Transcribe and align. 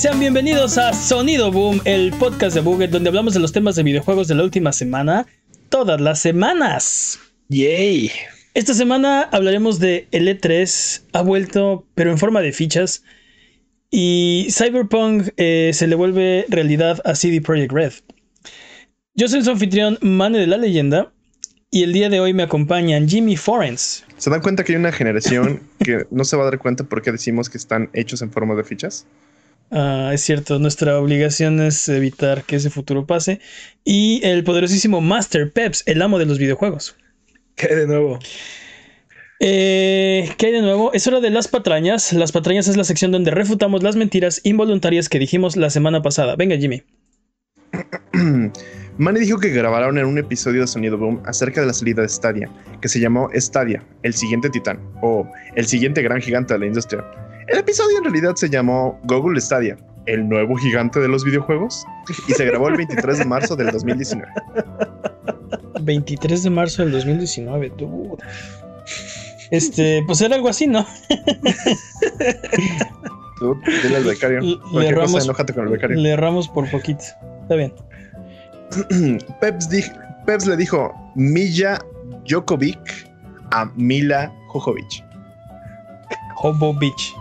Sean 0.00 0.18
bienvenidos 0.18 0.78
a 0.78 0.94
Sonido 0.94 1.52
Boom, 1.52 1.82
el 1.84 2.14
podcast 2.14 2.54
de 2.54 2.62
Buget 2.62 2.88
donde 2.88 3.10
hablamos 3.10 3.34
de 3.34 3.40
los 3.40 3.52
temas 3.52 3.76
de 3.76 3.82
videojuegos 3.82 4.28
de 4.28 4.34
la 4.34 4.44
última 4.44 4.72
semana, 4.72 5.26
todas 5.68 6.00
las 6.00 6.20
semanas. 6.20 7.18
Yay. 7.50 8.10
Esta 8.54 8.72
semana 8.72 9.24
hablaremos 9.24 9.78
de 9.78 10.08
el 10.10 10.26
E3, 10.26 11.02
ha 11.12 11.20
vuelto 11.20 11.86
pero 11.94 12.10
en 12.10 12.16
forma 12.16 12.40
de 12.40 12.52
fichas 12.52 13.04
y 13.90 14.46
Cyberpunk 14.50 15.34
eh, 15.36 15.72
se 15.74 15.86
le 15.86 15.96
vuelve 15.96 16.46
realidad 16.48 17.02
a 17.04 17.14
CD 17.14 17.42
Projekt 17.42 17.72
Red. 17.72 17.92
Yo 19.14 19.28
soy 19.28 19.44
su 19.44 19.50
anfitrión 19.50 19.98
Mane 20.00 20.38
de 20.38 20.46
la 20.46 20.56
Leyenda 20.56 21.12
y 21.70 21.82
el 21.82 21.92
día 21.92 22.08
de 22.08 22.20
hoy 22.20 22.32
me 22.32 22.44
acompañan 22.44 23.06
Jimmy 23.06 23.36
Forens. 23.36 24.06
¿Se 24.16 24.30
dan 24.30 24.40
cuenta 24.40 24.64
que 24.64 24.72
hay 24.72 24.78
una 24.78 24.92
generación 24.92 25.60
que 25.84 26.06
no 26.10 26.24
se 26.24 26.38
va 26.38 26.44
a 26.44 26.46
dar 26.46 26.58
cuenta 26.58 26.84
por 26.84 27.02
qué 27.02 27.12
decimos 27.12 27.50
que 27.50 27.58
están 27.58 27.90
hechos 27.92 28.22
en 28.22 28.32
forma 28.32 28.54
de 28.54 28.64
fichas? 28.64 29.06
Ah, 29.70 30.10
es 30.12 30.22
cierto, 30.22 30.58
nuestra 30.58 30.98
obligación 30.98 31.60
es 31.60 31.88
evitar 31.88 32.44
que 32.44 32.56
ese 32.56 32.70
futuro 32.70 33.06
pase. 33.06 33.40
Y 33.84 34.20
el 34.24 34.42
poderosísimo 34.42 35.00
Master 35.00 35.52
Peps, 35.52 35.84
el 35.86 36.02
amo 36.02 36.18
de 36.18 36.26
los 36.26 36.38
videojuegos. 36.38 36.96
¿Qué 37.54 37.68
hay 37.68 37.76
de 37.76 37.86
nuevo? 37.86 38.18
Eh, 39.38 40.28
¿Qué 40.36 40.46
hay 40.46 40.52
de 40.52 40.62
nuevo? 40.62 40.92
Es 40.92 41.06
hora 41.06 41.20
de 41.20 41.30
las 41.30 41.48
patrañas. 41.48 42.12
Las 42.12 42.32
patrañas 42.32 42.68
es 42.68 42.76
la 42.76 42.84
sección 42.84 43.12
donde 43.12 43.30
refutamos 43.30 43.82
las 43.82 43.96
mentiras 43.96 44.40
involuntarias 44.44 45.08
que 45.08 45.18
dijimos 45.18 45.56
la 45.56 45.70
semana 45.70 46.02
pasada. 46.02 46.36
Venga, 46.36 46.56
Jimmy. 46.56 46.82
Manny 48.98 49.20
dijo 49.20 49.38
que 49.38 49.48
grabaron 49.48 49.96
en 49.96 50.04
un 50.04 50.18
episodio 50.18 50.62
de 50.62 50.66
Sonido 50.66 50.98
Boom 50.98 51.22
acerca 51.24 51.62
de 51.62 51.68
la 51.68 51.72
salida 51.72 52.02
de 52.02 52.08
Stadia, 52.08 52.50
que 52.82 52.88
se 52.88 53.00
llamó 53.00 53.30
Stadia, 53.34 53.82
el 54.02 54.12
siguiente 54.12 54.50
titán, 54.50 54.78
o 55.00 55.26
el 55.54 55.64
siguiente 55.64 56.02
gran 56.02 56.20
gigante 56.20 56.52
de 56.52 56.60
la 56.60 56.66
industria. 56.66 57.02
El 57.50 57.58
episodio 57.58 57.98
en 57.98 58.04
realidad 58.04 58.34
se 58.36 58.48
llamó 58.48 58.98
Google 59.04 59.40
Stadia, 59.40 59.76
el 60.06 60.28
nuevo 60.28 60.56
gigante 60.56 61.00
de 61.00 61.08
los 61.08 61.24
videojuegos, 61.24 61.84
y 62.28 62.32
se 62.32 62.44
grabó 62.44 62.68
el 62.68 62.76
23 62.76 63.18
de 63.18 63.24
marzo 63.24 63.56
del 63.56 63.70
2019. 63.70 64.28
23 65.82 66.42
de 66.42 66.50
marzo 66.50 66.82
del 66.82 66.92
2019, 66.92 67.70
tú. 67.70 68.16
Este, 69.50 70.02
pues 70.06 70.20
era 70.20 70.36
algo 70.36 70.48
así, 70.48 70.66
¿no? 70.68 70.86
Tú, 73.38 73.58
dile 73.82 73.96
al 73.96 74.04
becario. 74.04 74.40
Le 74.40 74.58
Cualquier 74.58 74.94
cosa, 74.94 75.06
erramos- 75.16 75.24
enójate 75.24 75.54
con 75.54 75.64
el 75.64 75.70
becario. 75.70 75.96
Le 75.96 76.10
erramos 76.10 76.48
por 76.48 76.70
poquito. 76.70 77.02
Está 77.42 77.54
bien. 77.56 77.72
Peps, 79.40 79.68
di- 79.68 79.82
Peps 80.26 80.46
le 80.46 80.56
dijo 80.56 80.94
Milla 81.16 81.78
Jokovic 82.28 83.10
a 83.50 83.64
Mila 83.74 84.32
Jojovic. 84.48 85.04
Hobo 86.36 86.72
Beach. 86.74 87.14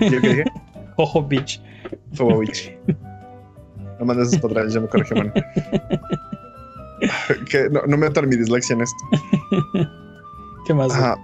¿Yo 0.00 0.20
qué 0.20 0.28
dije? 0.28 0.44
Hobo 0.96 1.26
Beach. 1.26 1.60
Jojovic. 2.16 2.78
No 3.98 4.06
mandes 4.06 4.28
esos 4.28 4.40
para 4.40 4.60
atrás, 4.60 4.74
ya 4.74 4.80
me 4.80 4.86
corregí, 4.88 5.14
man. 5.14 5.32
que 7.50 7.68
no, 7.70 7.82
no 7.86 7.96
metan 7.96 8.28
mi 8.28 8.36
dislexia 8.36 8.74
en 8.74 8.82
esto. 8.82 9.04
¿Qué 10.66 10.74
más? 10.74 10.92
Ajá. 10.92 11.16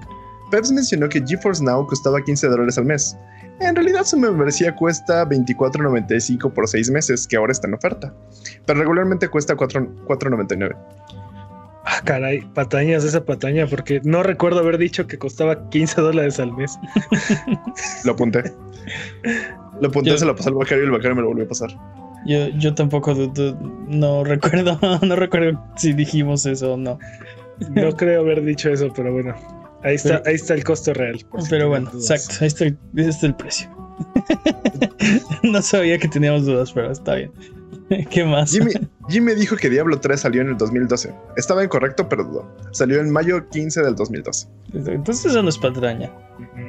Peps 0.51 0.73
mencionó 0.73 1.09
que 1.09 1.23
GeForce 1.27 1.65
Now 1.65 1.87
costaba 1.87 2.23
15 2.23 2.49
dólares 2.49 2.79
al 2.79 2.85
mes. 2.85 3.17
En 3.61 3.75
realidad 3.75 4.05
su 4.05 4.19
membresía 4.19 4.75
cuesta 4.75 5.27
24.95 5.27 6.53
por 6.53 6.69
6 6.69 6.91
meses, 6.91 7.27
que 7.27 7.37
ahora 7.37 7.53
está 7.53 7.67
en 7.67 7.75
oferta. 7.75 8.15
Pero 8.67 8.79
regularmente 8.79 9.29
cuesta 9.29 9.57
4 9.57 10.07
4.99. 10.07 10.77
Ah, 11.89 12.01
caray, 12.05 12.41
patañas 12.53 13.05
esa 13.05 13.25
pataña, 13.25 13.67
porque 13.69 14.01
no 14.03 14.23
recuerdo 14.25 14.59
haber 14.59 14.77
dicho 14.77 15.07
que 15.07 15.19
costaba 15.19 15.69
15 15.71 16.01
dólares 16.01 16.41
al 16.41 16.53
mes. 16.53 16.77
Lo 18.05 18.13
apunté. 18.13 18.43
Lo 19.81 19.89
apunté, 19.89 20.11
Yo- 20.11 20.19
se 20.19 20.25
lo 20.27 20.35
pasé 20.35 20.49
al 20.49 20.57
becario 20.57 20.83
y 20.83 20.87
el 20.87 20.93
becario 20.93 21.15
me 21.15 21.23
lo 21.23 21.29
volvió 21.29 21.45
a 21.45 21.49
pasar. 21.49 21.71
Yo, 22.27 22.49
yo 22.59 22.75
tampoco 22.75 23.15
du- 23.15 23.29
du- 23.33 23.57
no 23.87 24.25
recuerdo, 24.25 24.79
no 25.03 25.15
recuerdo 25.17 25.63
si 25.77 25.93
dijimos 25.93 26.45
eso 26.45 26.75
o 26.75 26.77
no. 26.77 26.99
No 27.71 27.93
creo 27.97 28.21
haber 28.23 28.45
dicho 28.45 28.69
eso, 28.71 28.93
pero 28.95 29.13
bueno. 29.13 29.35
Ahí 29.85 29.95
está, 29.95 30.19
Pero- 30.23 30.23
ahí 30.27 30.35
está 30.35 30.55
el 30.55 30.65
costo 30.65 30.93
real. 30.93 31.19
si 31.21 31.27
Pero 31.51 31.69
bueno, 31.69 31.89
dudas. 31.93 32.11
exacto, 32.11 32.35
ahí 32.43 32.49
está, 32.49 32.65
el, 32.65 32.79
ahí 32.99 33.05
está 33.09 33.27
el 33.27 33.35
precio. 33.37 33.69
no 35.45 35.63
sabía 35.63 35.99
que 35.99 36.09
teníamos 36.09 36.47
dudas, 36.47 36.73
pero 36.73 36.91
está 36.91 37.15
bien. 37.15 37.31
¿Qué 38.11 38.25
más? 38.25 38.51
Jimmy, 38.53 38.73
Jimmy 39.09 39.35
dijo 39.35 39.57
que 39.57 39.71
Diablo 39.71 40.01
3 40.01 40.21
salió 40.21 40.43
en 40.43 40.49
el 40.49 40.57
2012. 40.57 41.15
Estaba 41.37 41.63
incorrecto, 41.65 42.09
pero 42.09 42.25
dudó. 42.25 42.57
Salió 42.73 43.01
en 43.01 43.11
mayo 43.11 43.49
15 43.49 43.83
del 43.83 43.95
2012. 43.95 44.49
Entonces 44.75 45.27
eso 45.27 45.43
no 45.43 45.49
es 45.49 45.59
patraña. 45.59 46.11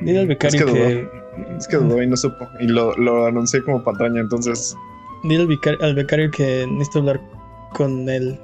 Dile 0.02 0.20
al 0.20 0.28
becario 0.28 0.60
Es 0.60 0.66
que 0.66 0.74
que, 0.74 1.10
Es 1.58 1.68
que 1.68 1.78
dudó 1.78 2.02
y 2.02 2.08
no 2.08 2.18
supo. 2.18 2.48
Y 2.60 2.68
lo, 2.68 2.96
lo 2.98 3.26
anuncié 3.26 3.64
como 3.64 3.84
pantalla, 3.84 4.20
entonces 4.20 4.76
dile 5.24 5.42
al 5.42 5.48
becario, 5.48 5.80
al 5.82 5.96
becario 5.96 6.32
que 6.32 6.66
necesito 6.70 7.00
hablar 7.00 7.22
con 7.74 8.08
él 8.10 8.40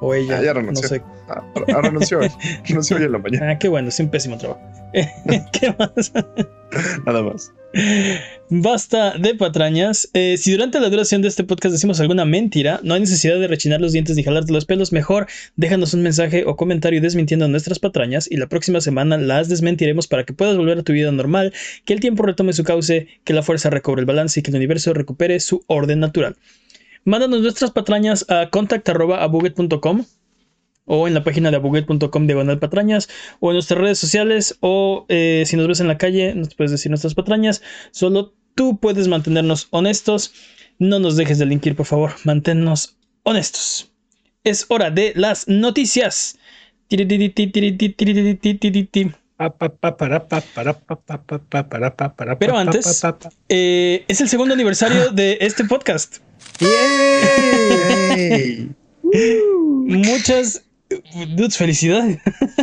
o 0.00 0.14
ella. 0.14 0.38
Ah, 0.38 0.42
ya 0.42 0.54
no 0.54 0.60
renunció. 0.60 0.88
sé. 0.88 1.02
ah, 1.28 1.42
ah, 1.74 1.80
renunció 1.82 2.20
hoy. 2.20 2.30
Renunció 2.66 2.96
hoy 2.96 3.04
en 3.04 3.12
la 3.12 3.18
mañana. 3.18 3.50
Ah, 3.50 3.58
qué 3.58 3.68
bueno, 3.68 3.88
es 3.88 3.98
un 4.00 4.08
pésimo 4.08 4.36
trabajo. 4.36 4.60
¿Qué 5.52 5.74
más? 5.78 6.12
Nada 7.06 7.22
más. 7.22 7.52
Basta 8.48 9.18
de 9.18 9.34
patrañas. 9.34 10.08
Eh, 10.14 10.36
si 10.38 10.52
durante 10.52 10.78
la 10.78 10.88
duración 10.88 11.20
de 11.20 11.28
este 11.28 11.44
podcast 11.44 11.72
decimos 11.72 11.98
alguna 12.00 12.24
mentira, 12.24 12.80
no 12.84 12.94
hay 12.94 13.00
necesidad 13.00 13.38
de 13.38 13.48
rechinar 13.48 13.80
los 13.80 13.92
dientes 13.92 14.16
ni 14.16 14.22
jalarte 14.22 14.52
los 14.52 14.64
pelos. 14.64 14.92
Mejor 14.92 15.26
déjanos 15.56 15.92
un 15.94 16.02
mensaje 16.02 16.44
o 16.46 16.56
comentario 16.56 17.00
desmintiendo 17.00 17.48
nuestras 17.48 17.78
patrañas 17.78 18.28
y 18.30 18.36
la 18.36 18.46
próxima 18.46 18.80
semana 18.80 19.18
las 19.18 19.48
desmentiremos 19.48 20.06
para 20.06 20.24
que 20.24 20.32
puedas 20.32 20.56
volver 20.56 20.78
a 20.78 20.82
tu 20.82 20.92
vida 20.92 21.10
normal, 21.10 21.52
que 21.84 21.92
el 21.92 22.00
tiempo 22.00 22.22
retome 22.22 22.52
su 22.52 22.62
cauce, 22.62 23.08
que 23.24 23.32
la 23.32 23.42
fuerza 23.42 23.68
recobre 23.68 24.00
el 24.00 24.06
balance 24.06 24.38
y 24.38 24.42
que 24.42 24.50
el 24.50 24.56
universo 24.56 24.94
recupere 24.94 25.40
su 25.40 25.64
orden 25.66 26.00
natural. 26.00 26.36
Mándanos 27.04 27.40
nuestras 27.40 27.72
patrañas 27.72 28.26
a 28.28 28.48
contact.abuget.com 28.50 30.04
o 30.86 31.06
en 31.06 31.14
la 31.14 31.22
página 31.22 31.50
de 31.50 31.56
abuguet.com 31.56 32.26
diagonal 32.26 32.58
patrañas 32.58 33.08
o 33.40 33.50
en 33.50 33.56
nuestras 33.56 33.78
redes 33.78 33.98
sociales 33.98 34.56
o 34.60 35.04
eh, 35.08 35.44
si 35.46 35.56
nos 35.56 35.68
ves 35.68 35.80
en 35.80 35.88
la 35.88 35.98
calle 35.98 36.34
nos 36.34 36.54
puedes 36.54 36.70
decir 36.70 36.90
nuestras 36.90 37.14
patrañas. 37.14 37.62
Solo 37.90 38.34
tú 38.54 38.78
puedes 38.78 39.08
mantenernos 39.08 39.68
honestos. 39.70 40.32
No 40.78 40.98
nos 40.98 41.16
dejes 41.16 41.38
delinquir, 41.38 41.76
por 41.76 41.86
favor. 41.86 42.12
Manténnos 42.24 42.96
honestos. 43.22 43.92
Es 44.44 44.66
hora 44.68 44.90
de 44.90 45.12
las 45.16 45.48
noticias. 45.48 46.38
Pero 52.38 52.56
antes, 52.56 53.04
es 53.48 54.20
el 54.20 54.28
segundo 54.28 54.54
aniversario 54.54 55.10
de 55.12 55.38
este 55.40 55.64
podcast. 55.64 56.18
Muchas 59.86 60.65
dudes, 61.36 61.56
felicidades. 61.56 62.18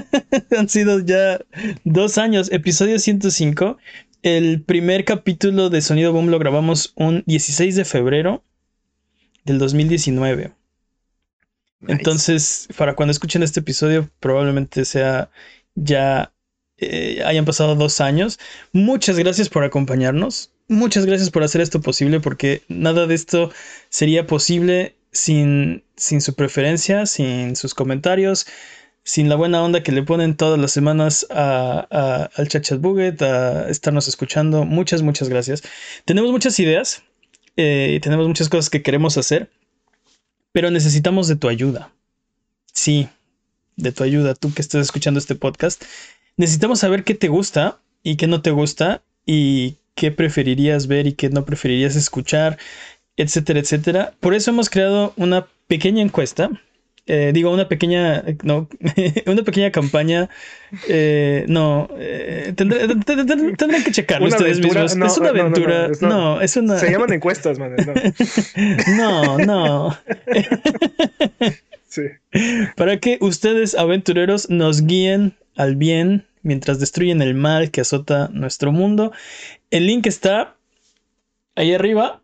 Han 0.57 0.69
sido 0.69 0.99
ya 0.99 1.39
dos 1.83 2.17
años. 2.17 2.51
Episodio 2.51 2.99
105. 2.99 3.77
El 4.21 4.61
primer 4.61 5.05
capítulo 5.05 5.69
de 5.69 5.81
Sonido 5.81 6.13
Boom 6.13 6.29
lo 6.29 6.39
grabamos 6.39 6.93
un 6.95 7.23
16 7.25 7.75
de 7.75 7.85
febrero 7.85 8.43
del 9.43 9.59
2019. 9.59 10.53
Nice. 11.81 11.93
Entonces, 11.93 12.67
para 12.77 12.95
cuando 12.95 13.11
escuchen 13.11 13.43
este 13.43 13.59
episodio, 13.59 14.09
probablemente 14.19 14.85
sea 14.85 15.29
ya 15.75 16.33
eh, 16.77 17.21
hayan 17.25 17.45
pasado 17.45 17.75
dos 17.75 18.01
años. 18.01 18.39
Muchas 18.71 19.17
gracias 19.17 19.49
por 19.49 19.63
acompañarnos. 19.63 20.51
Muchas 20.67 21.05
gracias 21.05 21.29
por 21.29 21.43
hacer 21.43 21.61
esto 21.61 21.81
posible, 21.81 22.19
porque 22.19 22.61
nada 22.67 23.05
de 23.05 23.15
esto 23.15 23.51
sería 23.89 24.25
posible 24.25 24.95
sin, 25.13 25.83
sin 25.95 26.19
su 26.21 26.35
preferencia, 26.35 27.05
sin 27.05 27.55
sus 27.55 27.73
comentarios, 27.73 28.45
sin 29.03 29.29
la 29.29 29.35
buena 29.35 29.63
onda 29.63 29.83
que 29.83 29.91
le 29.91 30.03
ponen 30.03 30.35
todas 30.35 30.59
las 30.59 30.71
semanas 30.71 31.25
a- 31.29 32.29
al 32.35 32.47
Chat 32.49 32.63
Chat 32.63 32.81
Buget, 32.81 33.21
a 33.21 33.69
estarnos 33.69 34.07
escuchando. 34.07 34.65
Muchas, 34.65 35.01
muchas 35.01 35.29
gracias. 35.29 35.63
Tenemos 36.05 36.31
muchas 36.31 36.59
ideas, 36.59 37.03
eh, 37.57 37.99
tenemos 38.01 38.27
muchas 38.27 38.49
cosas 38.49 38.69
que 38.69 38.81
queremos 38.81 39.17
hacer, 39.17 39.49
pero 40.51 40.71
necesitamos 40.71 41.27
de 41.27 41.35
tu 41.35 41.47
ayuda. 41.47 41.91
Sí, 42.73 43.07
de 43.75 43.91
tu 43.91 44.03
ayuda, 44.03 44.35
tú 44.35 44.53
que 44.53 44.61
estás 44.61 44.81
escuchando 44.81 45.19
este 45.19 45.35
podcast. 45.35 45.83
Necesitamos 46.37 46.79
saber 46.79 47.03
qué 47.03 47.13
te 47.13 47.27
gusta 47.27 47.79
y 48.03 48.15
qué 48.17 48.27
no 48.27 48.41
te 48.41 48.51
gusta 48.51 49.03
y 49.25 49.77
qué 49.95 50.11
preferirías 50.11 50.87
ver 50.87 51.07
y 51.07 51.13
qué 51.13 51.29
no 51.29 51.45
preferirías 51.45 51.95
escuchar, 51.95 52.57
etcétera, 53.17 53.59
etcétera. 53.59 54.13
Por 54.19 54.33
eso 54.33 54.51
hemos 54.51 54.69
creado 54.69 55.13
una 55.17 55.47
pequeña 55.67 56.01
encuesta. 56.01 56.49
eh, 57.05 57.31
digo, 57.33 57.51
una 57.51 57.67
pequeña, 57.67 58.23
no, 58.43 58.69
una 59.25 59.43
pequeña 59.43 59.71
campaña. 59.71 60.29
eh, 60.87 61.43
no, 61.49 61.89
eh, 61.97 62.53
tendrán 62.55 63.83
que 63.83 63.91
checarlo 63.91 64.27
¿Una 64.27 64.35
ustedes 64.37 64.57
aventura? 64.59 64.83
mismos. 64.83 64.97
No, 64.97 65.05
es 65.07 65.17
una 65.17 65.27
no, 65.27 65.33
no, 65.33 65.37
no, 65.37 65.41
aventura. 65.43 65.91
No, 66.01 66.41
es 66.41 66.55
una. 66.55 66.79
Se 66.79 66.89
llaman 66.91 67.11
encuestas, 67.13 67.59
man. 67.59 67.75
No, 68.97 69.37
No, 69.37 69.37
no. 69.39 69.97
sí. 71.87 72.03
Para 72.75 72.97
que 72.99 73.17
ustedes, 73.21 73.75
aventureros, 73.75 74.49
nos 74.49 74.83
guíen 74.85 75.35
al 75.55 75.75
bien 75.75 76.25
mientras 76.41 76.79
destruyen 76.79 77.21
el 77.21 77.35
mal 77.35 77.69
que 77.71 77.81
azota 77.81 78.29
nuestro 78.33 78.71
mundo. 78.71 79.11
El 79.71 79.87
link 79.87 80.07
está 80.07 80.55
ahí 81.55 81.73
arriba. 81.73 82.22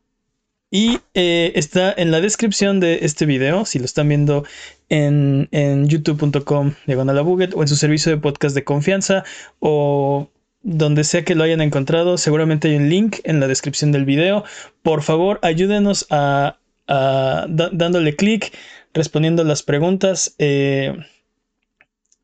Y 0.71 0.99
eh, 1.15 1.51
está 1.55 1.91
en 1.97 2.11
la 2.11 2.21
descripción 2.21 2.79
de 2.79 2.99
este 3.01 3.25
video, 3.25 3.65
si 3.65 3.79
lo 3.79 3.85
están 3.85 4.07
viendo 4.07 4.45
en, 4.89 5.47
en 5.51 5.87
youtube.com 5.87 6.73
diagonal 6.85 7.17
o 7.17 7.61
en 7.61 7.67
su 7.67 7.75
servicio 7.75 8.11
de 8.11 8.19
podcast 8.19 8.53
de 8.53 8.63
confianza 8.63 9.23
o 9.59 10.29
donde 10.61 11.03
sea 11.03 11.23
que 11.23 11.35
lo 11.35 11.43
hayan 11.43 11.61
encontrado, 11.61 12.17
seguramente 12.17 12.67
hay 12.67 12.75
un 12.75 12.89
link 12.89 13.17
en 13.23 13.39
la 13.39 13.47
descripción 13.47 13.91
del 13.91 14.05
video. 14.05 14.43
Por 14.83 15.01
favor, 15.01 15.39
ayúdenos 15.41 16.05
a, 16.11 16.57
dándole 16.87 18.15
clic, 18.15 18.53
respondiendo 18.93 19.43
las 19.43 19.63
preguntas. 19.63 20.35
Eh, 20.37 20.95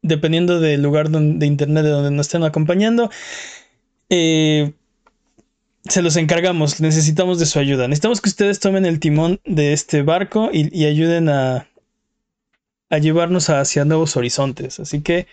dependiendo 0.02 0.60
del 0.60 0.84
lugar 0.84 1.10
de 1.10 1.46
internet 1.48 1.84
de 1.84 1.90
donde 1.90 2.12
nos 2.12 2.28
estén 2.28 2.44
acompañando. 2.44 3.10
Eh, 4.10 4.74
se 5.88 6.02
los 6.02 6.16
encargamos, 6.16 6.82
necesitamos 6.82 7.40
de 7.40 7.46
su 7.46 7.60
ayuda. 7.60 7.88
Necesitamos 7.88 8.22
que 8.22 8.30
ustedes 8.30 8.60
tomen 8.60 8.86
el 8.86 9.00
timón 9.00 9.40
de 9.46 9.74
este 9.74 10.02
barco 10.02 10.50
y, 10.52 10.86
ayuden 10.86 11.30
a, 11.30 11.68
a 12.90 12.98
llevarnos 12.98 13.50
hacia 13.50 13.86
nuevos 13.86 14.18
horizontes. 14.18 14.80
Así 14.80 15.02
que 15.02 15.28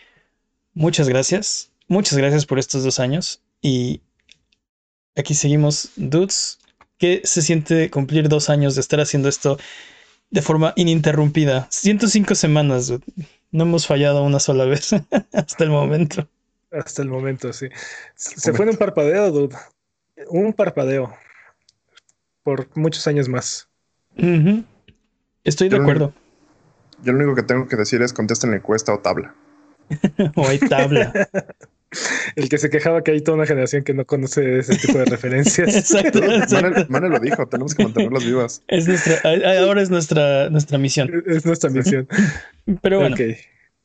muchas 0.75 1.09
gracias. 1.09 1.71
Muchas 1.89 2.19
gracias 2.19 2.47
por 2.47 2.59
estos 2.59 2.85
dos 2.85 3.01
años. 3.01 3.43
Y 3.63 4.03
aquí 5.17 5.35
seguimos, 5.35 5.91
dudes. 5.97 6.59
¿Qué 6.99 7.23
se 7.25 7.43
siente 7.43 7.91
cumplir 7.91 8.29
dos 8.29 8.49
años 8.51 8.75
de 8.75 8.83
estar 8.83 9.01
haciendo 9.01 9.29
esto 9.29 9.59
de 10.31 10.43
forma 10.43 10.75
ininterrumpida? 10.77 11.67
105 11.71 12.35
semanas, 12.35 12.93
No 13.51 13.65
hemos 13.65 13.87
fallado 13.87 14.23
una 14.23 14.39
sola 14.39 14.67
vez 14.67 14.91
hasta 15.33 15.65
el 15.65 15.71
momento. 15.71 16.29
Hasta 16.71 17.03
el 17.03 17.09
momento, 17.09 17.53
sí. 17.53 17.69
Se 18.15 18.53
fue 18.53 18.67
en 18.67 18.71
un 18.71 18.77
parpadeo, 18.77 19.31
dude. 19.31 19.57
Un 20.29 20.53
parpadeo. 20.53 21.15
Por 22.43 22.69
muchos 22.77 23.07
años 23.07 23.29
más. 23.29 23.69
Estoy 25.45 25.69
de 25.69 25.77
acuerdo. 25.77 26.13
Yo 27.03 27.13
lo 27.13 27.19
único 27.19 27.35
que 27.35 27.43
tengo 27.43 27.67
que 27.67 27.77
decir 27.77 28.03
es 28.03 28.13
contesten 28.13 28.55
encuesta 28.55 28.95
o 28.95 29.01
tabla. 29.01 29.35
o 30.37 30.47
hay 30.47 30.59
tabla. 30.59 31.13
El 32.37 32.49
que 32.49 32.57
se 32.57 32.71
quejaba 32.71 33.03
que 33.03 33.11
hay 33.11 33.21
toda 33.21 33.37
una 33.37 33.47
generación 33.47 33.85
que 33.85 33.93
no 33.93 34.07
conoce 34.07 34.61
ese 34.61 34.77
tipo 34.77 34.99
de 34.99 35.05
referencias. 35.05 35.77
exacto. 35.77 36.21
Mane, 36.89 37.09
lo 37.11 37.19
dijo, 37.19 37.47
tenemos 37.47 37.75
que 37.75 37.83
mantenerlas 37.85 38.25
vivas. 38.25 38.63
Es 38.69 38.89
nuestra, 38.89 39.21
ahora 39.61 39.83
es 39.83 39.91
nuestra, 39.91 40.49
nuestra 40.49 40.79
misión. 40.79 41.23
Es 41.27 41.45
nuestra 41.45 41.69
misión. 41.69 42.09
Pero 42.81 43.01
bueno, 43.01 43.17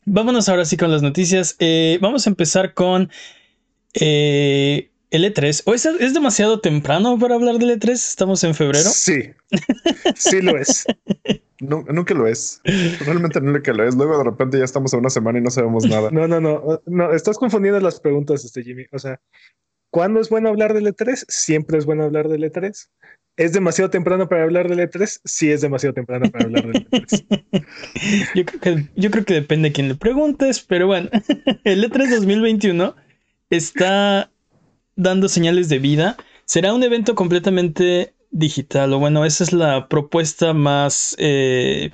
vámonos 0.06 0.48
ahora 0.48 0.64
sí 0.64 0.78
con 0.78 0.92
las 0.92 1.02
noticias. 1.02 1.58
Eh, 1.60 1.98
vamos 2.02 2.28
a 2.28 2.30
empezar 2.30 2.74
con 2.74 3.10
eh, 3.94 4.90
el 5.12 5.24
E3. 5.24 5.64
¿O 5.66 5.74
es, 5.74 5.86
es, 5.86 6.14
demasiado 6.14 6.60
temprano 6.60 7.18
para 7.20 7.36
hablar 7.36 7.58
del 7.58 7.80
E3? 7.80 7.92
¿Estamos 7.92 8.44
en 8.44 8.56
febrero? 8.56 8.90
Sí, 8.90 9.32
sí 10.16 10.42
lo 10.42 10.58
es. 10.58 10.86
No, 11.60 11.84
nunca 11.92 12.14
lo 12.14 12.28
es. 12.28 12.62
Realmente 13.04 13.42
nunca 13.42 13.74
lo 13.74 13.84
es. 13.84 13.96
Luego 13.96 14.16
de 14.20 14.26
repente 14.26 14.60
ya 14.60 14.64
estamos 14.64 14.94
a 14.94 14.98
una 14.98 15.10
semana 15.10 15.40
y 15.40 15.42
no 15.42 15.50
sabemos 15.50 15.88
nada. 15.88 16.12
No, 16.12 16.28
no, 16.28 16.40
no. 16.40 16.84
No, 16.86 17.12
estás 17.14 17.40
confundiendo 17.40 17.80
las 17.80 18.00
preguntas, 18.00 18.46
este 18.46 18.62
Jimmy. 18.62 18.86
O 18.92 19.00
sea, 19.00 19.20
¿cuándo 19.90 20.20
es 20.20 20.30
bueno 20.30 20.50
hablar 20.50 20.76
del 20.76 20.86
E3? 20.86 21.26
Siempre 21.28 21.80
es 21.80 21.88
bueno 21.88 22.04
hablar 22.04 22.28
del 22.28 22.44
E3. 22.44 22.90
¿Es 23.38 23.54
demasiado 23.54 23.90
temprano 23.90 24.30
para 24.30 24.44
hablar 24.44 24.70
del 24.70 24.80
E3? 24.80 25.22
Sí, 25.26 25.50
es 25.50 25.62
demasiado 25.62 25.96
temprano 25.96 26.30
para 26.32 26.46
hablar 26.46 26.68
del 26.68 26.88
E3. 26.90 27.26
yo, 28.36 28.46
creo 28.46 28.60
que, 28.62 28.86
yo 28.96 29.10
creo 29.10 29.26
que 29.26 29.34
depende 29.34 29.70
de 29.70 29.74
quién 29.74 29.88
le 29.88 29.96
preguntes, 29.96 30.62
pero 30.62 30.86
bueno, 30.86 31.10
el 31.64 31.84
E3 31.84 32.10
2021 32.10 32.96
está 33.50 34.32
dando 34.98 35.30
señales 35.30 35.70
de 35.70 35.80
vida. 35.80 36.18
Será 36.44 36.74
un 36.74 36.84
evento 36.84 37.16
completamente 37.16 38.14
digital, 38.32 38.92
o 38.94 39.00
bueno, 39.00 39.24
esa 39.24 39.44
es 39.44 39.54
la 39.54 39.88
propuesta 39.88 40.54
más 40.54 41.16
eh, 41.18 41.92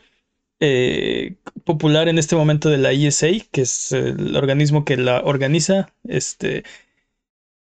eh, 0.59 1.35
popular 1.63 2.07
en 2.07 2.17
este 2.17 2.35
momento 2.35 2.69
de 2.69 2.79
la 2.79 2.91
ESA, 2.91 3.27
que 3.51 3.61
es 3.61 3.91
el 3.91 4.35
organismo 4.35 4.85
que 4.85 4.97
la 4.97 5.21
organiza. 5.23 5.93
Este, 6.03 6.63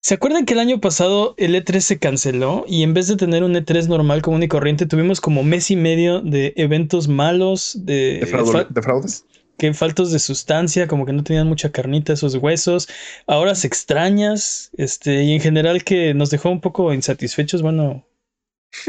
¿Se 0.01 0.15
acuerdan 0.15 0.47
que 0.47 0.55
el 0.55 0.61
año 0.61 0.81
pasado 0.81 1.35
el 1.37 1.55
E3 1.55 1.81
se 1.81 1.99
canceló 1.99 2.65
y 2.67 2.83
en 2.83 2.93
vez 2.93 3.07
de 3.09 3.17
tener 3.17 3.45
un 3.45 3.55
E3 3.55 3.89
normal, 3.89 4.23
común 4.23 4.43
y 4.43 4.49
corriente, 4.49 4.87
tuvimos 4.87 5.21
como 5.21 5.45
mes 5.45 5.71
y 5.71 5.77
medio 5.77 6.21
de 6.21 6.55
eventos 6.57 7.09
malos, 7.09 7.79
de, 7.85 8.21
de 8.21 8.83
fraudes? 8.83 9.25
Que 9.63 9.75
faltos 9.75 10.11
de 10.11 10.19
sustancia, 10.19 10.89
como 10.89 11.07
que 11.07 11.13
no 11.13 11.23
tenían 11.23 11.47
mucha 11.47 11.71
carnita 11.71 12.13
esos 12.13 12.35
huesos, 12.35 12.89
ahora 13.27 13.55
se 13.55 13.69
extrañas, 13.69 14.71
este, 14.77 15.23
y 15.23 15.35
en 15.35 15.41
general 15.41 15.85
que 15.85 16.15
nos 16.15 16.31
dejó 16.31 16.51
un 16.51 16.61
poco 16.61 16.93
insatisfechos, 16.93 17.63
bueno, 17.63 18.05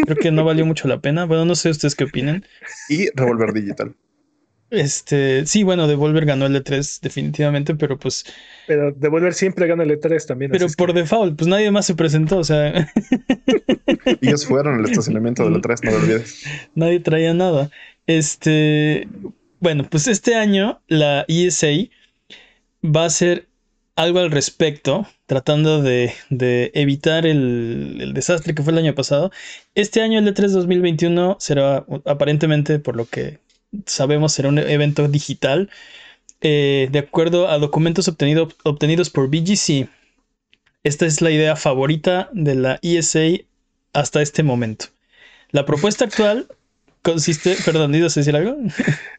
Creo 0.06 0.16
que 0.16 0.32
no 0.32 0.46
valió 0.46 0.66
mucho 0.66 0.88
la 0.88 1.02
pena. 1.02 1.26
Bueno, 1.26 1.46
no 1.46 1.56
sé 1.56 1.70
ustedes 1.70 1.96
qué 1.96 2.06
opinan. 2.06 2.46
Y 2.90 3.10
Revolver 3.16 3.54
Digital. 3.54 3.94
Este, 4.70 5.46
sí, 5.46 5.64
bueno, 5.64 5.88
Devolver 5.88 6.26
ganó 6.26 6.48
el 6.48 6.56
E3 6.56 7.02
definitivamente, 7.02 7.76
pero 7.76 8.00
pues. 8.00 8.26
Pero 8.66 8.92
Devolver 8.92 9.34
siempre 9.36 9.68
gana 9.68 9.84
el 9.84 9.92
E3 10.00 10.26
también. 10.26 10.52
Pero 10.52 10.68
por 10.76 10.94
default, 10.94 11.38
pues 11.38 11.48
nadie 11.48 11.70
más 11.70 11.86
se 11.86 11.94
presentó, 11.94 12.40
o 12.40 12.44
sea. 12.44 12.90
Ellos 14.22 14.48
fueron 14.48 14.80
el 14.80 14.86
estacionamiento 14.86 15.44
del 15.44 15.62
E3, 15.62 15.84
no 15.84 15.92
lo 15.92 15.98
olvides. 15.98 16.44
Nadie 16.74 17.00
traía 17.02 17.36
nada. 17.36 17.70
Este, 18.08 19.08
bueno, 19.64 19.88
pues 19.90 20.08
este 20.10 20.36
año 20.36 20.82
la 20.90 21.24
ESA 21.30 21.90
va 22.84 23.06
a 23.06 23.10
ser 23.10 23.48
algo 23.96 24.20
al 24.20 24.30
respecto, 24.30 25.08
tratando 25.26 25.82
de, 25.82 26.14
evitar 26.74 27.26
el, 27.26 28.12
desastre 28.14 28.54
que 28.54 28.62
fue 28.62 28.74
el 28.74 28.80
año 28.80 28.94
pasado. 28.94 29.32
Este 29.74 30.02
año, 30.02 30.20
el 30.20 30.28
E3 30.28 30.50
2021, 30.50 31.38
será 31.40 31.86
aparentemente, 32.04 32.78
por 32.80 32.98
lo 32.98 33.06
que 33.06 33.40
sabemos, 33.86 34.34
será 34.34 34.50
un 34.50 34.60
evento 34.60 35.08
digital. 35.08 35.70
Eh, 36.42 36.90
de 36.92 37.00
acuerdo 37.00 37.48
a 37.48 37.58
documentos 37.58 38.10
obtenidos 38.10 39.10
por 39.12 39.30
BGC, 39.30 39.88
esta 40.84 41.06
es 41.06 41.22
la 41.22 41.32
idea 41.32 41.56
favorita 41.56 42.30
de 42.34 42.56
la 42.56 42.80
ESA 42.82 43.46
hasta 43.94 44.22
este 44.22 44.44
momento. 44.44 44.88
La 45.52 45.66
propuesta 45.66 46.04
actual 46.04 46.48
consiste, 47.04 47.56
perdón, 47.64 47.94
¿ibas 47.94 48.18
a 48.18 48.22
decir 48.22 48.36
algo? 48.36 48.58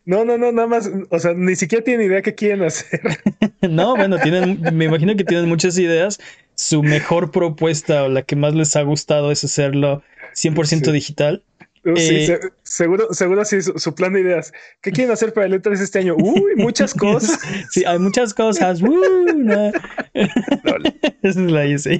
No, 0.04 0.24
no, 0.24 0.36
no, 0.36 0.50
nada 0.50 0.66
más, 0.66 0.90
o 1.10 1.18
sea, 1.18 1.34
ni 1.34 1.54
siquiera 1.54 1.84
tienen 1.84 2.06
idea 2.06 2.22
qué 2.22 2.34
quieren 2.34 2.62
hacer. 2.62 3.00
no, 3.70 3.94
bueno, 3.94 4.18
tienen, 4.18 4.60
me 4.72 4.86
imagino 4.86 5.14
que 5.14 5.24
tienen 5.24 5.48
muchas 5.48 5.78
ideas. 5.78 6.18
Su 6.56 6.82
mejor 6.82 7.30
propuesta 7.30 8.04
o 8.04 8.08
la 8.08 8.22
que 8.22 8.36
más 8.36 8.54
les 8.54 8.74
ha 8.76 8.82
gustado 8.82 9.30
es 9.30 9.44
hacerlo 9.44 10.02
100% 10.34 10.90
digital. 10.92 11.42
Uh, 11.84 11.96
sí, 11.96 12.14
eh, 12.32 12.40
seguro, 12.62 13.12
seguro 13.12 13.44
sí, 13.44 13.60
su, 13.60 13.94
plan 13.94 14.14
de 14.14 14.20
ideas. 14.20 14.52
¿Qué 14.80 14.90
quieren 14.90 15.12
hacer 15.12 15.34
para 15.34 15.46
el 15.46 15.60
E3 15.60 15.80
este 15.80 15.98
año? 15.98 16.16
Uy, 16.18 16.54
muchas 16.56 16.94
cosas. 16.94 17.38
sí, 17.70 17.84
hay 17.84 17.98
muchas 17.98 18.32
cosas. 18.32 18.80
Uh, 18.80 19.72
Esa 20.14 21.12
es 21.22 21.36
la 21.36 21.66
ISA. 21.66 21.90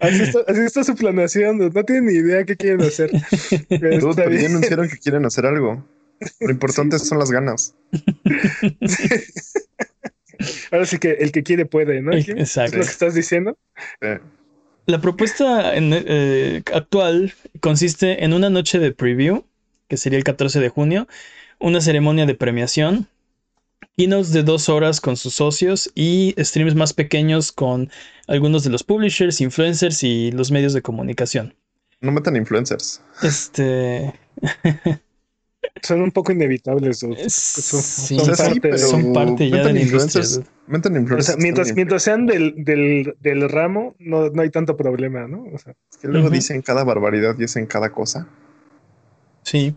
Así 0.00 0.22
está, 0.64 0.84
su 0.84 0.94
planeación, 0.94 1.58
no 1.58 1.84
tienen 1.84 2.06
ni 2.06 2.14
idea 2.14 2.44
qué 2.44 2.56
quieren 2.56 2.82
hacer. 2.82 3.10
Pero 3.68 4.14
ya 4.14 4.46
anunciaron 4.46 4.88
que 4.88 4.98
quieren 4.98 5.26
hacer 5.26 5.46
algo. 5.46 5.84
Lo 6.40 6.50
importante 6.50 6.98
son 6.98 7.18
las 7.18 7.30
ganas. 7.30 7.74
Ahora 10.70 10.84
sí 10.84 10.98
que 10.98 11.12
el 11.12 11.32
que 11.32 11.42
quiere 11.42 11.64
puede, 11.64 12.02
¿no? 12.02 12.12
Exacto. 12.12 12.72
¿Es 12.72 12.78
lo 12.78 12.84
que 12.84 12.90
estás 12.90 13.14
diciendo? 13.14 13.56
La 14.84 15.00
propuesta 15.00 15.72
eh, 15.74 16.62
actual 16.74 17.32
consiste 17.60 18.22
en 18.22 18.34
una 18.34 18.50
noche 18.50 18.78
de 18.78 18.92
preview, 18.92 19.46
que 19.88 19.96
sería 19.96 20.18
el 20.18 20.24
14 20.24 20.60
de 20.60 20.68
junio, 20.68 21.08
una 21.58 21.80
ceremonia 21.80 22.26
de 22.26 22.34
premiación, 22.34 23.08
keynotes 23.96 24.32
de 24.32 24.42
dos 24.42 24.68
horas 24.68 25.00
con 25.00 25.16
sus 25.16 25.34
socios 25.34 25.90
y 25.94 26.34
streams 26.38 26.74
más 26.74 26.92
pequeños 26.92 27.52
con 27.52 27.90
algunos 28.26 28.64
de 28.64 28.70
los 28.70 28.82
publishers, 28.82 29.40
influencers 29.40 30.02
y 30.02 30.32
los 30.32 30.50
medios 30.50 30.72
de 30.72 30.82
comunicación. 30.82 31.54
No 32.00 32.12
metan 32.12 32.36
influencers. 32.36 33.02
Este. 33.22 34.12
son 35.82 36.02
un 36.02 36.10
poco 36.10 36.32
inevitables. 36.32 36.98
Son, 36.98 37.14
parte, 39.12 39.50
ya 39.50 39.64
de 39.64 39.72
la 39.72 39.80
industria. 39.80 40.44
Metan 40.66 40.96
influencers. 40.96 41.38
mientras, 41.38 41.74
mientras 41.74 42.02
sean 42.02 42.26
del, 42.26 42.54
del, 42.64 43.48
ramo, 43.48 43.94
no, 43.98 44.28
no, 44.30 44.42
hay 44.42 44.50
tanto 44.50 44.76
problema, 44.76 45.26
¿no? 45.26 45.44
O 45.52 45.58
sea, 45.58 45.74
es 45.90 45.96
que 45.98 46.08
luego 46.08 46.28
dicen 46.30 46.62
cada 46.62 46.84
barbaridad 46.84 47.36
y 47.38 47.44
es 47.44 47.56
en 47.56 47.66
cada 47.66 47.90
cosa. 47.90 48.28
Sí, 49.42 49.74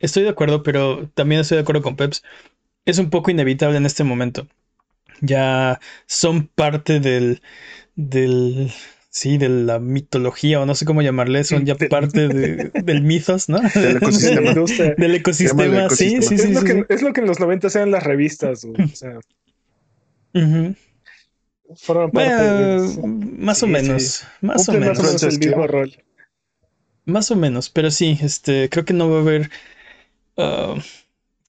estoy 0.00 0.24
de 0.24 0.30
acuerdo, 0.30 0.62
pero 0.62 1.08
también 1.14 1.40
estoy 1.40 1.56
de 1.56 1.62
acuerdo 1.62 1.82
con 1.82 1.96
Peps 1.96 2.22
es 2.84 2.98
un 2.98 3.10
poco 3.10 3.30
inevitable 3.30 3.76
en 3.76 3.86
este 3.86 4.04
momento. 4.04 4.46
Ya 5.20 5.80
son 6.06 6.48
parte 6.48 7.00
del, 7.00 7.42
del, 7.96 8.72
sí, 9.10 9.38
de 9.38 9.48
la 9.48 9.78
mitología 9.80 10.60
o 10.60 10.66
no 10.66 10.74
sé 10.74 10.84
cómo 10.84 11.02
llamarle, 11.02 11.44
son 11.44 11.66
ya 11.66 11.76
parte 11.76 12.28
del 12.74 13.02
mitos, 13.02 13.48
¿no? 13.48 13.60
Del 13.74 13.96
ecosistema. 13.98 14.52
del 14.98 15.14
ecosistema, 15.16 15.90
sí, 15.90 16.22
sí, 16.22 16.38
sí. 16.38 16.48
Es, 16.48 16.54
lo 16.54 16.62
que, 16.64 16.86
es 16.88 17.02
lo 17.02 17.12
que 17.12 17.20
en 17.20 17.26
los 17.28 17.40
90 17.40 17.68
eran 17.68 17.90
las 17.92 18.02
revistas, 18.04 18.64
o 18.64 18.74
sea. 18.94 19.20
forman 21.76 22.10
parte 22.10 22.42
Bueno, 22.42 22.82
de- 22.82 23.02
más 23.38 23.62
o 23.62 23.66
Sí, 23.66 23.72
menos. 23.72 24.02
sí. 24.02 24.26
Más 24.40 24.68
o 24.68 24.72
menos. 24.72 24.98
más 24.98 24.98
o 24.98 25.02
menos 25.04 25.22
el 25.22 25.38
mismo 25.38 25.66
rol. 25.66 25.92
Más 27.04 27.30
o 27.30 27.36
menos, 27.36 27.68
pero 27.70 27.90
sí, 27.90 28.18
este, 28.22 28.68
creo 28.68 28.84
que 28.84 28.92
no 28.92 29.10
va 29.10 29.18
a 29.18 29.20
haber. 29.20 29.50
ah, 30.36 30.76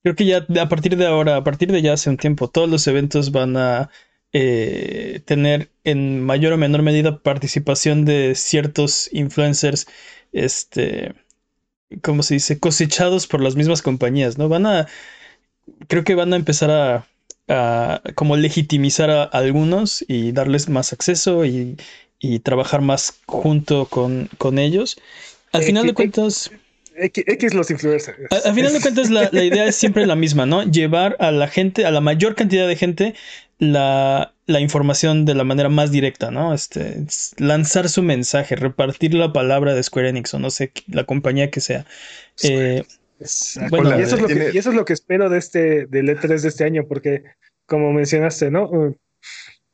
creo 0.04 0.16
que 0.16 0.26
ya 0.26 0.46
a 0.62 0.70
partir 0.70 0.98
de 0.98 1.06
ahora, 1.08 1.36
a 1.38 1.44
partir 1.44 1.72
de 1.72 1.82
ya 1.82 1.94
hace 1.94 2.10
un 2.10 2.18
tiempo, 2.18 2.50
todos 2.50 2.70
los 2.70 2.86
eventos 2.88 3.32
van 3.32 3.58
a 3.58 3.90
eh, 4.34 5.22
tener 5.26 5.72
en 5.84 6.24
mayor 6.24 6.54
o 6.54 6.58
menor 6.58 6.82
medida 6.82 7.22
participación 7.22 8.06
de 8.06 8.36
ciertos 8.36 9.10
influencers, 9.14 9.88
este, 10.32 11.14
¿cómo 12.02 12.22
se 12.24 12.34
dice? 12.34 12.60
Cosechados 12.60 13.26
por 13.26 13.42
las 13.42 13.56
mismas 13.56 13.82
compañías, 13.82 14.38
¿no? 14.38 14.48
Van 14.48 14.66
a, 14.66 14.88
creo 15.88 16.04
que 16.04 16.14
van 16.14 16.32
a 16.32 16.36
empezar 16.36 16.70
a, 16.70 17.06
a 17.48 18.02
como 18.14 18.36
legitimizar 18.36 19.10
a 19.10 19.24
algunos 19.24 20.04
y 20.08 20.32
darles 20.32 20.68
más 20.68 20.92
acceso 20.92 21.44
y, 21.44 21.76
y 22.18 22.40
trabajar 22.40 22.80
más 22.80 23.20
junto 23.26 23.86
con, 23.86 24.28
con 24.38 24.58
ellos. 24.58 24.96
Al 25.52 25.62
Eh, 25.62 25.64
final 25.64 25.86
de 25.86 25.94
cuentas, 25.94 26.50
X, 26.96 27.24
X 27.26 27.54
los 27.54 27.70
influencers. 27.70 28.18
a- 28.30 28.48
al 28.48 28.54
final 28.54 28.72
de 28.72 28.80
cuentas 28.80 29.10
la, 29.10 29.28
la 29.32 29.44
idea 29.44 29.66
es 29.66 29.76
siempre 29.76 30.06
la 30.06 30.16
misma, 30.16 30.46
¿no? 30.46 30.62
Llevar 30.62 31.16
a 31.18 31.30
la 31.30 31.48
gente, 31.48 31.86
a 31.86 31.90
la 31.90 32.00
mayor 32.00 32.34
cantidad 32.34 32.66
de 32.68 32.76
gente, 32.76 33.14
la, 33.58 34.34
la 34.46 34.60
información 34.60 35.24
de 35.24 35.34
la 35.34 35.44
manera 35.44 35.68
más 35.68 35.90
directa, 35.90 36.30
¿no? 36.30 36.54
Este, 36.54 37.00
es 37.06 37.34
lanzar 37.38 37.88
su 37.88 38.02
mensaje, 38.02 38.56
repartir 38.56 39.14
la 39.14 39.32
palabra 39.32 39.74
de 39.74 39.82
Square 39.82 40.08
Enix 40.10 40.34
o 40.34 40.38
no 40.38 40.50
sé, 40.50 40.72
la 40.88 41.04
compañía 41.04 41.50
que 41.50 41.60
sea. 41.60 41.84
Eh. 42.42 42.82
Bueno, 43.70 43.98
y, 43.98 44.02
eso 44.02 44.16
es 44.16 44.22
lo 44.22 44.28
que, 44.28 44.34
tiene- 44.34 44.50
y 44.52 44.58
eso 44.58 44.70
es 44.70 44.76
lo 44.76 44.84
que 44.84 44.92
espero 44.92 45.30
de 45.30 45.38
este 45.38 45.86
del 45.86 46.08
E3 46.08 46.40
de 46.42 46.48
este 46.48 46.64
año, 46.64 46.84
porque 46.88 47.22
como 47.66 47.92
mencionaste, 47.92 48.50
¿no? 48.50 48.94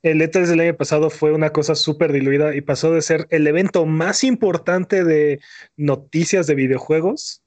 El 0.02 0.20
E3 0.22 0.46
del 0.46 0.60
año 0.60 0.76
pasado 0.76 1.10
fue 1.10 1.32
una 1.32 1.50
cosa 1.50 1.74
súper 1.74 2.12
diluida 2.12 2.54
y 2.54 2.62
pasó 2.62 2.92
de 2.92 3.02
ser 3.02 3.26
el 3.30 3.46
evento 3.46 3.84
más 3.84 4.24
importante 4.24 5.04
de 5.04 5.40
noticias 5.76 6.46
de 6.46 6.54
videojuegos, 6.54 7.42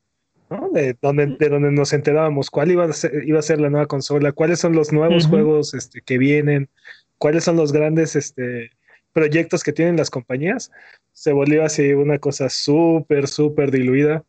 ¿no? 0.52 0.70
De 0.72 0.96
donde, 1.02 1.36
de 1.40 1.50
donde 1.50 1.72
nos 1.72 1.94
enterábamos 1.94 2.52
cuál 2.52 2.72
iba 2.72 2.86
a 2.86 2.94
ser, 2.94 3.24
iba 3.26 3.40
a 3.40 3.44
ser 3.44 3.60
la 3.60 3.72
nueva 3.72 3.88
consola, 3.88 4.32
cuáles 4.34 4.60
son 4.60 4.74
los 4.76 4.92
nuevos 4.94 5.26
juegos 5.26 5.74
este, 5.74 6.02
que 6.02 6.20
vienen, 6.20 6.70
cuáles 7.18 7.44
son 7.44 7.56
los 7.56 7.72
grandes 7.72 8.16
este, 8.16 8.70
proyectos 9.14 9.64
que 9.64 9.74
tienen 9.74 9.98
las 9.98 10.12
compañías. 10.12 10.72
Se 11.12 11.32
volvió 11.32 11.66
así 11.66 11.94
una 11.94 12.20
cosa 12.20 12.50
súper, 12.50 13.28
súper 13.28 13.72
diluida. 13.72 14.24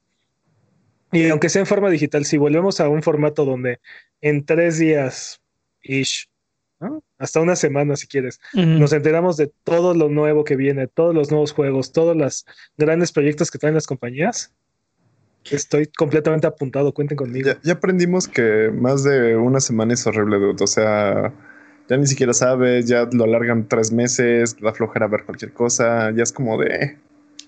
Y 1.13 1.29
aunque 1.29 1.51
sea 1.51 1.61
en 1.61 1.67
forma 1.67 1.91
digital, 1.91 2.25
si 2.25 2.39
volvemos 2.39 2.81
a 2.81 2.89
un 2.89 3.03
formato 3.03 3.45
donde 3.45 3.81
en 4.23 4.47
tres 4.47 4.79
días, 4.79 5.41
ish, 5.83 6.29
¿no? 6.85 7.03
hasta 7.19 7.41
una 7.41 7.57
semana 7.57 7.97
si 7.97 8.07
quieres, 8.07 8.41
nos 8.79 8.93
enteramos 8.93 9.37
de 9.37 9.51
todo 9.65 9.95
lo 9.95 10.09
nuevo 10.09 10.45
que 10.45 10.57
viene, 10.57 10.87
todos 10.87 11.15
los 11.15 11.31
nuevos 11.31 11.53
juegos, 11.53 11.93
todos 11.93 12.17
los 12.17 12.45
grandes 12.77 13.13
proyectos 13.13 13.51
que 13.51 13.59
traen 13.59 13.75
las 13.75 13.87
compañías, 13.87 14.53
estoy 15.51 15.87
completamente 15.87 16.47
apuntado, 16.47 16.93
cuenten 16.93 17.17
conmigo. 17.17 17.49
Ya, 17.49 17.59
ya 17.63 17.73
aprendimos 17.75 18.29
que 18.29 18.71
más 18.73 19.05
de 19.05 19.37
una 19.37 19.61
semana 19.61 19.95
es 19.95 20.07
horrible, 20.07 20.39
dude. 20.39 20.63
O 20.63 20.67
sea, 20.67 21.33
ya 21.89 21.97
ni 21.97 22.07
siquiera 22.07 22.33
sabes, 22.33 22.87
ya 22.87 23.09
lo 23.13 23.25
alargan 23.25 23.69
tres 23.69 23.93
meses, 23.93 24.57
da 24.61 24.73
flojera 24.73 25.07
ver 25.07 25.25
cualquier 25.25 25.53
cosa, 25.53 26.11
ya 26.13 26.23
es 26.23 26.33
como 26.33 26.59
de. 26.59 26.97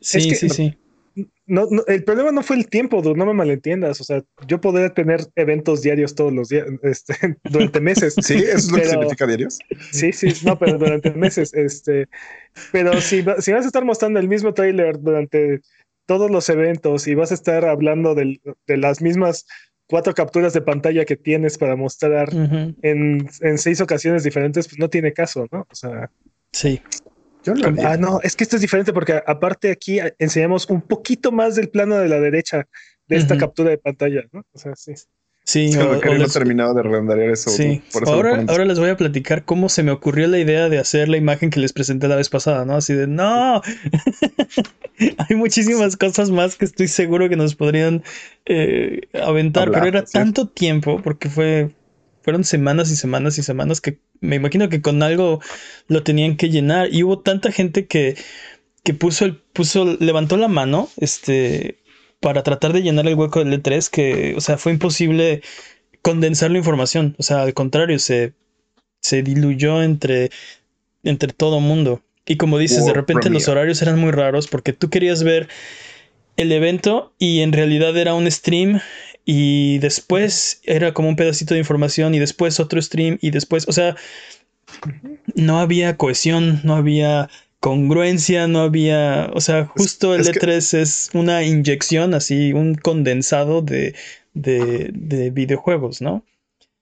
Sí, 0.01 0.29
que- 0.29 0.35
sí, 0.35 0.49
sí. 0.49 0.79
No, 1.47 1.67
no, 1.71 1.83
el 1.87 2.05
problema 2.05 2.31
no 2.31 2.43
fue 2.43 2.57
el 2.57 2.69
tiempo, 2.69 3.01
dude, 3.01 3.17
no 3.17 3.25
me 3.25 3.33
malentiendas. 3.33 4.01
O 4.01 4.05
sea, 4.05 4.23
yo 4.47 4.61
podría 4.61 4.91
tener 4.93 5.21
eventos 5.35 5.81
diarios 5.81 6.15
todos 6.15 6.33
los 6.33 6.49
días, 6.49 6.67
este, 6.83 7.15
durante 7.45 7.81
meses. 7.81 8.15
Sí, 8.23 8.35
eso 8.35 8.57
es 8.57 8.71
lo 8.71 8.77
que 8.79 8.85
significa 8.89 9.27
diarios. 9.27 9.59
Sí, 9.93 10.13
sí, 10.13 10.29
no, 10.45 10.59
pero 10.59 10.77
durante 10.79 11.11
meses, 11.13 11.55
este, 11.55 12.09
pero 12.73 13.01
si, 13.01 13.25
si 13.39 13.53
vas 13.53 13.65
a 13.65 13.67
estar 13.69 13.85
mostrando 13.85 14.21
el 14.21 14.29
mismo 14.29 14.53
trailer 14.53 15.01
durante 15.01 15.61
todos 16.07 16.31
los 16.31 16.49
eventos 16.51 17.09
y 17.09 17.15
vas 17.15 17.31
a 17.31 17.35
estar 17.35 17.65
hablando 17.65 18.15
del- 18.15 18.41
de 18.67 18.77
las 18.77 19.01
mismas 19.01 19.47
cuatro 19.89 20.15
capturas 20.15 20.53
de 20.53 20.61
pantalla 20.61 21.05
que 21.05 21.17
tienes 21.17 21.59
para 21.59 21.77
mostrar 21.77 22.29
en, 22.83 23.29
en 23.41 23.59
seis 23.59 23.81
ocasiones 23.81 24.23
diferentes, 24.25 24.69
pues 24.69 24.79
no 24.79 24.91
tiene 24.91 25.13
caso, 25.13 25.47
¿no? 25.51 25.67
O 25.71 25.75
sea, 25.75 26.11
Sí. 26.53 26.81
Yo 27.47 27.55
lo 27.55 27.69
haría. 27.69 27.93
ah, 27.93 27.97
no, 27.97 28.21
es 28.23 28.37
que 28.37 28.45
esto 28.45 28.57
es 28.57 28.63
diferente 28.63 28.93
porque 28.93 29.23
aparte 29.27 29.71
aquí 29.71 29.99
enseñamos 30.19 30.69
un 30.69 30.83
poquito 30.83 31.33
más 31.33 31.55
del 31.55 31.69
plano 31.71 31.97
de 31.97 32.09
la 32.09 32.21
derecha 32.21 32.67
de 33.09 33.17
esta 33.17 33.39
captura 33.39 33.71
de 33.71 33.79
pantalla, 33.79 34.25
¿no? 34.33 34.43
O 34.53 34.59
sea, 34.59 34.75
sí. 34.75 34.93
Sí, 35.45 35.71
o- 35.77 35.93
o 35.93 36.15
no 36.19 36.27
terminado 36.27 36.75
de 36.75 36.83
renderear 36.83 37.31
eso. 37.31 37.51
Sí, 37.51 37.81
por 37.93 38.03
eso 38.03 38.13
ahora, 38.13 38.45
ahora 38.49 38.65
les 38.65 38.81
voy 38.81 38.89
a 38.91 38.97
platicar 38.97 39.45
cómo 39.45 39.69
se 39.69 39.85
me 39.85 39.93
ocurrió 39.93 40.27
la 40.27 40.41
idea 40.41 40.69
de 40.69 40.79
hacer 40.81 41.09
la 41.09 41.19
imagen 41.19 41.51
que 41.51 41.61
les 41.61 41.73
presenté 41.73 42.09
la 42.09 42.17
vez 42.17 42.29
pasada, 42.29 42.65
¿no? 42.65 42.75
Así 42.75 42.95
de, 42.95 43.07
no, 43.07 43.63
hay 45.29 45.37
muchísimas 45.37 45.97
cosas 45.97 46.31
más 46.31 46.57
que 46.57 46.65
estoy 46.65 46.89
seguro 46.89 47.29
que 47.29 47.37
nos 47.37 47.55
podrían 47.55 48.03
eh, 48.47 49.03
aventar, 49.15 49.69
Hablar, 49.69 49.83
pero 49.83 49.99
era 49.99 50.07
sí. 50.07 50.13
tanto 50.15 50.49
tiempo 50.49 51.01
porque 51.03 51.29
fue, 51.29 51.71
fueron 52.27 52.43
semanas 52.43 52.91
y 52.91 52.97
semanas 52.97 53.39
y 53.39 53.45
semanas 53.45 53.81
que 53.81 54.01
me 54.21 54.35
imagino 54.35 54.69
que 54.69 54.83
con 54.83 55.01
algo 55.05 55.41
lo 55.87 56.03
tenían 56.03 56.37
que 56.37 56.51
llenar 56.51 56.93
y 56.93 57.05
hubo 57.05 57.21
tanta 57.21 57.53
gente 57.53 57.87
que, 57.87 58.17
que 58.83 58.95
puso 58.95 59.27
el, 59.27 59.37
puso, 59.37 59.97
levantó 60.01 60.37
la 60.37 60.49
mano, 60.49 60.91
este, 60.97 61.79
para 62.19 62.43
tratar 62.43 62.73
de 62.73 62.83
llenar 62.83 63.07
el 63.07 63.15
hueco 63.15 63.45
del 63.45 63.63
E3 63.63 63.89
que, 63.91 64.35
o 64.37 64.41
sea, 64.41 64.59
fue 64.59 64.73
imposible 64.73 65.41
condensar 66.03 66.51
la 66.51 66.59
información. 66.59 67.15
O 67.17 67.23
sea, 67.23 67.43
al 67.43 67.55
contrario, 67.55 68.01
se, 68.01 68.33
se 69.01 69.23
diluyó 69.23 69.85
entre, 69.85 70.31
entre 71.05 71.33
todo 71.33 71.61
mundo. 71.61 72.03
Y 72.27 72.39
como 72.39 72.59
dices, 72.59 72.85
de 72.85 72.93
repente 72.93 73.31
los 73.31 73.47
horarios 73.47 73.81
eran 73.83 74.01
muy 74.01 74.11
raros 74.11 74.49
porque 74.49 74.73
tú 74.73 74.91
querías 74.91 75.23
ver 75.23 75.47
el 76.37 76.51
evento 76.51 77.15
y 77.21 77.43
en 77.43 77.53
realidad 77.53 77.97
era 77.97 78.15
un 78.15 78.29
stream 78.29 78.81
y 79.27 79.79
después 79.81 80.61
era 80.65 80.95
como 80.95 81.09
un 81.11 81.17
pedacito 81.17 81.53
de 81.53 81.61
información 81.61 82.15
y 82.15 82.19
después 82.21 82.61
otro 82.61 82.81
stream 82.81 83.19
y 83.21 83.31
después, 83.33 83.67
o 83.69 83.73
sea, 83.73 83.97
no 85.35 85.59
había 85.61 85.97
cohesión, 85.97 86.61
no 86.65 86.77
había 86.77 87.29
congruencia, 87.61 88.47
no 88.47 88.61
había, 88.61 89.31
o 89.35 89.41
sea, 89.41 89.67
justo 89.67 90.15
el 90.15 90.21
es 90.23 90.31
que- 90.31 90.39
E3 90.41 90.75
es 90.81 91.11
una 91.13 91.43
inyección, 91.43 92.15
así, 92.15 92.53
un 92.53 92.77
condensado 92.77 93.63
de, 93.63 93.95
de, 94.35 94.91
de 94.95 95.31
videojuegos, 95.31 96.01
¿no? 96.01 96.25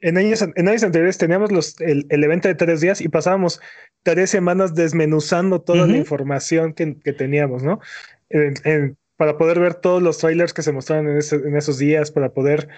En 0.00 0.18
años, 0.18 0.42
en 0.42 0.68
años 0.68 0.82
anteriores 0.82 1.16
teníamos 1.16 1.50
los, 1.50 1.80
el, 1.80 2.04
el 2.10 2.22
evento 2.24 2.48
de 2.48 2.54
tres 2.54 2.82
días 2.82 3.00
y 3.00 3.08
pasábamos 3.08 3.60
tres 4.02 4.28
semanas 4.28 4.74
desmenuzando 4.74 5.62
toda 5.62 5.86
la 5.86 5.96
información 5.96 6.74
que, 6.74 6.98
que 7.02 7.14
teníamos, 7.14 7.62
¿no? 7.62 7.80
En- 8.28 8.54
en- 8.64 8.96
para 9.16 9.38
poder 9.38 9.60
ver 9.60 9.74
todos 9.74 10.02
los 10.02 10.18
trailers 10.18 10.52
que 10.52 10.62
se 10.62 10.72
mostraron 10.72 11.08
en, 11.08 11.18
ese- 11.18 11.36
en 11.36 11.56
esos 11.56 11.78
días, 11.78 12.10
para 12.10 12.30
poder 12.32 12.68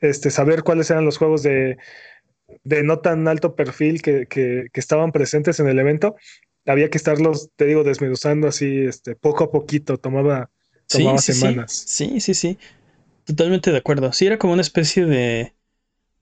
este, 0.00 0.30
saber 0.30 0.62
cuáles 0.62 0.90
eran 0.90 1.04
los 1.04 1.18
juegos 1.18 1.42
de, 1.42 1.78
de 2.64 2.82
no 2.82 3.00
tan 3.00 3.28
alto 3.28 3.54
perfil 3.56 4.02
que, 4.02 4.26
que- 4.26 4.66
que 4.72 4.80
estaban 4.80 5.12
presentes 5.12 5.60
en 5.60 5.68
el 5.68 5.78
evento. 5.78 6.16
Había 6.66 6.90
que 6.90 6.98
estarlos, 6.98 7.50
te 7.56 7.66
digo, 7.66 7.84
desmenuzando 7.84 8.48
así, 8.48 8.80
este, 8.86 9.16
poco 9.16 9.44
a 9.44 9.50
poquito, 9.50 9.98
tomaba, 9.98 10.50
tomaba 10.90 11.18
sí, 11.18 11.32
sí. 11.32 11.32
semanas. 11.32 11.72
Sí, 11.72 12.20
sí, 12.20 12.34
sí. 12.34 12.58
Totalmente 13.24 13.72
de 13.72 13.78
acuerdo. 13.78 14.12
Sí, 14.12 14.26
era 14.26 14.38
como 14.38 14.52
una 14.52 14.62
especie 14.62 15.06
de. 15.06 15.54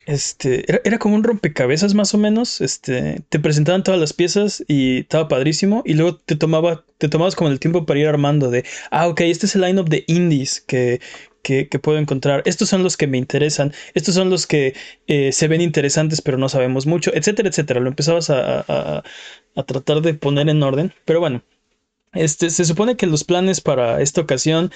Este. 0.07 0.65
Era, 0.71 0.81
era 0.85 0.99
como 0.99 1.15
un 1.15 1.25
rompecabezas, 1.25 1.95
más 1.95 2.15
o 2.15 2.19
menos. 2.19 2.61
Este. 2.61 3.23
Te 3.29 3.39
presentaban 3.41 3.83
todas 3.83 4.01
las 4.01 4.13
piezas 4.13 4.65
y 4.69 5.01
estaba 5.01 5.29
padrísimo. 5.29 5.83
Y 5.87 5.95
luego 5.95 6.17
te 6.19 6.37
tomaba. 6.37 6.85
Te 6.99 7.09
tomabas 7.09 7.35
como 7.37 7.51
el 7.51 7.61
tiempo 7.61 7.87
para 7.87 8.01
ir 8.01 8.07
armando 8.09 8.51
de. 8.51 8.65
Ah, 8.91 9.09
ok, 9.09 9.21
este 9.23 9.47
es 9.47 9.55
el 9.55 9.63
lineup 9.63 9.89
de 9.89 10.05
indies 10.07 10.61
que. 10.61 11.01
Que, 11.43 11.67
puedo 11.79 11.99
encontrar. 11.99 12.43
Estos 12.47 12.71
son 12.71 12.83
los 12.83 12.97
que 12.97 13.07
me 13.07 13.19
interesan. 13.19 13.75
Estos 13.93 14.15
son 14.15 14.31
los 14.31 14.47
que 14.47 14.75
eh, 15.07 15.31
se 15.31 15.47
ven 15.47 15.61
interesantes, 15.61 16.23
pero 16.23 16.39
no 16.39 16.49
sabemos 16.49 16.87
mucho, 16.87 17.11
etcétera, 17.15 17.51
etcétera. 17.51 17.81
Lo 17.81 17.91
empezabas 17.91 18.31
a, 18.31 18.61
a- 18.61 18.65
a- 18.69 19.03
a 19.55 19.63
tratar 19.67 20.01
de 20.01 20.15
poner 20.15 20.49
en 20.49 20.63
orden. 20.63 20.95
Pero 21.05 21.21
bueno, 21.21 21.43
este, 22.13 22.51
se 22.51 22.65
supone 22.65 22.97
que 22.97 23.07
los 23.07 23.25
planes 23.25 23.61
para 23.61 24.01
esta 24.01 24.21
ocasión 24.21 24.71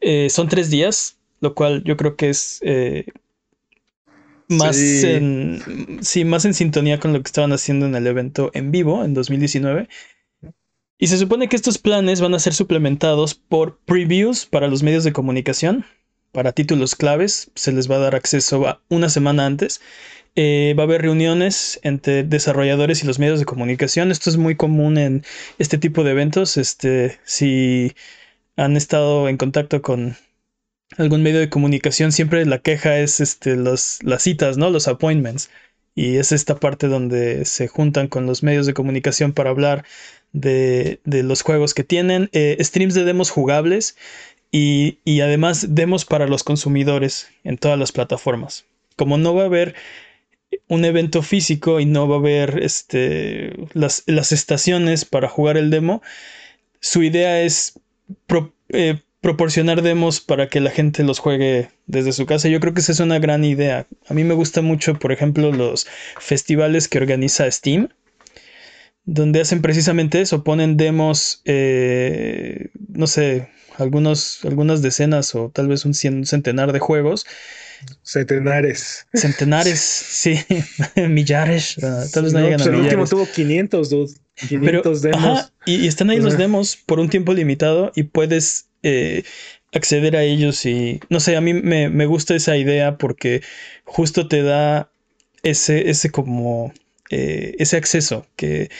eh, 0.00 0.28
son 0.30 0.48
tres 0.48 0.70
días, 0.70 1.18
lo 1.40 1.54
cual 1.54 1.82
yo 1.84 1.96
creo 1.96 2.16
que 2.16 2.30
es 2.30 2.58
eh, 2.62 3.06
más, 4.52 4.76
Sí. 4.76 5.06
en, 5.06 5.98
sí, 6.02 6.24
más 6.24 6.44
en 6.44 6.54
sintonía 6.54 7.00
con 7.00 7.12
lo 7.12 7.20
que 7.22 7.28
estaban 7.28 7.52
haciendo 7.52 7.86
en 7.86 7.94
el 7.94 8.06
evento 8.06 8.50
en 8.54 8.70
vivo 8.70 9.04
en 9.04 9.14
2019. 9.14 9.88
Y 10.98 11.08
se 11.08 11.18
supone 11.18 11.48
que 11.48 11.56
estos 11.56 11.78
planes 11.78 12.20
van 12.20 12.34
a 12.34 12.38
ser 12.38 12.54
suplementados 12.54 13.34
por 13.34 13.78
previews 13.84 14.46
para 14.46 14.68
los 14.68 14.82
medios 14.84 15.02
de 15.02 15.12
comunicación, 15.12 15.84
para 16.30 16.52
títulos 16.52 16.94
claves. 16.94 17.50
Se 17.56 17.72
les 17.72 17.90
va 17.90 17.96
a 17.96 18.00
dar 18.00 18.14
acceso 18.14 18.68
a 18.68 18.80
una 18.88 19.08
semana 19.08 19.44
antes. 19.46 19.80
Eh, 20.36 20.74
va 20.78 20.84
a 20.84 20.86
haber 20.86 21.02
reuniones 21.02 21.80
entre 21.82 22.22
desarrolladores 22.22 23.02
y 23.02 23.06
los 23.06 23.18
medios 23.18 23.38
de 23.40 23.44
comunicación. 23.44 24.10
Esto 24.12 24.30
es 24.30 24.36
muy 24.36 24.54
común 24.54 24.96
en 24.96 25.24
este 25.58 25.76
tipo 25.76 26.04
de 26.04 26.12
eventos. 26.12 26.56
Este, 26.56 27.18
si 27.24 27.92
han 28.56 28.76
estado 28.76 29.28
en 29.28 29.36
contacto 29.38 29.82
con 29.82 30.16
algún 30.96 31.22
medio 31.22 31.40
de 31.40 31.48
comunicación, 31.48 32.12
siempre 32.12 32.44
la 32.46 32.58
queja 32.58 32.98
es 32.98 33.20
este, 33.20 33.56
los, 33.56 33.98
las 34.02 34.22
citas, 34.22 34.58
¿no? 34.58 34.70
Los 34.70 34.88
appointments. 34.88 35.50
Y 35.94 36.16
es 36.16 36.32
esta 36.32 36.56
parte 36.56 36.88
donde 36.88 37.44
se 37.44 37.68
juntan 37.68 38.08
con 38.08 38.26
los 38.26 38.42
medios 38.42 38.66
de 38.66 38.74
comunicación 38.74 39.32
para 39.32 39.50
hablar 39.50 39.84
de, 40.32 41.00
los 41.04 41.42
juegos 41.42 41.74
que 41.74 41.84
tienen. 41.84 42.30
Eh, 42.32 42.56
streams 42.60 42.94
de 42.94 43.04
demos 43.04 43.30
jugables 43.30 43.96
y, 44.50 44.98
y 45.04 45.20
además 45.20 45.74
demos 45.74 46.04
para 46.04 46.26
los 46.26 46.44
consumidores 46.44 47.28
en 47.44 47.58
todas 47.58 47.78
las 47.78 47.92
plataformas. 47.92 48.64
Como 48.96 49.18
no 49.18 49.34
va 49.34 49.42
a 49.42 49.46
haber 49.46 49.74
un 50.68 50.84
evento 50.84 51.22
físico 51.22 51.80
y 51.80 51.86
no 51.86 52.08
va 52.08 52.16
a 52.16 52.18
haber 52.18 52.62
este, 52.62 53.52
las, 53.72 54.02
estaciones 54.06 55.04
para 55.04 55.28
jugar 55.28 55.56
el 55.56 55.70
demo, 55.70 56.02
su 56.80 57.02
idea 57.02 57.42
es 57.42 57.78
eh, 58.70 59.00
proporcionar 59.22 59.82
demos 59.82 60.20
para 60.20 60.48
que 60.48 60.60
la 60.60 60.70
gente 60.70 61.04
los 61.04 61.20
juegue 61.20 61.70
desde 61.86 62.12
su 62.12 62.26
casa. 62.26 62.48
Yo 62.48 62.60
creo 62.60 62.74
que 62.74 62.80
esa 62.80 62.92
es 62.92 63.00
una 63.00 63.20
gran 63.20 63.44
idea. 63.44 63.86
A 64.08 64.14
mí 64.14 64.24
me 64.24 64.34
gusta 64.34 64.60
mucho, 64.62 64.98
por 64.98 65.12
ejemplo, 65.12 65.52
los 65.52 65.86
festivales 66.18 66.88
que 66.88 66.98
organiza 66.98 67.50
Steam, 67.50 67.88
donde 69.04 69.40
hacen 69.40 69.62
precisamente 69.62 70.20
eso, 70.20 70.42
ponen 70.42 70.76
demos, 70.76 71.40
eh, 71.44 72.70
no 72.88 73.06
sé, 73.06 73.48
algunas 73.78 74.82
decenas 74.82 75.34
o 75.36 75.50
tal 75.50 75.68
vez 75.68 75.84
un 75.84 75.94
centenar 75.94 76.72
de 76.72 76.80
juegos 76.80 77.24
Centenares. 78.02 79.06
Centenares, 79.14 79.80
sí. 79.80 80.38
millares. 81.08 81.76
Tal 82.12 82.24
vez 82.24 82.32
no, 82.32 82.40
llegan 82.40 82.58
pues 82.58 82.66
a 82.66 82.70
El 82.70 82.76
último 82.76 83.06
tuvo 83.06 83.26
500, 83.26 83.90
dude. 83.90 84.12
500 84.48 85.02
demos. 85.02 85.52
y, 85.66 85.86
están 85.86 86.10
ahí 86.10 86.18
los 86.18 86.38
demos 86.38 86.76
por 86.76 87.00
un 87.00 87.10
tiempo 87.10 87.34
limitado 87.34 87.92
y 87.94 88.04
puedes 88.04 88.66
eh, 88.82 89.24
acceder 89.72 90.16
a 90.16 90.22
ellos 90.22 90.64
y 90.66 91.00
no 91.08 91.20
sé, 91.20 91.36
a 91.36 91.40
mí 91.40 91.54
me, 91.54 92.06
gusta 92.06 92.34
esa 92.34 92.56
idea 92.56 92.96
porque 92.98 93.42
justo 93.84 94.28
te 94.28 94.42
da 94.42 94.90
ese, 95.42 95.90
ese 95.90 96.10
como, 96.10 96.72
eh, 97.10 97.54
ese 97.58 97.76
acceso 97.76 98.26
que 98.36 98.70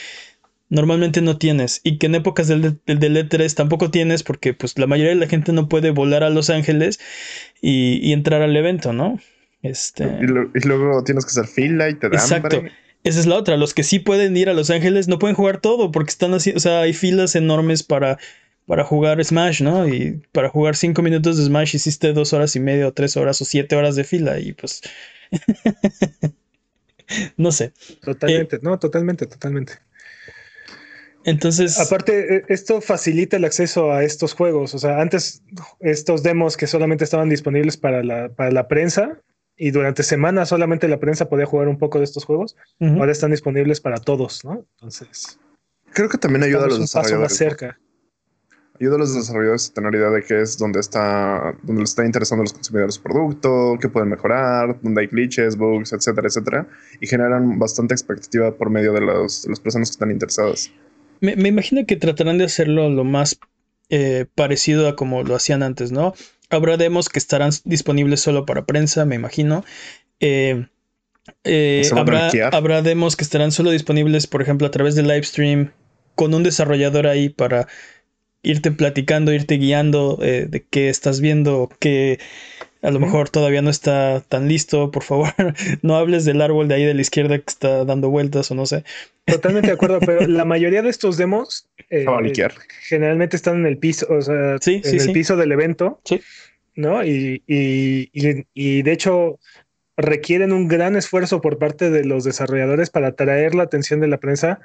normalmente 0.73 1.21
no 1.21 1.37
tienes 1.37 1.81
y 1.83 1.99
que 1.99 2.07
en 2.07 2.15
épocas 2.15 2.47
del, 2.47 2.79
del, 2.85 3.29
E3 3.29 3.53
tampoco 3.53 3.91
tienes 3.91 4.23
porque 4.23 4.55
pues 4.55 4.77
la 4.79 4.87
mayoría 4.87 5.13
de 5.13 5.19
la 5.19 5.27
gente 5.27 5.53
no 5.53 5.69
puede 5.69 5.91
volar 5.91 6.23
a 6.23 6.31
Los 6.31 6.49
Ángeles 6.49 6.99
y, 7.61 8.11
entrar 8.11 8.41
al 8.41 8.57
evento, 8.57 8.91
¿no? 8.91 9.19
Este... 9.61 10.05
Y, 10.19 10.67
luego 10.67 11.03
tienes 11.03 11.25
que 11.25 11.29
hacer 11.29 11.45
fila 11.45 11.89
y 11.89 11.93
te 11.93 12.09
dan 12.09 12.19
Exacto. 12.19 12.63
Esa 13.03 13.19
es 13.19 13.27
la 13.27 13.35
otra. 13.35 13.55
Los 13.55 13.75
que 13.75 13.83
sí 13.83 13.99
pueden 13.99 14.35
ir 14.35 14.49
a 14.49 14.53
Los 14.53 14.71
Ángeles 14.71 15.07
no 15.07 15.19
pueden 15.19 15.35
jugar 15.35 15.61
todo 15.61 15.91
porque 15.91 16.09
están 16.09 16.33
así, 16.33 16.53
o 16.55 16.59
sea, 16.59 16.81
hay 16.81 16.93
filas 16.93 17.35
enormes 17.35 17.83
para, 17.83 18.17
para 18.65 18.83
jugar 18.83 19.23
Smash, 19.23 19.61
¿no? 19.61 19.87
Y 19.87 20.23
para 20.31 20.49
jugar 20.49 20.75
cinco 20.75 21.03
minutos 21.03 21.37
de 21.37 21.43
Smash 21.43 21.75
hiciste 21.75 22.13
dos 22.13 22.33
horas 22.33 22.55
y 22.55 22.59
media 22.59 22.87
o 22.87 22.93
tres 22.93 23.15
horas 23.15 23.39
o 23.41 23.45
siete 23.45 23.75
horas 23.75 23.95
de 23.95 24.05
fila 24.05 24.39
y 24.39 24.53
pues... 24.53 24.81
no 27.37 27.51
sé. 27.51 27.73
Totalmente, 28.01 28.57
no, 28.63 28.79
totalmente, 28.79 29.27
totalmente. 29.27 29.73
Entonces. 31.25 31.79
Aparte, 31.79 32.37
e, 32.37 32.45
esto 32.49 32.81
facilita 32.81 33.37
el 33.37 33.45
acceso 33.45 33.91
a 33.91 34.03
estos 34.03 34.33
juegos. 34.33 34.73
O 34.73 34.79
sea, 34.79 35.01
antes 35.01 35.43
estos 35.79 36.23
demos 36.23 36.57
que 36.57 36.67
solamente 36.67 37.03
estaban 37.03 37.29
disponibles 37.29 37.77
para 37.77 38.03
la, 38.03 38.29
para 38.29 38.51
la 38.51 38.67
prensa 38.67 39.19
y 39.55 39.71
durante 39.71 40.03
semanas 40.03 40.49
solamente 40.49 40.87
la 40.87 40.99
prensa 40.99 41.29
podía 41.29 41.45
jugar 41.45 41.67
un 41.67 41.77
poco 41.77 41.99
de 41.99 42.05
estos 42.05 42.25
juegos, 42.25 42.55
ahora 42.79 43.11
están 43.11 43.31
disponibles 43.31 43.81
para 43.81 43.97
todos, 43.97 44.43
¿no? 44.43 44.65
Entonces. 44.75 45.39
Creo 45.93 46.09
que 46.09 46.17
también 46.17 46.43
ayuda 46.43 46.65
a 46.65 46.67
los 46.67 46.79
desarrolladores. 46.79 47.31
más 47.31 47.37
cerca. 47.37 47.79
Ayuda 48.79 48.95
a 48.95 48.99
los 48.99 49.13
desarrolladores 49.13 49.69
a 49.69 49.73
tener 49.75 49.93
idea 49.93 50.09
de 50.09 50.23
qué 50.23 50.41
es 50.41 50.57
donde 50.57 50.79
está, 50.79 51.55
donde 51.61 51.81
les 51.81 51.91
está 51.91 52.03
interesando 52.03 52.41
a 52.41 52.45
los 52.45 52.53
consumidores 52.53 52.95
su 52.95 53.03
producto, 53.03 53.77
qué 53.79 53.87
pueden 53.87 54.09
mejorar, 54.09 54.81
donde 54.81 55.01
hay 55.01 55.07
glitches, 55.07 55.55
bugs, 55.55 55.93
etcétera, 55.93 56.27
etcétera, 56.27 56.67
y 56.99 57.05
generan 57.05 57.59
bastante 57.59 57.93
expectativa 57.93 58.51
por 58.51 58.71
medio 58.71 58.91
de, 58.91 59.01
los, 59.01 59.43
de 59.43 59.51
las 59.51 59.59
personas 59.59 59.89
que 59.89 59.93
están 59.93 60.09
interesadas. 60.09 60.71
Me, 61.23 61.47
imagino 61.47 61.85
que 61.85 61.95
tratarán 61.95 62.37
de 62.37 62.43
hacerlo 62.43 62.89
lo 62.89 63.05
más 63.05 63.39
eh, 63.89 64.25
parecido 64.35 64.89
a 64.89 64.97
como 64.97 65.23
lo 65.23 65.35
hacían 65.35 65.63
antes, 65.63 65.93
¿no? 65.93 66.13
Habrá 66.49 66.75
demos 66.75 67.07
que 67.07 67.17
estarán 67.17 67.51
disponibles 67.63 68.19
solo 68.19 68.45
para 68.45 68.65
prensa, 68.65 69.05
me 69.05 69.15
imagino. 69.15 69.63
Eh, 70.19 70.67
eh, 71.45 71.89
habrá, 71.95 72.29
habrá, 72.51 72.81
demos 72.81 73.15
que 73.15 73.23
estarán 73.23 73.53
solo 73.53 73.71
disponibles, 73.71 74.27
por 74.27 74.41
ejemplo, 74.41 74.67
a 74.67 74.71
través 74.71 74.95
de 74.95 75.03
live 75.03 75.23
stream, 75.23 75.71
con 76.15 76.33
un 76.33 76.43
desarrollador 76.43 77.07
ahí 77.07 77.29
para 77.29 77.69
irte 78.41 78.71
platicando, 78.71 79.31
irte 79.31 79.55
guiando 79.55 80.17
de 80.17 80.65
qué 80.69 80.89
estás 80.89 81.21
viendo, 81.21 81.69
qué, 81.79 82.19
a 82.83 82.91
lo 82.91 82.99
mejor 82.99 83.29
todavía 83.29 83.61
no 83.61 83.69
está 83.69 84.21
tan 84.27 84.49
listo, 84.49 84.91
por 84.91 85.03
favor, 85.03 85.29
no 85.81 85.95
hables 85.95 86.25
del 86.25 86.41
árbol 86.41 86.67
de 86.67 86.75
ahí 86.75 86.85
de 86.85 86.93
la 86.93 87.01
izquierda 87.01 87.37
que 87.37 87.45
está 87.47 87.85
dando 87.85 88.09
vueltas 88.09 88.51
o 88.51 88.55
no 88.55 88.65
sé. 88.65 88.83
Totalmente 89.25 89.67
de 89.67 89.73
acuerdo, 89.73 89.99
pero 90.01 90.27
la 90.27 90.43
mayoría 90.43 90.81
de 90.81 90.89
estos 90.89 91.15
demos 91.15 91.69
eh, 91.89 92.05
generalmente 92.81 93.37
están 93.37 93.59
en 93.59 93.65
el 93.67 93.77
piso, 93.77 94.05
o 94.09 94.21
sea, 94.21 94.57
en 94.65 95.01
el 95.01 95.11
piso 95.13 95.37
del 95.37 95.53
evento, 95.53 96.01
sí. 96.03 96.19
¿no? 96.75 97.05
Y, 97.05 97.41
y, 97.47 98.09
y, 98.53 98.81
de 98.81 98.91
hecho 98.91 99.39
requieren 99.95 100.51
un 100.51 100.67
gran 100.67 100.97
esfuerzo 100.97 101.39
por 101.39 101.59
parte 101.59 101.89
de 101.89 102.03
los 102.03 102.23
desarrolladores 102.23 102.89
para 102.89 103.09
atraer 103.09 103.55
la 103.55 103.63
atención 103.63 104.01
de 104.01 104.07
la 104.07 104.17
prensa 104.17 104.59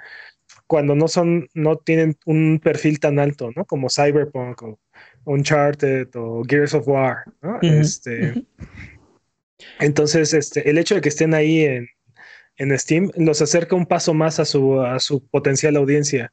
cuando 0.66 0.94
no 0.94 1.06
son, 1.06 1.48
no 1.54 1.76
tienen 1.76 2.16
un 2.24 2.60
perfil 2.62 2.98
tan 2.98 3.18
alto, 3.18 3.50
¿no? 3.54 3.64
Como 3.64 3.90
Cyberpunk 3.90 4.62
o 4.62 4.78
Uncharted 5.28 6.08
o 6.14 6.42
Gears 6.48 6.74
of 6.74 6.88
War, 6.88 7.24
¿no? 7.42 7.58
este, 7.60 8.44
Entonces, 9.78 10.34
este, 10.34 10.68
el 10.68 10.78
hecho 10.78 10.94
de 10.94 11.00
que 11.00 11.08
estén 11.08 11.34
ahí 11.34 11.62
en, 11.62 11.88
en, 12.56 12.78
Steam 12.78 13.10
los 13.16 13.42
acerca 13.42 13.76
un 13.76 13.86
paso 13.86 14.14
más 14.14 14.40
a 14.40 14.44
su, 14.44 14.80
a 14.80 14.98
su 14.98 15.20
potencial 15.20 15.76
audiencia. 15.76 16.32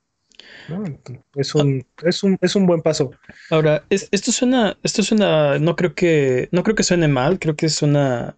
Es, 1.36 1.54
un, 1.54 1.86
es, 2.04 2.24
un, 2.24 2.38
es 2.42 2.56
un 2.56 2.66
buen 2.66 2.82
paso. 2.82 3.12
Ahora, 3.50 3.84
esto 3.90 4.32
suena, 4.32 4.78
esto 4.84 5.04
suena, 5.04 5.60
no 5.60 5.76
creo 5.76 5.94
que, 5.94 6.50
no 6.52 6.64
creo 6.64 6.76
que 6.76 6.84
suene 6.84 7.08
mal, 7.08 7.38
creo 7.40 7.56
que 7.56 7.68
es 7.68 7.82
una, 7.82 8.36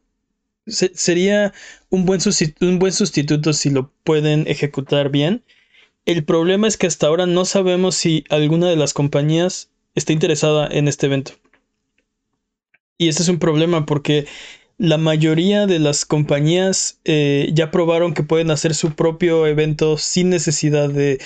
sería 0.65 1.53
un 1.89 2.05
buen, 2.05 2.19
un 2.61 2.79
buen 2.79 2.91
sustituto 2.91 3.53
si 3.53 3.69
lo 3.69 3.91
pueden 4.03 4.47
ejecutar 4.47 5.09
bien. 5.09 5.43
El 6.05 6.23
problema 6.23 6.67
es 6.67 6.77
que 6.77 6.87
hasta 6.87 7.07
ahora 7.07 7.25
no 7.25 7.45
sabemos 7.45 7.95
si 7.95 8.23
alguna 8.29 8.69
de 8.69 8.77
las 8.77 8.93
compañías 8.93 9.69
está 9.97 10.13
interesada 10.13 10.67
en 10.67 10.87
este 10.87 11.07
evento. 11.07 11.33
Y 12.97 13.09
ese 13.09 13.23
es 13.23 13.29
un 13.29 13.39
problema 13.39 13.85
porque 13.85 14.25
la 14.77 14.97
mayoría 14.97 15.65
de 15.65 15.79
las 15.79 16.05
compañías 16.05 16.99
eh, 17.03 17.49
ya 17.53 17.71
probaron 17.71 18.13
que 18.13 18.23
pueden 18.23 18.51
hacer 18.51 18.75
su 18.75 18.93
propio 18.93 19.47
evento 19.47 19.97
sin 19.97 20.29
necesidad 20.29 20.89
de 20.89 21.19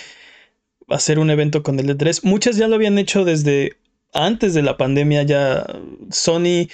hacer 0.88 1.20
un 1.20 1.30
evento 1.30 1.64
con 1.64 1.80
el 1.80 1.98
E3. 1.98 2.22
Muchas 2.24 2.58
ya 2.58 2.68
lo 2.68 2.76
habían 2.76 2.98
hecho 2.98 3.26
desde 3.26 3.78
antes 4.14 4.54
de 4.54 4.62
la 4.62 4.78
pandemia, 4.78 5.24
ya 5.24 5.66
Sony, 6.10 6.68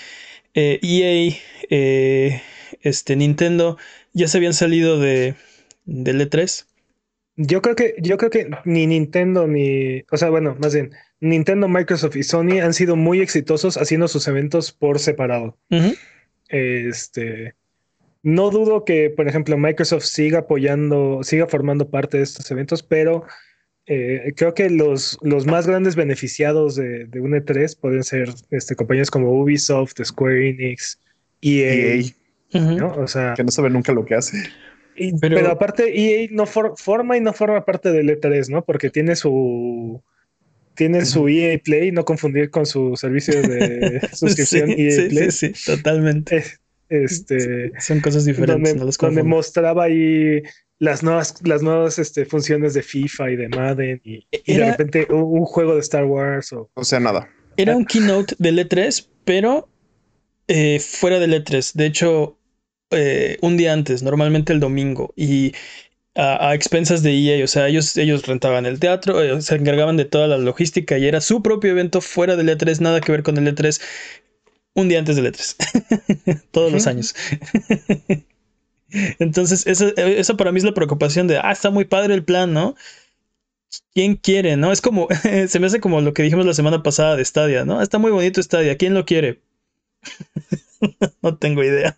EA, 0.54 0.74
eh, 0.74 0.80
e 0.82 1.38
eh, 1.70 2.42
este, 2.82 3.16
Nintendo, 3.16 3.78
ya 4.14 4.28
se 4.28 4.38
habían 4.38 4.54
salido 4.54 5.00
de, 5.00 5.36
del 5.86 6.22
E3. 6.22 6.66
Yo 7.38 7.62
creo 7.62 7.76
que, 7.76 7.96
yo 8.02 8.18
creo 8.18 8.32
que 8.32 8.50
ni 8.66 8.88
Nintendo 8.88 9.48
ni, 9.48 10.02
o 10.12 10.18
sea, 10.18 10.30
bueno, 10.30 10.56
más 10.60 10.74
bien, 10.74 10.92
Nintendo, 11.20 11.68
Microsoft 11.68 12.16
y 12.16 12.24
Sony 12.24 12.60
han 12.62 12.74
sido 12.74 12.96
muy 12.96 13.22
exitosos 13.22 13.78
haciendo 13.78 14.08
sus 14.08 14.28
eventos 14.28 14.72
por 14.72 15.00
separado. 15.00 15.58
Este. 16.50 17.56
No 18.24 18.50
dudo 18.50 18.84
que, 18.84 19.10
por 19.10 19.28
ejemplo, 19.28 19.58
Microsoft 19.58 20.04
siga 20.04 20.40
apoyando, 20.40 21.22
siga 21.24 21.48
formando 21.48 21.90
parte 21.90 22.18
de 22.18 22.24
estos 22.24 22.50
eventos, 22.52 22.84
pero 22.84 23.24
eh, 23.86 24.34
creo 24.36 24.54
que 24.54 24.70
los, 24.70 25.18
los 25.22 25.46
más 25.46 25.66
grandes 25.66 25.96
beneficiados 25.96 26.76
de, 26.76 27.06
de 27.06 27.22
un 27.22 27.32
E3 27.32 27.80
pueden 27.80 28.04
ser 28.04 28.30
este, 28.50 28.76
compañías 28.76 29.10
como 29.10 29.32
Ubisoft, 29.32 30.04
Square 30.04 30.50
Enix, 30.50 31.00
EA. 31.42 32.02
E 32.02 32.82
o 32.82 33.08
sea, 33.08 33.34
que 33.36 33.44
no 33.44 33.52
sabe 33.52 33.70
nunca 33.70 33.94
lo 33.94 34.04
que 34.04 34.16
hace. 34.16 34.44
pero, 35.22 35.50
aparte, 35.50 35.94
EA 35.96 36.28
no 36.32 36.46
forma 36.46 37.16
y 37.16 37.22
no 37.22 37.32
forma 37.32 37.64
parte 37.64 37.92
del 37.92 38.10
E3, 38.10 38.50
¿no? 38.50 38.66
Porque 38.66 38.90
tiene 38.90 39.16
su 39.16 40.04
tiene 40.78 41.06
su 41.06 41.28
EA 41.28 41.60
Play, 41.62 41.92
no 41.92 42.06
confundir 42.06 42.50
con 42.50 42.66
su 42.66 42.96
servicio 42.96 43.42
de 43.42 44.00
suscripción 44.14 44.70
EA 44.70 45.10
Play. 45.10 45.32
Sí, 45.32 45.52
sí, 45.54 45.66
totalmente. 45.66 46.44
Este, 46.90 47.72
Son 47.80 48.00
cosas 48.00 48.24
diferentes. 48.24 48.78
Donde, 48.78 48.96
donde 49.00 49.24
mostraba 49.24 49.86
ahí 49.86 50.42
las 50.80 51.04
nuevas, 51.04 51.36
las 51.44 51.62
nuevas 51.62 52.00
este, 52.00 52.26
funciones 52.26 52.74
de 52.74 52.84
FIFA 52.84 53.32
y 53.32 53.36
de 53.36 53.50
Madden 53.50 54.02
y, 54.04 54.26
de 54.32 54.72
repente 54.72 55.08
un, 55.10 55.46
juego 55.46 55.74
de 55.74 55.82
Star 55.82 56.06
Wars. 56.06 56.54
O, 56.54 56.70
o 56.74 56.84
sea, 56.84 57.00
nada. 57.00 57.28
Era 57.58 57.76
un 57.76 57.86
keynote 57.86 58.36
del 58.38 58.60
E3, 58.60 59.08
pero 59.26 59.68
eh, 60.48 60.80
fuera 60.80 61.20
del 61.20 61.34
E3. 61.34 61.74
De 61.74 61.86
hecho, 61.88 62.38
eh, 62.92 63.38
un 63.42 63.58
día 63.58 63.74
antes, 63.74 64.04
normalmente 64.04 64.54
el 64.54 64.60
domingo. 64.60 65.14
Y 65.16 65.54
a, 66.18 66.54
expensas 66.56 67.04
de 67.04 67.12
EA, 67.14 67.44
o 67.44 67.48
sea, 67.48 67.68
ellos, 67.68 67.96
ellos 67.96 68.26
rentaban 68.26 68.66
el 68.66 68.80
teatro, 68.80 69.22
eh, 69.22 69.42
se 69.42 69.56
encargaban 69.56 69.98
de 69.98 70.06
toda 70.06 70.28
la 70.28 70.38
logística 70.38 70.98
y 70.98 71.06
era 71.06 71.22
su 71.22 71.44
propio 71.44 71.72
evento 71.72 72.02
fuera 72.02 72.36
del 72.36 72.50
E3, 72.50 72.80
nada 72.80 73.02
que 73.02 73.12
ver 73.12 73.24
con 73.24 73.38
el 73.38 73.56
E3, 73.56 73.80
un 74.74 74.90
día 74.90 75.00
antes 75.00 75.16
del 75.16 75.32
E3, 75.32 76.44
todos 76.52 76.72
los 76.72 76.88
años. 76.88 77.16
Entonces, 79.20 79.68
esa, 79.68 79.90
esa 79.90 80.38
para 80.38 80.52
mí 80.52 80.58
es 80.58 80.64
la 80.64 80.74
preocupación 80.74 81.28
de, 81.28 81.38
ah, 81.38 81.52
está 81.52 81.70
muy 81.70 81.86
padre 81.86 82.14
el 82.16 82.24
plan, 82.24 82.52
¿no? 82.54 82.76
¿Quién 83.94 84.16
quiere, 84.16 84.58
no? 84.58 84.72
Es 84.72 84.82
como, 84.82 85.08
se 85.48 85.60
me 85.60 85.68
hace 85.68 85.80
como 85.80 86.02
lo 86.02 86.14
que 86.14 86.24
dijimos 86.24 86.46
la 86.46 86.54
semana 86.54 86.82
pasada 86.82 87.16
de 87.16 87.26
Stadia, 87.26 87.64
¿no? 87.66 87.82
Está 87.82 88.00
muy 88.00 88.12
bonito 88.12 88.42
Stadia, 88.42 88.78
¿quién 88.78 88.94
lo 88.94 89.06
quiere? 89.06 89.42
no 91.22 91.38
tengo 91.38 91.64
idea. 91.64 91.98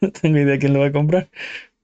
No 0.00 0.10
tengo 0.12 0.38
idea 0.38 0.58
quién 0.58 0.72
lo 0.72 0.80
va 0.80 0.86
a 0.86 0.92
comprar. 0.92 1.28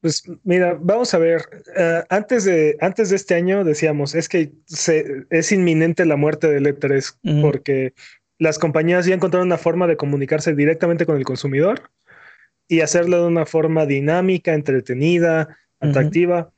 Pues 0.06 0.22
mira, 0.44 0.78
vamos 0.80 1.12
a 1.14 1.18
ver. 1.18 1.42
Uh, 1.76 2.04
antes, 2.10 2.44
de, 2.44 2.76
antes 2.80 3.10
de 3.10 3.16
este 3.16 3.34
año 3.34 3.64
decíamos, 3.64 4.14
es 4.14 4.28
que 4.28 4.52
se, 4.64 5.26
es 5.30 5.50
inminente 5.50 6.06
la 6.06 6.14
muerte 6.14 6.46
del 6.46 6.66
E3 6.66 7.16
uh 7.24 7.28
-huh. 7.28 7.42
porque 7.42 7.92
las 8.38 8.60
compañías 8.60 9.04
ya 9.04 9.16
encontraron 9.16 9.48
una 9.48 9.58
forma 9.58 9.88
de 9.88 9.96
comunicarse 9.96 10.54
directamente 10.54 11.06
con 11.06 11.16
el 11.16 11.24
consumidor 11.24 11.90
y 12.68 12.82
hacerlo 12.82 13.20
de 13.20 13.26
una 13.26 13.46
forma 13.46 13.84
dinámica, 13.84 14.54
entretenida, 14.54 15.58
atractiva. 15.80 16.38
Uh 16.38 16.44
-huh. 16.44 16.52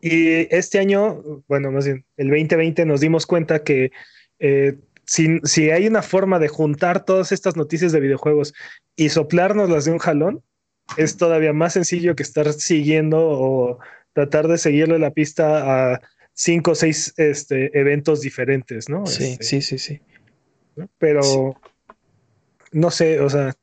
Y 0.00 0.48
este 0.52 0.80
año, 0.80 1.44
bueno, 1.46 1.70
más 1.70 1.84
bien, 1.84 2.04
el 2.16 2.26
2020 2.26 2.86
nos 2.86 3.00
dimos 3.00 3.24
cuenta 3.24 3.62
que 3.62 3.92
eh, 4.40 4.74
si, 5.04 5.38
si, 5.44 5.70
hay 5.70 5.86
una 5.86 6.02
forma 6.02 6.40
de 6.40 6.48
juntar 6.48 7.04
todas 7.04 7.30
estas 7.30 7.54
noticias 7.54 7.92
de 7.92 8.00
videojuegos 8.00 8.52
y 8.96 9.10
soplárnoslas 9.10 9.84
de 9.84 9.92
un 9.92 9.98
jalón, 9.98 10.42
es 10.96 11.16
todavía 11.16 11.52
más 11.52 11.74
sencillo 11.74 12.16
que 12.16 12.22
estar 12.22 12.52
siguiendo 12.52 13.18
o 13.20 13.78
tratar 14.12 14.48
de 14.48 14.58
seguirle 14.58 14.98
la 14.98 15.12
pista 15.12 15.92
a 15.92 16.00
cinco 16.32 16.72
o 16.72 16.74
seis 16.74 17.14
este, 17.16 17.78
eventos 17.78 18.20
diferentes, 18.20 18.88
¿no? 18.88 19.06
Sí, 19.06 19.32
este, 19.32 19.44
sí, 19.44 19.62
sí, 19.62 19.78
sí. 19.78 20.00
Pero 20.98 21.22
sí. 21.22 21.96
no 22.72 22.90
sé, 22.90 23.20
o 23.20 23.28
sea, 23.28 23.54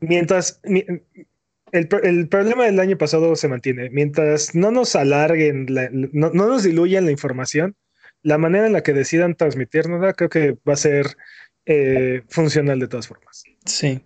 mientras 0.00 0.60
el, 0.64 1.88
el, 2.02 2.28
problema 2.28 2.64
del 2.66 2.78
año 2.78 2.98
pasado 2.98 3.34
se 3.36 3.48
mantiene. 3.48 3.90
Mientras 3.90 4.54
no 4.54 4.70
nos 4.70 4.94
alarguen, 4.94 5.66
la, 5.68 5.88
no, 5.90 6.30
no, 6.30 6.46
nos 6.46 6.62
diluyan 6.62 7.06
la 7.06 7.12
información, 7.12 7.76
la 8.22 8.38
manera 8.38 8.66
en 8.66 8.74
la 8.74 8.82
que 8.82 8.92
decidan 8.92 9.34
transmitirnos, 9.34 10.14
creo 10.14 10.28
que 10.28 10.58
va 10.68 10.74
a 10.74 10.76
ser 10.76 11.16
eh, 11.64 12.22
funcional 12.28 12.78
de 12.78 12.88
todas 12.88 13.08
formas. 13.08 13.44
Sí, 13.64 14.02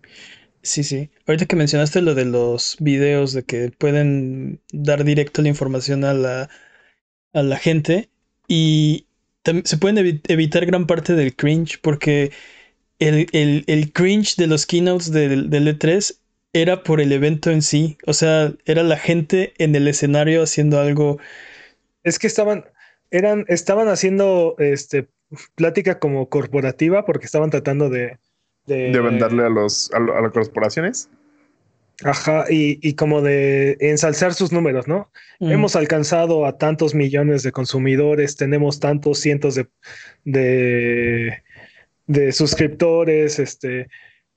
sí, 0.66 0.84
sí. 0.84 1.10
Ahorita 1.26 1.46
que 1.46 1.56
mencionaste 1.56 2.02
lo 2.02 2.14
de 2.14 2.24
los 2.24 2.76
videos, 2.80 3.32
de 3.32 3.44
que 3.44 3.70
pueden 3.70 4.60
dar 4.72 5.04
directo 5.04 5.42
la 5.42 5.48
información 5.48 6.04
a 6.04 6.14
la, 6.14 6.50
a 7.32 7.42
la 7.42 7.56
gente 7.58 8.10
y 8.48 9.06
se 9.64 9.78
pueden 9.78 9.98
evi 9.98 10.20
evitar 10.28 10.66
gran 10.66 10.86
parte 10.86 11.14
del 11.14 11.36
cringe 11.36 11.78
porque 11.80 12.32
el, 12.98 13.28
el, 13.32 13.64
el 13.66 13.92
cringe 13.92 14.36
de 14.36 14.46
los 14.46 14.66
keynotes 14.66 15.12
del, 15.12 15.50
del 15.50 15.68
E3 15.68 16.18
era 16.52 16.82
por 16.82 17.00
el 17.00 17.12
evento 17.12 17.50
en 17.50 17.62
sí. 17.62 17.98
O 18.06 18.12
sea, 18.12 18.54
era 18.64 18.82
la 18.82 18.96
gente 18.96 19.54
en 19.58 19.74
el 19.74 19.88
escenario 19.88 20.42
haciendo 20.42 20.80
algo. 20.80 21.18
Es 22.02 22.18
que 22.18 22.26
estaban, 22.26 22.64
eran, 23.10 23.44
estaban 23.48 23.88
haciendo 23.88 24.56
este 24.58 25.08
plática 25.54 25.98
como 25.98 26.28
corporativa 26.28 27.04
porque 27.04 27.26
estaban 27.26 27.50
tratando 27.50 27.90
de. 27.90 28.18
De, 28.66 28.90
de 28.90 29.00
venderle 29.00 29.44
a 29.44 29.48
los 29.48 29.90
a, 29.92 29.98
a, 29.98 30.20
las 30.20 30.32
corporaciones. 30.32 31.08
Ajá, 32.04 32.44
y, 32.50 32.78
y, 32.86 32.94
como 32.94 33.22
de 33.22 33.78
ensalzar 33.80 34.34
sus 34.34 34.52
números, 34.52 34.86
¿no? 34.86 35.10
Mm. 35.40 35.52
Hemos 35.52 35.76
alcanzado 35.76 36.44
a 36.44 36.58
tantos 36.58 36.94
millones 36.94 37.42
de 37.42 37.52
consumidores, 37.52 38.36
tenemos 38.36 38.80
tantos 38.80 39.18
cientos 39.18 39.54
de, 39.54 39.66
de, 40.24 41.42
de 42.06 42.32
suscriptores, 42.32 43.38
este, 43.38 43.88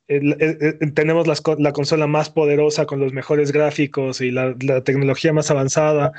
el, 0.07 0.37
el, 0.39 0.77
el, 0.79 0.93
tenemos 0.93 1.27
las, 1.27 1.43
la 1.57 1.73
consola 1.73 2.07
más 2.07 2.29
poderosa 2.29 2.85
con 2.85 2.99
los 2.99 3.11
mejores 3.11 3.51
gráficos 3.51 4.21
y 4.21 4.31
la, 4.31 4.55
la 4.61 4.83
tecnología 4.83 5.33
más 5.33 5.51
avanzada, 5.51 6.13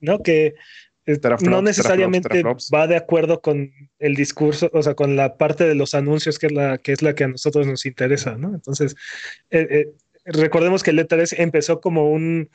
¿no? 0.00 0.22
Que 0.22 0.54
no 1.42 1.62
necesariamente 1.62 2.42
va 2.74 2.86
de 2.86 2.96
acuerdo 2.96 3.40
con 3.40 3.72
el 3.98 4.14
discurso, 4.14 4.70
o 4.72 4.82
sea, 4.82 4.94
con 4.94 5.16
la 5.16 5.36
parte 5.36 5.66
de 5.66 5.74
los 5.74 5.94
anuncios 5.94 6.38
que 6.38 6.46
es 6.46 6.52
la 6.52 6.78
que, 6.78 6.92
es 6.92 7.02
la 7.02 7.14
que 7.14 7.24
a 7.24 7.28
nosotros 7.28 7.66
nos 7.66 7.86
interesa, 7.86 8.36
¿no? 8.36 8.54
Entonces, 8.54 8.94
eh, 9.50 9.66
eh, 9.70 9.88
recordemos 10.26 10.82
que 10.82 10.90
el 10.90 10.98
E3 10.98 11.34
empezó 11.38 11.80
como 11.80 12.10
un, 12.10 12.50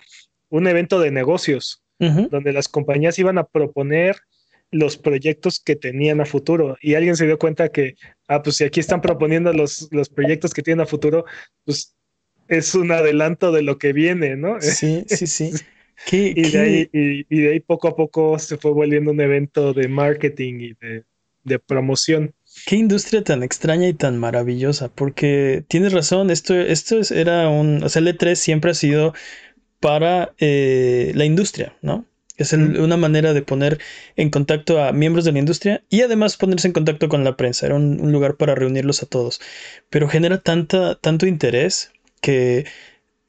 un 0.49 0.67
evento 0.67 0.99
de 0.99 1.11
negocios, 1.11 1.83
uh 1.99 2.05
-huh. 2.05 2.29
donde 2.29 2.53
las 2.53 2.67
compañías 2.67 3.17
iban 3.17 3.37
a 3.37 3.45
proponer 3.45 4.17
los 4.71 4.97
proyectos 4.97 5.59
que 5.59 5.75
tenían 5.75 6.19
a 6.19 6.25
futuro 6.25 6.77
y 6.81 6.95
alguien 6.95 7.15
se 7.15 7.25
dio 7.25 7.37
cuenta 7.37 7.69
que, 7.69 7.95
ah, 8.27 8.41
pues 8.41 8.57
si 8.57 8.63
aquí 8.63 8.79
están 8.79 9.01
proponiendo 9.01 9.53
los, 9.53 9.87
los 9.91 10.09
proyectos 10.09 10.53
que 10.53 10.63
tienen 10.63 10.81
a 10.81 10.87
futuro, 10.87 11.25
pues 11.63 11.95
es 12.47 12.75
un 12.75 12.91
adelanto 12.91 13.51
de 13.51 13.61
lo 13.61 13.77
que 13.77 13.93
viene, 13.93 14.35
¿no? 14.35 14.59
Sí, 14.61 15.05
sí, 15.07 15.27
sí. 15.27 15.51
¿Qué, 16.06 16.34
y, 16.36 16.41
qué? 16.41 16.49
De 16.49 16.60
ahí, 16.60 16.89
y, 16.91 17.25
y, 17.29 17.41
de 17.41 17.51
ahí, 17.51 17.60
poco 17.60 17.88
a 17.88 17.95
poco 17.95 18.38
se 18.39 18.58
fue 18.58 18.71
volviendo 18.71 19.12
un 19.12 19.21
evento 19.21 19.73
de 19.73 19.88
marketing 19.88 20.53
y 20.60 20.73
de, 20.73 21.03
de, 21.43 21.60
promoción. 21.60 22.34
Qué 22.65 22.75
industria 22.75 23.23
tan 23.23 23.43
extraña 23.43 23.88
y 23.88 23.93
tan 23.93 24.17
maravillosa, 24.17 24.89
porque 24.93 25.63
tienes 25.67 25.93
razón, 25.93 26.29
esto, 26.29 26.53
esto 26.56 26.99
era 27.13 27.49
un, 27.49 27.84
o 27.84 27.89
sea, 27.89 28.01
el 28.01 28.08
E3 28.08 28.36
siempre 28.36 28.71
ha 28.71 28.75
sido 28.75 29.13
para 29.79 30.34
eh, 30.39 31.12
la 31.15 31.25
industria, 31.25 31.75
¿no? 31.82 32.06
Es 32.38 32.51
el, 32.51 32.79
una 32.79 32.97
manera 32.97 33.34
de 33.34 33.43
poner 33.43 33.79
en 34.15 34.32
contacto 34.32 34.82
a 34.82 34.91
miembros 34.91 35.23
de 35.23 35.32
la 35.32 35.39
industria 35.39 35.84
y 35.89 36.01
además 36.01 36.36
ponerse 36.36 36.67
en 36.67 36.73
contacto 36.73 37.08
con 37.08 37.23
la 37.23 37.38
prensa. 37.38 37.67
Era 37.67 37.75
un, 37.75 38.01
un 38.01 38.12
lugar 38.12 38.38
para 38.38 38.56
reunirlos 38.56 39.03
a 39.03 39.06
todos. 39.06 39.39
Pero 39.91 40.08
genera 40.10 40.41
tanta, 40.41 40.95
tanto 40.95 41.27
interés 41.27 41.91
que 42.21 42.65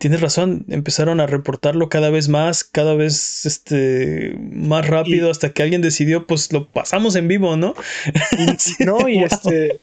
tienes 0.05 0.21
razón, 0.21 0.67
empezaron 0.69 1.19
a 1.19 1.27
reportarlo 1.27 1.89
cada 1.89 2.11
vez 2.11 2.29
más, 2.29 2.63
cada 2.63 2.95
vez 2.95 3.47
este, 3.47 4.37
más 4.39 4.87
rápido, 4.87 5.29
y, 5.29 5.31
hasta 5.31 5.55
que 5.55 5.63
alguien 5.63 5.81
decidió, 5.81 6.27
pues 6.27 6.53
lo 6.53 6.69
pasamos 6.71 7.17
en 7.17 7.27
vivo, 7.27 7.57
¿no? 7.57 7.75
Y, 8.33 8.85
no, 8.85 9.09
y, 9.09 9.15
wow. 9.15 9.25
este, 9.25 9.81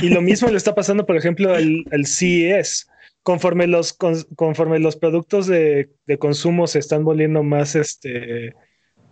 y 0.00 0.10
lo 0.10 0.22
mismo 0.22 0.48
le 0.48 0.58
está 0.58 0.76
pasando, 0.76 1.06
por 1.06 1.16
ejemplo, 1.16 1.52
al, 1.52 1.84
al 1.90 2.06
CES 2.06 2.86
conforme 3.24 3.66
los, 3.66 3.98
conforme 4.36 4.78
los 4.78 4.94
productos 4.94 5.48
de, 5.48 5.90
de, 6.06 6.18
consumo 6.18 6.68
se 6.68 6.78
están 6.78 7.02
volviendo 7.02 7.42
más, 7.42 7.74
este, 7.74 8.54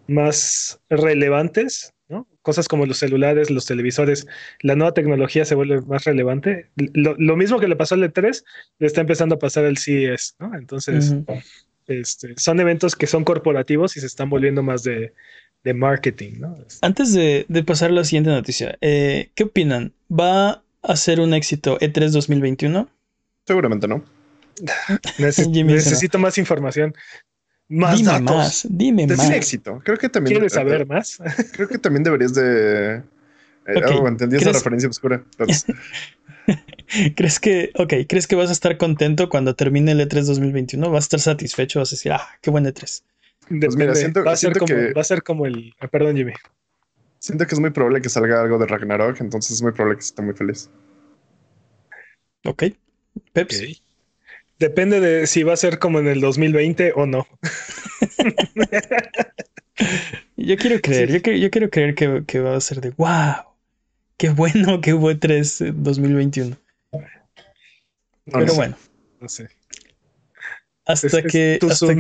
más 0.06 0.78
relevantes. 0.88 1.92
Cosas 2.42 2.68
como 2.68 2.86
los 2.86 2.98
celulares, 2.98 3.50
los 3.50 3.66
televisores, 3.66 4.26
la 4.60 4.76
nueva 4.76 4.94
tecnología 4.94 5.44
se 5.44 5.54
vuelve 5.54 5.80
más 5.82 6.04
relevante. 6.04 6.68
Lo, 6.76 7.14
lo 7.16 7.36
mismo 7.36 7.58
que 7.58 7.68
le 7.68 7.76
pasó 7.76 7.94
al 7.94 8.02
E3, 8.02 8.44
le 8.78 8.86
está 8.86 9.00
empezando 9.00 9.36
a 9.36 9.38
pasar 9.38 9.64
al 9.64 9.78
CES. 9.78 10.36
¿no? 10.38 10.54
Entonces, 10.54 11.10
uh 11.10 11.24
-huh. 11.24 11.42
este, 11.86 12.34
son 12.36 12.60
eventos 12.60 12.96
que 12.96 13.06
son 13.06 13.24
corporativos 13.24 13.96
y 13.96 14.00
se 14.00 14.06
están 14.06 14.28
volviendo 14.28 14.62
más 14.62 14.82
de, 14.82 15.12
de 15.64 15.74
marketing. 15.74 16.32
¿no? 16.40 16.56
Antes 16.82 17.14
de, 17.14 17.46
de, 17.48 17.62
pasar 17.62 17.90
a 17.90 17.94
la 17.94 18.04
siguiente 18.04 18.30
noticia, 18.30 18.76
eh, 18.80 19.30
¿qué 19.34 19.44
opinan? 19.44 19.92
¿Va 20.10 20.62
a 20.82 20.96
ser 20.96 21.20
un 21.20 21.34
éxito 21.34 21.78
E3 21.78 22.10
2021? 22.10 22.88
Seguramente 23.46 23.88
no. 23.88 24.04
Neces 25.18 25.48
necesito 25.48 26.18
más 26.18 26.38
información. 26.38 26.94
Más 27.72 27.96
dime 27.96 28.12
datos. 28.12 28.36
más, 28.36 28.66
dime 28.68 29.06
de 29.06 29.16
más. 29.16 29.30
éxito. 29.30 29.80
Creo 29.82 29.96
que 29.96 30.10
también. 30.10 30.34
¿Quieres 30.34 30.52
saber 30.52 30.86
más? 30.86 31.18
Creo 31.52 31.68
que 31.68 31.78
también 31.78 32.02
deberías 32.02 32.34
de. 32.34 32.96
Eh, 33.66 33.76
okay. 33.76 33.98
oh, 33.98 34.08
entendí 34.08 34.36
esa 34.36 34.52
referencia 34.52 34.90
oscura. 34.90 35.24
¿Crees 37.16 37.40
que, 37.40 37.70
ok, 37.76 37.94
crees 38.08 38.26
que 38.26 38.34
vas 38.34 38.50
a 38.50 38.52
estar 38.52 38.76
contento 38.76 39.30
cuando 39.30 39.54
termine 39.54 39.92
el 39.92 40.00
E3 40.00 40.24
2021? 40.24 40.90
¿Vas 40.90 41.04
a 41.04 41.06
estar 41.06 41.20
satisfecho? 41.20 41.78
¿Vas 41.78 41.92
a 41.92 41.96
decir, 41.96 42.12
ah, 42.12 42.28
qué 42.42 42.50
buen 42.50 42.66
E3? 42.66 43.02
Pues 43.48 43.76
mira, 43.76 43.94
siento, 43.94 44.22
va, 44.22 44.32
a 44.32 44.36
siento 44.36 44.58
como, 44.58 44.74
que, 44.74 44.92
va 44.92 45.00
a 45.00 45.04
ser 45.04 45.22
como 45.22 45.46
el. 45.46 45.74
Ah, 45.80 45.88
perdón, 45.88 46.16
Jimmy. 46.16 46.32
Siento 47.20 47.46
que 47.46 47.54
es 47.54 47.60
muy 47.60 47.70
probable 47.70 48.02
que 48.02 48.10
salga 48.10 48.42
algo 48.42 48.58
de 48.58 48.66
Ragnarok, 48.66 49.20
entonces 49.20 49.52
es 49.52 49.62
muy 49.62 49.72
probable 49.72 49.96
que 49.96 50.04
esté 50.04 50.20
muy 50.20 50.34
feliz. 50.34 50.68
Ok. 52.44 52.64
Peps. 53.32 53.56
Okay. 53.56 53.82
Depende 54.62 55.00
de 55.00 55.26
si 55.26 55.42
va 55.42 55.54
a 55.54 55.56
ser 55.56 55.80
como 55.80 55.98
en 55.98 56.06
el 56.06 56.20
2020 56.20 56.92
o 56.94 57.04
no. 57.04 57.26
yo 60.36 60.56
quiero 60.56 60.80
creer, 60.80 61.10
sí. 61.10 61.20
yo, 61.20 61.32
yo, 61.32 61.50
quiero 61.50 61.68
creer 61.68 61.96
que, 61.96 62.22
que, 62.24 62.38
va 62.38 62.54
a 62.54 62.60
ser 62.60 62.80
de 62.80 62.90
wow, 62.90 63.42
qué 64.18 64.30
bueno 64.30 64.80
que 64.80 64.94
hubo 64.94 65.18
3 65.18 65.64
2021. 65.74 66.56
No, 66.92 67.00
Pero 68.26 68.46
no 68.46 68.54
bueno. 68.54 68.76
No 69.20 69.28
sé. 69.28 69.48
Hasta 70.86 71.08
es, 71.08 71.32
que. 71.32 71.58
Es 71.60 71.64
hasta, 71.64 71.96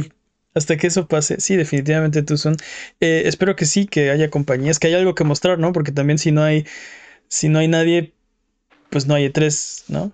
hasta, 0.54 0.76
que 0.76 0.86
eso 0.86 1.08
pase. 1.08 1.40
Sí, 1.40 1.56
definitivamente 1.56 2.22
tú 2.22 2.36
son. 2.36 2.54
Eh, 3.00 3.22
espero 3.24 3.56
que 3.56 3.64
sí, 3.64 3.86
que 3.86 4.10
haya 4.10 4.30
compañías, 4.30 4.78
que 4.78 4.86
haya 4.86 4.98
algo 4.98 5.16
que 5.16 5.24
mostrar, 5.24 5.58
¿no? 5.58 5.72
Porque 5.72 5.90
también 5.90 6.18
si 6.18 6.30
no 6.30 6.44
hay. 6.44 6.64
Si 7.26 7.48
no 7.48 7.58
hay 7.58 7.66
nadie, 7.66 8.12
pues 8.88 9.08
no 9.08 9.16
hay 9.16 9.26
E3, 9.26 9.86
¿no? 9.88 10.12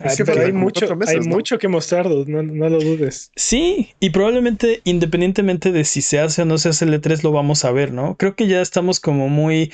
Ah, 0.00 0.14
pero 0.24 0.42
hay 0.42 0.52
mucho, 0.52 0.96
meses, 0.96 1.14
hay 1.14 1.20
¿no? 1.20 1.36
mucho 1.36 1.58
que 1.58 1.68
mostrar, 1.68 2.06
no, 2.08 2.42
no, 2.42 2.68
lo 2.68 2.80
dudes. 2.80 3.30
Sí, 3.36 3.90
y 4.00 4.10
probablemente 4.10 4.80
independientemente 4.84 5.72
de 5.72 5.84
si 5.84 6.00
se 6.00 6.18
hace 6.20 6.42
o 6.42 6.44
no 6.46 6.58
se 6.58 6.70
hace 6.70 6.86
el 6.86 6.94
E3, 6.94 7.22
lo 7.22 7.32
vamos 7.32 7.64
a 7.64 7.72
ver, 7.72 7.92
¿no? 7.92 8.16
Creo 8.16 8.34
que 8.34 8.46
ya 8.46 8.62
estamos 8.62 8.98
como 8.98 9.28
muy 9.28 9.72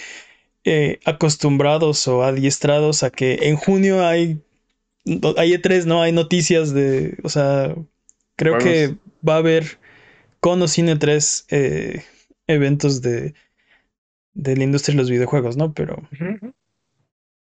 eh, 0.65 0.99
acostumbrados 1.05 2.09
o 2.09 2.25
adiestrados 2.25 3.05
a 3.05 3.11
que 3.11 3.39
en 3.43 3.57
junio 3.57 4.05
hay, 4.05 4.41
hay 5.37 5.53
E3, 5.53 5.85
¿no? 5.85 6.03
Hay 6.03 6.13
noticias 6.13 6.75
de, 6.75 7.17
o 7.23 7.29
sea, 7.29 7.75
Creo 8.37 8.59
que 8.59 8.97
va 9.27 9.35
a 9.35 9.39
haber 9.39 9.79
con 10.41 10.61
o 10.63 10.69
sin 10.69 10.87
E3 10.89 11.47
eh, 11.49 12.05
eventos 12.47 13.01
de, 13.01 13.35
de 14.35 14.57
la 14.57 14.65
industria 14.65 14.95
de 14.95 15.01
los 15.01 15.11
videojuegos, 15.11 15.57
¿no? 15.57 15.73
Pero, 15.73 16.07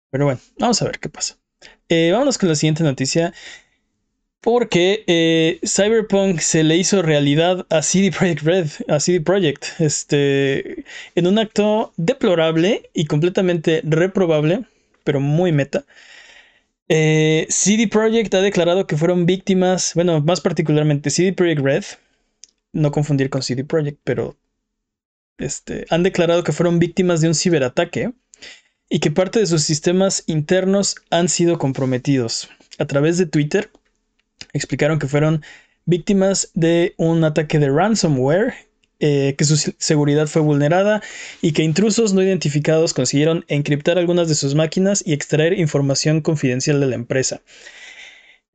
pero 0.09 0.25
bueno, 0.25 0.41
vamos 0.57 0.81
a 0.81 0.85
ver 0.85 0.99
qué 0.99 1.09
pasa. 1.09 1.38
Eh, 1.89 2.11
vámonos 2.11 2.37
con 2.37 2.49
la 2.49 2.55
siguiente 2.55 2.83
noticia. 2.83 3.33
Porque 4.41 5.03
eh, 5.07 5.59
Cyberpunk 5.65 6.39
se 6.39 6.63
le 6.63 6.77
hizo 6.77 7.01
realidad 7.01 7.65
a 7.69 7.81
CD 7.81 8.09
Projekt 8.11 8.43
Red, 8.43 8.67
a 8.87 8.99
CD 8.99 9.19
Projekt, 9.19 9.65
este, 9.79 10.85
en 11.15 11.27
un 11.27 11.37
acto 11.39 11.91
deplorable 11.97 12.89
y 12.93 13.05
completamente 13.05 13.81
reprobable, 13.83 14.63
pero 15.03 15.19
muy 15.19 15.51
meta. 15.51 15.83
Eh, 16.87 17.47
CD 17.49 17.87
Projekt 17.89 18.33
ha 18.33 18.41
declarado 18.41 18.87
que 18.87 18.95
fueron 18.97 19.25
víctimas, 19.25 19.91
bueno, 19.93 20.21
más 20.21 20.39
particularmente 20.39 21.09
CD 21.09 21.33
Projekt 21.33 21.61
Red, 21.61 21.83
no 22.71 22.91
confundir 22.91 23.29
con 23.29 23.43
CD 23.43 23.65
Projekt, 23.65 23.99
pero 24.05 24.37
este, 25.37 25.85
han 25.89 26.03
declarado 26.03 26.43
que 26.43 26.53
fueron 26.53 26.79
víctimas 26.79 27.19
de 27.19 27.27
un 27.27 27.35
ciberataque 27.35 28.13
y 28.89 28.99
que 28.99 29.11
parte 29.11 29.39
de 29.39 29.45
sus 29.45 29.63
sistemas 29.63 30.23
internos 30.27 30.95
han 31.09 31.29
sido 31.29 31.57
comprometidos. 31.57 32.49
A 32.79 32.85
través 32.85 33.17
de 33.17 33.25
Twitter 33.25 33.69
explicaron 34.53 34.99
que 34.99 35.07
fueron 35.07 35.43
víctimas 35.85 36.49
de 36.53 36.93
un 36.97 37.23
ataque 37.23 37.59
de 37.59 37.69
ransomware, 37.69 38.53
eh, 38.99 39.35
que 39.37 39.45
su 39.45 39.57
se- 39.57 39.75
seguridad 39.77 40.27
fue 40.27 40.41
vulnerada 40.41 41.01
y 41.41 41.53
que 41.53 41.63
intrusos 41.63 42.13
no 42.13 42.21
identificados 42.21 42.93
consiguieron 42.93 43.45
encriptar 43.47 43.97
algunas 43.97 44.27
de 44.27 44.35
sus 44.35 44.55
máquinas 44.55 45.03
y 45.05 45.13
extraer 45.13 45.57
información 45.57 46.21
confidencial 46.21 46.79
de 46.79 46.87
la 46.87 46.95
empresa. 46.95 47.41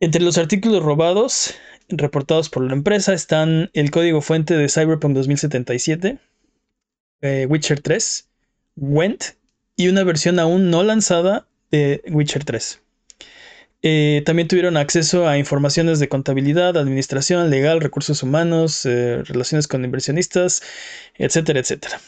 Entre 0.00 0.20
los 0.22 0.36
artículos 0.36 0.82
robados 0.82 1.54
reportados 1.88 2.48
por 2.48 2.64
la 2.64 2.72
empresa 2.72 3.14
están 3.14 3.70
el 3.72 3.90
código 3.90 4.20
fuente 4.20 4.56
de 4.56 4.68
Cyberpunk 4.68 5.14
2077, 5.14 6.18
eh, 7.22 7.46
Witcher 7.48 7.80
3, 7.80 8.28
Went 8.76 9.24
y 9.76 9.88
una 9.88 10.04
versión 10.04 10.38
aún 10.38 10.70
no 10.70 10.82
lanzada 10.82 11.46
de 11.70 12.02
Witcher 12.10 12.44
3. 12.44 12.80
Eh, 13.86 14.22
también 14.24 14.48
tuvieron 14.48 14.78
acceso 14.78 15.28
a 15.28 15.36
informaciones 15.36 15.98
de 15.98 16.08
contabilidad, 16.08 16.78
administración, 16.78 17.50
legal, 17.50 17.82
recursos 17.82 18.22
humanos, 18.22 18.86
eh, 18.86 19.22
relaciones 19.24 19.68
con 19.68 19.84
inversionistas, 19.84 20.62
etcétera, 21.18 21.60
etcétera. 21.60 22.00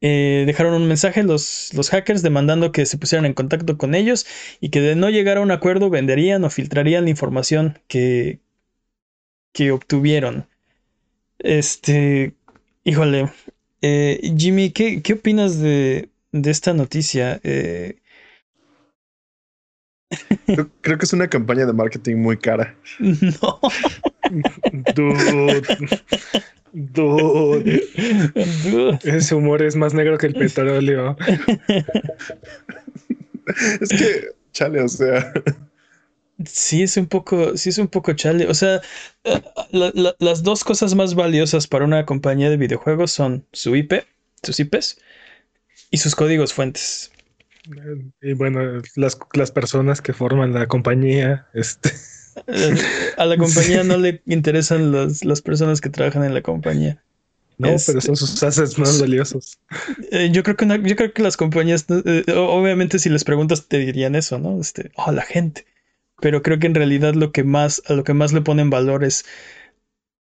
Eh, 0.00 0.44
dejaron 0.46 0.72
un 0.72 0.88
mensaje 0.88 1.22
los, 1.22 1.74
los 1.74 1.90
hackers 1.90 2.22
demandando 2.22 2.72
que 2.72 2.86
se 2.86 2.96
pusieran 2.96 3.26
en 3.26 3.34
contacto 3.34 3.76
con 3.76 3.94
ellos 3.94 4.26
y 4.58 4.70
que 4.70 4.80
de 4.80 4.96
no 4.96 5.10
llegar 5.10 5.36
a 5.36 5.42
un 5.42 5.50
acuerdo 5.50 5.90
venderían 5.90 6.44
o 6.44 6.50
filtrarían 6.50 7.04
la 7.04 7.10
información 7.10 7.78
que, 7.86 8.40
que 9.52 9.72
obtuvieron. 9.72 10.48
Este, 11.38 12.34
híjole, 12.84 13.30
Jimmy, 13.82 14.70
¿qué, 14.70 15.02
qué 15.02 15.12
opinas 15.14 15.58
de, 15.60 16.09
de 16.32 16.50
esta 16.50 16.72
noticia? 16.74 17.40
Eh, 17.44 17.98
Creo, 20.46 20.68
creo 20.80 20.98
que 20.98 21.04
es 21.04 21.12
una 21.12 21.28
campaña 21.28 21.66
de 21.66 21.72
marketing 21.72 22.16
muy 22.16 22.36
cara. 22.36 22.76
no. 22.98 23.60
Dude. 24.94 25.62
Dude. 26.72 27.82
Dude. 28.64 28.98
Ese 29.04 29.34
humor 29.34 29.62
es 29.62 29.76
más 29.76 29.94
negro 29.94 30.18
que 30.18 30.26
el 30.26 30.34
petróleo. 30.34 31.16
Es 33.80 33.88
que, 33.88 34.28
chale, 34.52 34.80
o 34.82 34.88
sea, 34.88 35.32
Sí, 36.46 36.82
es 36.82 36.96
un 36.96 37.06
poco, 37.06 37.56
sí 37.58 37.68
es 37.68 37.76
un 37.78 37.88
poco 37.88 38.14
chale. 38.14 38.46
O 38.48 38.54
sea, 38.54 38.80
eh, 39.24 39.42
la- 39.72 39.92
la- 39.94 40.16
las 40.18 40.42
dos 40.42 40.64
cosas 40.64 40.94
más 40.94 41.14
valiosas 41.14 41.66
para 41.66 41.84
una 41.84 42.06
compañía 42.06 42.48
de 42.48 42.56
videojuegos 42.56 43.12
son 43.12 43.46
su 43.52 43.76
IP, 43.76 44.04
sus 44.42 44.58
IPs 44.60 44.98
y 45.90 45.98
sus 45.98 46.14
códigos 46.14 46.52
fuentes. 46.52 47.10
Y 48.22 48.32
bueno, 48.34 48.80
las, 48.96 49.18
las 49.34 49.50
personas 49.50 50.00
que 50.00 50.12
forman 50.12 50.52
la 50.54 50.66
compañía, 50.66 51.46
este, 51.52 51.90
A 53.16 53.26
la 53.26 53.36
compañía 53.36 53.84
no 53.84 53.96
le 53.96 54.22
interesan 54.26 54.92
las, 54.92 55.24
las 55.24 55.42
personas 55.42 55.80
que 55.80 55.90
trabajan 55.90 56.24
en 56.24 56.34
la 56.34 56.42
compañía. 56.42 57.02
no, 57.58 57.68
Este- 57.68 57.92
pero 57.92 58.00
son 58.00 58.16
sus 58.16 58.42
assets 58.42 58.78
más 58.78 59.00
valiosos. 59.00 59.58
Eh, 60.10 60.30
yo 60.32 60.42
creo 60.42 60.56
que 60.56 60.64
una- 60.64 60.76
yo 60.82 60.96
creo 60.96 61.12
que 61.12 61.22
las 61.22 61.36
compañías, 61.36 61.86
eh, 62.04 62.24
obviamente, 62.34 62.98
si 62.98 63.10
les 63.10 63.24
preguntas, 63.24 63.66
te 63.68 63.78
dirían 63.78 64.14
eso, 64.14 64.38
¿no? 64.38 64.60
Este, 64.60 64.90
oh, 64.96 65.12
la 65.12 65.22
gente. 65.22 65.66
Pero 66.20 66.42
creo 66.42 66.58
que 66.58 66.66
en 66.66 66.74
realidad 66.74 67.14
lo 67.14 67.32
que 67.32 67.44
más, 67.44 67.82
a 67.86 67.94
lo 67.94 68.04
que 68.04 68.14
más 68.14 68.32
le 68.32 68.40
ponen 68.42 68.70
valor 68.70 69.04
es 69.04 69.24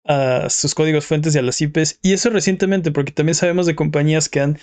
a 0.07 0.49
sus 0.51 0.75
códigos 0.75 1.07
fuentes 1.07 1.35
y 1.35 1.38
a 1.38 1.43
las 1.43 1.61
IPs. 1.61 1.99
Y 2.03 2.12
eso 2.12 2.31
recientemente, 2.31 2.90
porque 2.90 3.12
también 3.12 3.35
sabemos 3.35 3.67
de 3.67 3.75
compañías 3.75 4.29
que 4.29 4.40
han, 4.40 4.59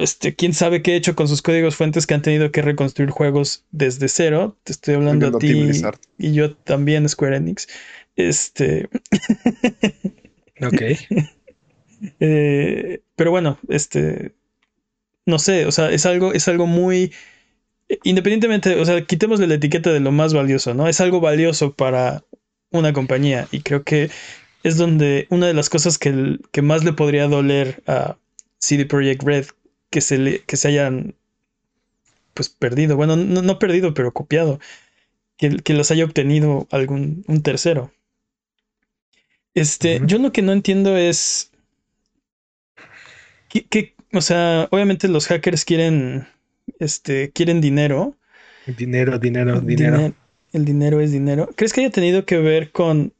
este, 0.00 0.34
quién 0.34 0.52
sabe 0.54 0.82
qué 0.82 0.92
he 0.92 0.96
hecho 0.96 1.14
con 1.14 1.28
sus 1.28 1.42
códigos 1.42 1.76
fuentes 1.76 2.06
que 2.06 2.14
han 2.14 2.22
tenido 2.22 2.50
que 2.50 2.62
reconstruir 2.62 3.10
juegos 3.10 3.64
desde 3.70 4.08
cero. 4.08 4.56
Te 4.64 4.72
estoy 4.72 4.94
hablando 4.94 5.28
a 5.28 5.38
ti 5.38 5.52
Blizzard. 5.54 5.98
y 6.18 6.32
yo 6.32 6.54
también, 6.56 7.08
Square 7.08 7.36
Enix. 7.36 7.68
Este, 8.16 8.88
Ok. 10.62 10.82
Eh, 12.18 13.02
pero 13.14 13.30
bueno, 13.30 13.58
este, 13.68 14.32
no 15.26 15.38
sé, 15.38 15.66
o 15.66 15.72
sea, 15.72 15.90
es 15.90 16.06
algo, 16.06 16.32
es 16.32 16.48
algo 16.48 16.66
muy, 16.66 17.12
independientemente, 18.04 18.74
o 18.80 18.84
sea, 18.86 19.04
quitémosle 19.04 19.46
la 19.46 19.54
etiqueta 19.56 19.92
de 19.92 20.00
lo 20.00 20.10
más 20.10 20.32
valioso, 20.32 20.72
¿no? 20.72 20.88
Es 20.88 21.02
algo 21.02 21.20
valioso 21.20 21.74
para 21.74 22.24
una 22.70 22.94
compañía 22.94 23.48
y 23.50 23.60
creo 23.60 23.84
que 23.84 24.10
es 24.62 24.78
donde 24.78 25.26
una 25.28 25.46
de 25.46 25.52
las 25.54 25.68
cosas 25.68 25.98
que, 25.98 26.08
el- 26.08 26.40
que 26.52 26.62
más 26.62 26.84
le 26.84 26.94
podría 26.94 27.26
doler 27.28 27.82
a 27.86 28.16
CD 28.58 28.86
Projekt 28.86 29.22
Red 29.22 29.46
que 29.90 30.00
se, 30.00 30.18
le, 30.18 30.42
que 30.44 30.56
se 30.56 30.68
hayan, 30.68 31.14
pues, 32.34 32.48
perdido, 32.48 32.96
bueno, 32.96 33.16
no, 33.16 33.42
no 33.42 33.58
perdido, 33.58 33.94
pero 33.94 34.12
copiado, 34.12 34.60
que, 35.38 35.56
que 35.58 35.74
los 35.74 35.90
haya 35.90 36.04
obtenido 36.04 36.68
algún, 36.70 37.24
un 37.28 37.42
tercero. 37.42 37.92
Este, 39.54 40.00
yo 40.06 40.18
lo 40.18 40.32
que 40.32 40.42
no 40.42 40.52
entiendo 40.52 40.96
es 40.96 41.50
que, 43.48 43.64
que, 43.66 43.94
o 44.12 44.20
sea, 44.20 44.68
obviamente 44.70 45.08
los 45.08 45.26
hackers 45.26 45.64
quieren, 45.64 46.26
este, 46.78 47.30
quieren 47.32 47.60
dinero. 47.60 48.16
Dinero, 48.66 49.18
dinero, 49.18 49.60
dinero. 49.60 49.96
Diner- 49.96 50.14
el 50.52 50.64
dinero 50.64 51.00
es 51.00 51.12
dinero. 51.12 51.48
¿Crees 51.56 51.72
que 51.72 51.80
haya 51.80 51.90
tenido 51.90 52.24
que 52.26 52.38
ver 52.38 52.70
con 52.72 53.12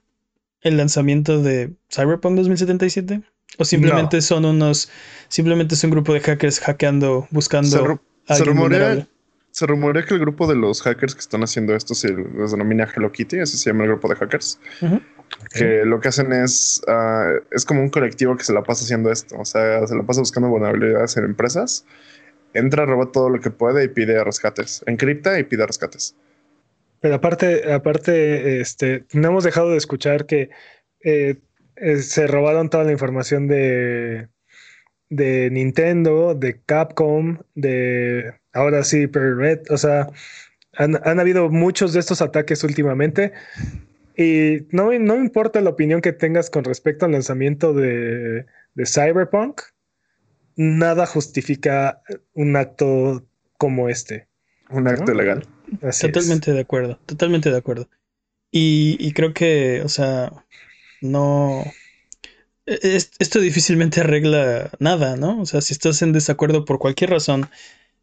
el 0.62 0.76
lanzamiento 0.76 1.42
de 1.42 1.72
Cyberpunk 1.90 2.36
2077? 2.36 3.22
¿O 3.58 3.64
simplemente 3.64 4.16
No. 4.16 4.22
son 4.22 4.44
unos, 4.44 4.90
simplemente 5.28 5.74
es 5.74 5.84
un 5.84 5.90
grupo 5.90 6.14
de 6.14 6.20
hackers 6.20 6.60
hackeando, 6.60 7.26
buscando 7.30 7.68
se, 7.68 7.78
ru- 7.78 8.00
a 8.26 8.34
se 8.36 8.42
alguien 8.42 8.56
rumorea, 8.56 9.06
se 9.50 9.66
rumorea 9.66 10.04
que 10.04 10.14
el 10.14 10.20
grupo 10.20 10.46
de 10.46 10.54
los 10.54 10.80
hackers 10.82 11.14
que 11.14 11.20
están 11.20 11.42
haciendo 11.42 11.74
esto 11.74 11.94
se 11.94 12.08
les 12.12 12.52
denomina 12.52 12.88
Hello 12.94 13.10
Kitty, 13.12 13.40
así 13.40 13.58
se 13.58 13.70
llama 13.70 13.84
el 13.84 13.90
grupo 13.90 14.08
de 14.08 14.16
hackers. 14.16 14.58
Que 15.54 15.84
lo 15.84 16.00
que 16.00 16.08
hacen 16.08 16.32
es, 16.32 16.82
ah, 16.88 17.32
es 17.52 17.64
como 17.64 17.80
un 17.82 17.90
colectivo 17.90 18.36
que 18.36 18.44
se 18.44 18.52
la 18.52 18.62
pasa 18.62 18.84
haciendo 18.84 19.10
esto, 19.12 19.36
o 19.38 19.44
sea, 19.44 19.86
se 19.86 19.94
la 19.94 20.02
pasa 20.04 20.20
buscando 20.20 20.48
vulnerabilidades 20.48 21.16
en 21.16 21.24
empresas, 21.24 21.84
entra, 22.54 22.84
roba 22.86 23.12
todo 23.12 23.30
lo 23.30 23.40
que 23.40 23.50
puede 23.50 23.84
y 23.84 23.88
pide 23.88 24.22
rescates, 24.24 24.82
encripta 24.86 25.38
y 25.38 25.44
pide 25.44 25.66
rescates. 25.66 26.14
Pero 27.00 27.14
aparte, 27.14 27.72
aparte, 27.72 28.60
este, 28.60 29.04
no 29.12 29.28
hemos 29.28 29.44
dejado 29.44 29.70
de 29.70 29.76
escuchar 29.76 30.26
que 30.26 30.50
eh, 31.04 31.36
eh, 31.80 31.98
se 31.98 32.26
robaron 32.26 32.70
toda 32.70 32.84
la 32.84 32.92
información 32.92 33.48
de, 33.48 34.28
de 35.08 35.50
Nintendo, 35.50 36.34
de 36.34 36.60
Capcom, 36.64 37.38
de 37.54 38.34
ahora 38.52 38.84
sí, 38.84 39.06
Perry 39.06 39.34
Red. 39.34 39.60
O 39.70 39.78
sea, 39.78 40.08
han, 40.74 41.00
han 41.04 41.20
habido 41.20 41.50
muchos 41.50 41.92
de 41.92 42.00
estos 42.00 42.22
ataques 42.22 42.62
últimamente. 42.64 43.32
Y 44.16 44.66
no, 44.70 44.92
no 44.98 45.16
importa 45.16 45.60
la 45.60 45.70
opinión 45.70 46.00
que 46.00 46.12
tengas 46.12 46.50
con 46.50 46.64
respecto 46.64 47.06
al 47.06 47.12
lanzamiento 47.12 47.72
de, 47.72 48.44
de 48.74 48.86
Cyberpunk, 48.86 49.62
nada 50.56 51.06
justifica 51.06 52.02
un 52.34 52.56
acto 52.56 53.24
como 53.56 53.88
este. 53.88 54.28
Un 54.68 54.88
acto 54.88 55.06
¿No? 55.06 55.12
ilegal. 55.12 55.46
Así 55.82 56.06
es. 56.06 56.12
Totalmente 56.12 56.52
de 56.52 56.60
acuerdo, 56.60 56.98
totalmente 57.06 57.50
de 57.50 57.56
acuerdo. 57.56 57.88
Y, 58.50 58.96
y 58.98 59.12
creo 59.12 59.32
que, 59.32 59.80
o 59.84 59.88
sea, 59.88 60.32
no. 61.00 61.64
e- 62.66 62.78
es- 62.82 63.12
esto 63.18 63.40
difícilmente 63.40 64.00
arregla 64.00 64.70
nada, 64.78 65.16
¿no? 65.16 65.40
O 65.40 65.46
sea, 65.46 65.60
si 65.60 65.72
estás 65.72 66.02
en 66.02 66.12
desacuerdo 66.12 66.64
por 66.64 66.78
cualquier 66.78 67.10
razón, 67.10 67.48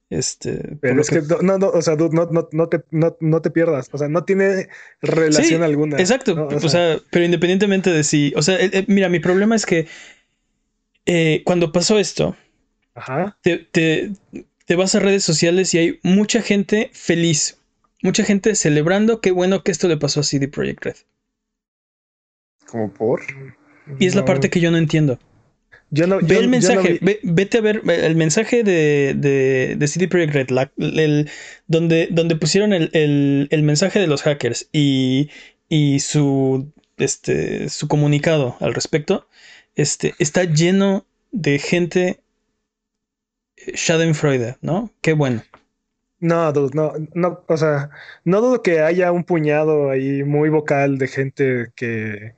este. 0.10 0.78
Pero 0.82 1.02
es 1.02 1.10
que 1.10 1.22
no, 1.22 1.38
no, 1.42 1.58
no, 1.58 1.70
o 1.70 1.82
sea, 1.82 1.96
dude, 1.96 2.16
no, 2.16 2.26
no, 2.32 2.48
no 2.52 2.70
te, 2.70 2.84
no, 2.92 3.18
no 3.20 3.42
te 3.42 3.52
pierdas. 3.52 3.90
O 3.92 3.98
sea, 3.98 4.08
no 4.08 4.24
tiene 4.24 4.70
relación 5.02 5.62
Sí, 5.62 5.66
alguna. 5.66 5.98
Exacto, 6.00 6.36
¿no? 6.36 6.48
o, 6.48 6.70
sea, 6.70 7.00
pero 7.12 7.26
independientemente 7.26 7.92
de 7.92 8.04
si, 8.04 8.34
o 8.36 8.42
sea, 8.42 8.60
eh, 8.60 8.70
eh, 8.74 8.86
mira, 8.88 9.10
mi 9.10 9.20
problema 9.20 9.56
es 9.56 9.66
que 9.66 9.88
eh, 11.06 11.42
cuando 11.46 11.72
pasó 11.72 11.98
esto, 12.00 12.36
ajá. 12.96 13.38
te, 13.42 13.58
te, 13.58 14.12
te 14.66 14.76
vas 14.76 14.96
a 14.96 15.00
redes 15.00 15.24
sociales 15.24 15.74
y 15.74 15.78
hay 15.80 16.00
mucha 16.04 16.42
gente 16.42 16.90
feliz, 16.94 17.60
mucha 18.02 18.24
gente 18.24 18.56
celebrando 18.56 19.22
qué 19.22 19.32
bueno 19.32 19.64
que 19.64 19.72
esto 19.72 19.88
le 19.88 19.98
pasó 19.98 20.20
a 20.22 20.24
CD 20.24 20.48
Projekt 20.48 20.86
Red. 20.86 20.96
Como 22.68 22.94
por. 22.94 23.22
Y 24.00 24.06
es 24.06 24.16
la 24.16 24.26
parte 24.26 24.50
que 24.50 24.60
yo 24.60 24.70
no 24.72 24.78
entiendo. 24.78 25.18
Yo 25.90 26.06
no, 26.06 26.18
Ve 26.18 26.28
yo- 26.28 26.36
el 26.36 26.42
yo 26.42 26.46
no 26.46 26.50
mensaje, 26.52 26.94
vi- 26.94 27.00
ve- 27.02 27.20
vete 27.24 27.58
a 27.60 27.62
ver 27.62 27.82
el 27.90 28.16
mensaje 28.18 28.64
de, 28.64 29.14
de, 29.16 29.76
de 29.78 29.88
CD 29.88 30.10
Projekt 30.10 30.34
Red, 30.34 30.50
la- 30.50 30.72
el- 30.78 31.30
donde, 31.68 32.10
donde 32.12 32.36
pusieron 32.36 32.74
el, 32.74 32.90
el- 32.94 33.48
el 33.52 33.64
mensaje 33.64 34.00
de 34.00 34.08
los 34.08 34.22
hackers 34.24 34.68
y, 34.74 35.30
y 35.70 36.00
su, 36.02 36.74
este, 36.98 37.70
su 37.70 37.88
comunicado 37.88 38.58
al 38.60 38.74
respecto, 38.74 39.30
este, 39.76 40.14
está 40.20 40.44
lleno 40.44 41.06
de 41.32 41.58
gente 41.60 42.20
eh, 43.56 43.78
Schadenfreude, 43.78 44.58
¿no? 44.62 44.92
Qué 45.02 45.14
bueno. 45.14 45.42
No, 46.20 46.52
dude, 46.52 46.72
no, 46.74 46.94
no, 47.14 47.44
o 47.48 47.58
sea, 47.58 47.92
no 48.26 48.42
dudo 48.42 48.62
que 48.64 48.82
haya 48.82 49.12
un 49.12 49.24
puñado 49.24 49.90
ahí 49.92 50.24
muy 50.24 50.50
vocal 50.50 50.98
de 50.98 51.08
gente 51.08 51.72
que, 51.76 52.34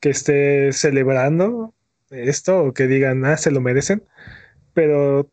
que 0.00 0.10
esté 0.10 0.72
celebrando 0.72 1.74
esto 2.10 2.64
o 2.64 2.74
que 2.74 2.86
digan, 2.86 3.24
ah, 3.24 3.36
se 3.36 3.50
lo 3.50 3.60
merecen, 3.60 4.02
pero 4.74 5.30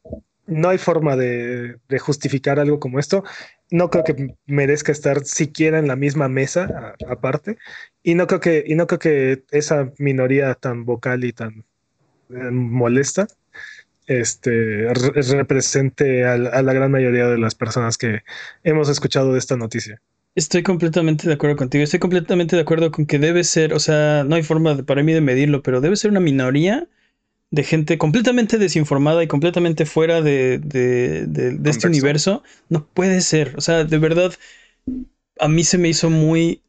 no 0.47 0.69
hay 0.69 0.78
forma 0.78 1.15
de, 1.15 1.78
justificar 1.99 2.60
algo 2.60 2.80
como 2.80 2.99
esto. 2.99 3.23
No 3.71 3.89
creo 3.89 4.04
que 4.04 4.36
merezca 4.45 4.91
estar 4.91 5.25
siquiera 5.25 5.80
en 5.80 5.88
la 5.88 5.95
misma 5.95 6.28
mesa 6.30 6.95
a- 6.99 7.12
aparte, 7.12 7.58
y 8.04 8.15
no 8.15 8.28
creo 8.28 8.39
que, 8.39 8.63
y 8.67 8.75
no 8.75 8.88
creo 8.88 8.99
que 8.99 9.43
esa 9.51 9.91
minoría 9.97 10.54
tan 10.56 10.86
vocal 10.86 11.23
y 11.23 11.34
tan 11.34 11.65
eh, 12.30 12.36
molesta 12.51 13.28
este, 14.08 14.93
re- 14.93 15.21
represente 15.21 16.25
al- 16.25 16.47
a, 16.47 16.62
la 16.62 16.73
gran 16.73 16.91
mayoría 16.91 17.28
de 17.28 17.38
las 17.38 17.56
personas 17.56 17.97
que 17.97 18.21
hemos 18.63 18.89
escuchado 18.89 19.34
de 19.34 19.39
esta 19.39 19.58
noticia. 19.58 20.01
Estoy 20.35 20.63
completamente 20.63 21.27
de 21.27 21.33
acuerdo 21.33 21.55
contigo. 21.55 21.83
Estoy 21.83 21.99
completamente 21.99 22.57
de 22.57 22.61
acuerdo 22.61 22.91
con 22.91 23.05
que 23.05 23.19
debe 23.19 23.43
ser, 23.45 23.73
o 23.73 23.79
sea, 23.79 24.25
no 24.25 24.35
hay 24.35 24.43
forma 24.43 24.73
de- 24.75 24.83
para 24.83 25.01
mí 25.01 25.13
de 25.13 25.21
medirlo, 25.21 25.63
pero 25.63 25.79
debe 25.79 25.95
ser 25.95 26.11
una 26.11 26.19
minoría 26.19 26.87
de 27.51 27.63
gente 27.63 27.97
completamente 27.97 28.57
desinformada 28.57 29.23
y 29.23 29.27
completamente 29.27 29.85
fuera 29.85 30.21
de, 30.21 30.59
de- 30.59 31.25
de- 31.27 31.51
de 31.51 31.69
este 31.69 31.87
universo. 31.87 32.43
No 32.67 32.85
puede 32.85 33.21
ser. 33.21 33.53
O 33.55 33.61
sea, 33.61 33.85
de 33.85 33.97
verdad, 33.97 34.33
a 35.39 35.47
mí 35.47 35.63
se 35.63 35.77
me 35.77 35.87
hizo 35.87 36.09
muy, 36.09 36.61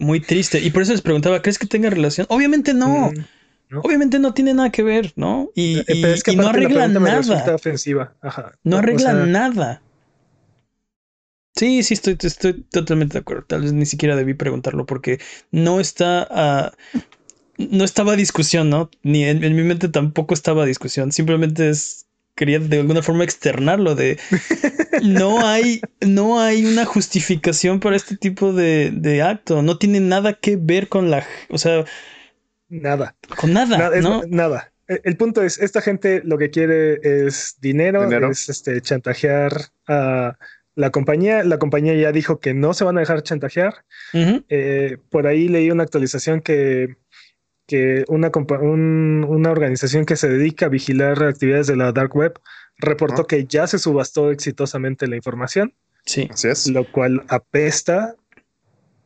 muy 0.00 0.18
triste. 0.18 0.60
Y 0.60 0.70
por 0.70 0.82
eso 0.82 0.90
les 0.92 1.02
preguntaba, 1.02 1.40
¿crees 1.40 1.58
que 1.60 1.66
tenga 1.66 1.90
relación? 1.90 2.26
Obviamente 2.30 2.74
no. 2.74 3.12
Mm, 3.12 3.24
¿no? 3.70 3.80
Obviamente 3.80 4.18
no 4.18 4.34
tiene 4.34 4.54
nada 4.54 4.70
que 4.70 4.82
ver, 4.82 5.12
¿no? 5.14 5.50
Y, 5.54 5.78
Eh, 5.78 5.84
pero 5.86 6.08
y- 6.08 6.14
es 6.14 6.24
que 6.24 6.32
y 6.32 6.36
no 6.36 6.48
arregla 6.48 6.88
nada. 6.88 7.54
ofensiva. 7.54 8.14
Ajá. 8.20 8.58
No 8.64 8.78
arregla 8.78 9.12
sea, 9.12 9.26
nada. 9.26 9.82
Sí, 11.56 11.82
sí, 11.84 11.94
estoy, 11.94 12.16
estoy 12.20 12.62
totalmente 12.64 13.14
de 13.14 13.20
acuerdo. 13.20 13.44
Tal 13.46 13.62
vez 13.62 13.72
ni 13.72 13.86
siquiera 13.86 14.16
debí 14.16 14.34
preguntarlo 14.34 14.86
porque 14.86 15.20
no 15.52 15.78
está 15.80 16.26
a- 16.30 16.72
no 17.58 17.84
estaba 17.84 18.14
a 18.14 18.16
discusión, 18.16 18.70
¿no? 18.70 18.90
Ni 19.02 19.24
en, 19.24 19.44
en 19.44 19.56
mi 19.56 19.62
mente 19.62 19.88
tampoco 19.88 20.34
estaba 20.34 20.64
a 20.64 20.66
discusión. 20.66 21.12
Simplemente 21.12 21.70
es 21.70 22.06
quería 22.36 22.58
de 22.60 22.80
alguna 22.80 23.02
forma 23.02 23.24
externarlo 23.24 23.94
de 23.94 24.18
no 25.04 25.46
hay 25.46 25.80
no 26.00 26.40
hay 26.40 26.66
una 26.66 26.84
justificación 26.84 27.80
para 27.80 27.96
este 27.96 28.16
tipo 28.16 28.52
de, 28.52 28.90
de 28.92 29.22
acto. 29.22 29.62
No 29.62 29.78
tiene 29.78 30.00
nada 30.00 30.34
que 30.34 30.56
ver 30.56 30.88
con 30.88 31.10
la, 31.10 31.26
o 31.50 31.58
sea, 31.58 31.84
Nada. 32.68 33.14
con 33.38 33.52
nada, 33.52 33.76
Nada, 33.78 33.96
es- 33.96 34.02
¿no? 34.02 34.22
nada. 34.28 34.72
E- 34.88 35.00
El 35.04 35.16
punto 35.16 35.42
es, 35.42 35.58
esta 35.58 35.80
gente 35.80 36.22
lo 36.24 36.38
que 36.38 36.50
quiere 36.50 36.98
es 37.26 37.56
dinero, 37.60 38.02
Dinero. 38.04 38.30
es 38.30 38.48
este, 38.48 38.80
chantajear 38.80 39.52
a 39.86 40.36
la 40.76 40.90
compañía. 40.90 41.44
La 41.44 41.58
compañía 41.58 41.94
ya 41.94 42.12
dijo 42.12 42.40
que 42.40 42.54
no 42.54 42.74
se 42.74 42.84
van 42.84 42.96
a 42.96 43.00
dejar 43.00 43.22
chantajear. 43.22 43.84
Eh, 44.48 44.98
por 45.10 45.26
ahí 45.26 45.48
leí 45.48 45.70
una 45.70 45.82
actualización 45.84 46.40
que, 46.40 46.96
que 47.66 48.04
una, 48.08 48.30
un- 48.60 49.24
una 49.28 49.50
organización 49.50 50.04
que 50.04 50.16
se 50.16 50.28
dedica 50.28 50.66
a 50.66 50.70
vigilar 50.70 51.22
actividades 51.22 51.66
de 51.66 51.76
la 51.76 51.92
dark 51.92 52.14
web 52.16 52.34
reportó 52.76 53.26
que 53.26 53.44
ya 53.46 53.66
se 53.66 53.78
subastó 53.78 54.30
exitosamente 54.30 55.06
la 55.06 55.16
información, 55.16 55.74
Sí. 56.06 56.28
Así 56.30 56.48
es. 56.48 56.66
lo 56.66 56.84
cual 56.90 57.22
apesta 57.28 58.14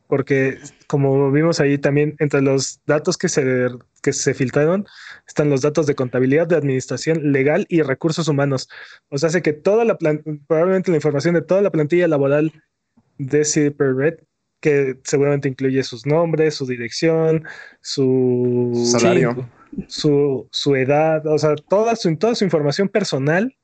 porque 0.08 0.58
como 0.86 1.30
vimos 1.30 1.60
ahí 1.60 1.76
también 1.78 2.16
entre 2.18 2.40
los 2.40 2.80
datos 2.86 3.18
que 3.18 3.28
se, 3.28 3.68
que 4.02 4.12
se 4.14 4.32
filtraron 4.34 4.86
están 5.28 5.50
los 5.50 5.60
datos 5.60 5.86
de 5.86 5.94
contabilidad, 5.94 6.48
de 6.48 6.56
administración 6.56 7.32
legal 7.32 7.66
y 7.68 7.82
recursos 7.82 8.26
humanos. 8.28 8.68
O 9.10 9.18
sea, 9.18 9.28
hace 9.28 9.42
que 9.42 9.52
toda 9.52 9.84
la 9.84 9.96
probablemente 9.96 10.90
la 10.90 10.96
información 10.96 11.34
de 11.34 11.42
toda 11.42 11.60
la 11.60 11.70
plantilla 11.70 12.08
laboral 12.08 12.50
de 13.18 13.44
CDP 13.44 13.80
Red, 13.80 14.14
que 14.60 14.98
seguramente 15.04 15.48
incluye 15.48 15.82
sus 15.82 16.06
nombres, 16.06 16.54
su 16.54 16.66
dirección, 16.66 17.44
su 17.80 18.72
Su 18.74 18.86
salario. 18.86 19.48
su, 19.86 20.48
su 20.50 20.74
edad, 20.74 21.26
o 21.26 21.38
sea, 21.38 21.54
toda 21.56 21.94
su, 21.94 22.16
toda 22.16 22.34
su 22.34 22.44
información 22.44 22.88
personal 22.88 23.54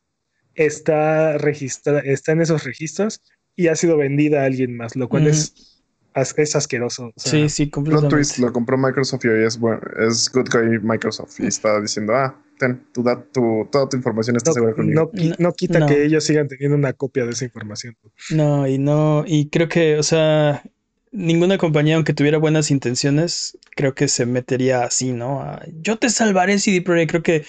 está 0.54 1.38
registrada, 1.38 2.00
está 2.00 2.32
en 2.32 2.42
esos 2.42 2.64
registros 2.64 3.22
y 3.56 3.68
ha 3.68 3.76
sido 3.76 3.96
vendida 3.96 4.42
a 4.42 4.46
alguien 4.46 4.76
más, 4.76 4.96
lo 4.96 5.08
cual 5.08 5.28
es, 5.28 5.73
es 6.14 6.56
asqueroso. 6.56 7.06
o 7.06 7.12
sea, 7.16 7.32
Sí, 7.32 7.48
sí, 7.48 7.70
completamente. 7.70 8.16
twist 8.16 8.38
lo 8.38 8.52
compró 8.52 8.78
Microsoft 8.78 9.24
y 9.24 9.28
hoy 9.28 9.44
es, 9.44 9.58
bueno, 9.58 9.80
es 9.98 10.30
good 10.32 10.48
guy 10.52 10.78
Microsoft 10.80 11.40
y 11.40 11.46
está 11.46 11.80
diciendo, 11.80 12.14
ah, 12.14 12.40
ten, 12.58 12.86
tu 12.92 13.02
da- 13.02 13.22
tu, 13.32 13.68
toda 13.70 13.88
tu 13.88 13.96
información 13.96 14.36
está 14.36 14.50
no, 14.50 14.54
segura 14.54 14.74
conmigo. 14.74 15.10
no 15.12 15.34
no 15.38 15.52
quita 15.52 15.80
No. 15.80 15.86
que 15.86 16.04
ellos 16.04 16.24
sigan 16.24 16.48
teniendo 16.48 16.76
una 16.76 16.92
copia 16.92 17.24
de 17.24 17.32
esa 17.32 17.44
información. 17.44 17.96
No, 18.30 18.66
y 18.68 18.78
no, 18.78 19.24
y 19.26 19.48
creo 19.50 19.68
que, 19.68 19.98
o 19.98 20.02
sea, 20.02 20.62
ninguna 21.10 21.58
compañía, 21.58 21.96
aunque 21.96 22.14
tuviera 22.14 22.38
buenas 22.38 22.70
intenciones, 22.70 23.58
creo 23.76 23.94
que 23.94 24.08
se 24.08 24.26
metería 24.26 24.84
así, 24.84 25.12
¿no? 25.12 25.40
A, 25.42 25.62
yo 25.80 25.98
te 25.98 26.08
salvaré 26.10 26.58
CD 26.58 26.80
Projekt, 26.82 27.10
creo 27.10 27.22
que 27.22 27.44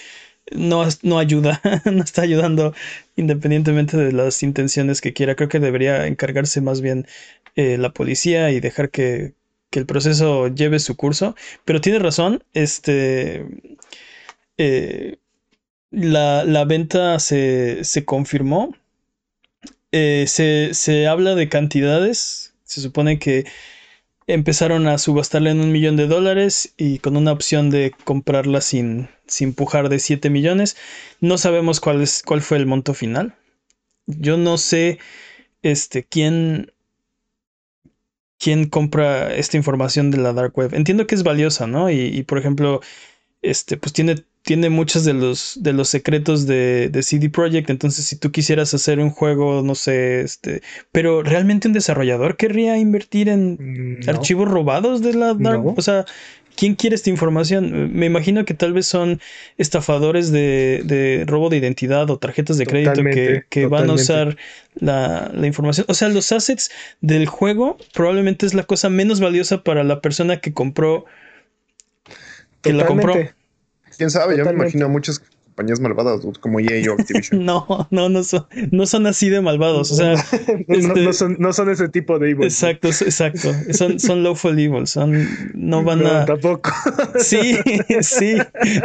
no, 0.51 0.85
no 1.03 1.19
ayuda, 1.19 1.61
no 1.85 2.03
está 2.03 2.23
ayudando 2.23 2.73
independientemente 3.15 3.97
de 3.97 4.11
las 4.11 4.43
intenciones 4.43 5.01
que 5.01 5.13
quiera. 5.13 5.35
Creo 5.35 5.49
que 5.49 5.59
debería 5.59 6.07
encargarse 6.07 6.61
más 6.61 6.81
bien 6.81 7.07
eh, 7.55 7.77
la 7.77 7.93
policía 7.93 8.51
y 8.51 8.59
dejar 8.59 8.89
que, 8.91 9.33
que 9.69 9.79
el 9.79 9.85
proceso 9.85 10.47
lleve 10.49 10.79
su 10.79 10.95
curso. 10.95 11.35
Pero 11.65 11.81
tiene 11.81 11.99
razón, 11.99 12.43
este, 12.53 13.45
eh, 14.57 15.17
la, 15.91 16.43
la 16.45 16.65
venta 16.65 17.19
se, 17.19 17.83
se 17.83 18.05
confirmó. 18.05 18.75
Eh, 19.91 20.25
se, 20.27 20.73
se 20.73 21.07
habla 21.07 21.35
de 21.35 21.49
cantidades. 21.49 22.53
Se 22.63 22.81
supone 22.81 23.19
que 23.19 23.45
empezaron 24.27 24.87
a 24.87 24.97
subastarla 24.97 25.51
en 25.51 25.59
un 25.59 25.71
millón 25.71 25.97
de 25.97 26.07
dólares 26.07 26.73
y 26.77 26.99
con 26.99 27.17
una 27.17 27.31
opción 27.31 27.69
de 27.69 27.93
comprarla 28.03 28.61
sin, 28.61 29.09
sin 29.27 29.53
pujar 29.53 29.89
de 29.89 29.99
7 29.99 30.29
millones. 30.29 30.77
No 31.21 31.37
sabemos 31.37 31.79
cuál, 31.79 32.01
es, 32.01 32.23
cuál 32.23 32.41
fue 32.41 32.57
el 32.57 32.65
monto 32.65 32.93
final. 32.93 33.35
Yo 34.07 34.37
no 34.37 34.57
sé 34.57 34.99
este, 35.61 36.03
quién, 36.03 36.71
quién 38.39 38.67
compra 38.69 39.33
esta 39.35 39.57
información 39.57 40.11
de 40.11 40.17
la 40.17 40.33
dark 40.33 40.57
web. 40.57 40.73
Entiendo 40.73 41.07
que 41.07 41.15
es 41.15 41.23
valiosa, 41.23 41.67
¿no? 41.67 41.89
Y, 41.89 41.99
y, 41.99 42.23
por 42.23 42.37
ejemplo, 42.37 42.81
este, 43.41 43.77
pues 43.77 43.93
tiene, 43.93 44.25
tiene 44.45 44.69
muchos 44.69 45.03
de 45.05 45.13
los, 45.13 45.57
de 45.61 45.73
los 45.73 45.89
secretos 45.89 46.47
de, 46.47 46.89
de 46.89 47.03
CD 47.03 47.29
Projekt. 47.31 47.69
Entonces, 47.71 48.05
si 48.05 48.17
tú 48.17 48.31
quisieras 48.31 48.73
hacer 48.73 48.99
un 48.99 49.09
juego, 49.11 49.63
no 49.63 49.75
sé, 49.75 50.21
este, 50.21 50.61
pero 50.91 51.23
realmente 51.23 51.67
un 51.67 51.73
desarrollador 51.73 52.37
querría 52.37 52.77
invertir 52.77 53.29
en 53.29 53.59
Mm, 53.59 54.05
no. 54.05 54.11
archivos 54.11 54.47
robados 54.49 55.01
de 55.01 55.13
la 55.15 55.33
dark, 55.33 55.63
No. 55.63 55.73
o 55.75 55.81
sea, 55.81 56.05
¿quién 56.55 56.75
quiere 56.75 56.95
esta 56.95 57.09
información? 57.09 57.93
Me 57.93 58.05
imagino 58.05 58.45
que 58.45 58.53
tal 58.53 58.73
vez 58.73 58.85
son 58.87 59.19
estafadores 59.57 60.31
de, 60.31 60.83
de 60.85 61.25
robo 61.27 61.49
de 61.49 61.57
identidad 61.57 62.09
o 62.09 62.19
tarjetas 62.19 62.57
de 62.57 62.67
crédito 62.67 63.07
que, 63.09 63.41
Totalmente, 63.41 63.47
que 63.49 63.65
van 63.67 63.89
a 63.89 63.93
usar 63.93 64.37
la, 64.75 65.31
la 65.33 65.47
información. 65.47 65.85
O 65.89 65.93
sea, 65.95 66.09
los 66.09 66.31
assets 66.31 66.71
del 67.01 67.25
juego 67.27 67.77
probablemente 67.93 68.45
es 68.45 68.53
la 68.53 68.63
cosa 68.63 68.89
menos 68.89 69.19
valiosa 69.19 69.63
para 69.63 69.83
la 69.83 70.01
persona 70.01 70.39
que 70.41 70.53
compró, 70.53 71.05
que 72.61 72.73
la 72.73 72.85
compró. 72.85 73.13
¿Quién 73.97 74.09
sabe? 74.09 74.37
Yo 74.37 74.45
me 74.45 74.51
imagino 74.51 74.89
muchas 74.89 75.21
compañías 75.55 75.79
malvadas 75.79 76.21
dude, 76.21 76.37
como 76.41 76.59
EA 76.59 76.91
o 76.91 76.95
Activision. 76.99 77.45
No, 77.45 77.87
no, 77.89 78.09
no 78.09 78.23
son, 78.25 78.45
no 78.71 78.85
son 78.85 79.07
así 79.07 79.29
de 79.29 79.39
malvados. 79.39 79.89
O 79.89 79.95
sea, 79.95 80.15
No, 80.67 80.75
este- 80.75 81.01
no 81.05 81.13
son, 81.13 81.37
no 81.39 81.53
son 81.53 81.69
ese 81.69 81.87
tipo 81.87 82.19
de 82.19 82.31
evil. 82.31 82.43
exacto, 82.43 82.89
exacto. 82.89 83.51
Son, 83.71 83.97
son 83.99 84.21
lawful 84.21 84.59
evil. 84.59 84.85
Son, 84.85 85.25
no 85.53 85.81
van 85.83 86.05
a. 86.05 86.25
tampoco. 86.25 86.71
Sí, 87.19 87.57
sí, 88.01 88.35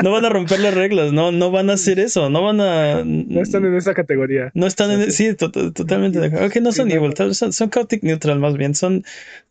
no 0.04 0.12
van 0.12 0.24
a 0.24 0.28
romper 0.28 0.60
las 0.60 0.72
reglas, 0.72 1.12
no, 1.12 1.32
no 1.32 1.50
van 1.50 1.68
a 1.70 1.72
hacer 1.72 1.98
eso, 1.98 2.30
no 2.30 2.42
van 2.44 2.60
a... 2.60 3.02
No 3.04 3.42
están 3.42 3.64
en 3.64 3.74
esa 3.74 3.92
categoría. 3.92 4.52
No 4.54 4.66
están 4.68 4.92
en... 4.92 5.10
Sí, 5.10 5.30
Sí, 5.30 5.34
to- 5.34 5.50
to- 5.50 5.72
totalmente 5.72 6.20
de 6.20 6.26
acuerdo. 6.28 6.46
Ok, 6.46 6.56
no 6.62 6.70
son 6.70 6.90
evil, 6.92 7.12
son, 7.34 7.52
son 7.52 7.70
chaotic 7.70 8.04
neutral 8.04 8.38
más 8.38 8.56
bien, 8.56 8.74
son, 8.76 9.04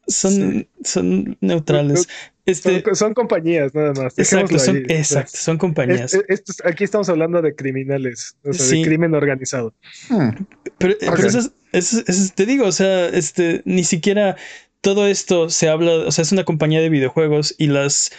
son, 0.07 0.31
Sí. 0.31 0.67
son 0.83 1.37
neutrales. 1.41 2.07
Este, 2.49 2.81
Son, 2.81 2.95
son 2.95 3.13
compañías, 3.13 3.73
nada 3.75 3.93
más. 3.93 4.17
exacto, 4.17 4.57
son, 4.59 4.77
exacto, 4.89 5.31
son 5.35 5.57
compañías. 5.57 6.13
Es- 6.13 6.21
es- 6.21 6.25
esto 6.29 6.51
es- 6.51 6.65
aquí 6.65 6.83
estamos 6.83 7.07
hablando 7.09 7.41
de 7.41 7.55
criminales, 7.55 8.35
o 8.43 8.53
sea, 8.53 8.65
Sí. 8.65 8.79
de 8.81 8.87
crimen 8.87 9.13
organizado. 9.13 9.73
Hmm, 10.09 10.29
Pero, 10.77 10.95
pero 10.99 11.11
Ok. 11.13 11.19
eso, 11.19 11.39
es- 11.39 11.51
eso 11.73 11.99
es- 11.99 12.09
eso 12.09 12.23
es- 12.23 12.33
te 12.33 12.45
digo, 12.45 12.65
o 12.65 12.71
sea, 12.71 13.07
este, 13.09 13.61
ni 13.65 13.83
siquiera 13.83 14.35
todo 14.81 15.07
esto 15.07 15.49
se 15.49 15.67
habla, 15.69 15.91
o 16.07 16.11
sea, 16.11 16.21
es 16.23 16.31
una 16.31 16.45
compañía 16.45 16.79
de 16.81 16.89
videojuegos 16.89 17.53
y 17.57 17.67
las, 17.67 18.11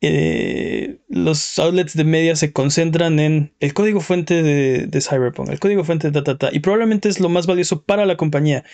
eh, 0.00 0.98
los 1.08 1.58
outlets 1.58 1.96
de 1.96 2.04
media 2.04 2.36
se 2.36 2.52
concentran 2.52 3.18
en 3.18 3.52
el 3.58 3.74
código 3.74 4.00
fuente 4.00 4.42
de, 4.42 4.86
de 4.86 5.00
Cyberpunk, 5.00 5.48
el 5.50 5.58
código 5.58 5.82
fuente 5.82 6.10
de 6.10 6.22
ta, 6.22 6.50
y 6.52 6.60
probablemente 6.60 7.08
es 7.08 7.18
lo 7.20 7.28
más 7.28 7.46
valioso 7.46 7.82
para 7.82 8.06
la 8.06 8.16
compañía. 8.16 8.64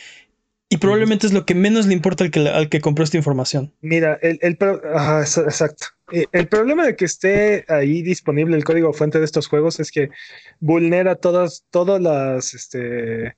Y 0.75 0.79
probablemente 0.79 1.29
es 1.29 1.33
lo 1.33 1.47
que 1.47 1.55
menos 1.55 1.87
le 1.87 1.93
importa 1.93 2.25
al 2.25 2.33
que, 2.33 2.49
al 2.49 2.68
que 2.68 2.81
compró 2.81 3.05
esta 3.05 3.16
información. 3.16 3.72
Mira, 3.81 4.18
el, 4.22 4.41
el 4.43 4.59
exacto. 4.59 5.87
Eh, 6.11 6.27
el 6.33 6.49
problema 6.49 6.85
de 6.85 6.97
que 6.97 7.05
esté 7.05 7.64
ahí 7.68 8.03
disponible 8.03 8.57
el 8.57 8.64
código 8.64 8.93
fuente 8.93 9.20
de 9.20 9.25
estos 9.25 9.47
juegos 9.47 9.79
es 9.79 9.93
que 9.93 10.11
vulnera 10.59 11.14
todas, 11.14 11.64
todas 11.70 12.03
las 12.03 12.55
este, 12.55 13.37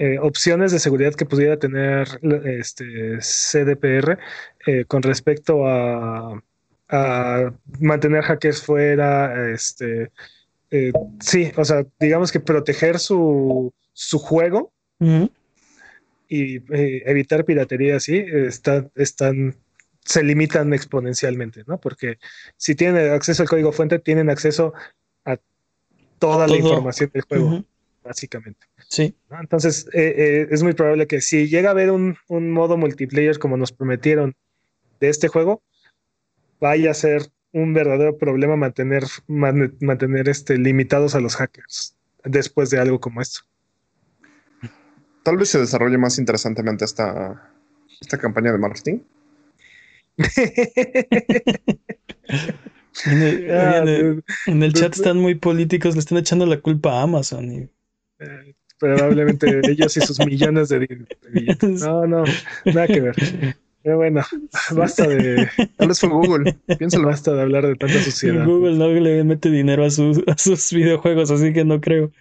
eh, 0.00 0.18
opciones 0.22 0.72
de 0.72 0.78
seguridad 0.78 1.12
que 1.12 1.26
pudiera 1.26 1.58
tener 1.58 2.08
este 2.46 3.18
CDPR 3.18 4.18
eh, 4.66 4.86
con 4.86 5.02
respecto 5.02 5.66
a, 5.66 6.42
mantener 7.80 8.22
hackers 8.22 8.62
fuera, 8.62 9.50
este, 9.50 10.10
sí, 11.20 11.50
o 11.56 11.64
sea, 11.64 11.86
digamos 11.98 12.32
que 12.32 12.40
proteger 12.40 12.98
su, 12.98 13.72
su 13.94 14.18
juego 14.18 14.72
y 16.32 16.56
eh, 16.72 17.02
evitar 17.04 17.44
piratería 17.44 17.96
así, 17.96 18.16
está, 18.16 18.88
están, 18.94 19.54
se 20.02 20.22
limitan 20.22 20.72
exponencialmente, 20.72 21.62
¿no? 21.66 21.78
Porque 21.78 22.16
si 22.56 22.74
tienen 22.74 23.12
acceso 23.12 23.42
al 23.42 23.50
código 23.50 23.70
fuente, 23.70 23.98
tienen 23.98 24.30
acceso 24.30 24.72
a 25.26 25.36
toda 26.18 26.46
la 26.46 26.56
información 26.56 27.10
del 27.12 27.22
juego, 27.24 27.64
básicamente. 28.02 28.66
Sí. 28.88 29.14
Entonces, 29.30 29.86
eh, 29.92 30.14
eh, 30.16 30.48
es 30.50 30.62
muy 30.62 30.72
probable 30.72 31.06
que 31.06 31.20
si 31.20 31.48
llega 31.48 31.68
a 31.68 31.72
haber 31.72 31.90
un, 31.90 32.16
modo 32.30 32.78
multiplayer 32.78 33.38
como 33.38 33.58
nos 33.58 33.70
prometieron 33.70 34.34
de 35.00 35.10
este 35.10 35.28
juego, 35.28 35.62
vaya 36.60 36.92
a 36.92 36.94
ser 36.94 37.30
un 37.52 37.74
verdadero 37.74 38.16
problema 38.16 38.56
mantener, 38.56 39.04
mantener 39.26 40.30
este, 40.30 40.56
limitados 40.56 41.14
a 41.14 41.20
los 41.20 41.36
hackers 41.36 41.94
después 42.24 42.70
de 42.70 42.78
algo 42.78 43.00
como 43.00 43.20
esto 43.20 43.42
tal 45.22 45.36
vez 45.36 45.50
se 45.50 45.58
desarrolle 45.58 45.98
más 45.98 46.18
interesantemente 46.18 46.84
esta, 46.84 47.50
esta 48.00 48.18
campaña 48.18 48.52
de 48.52 48.58
marketing. 48.58 48.98
Ah, 53.06 53.82
en, 54.46 54.62
el, 54.62 54.72
chat 54.74 54.94
están 54.94 55.18
muy 55.18 55.34
políticos, 55.34 55.94
le 55.94 56.00
están 56.00 56.18
echando 56.18 56.46
la 56.46 56.60
culpa 56.60 56.92
a 56.92 57.02
Amazon. 57.02 57.50
Y... 57.50 57.58
Eh, 58.18 58.54
probablemente 58.78 59.60
ellos 59.70 59.96
y 59.96 60.00
sus 60.00 60.18
millones 60.24 60.68
de, 60.68 61.06
No, 61.62 62.06
no, 62.06 62.24
nada 62.66 62.86
que 62.86 63.00
ver. 63.00 63.14
Pero 63.82 63.96
bueno, 63.96 64.22
basta 64.72 65.08
de. 65.08 65.48
Tal 65.76 65.88
vez 65.88 65.98
fue 65.98 66.10
Google. 66.10 66.56
Piénsalo. 66.78 67.08
Basta 67.08 67.34
de 67.34 67.42
hablar 67.42 67.66
de 67.66 67.74
tanta 67.74 67.98
suciedad. 68.00 68.44
Google 68.44 68.76
no 68.76 68.88
le 68.88 69.24
mete 69.24 69.50
dinero 69.50 69.84
a 69.84 69.90
sus, 69.90 70.22
a 70.28 70.36
sus 70.36 70.72
videojuegos, 70.72 71.30
así 71.30 71.52
que 71.52 71.64
no 71.64 71.80
creo. 71.80 72.12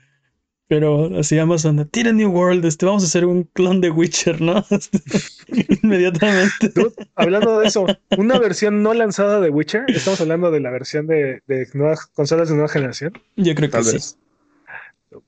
Pero 0.72 1.20
así 1.20 1.38
Amazon, 1.38 1.86
tira 1.92 2.14
New 2.14 2.32
World, 2.32 2.64
este, 2.64 2.86
vamos 2.86 3.04
a 3.04 3.06
hacer 3.08 3.26
un 3.26 3.44
clon 3.44 3.82
de 3.82 3.90
Witcher, 3.90 4.40
¿no? 4.40 4.66
Inmediatamente. 5.84 6.72
hablando 7.16 7.60
de 7.60 7.68
eso, 7.68 7.86
una 8.18 8.40
versión 8.40 8.82
no 8.82 8.94
lanzada 8.94 9.42
de 9.42 9.50
Witcher, 9.50 9.84
estamos 9.90 10.22
hablando 10.22 10.50
de 10.50 10.62
la 10.62 10.72
versión 10.72 11.08
de, 11.08 11.42
nuevas 11.74 12.06
consolas 12.06 12.48
de 12.48 12.56
nueva 12.56 12.70
generación. 12.70 13.12
Yo 13.36 13.54
creo 13.54 13.70
que 13.70 13.84
sí. 13.84 14.16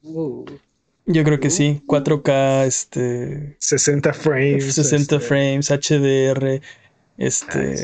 Uh. 0.04 0.46
Yo 1.08 1.26
creo 1.26 1.42
que 1.42 1.50
sí. 1.50 1.84
4K, 1.88 2.66
este. 2.66 3.58
60 3.60 4.14
frames. 4.14 4.74
60 4.76 5.16
este. 5.16 5.28
frames, 5.28 5.70
HDR. 5.70 6.62
Este. 7.18 7.84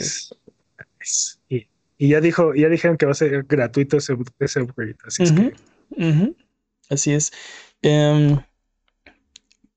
Y, 1.49 2.07
ya 2.07 2.21
dijo, 2.21 2.55
ya 2.55 2.69
dijeron 2.69 2.95
que 2.95 3.05
va 3.05 3.11
a 3.11 3.15
ser 3.15 3.43
gratuito 3.43 3.97
ese, 3.97 4.13
upgrade. 4.13 4.95
Así 5.05 5.23
es 5.23 5.33
que. 5.33 5.53
Así 6.89 7.13
es. 7.13 7.31
Em, 7.81 8.39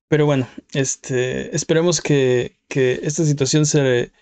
pero 0.09 0.27
bueno, 0.27 0.49
este, 0.75 1.55
esperemos 1.55 2.01
que, 2.01 2.57
esta 2.69 3.25
situación 3.25 3.67
se, 3.67 4.13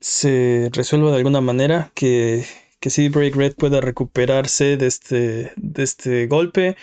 se 0.00 0.70
resuelva 0.72 1.10
de 1.10 1.16
alguna 1.18 1.40
manera, 1.40 1.90
que, 1.94 2.44
que 2.80 2.90
CD 2.90 3.08
Break 3.08 3.36
Red 3.36 3.54
pueda 3.54 3.80
recuperarse 3.80 4.76
de 4.76 4.86
este, 4.86 5.52
de 5.56 5.82
este 5.82 6.26
golpe. 6.26 6.76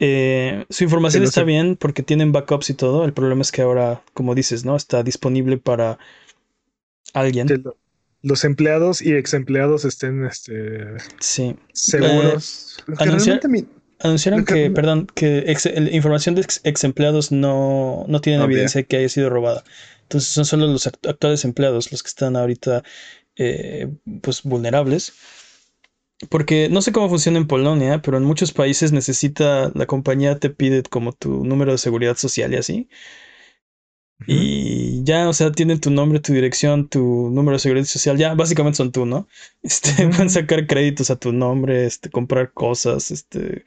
Eh, 0.00 0.64
su 0.70 0.84
información 0.84 1.24
está 1.24 1.42
bien 1.42 1.76
porque 1.76 2.02
tienen 2.02 2.32
backups 2.32 2.70
y 2.70 2.74
todo. 2.74 3.04
El 3.04 3.12
problema 3.12 3.42
es 3.42 3.50
que 3.50 3.62
ahora, 3.62 4.02
como 4.14 4.34
dices, 4.34 4.64
¿no? 4.64 4.76
Está 4.76 5.02
disponible 5.02 5.58
para 5.58 5.98
alguien. 7.14 7.64
los 8.22 8.44
empleados 8.44 9.00
y 9.00 9.14
ex 9.14 9.34
empleados 9.34 9.84
estén 9.84 10.24
este, 10.24 10.96
sí. 11.20 11.56
seguros. 11.72 12.78
Eh, 12.88 12.94
Anunciaron 14.00 14.44
que, 14.44 14.70
perdón, 14.70 15.08
que 15.12 15.54
información 15.92 16.34
de 16.36 16.42
ex, 16.42 16.84
empleados 16.84 17.32
no, 17.32 18.04
no 18.06 18.20
tienen 18.20 18.42
evidencia 18.42 18.80
de 18.80 18.86
que 18.86 18.98
haya 18.98 19.08
sido 19.08 19.28
robada. 19.28 19.64
Entonces 20.02 20.30
son 20.30 20.44
solo 20.44 20.66
los 20.66 20.86
actuales 20.86 21.44
empleados 21.44 21.90
los 21.90 22.02
que 22.02 22.08
están 22.08 22.36
ahorita 22.36 22.82
eh, 23.36 23.88
pues 24.22 24.42
vulnerables. 24.42 25.12
Porque 26.28 26.68
no 26.68 26.82
sé 26.82 26.90
cómo 26.92 27.08
funciona 27.08 27.38
en 27.38 27.46
Polonia, 27.46 28.02
pero 28.02 28.16
en 28.16 28.24
muchos 28.24 28.52
países 28.52 28.90
necesita, 28.92 29.70
la 29.74 29.86
compañía 29.86 30.38
te 30.38 30.50
pide 30.50 30.82
como 30.82 31.12
tu 31.12 31.44
número 31.44 31.72
de 31.72 31.78
seguridad 31.78 32.16
social 32.16 32.52
y 32.52 32.56
así. 32.56 32.88
Y 34.26 35.04
ya, 35.04 35.28
o 35.28 35.32
sea, 35.32 35.52
tienen 35.52 35.80
tu 35.80 35.90
nombre, 35.90 36.18
tu 36.20 36.32
dirección, 36.32 36.88
tu 36.88 37.30
número 37.30 37.56
de 37.56 37.60
seguridad 37.60 37.86
social. 37.86 38.18
Ya, 38.18 38.34
básicamente 38.34 38.76
son 38.76 38.92
tú, 38.92 39.06
¿no? 39.06 39.28
Este, 39.62 40.08
pueden 40.08 40.30
sacar 40.30 40.66
créditos 40.66 41.10
a 41.10 41.16
tu 41.16 41.32
nombre, 41.32 41.86
este, 41.86 42.10
comprar 42.10 42.52
cosas, 42.52 43.10
este. 43.10 43.64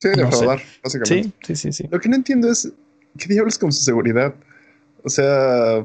Sí, 0.00 0.08
defraudar, 0.16 0.60
básicamente. 0.82 1.32
Sí, 1.42 1.54
sí, 1.54 1.56
sí, 1.56 1.72
sí. 1.72 1.88
Lo 1.90 2.00
que 2.00 2.08
no 2.08 2.16
entiendo 2.16 2.50
es, 2.50 2.72
¿qué 3.18 3.26
diablos 3.32 3.58
con 3.58 3.72
su 3.72 3.82
seguridad? 3.82 4.34
O 5.04 5.08
sea, 5.08 5.84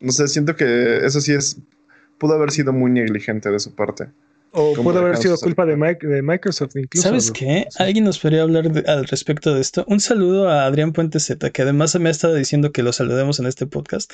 no 0.00 0.12
sé, 0.12 0.28
siento 0.28 0.54
que 0.56 1.04
eso 1.04 1.20
sí 1.20 1.32
es, 1.32 1.58
pudo 2.18 2.34
haber 2.34 2.50
sido 2.50 2.72
muy 2.72 2.90
negligente 2.90 3.50
de 3.50 3.58
su 3.58 3.74
parte. 3.74 4.08
O 4.56 4.72
pudo 4.74 5.00
haber 5.00 5.16
sido 5.16 5.36
culpa 5.36 5.66
de, 5.66 5.76
Microsoft 6.22 6.76
incluso. 6.76 7.08
¿Sabes 7.08 7.32
qué? 7.32 7.66
Alguien 7.76 8.04
nos 8.04 8.20
podría 8.20 8.42
hablar 8.42 8.70
al 8.86 9.04
respecto 9.06 9.52
de 9.52 9.60
esto. 9.60 9.84
Un 9.88 9.98
saludo 9.98 10.48
a 10.48 10.64
Adrián 10.64 10.92
Puente 10.92 11.18
Z, 11.18 11.50
que 11.50 11.62
además 11.62 11.98
me 11.98 12.08
ha 12.08 12.12
estado 12.12 12.36
diciendo 12.36 12.70
que 12.70 12.84
lo 12.84 12.92
saludemos 12.92 13.40
en 13.40 13.46
este 13.46 13.66
podcast. 13.66 14.12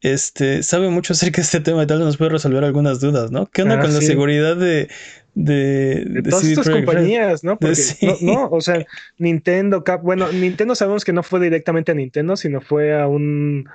Este 0.00 0.64
sabe 0.64 0.88
mucho 0.90 1.12
acerca 1.12 1.36
de 1.36 1.42
este 1.42 1.60
tema 1.60 1.84
y 1.84 1.86
tal 1.86 1.98
vez 1.98 2.06
nos 2.06 2.16
puede 2.16 2.32
resolver 2.32 2.64
algunas 2.64 3.00
dudas, 3.00 3.30
¿no? 3.30 3.46
¿Qué 3.46 3.62
onda 3.62 3.76
ah, 3.76 3.80
con 3.80 3.94
la 3.94 4.00
seguridad 4.00 4.56
de, 4.56 4.88
de, 5.34 6.22
todas 6.28 6.44
estas 6.44 6.68
compañías, 6.68 7.44
¿no? 7.44 7.56
Porque 7.56 7.76
no, 8.22 8.48
o 8.48 8.60
sea, 8.60 8.84
Nintendo, 9.18 9.84
Cap, 9.84 10.02
bueno, 10.02 10.32
Nintendo 10.32 10.74
sabemos 10.74 11.04
que 11.04 11.12
no 11.12 11.22
fue 11.22 11.38
directamente 11.38 11.92
a 11.92 11.94
Nintendo, 11.94 12.36
sino 12.36 12.60
fue 12.60 12.98
a 12.98 13.06
un 13.06 13.68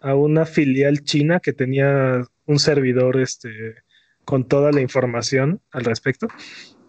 a 0.00 0.14
una 0.14 0.46
filial 0.46 1.02
china 1.02 1.40
que 1.40 1.52
tenía 1.52 2.22
un 2.46 2.58
servidor 2.60 3.20
este 3.20 3.74
con 4.28 4.44
toda 4.44 4.72
la 4.72 4.82
información 4.82 5.62
al 5.70 5.86
respecto. 5.86 6.28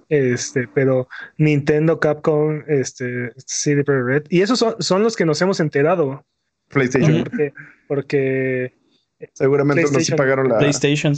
Este, 0.10 0.68
pero 0.68 1.08
Nintendo, 1.38 1.98
Capcom, 1.98 2.64
este, 2.68 3.32
CD 3.38 3.82
Red, 3.86 4.24
y 4.28 4.42
esos 4.42 4.60
son, 4.78 5.04
los 5.04 5.16
que 5.16 5.24
nos 5.24 5.42
hemos 5.42 5.62
enterado. 5.62 6.26
PlayStation. 6.68 7.24
Porque, 7.88 8.74
seguramente 9.32 9.84
no 9.90 10.00
se 10.02 10.18
pagaron 10.18 10.50
la 10.50 10.58
PlayStation. 10.58 11.14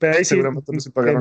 Pero 0.00 0.18
ahí 0.18 0.24
sí, 0.24 0.34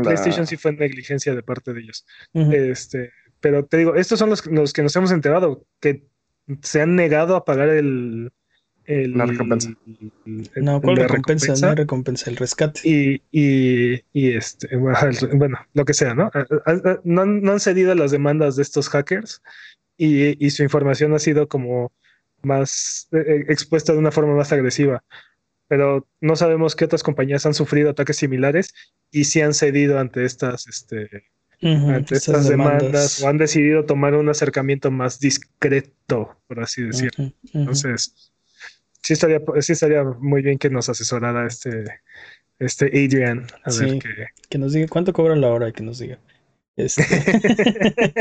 PlayStation 0.02 0.48
sí 0.48 0.58
fue 0.58 0.74
negligencia 0.74 1.36
de 1.36 1.44
parte 1.44 1.72
de 1.72 1.82
ellos. 1.82 2.04
Este, 2.34 3.12
pero 3.42 3.64
te 3.64 3.78
digo, 3.78 3.94
estos 3.94 4.18
son 4.18 4.32
los, 4.32 4.44
los 4.48 4.74
que 4.74 4.82
nos 4.82 4.96
hemos 4.96 5.12
enterado, 5.12 5.68
que 5.80 6.08
se 6.64 6.82
han 6.82 6.96
negado 6.96 7.36
a 7.36 7.46
pagar 7.46 7.70
el, 7.70 8.32
la 8.88 9.26
recompensa. 9.26 9.70
no, 10.56 10.82
¿cuál 10.82 10.98
recompensa? 10.98 11.68
No 11.68 11.76
recompensa, 11.76 12.30
el 12.30 12.38
rescate. 12.38 12.82
Y, 12.84 13.22
y, 13.32 14.04
y, 14.14 14.36
este, 14.36 14.76
bueno, 15.34 15.58
lo 15.74 15.86
que 15.86 15.94
sea, 15.94 16.14
¿no? 16.14 16.32
No, 17.04 17.22
han 17.22 17.60
cedido 17.60 17.96
las 17.96 18.12
demandas 18.12 18.56
de 18.56 18.64
estos 18.64 18.90
hackers 18.90 19.42
y, 19.98 20.46
y 20.46 20.50
su 20.50 20.64
información 20.64 21.14
ha 21.14 21.20
sido 21.20 21.48
como 21.48 21.92
más 22.44 23.08
eh, 23.12 23.18
eh, 23.26 23.46
expuesta 23.50 23.94
de 23.94 24.00
una 24.00 24.12
forma 24.12 24.36
más 24.36 24.52
agresiva. 24.52 25.04
Pero 25.68 26.08
no 26.22 26.36
sabemos 26.36 26.76
qué 26.76 26.86
otras 26.86 27.04
compañías 27.04 27.46
han 27.46 27.54
sufrido 27.54 27.90
ataques 27.90 28.18
similares 28.18 28.74
y 29.12 29.24
si 29.24 29.42
han 29.42 29.54
cedido 29.54 29.98
ante 29.98 30.26
estas, 30.26 30.68
este, 30.68 31.32
ante 31.62 32.16
estas 32.16 32.48
demandas. 32.48 33.22
o 33.22 33.28
han 33.28 33.38
decidido 33.38 33.86
tomar 33.86 34.14
un 34.14 34.30
acercamiento 34.30 34.92
más 34.92 35.20
discreto, 35.20 36.38
por 36.48 36.60
así 36.60 36.84
decirlo. 36.84 37.34
Entonces, 37.54 38.33
sí 39.04 39.14
estaría, 39.14 39.40
sí 39.62 39.74
estaría 39.74 40.04
muy 40.04 40.42
bien 40.42 40.58
que 40.58 40.70
nos 40.72 40.90
asesorara 40.90 41.48
este, 41.48 41.86
este 42.60 42.88
Adrian. 42.88 43.48
A 43.64 43.72
ver 43.74 44.00
que... 44.00 44.10
que 44.50 44.58
nos 44.58 44.74
diga 44.74 44.88
cuánto 44.90 45.14
cobra 45.14 45.36
la 45.36 45.50
hora 45.52 45.70
y 45.70 45.74
que 45.74 45.84
nos 45.84 46.00
diga. 46.00 46.20
Este... 46.76 47.04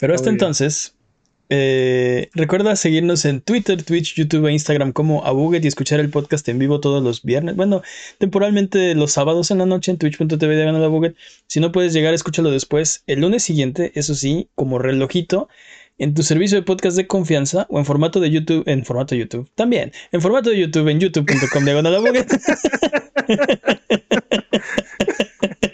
Pero 0.00 0.14
hasta 0.14 0.30
entonces, 0.30 0.96
Eh, 1.52 2.30
recuerda 2.32 2.76
seguirnos 2.76 3.24
en 3.24 3.40
Twitter, 3.40 3.82
Twitch, 3.82 4.14
YouTube 4.14 4.46
e 4.46 4.52
Instagram 4.52 4.92
como 4.92 5.24
Abuget 5.26 5.64
y 5.64 5.68
escuchar 5.68 5.98
el 5.98 6.08
podcast 6.08 6.48
en 6.48 6.60
vivo 6.60 6.78
todos 6.78 7.02
los 7.02 7.24
viernes. 7.24 7.56
Bueno, 7.56 7.82
temporalmente 8.18 8.94
los 8.94 9.10
sábados 9.12 9.50
en 9.50 9.58
la 9.58 9.66
noche 9.66 9.90
en 9.90 9.98
twitch.tv 9.98 10.54
de 10.54 10.68
Abuget. 10.68 11.16
Si 11.48 11.58
no 11.58 11.72
puedes 11.72 11.92
llegar, 11.92 12.14
escúchalo 12.14 12.52
después 12.52 13.02
el 13.08 13.20
lunes 13.22 13.42
siguiente, 13.42 13.90
eso 13.96 14.14
sí, 14.14 14.48
como 14.54 14.78
relojito, 14.78 15.48
en 16.00 16.14
tu 16.14 16.22
servicio 16.22 16.56
de 16.58 16.62
podcast 16.62 16.96
de 16.96 17.06
confianza 17.06 17.66
o 17.68 17.78
en 17.78 17.84
formato 17.84 18.20
de 18.20 18.30
YouTube, 18.30 18.64
en 18.66 18.84
formato 18.86 19.14
de 19.14 19.20
YouTube, 19.20 19.50
también, 19.54 19.92
en 20.10 20.20
formato 20.22 20.48
de 20.48 20.58
YouTube 20.58 20.88
en 20.88 20.98
youtube.com 20.98 21.64
diagonal. 21.64 21.94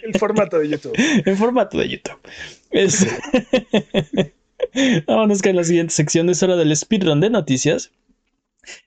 El 0.03 0.19
formato 0.19 0.59
de 0.59 0.69
YouTube. 0.69 0.93
en 0.97 1.37
formato 1.37 1.77
de 1.77 1.89
YouTube. 1.89 2.19
Es... 2.71 3.07
Vámonos 5.07 5.41
con 5.41 5.55
la 5.55 5.63
siguiente 5.63 5.93
sección. 5.93 6.29
Es 6.29 6.43
hora 6.43 6.57
del 6.57 6.75
speedrun 6.75 7.21
de 7.21 7.29
noticias. 7.29 7.91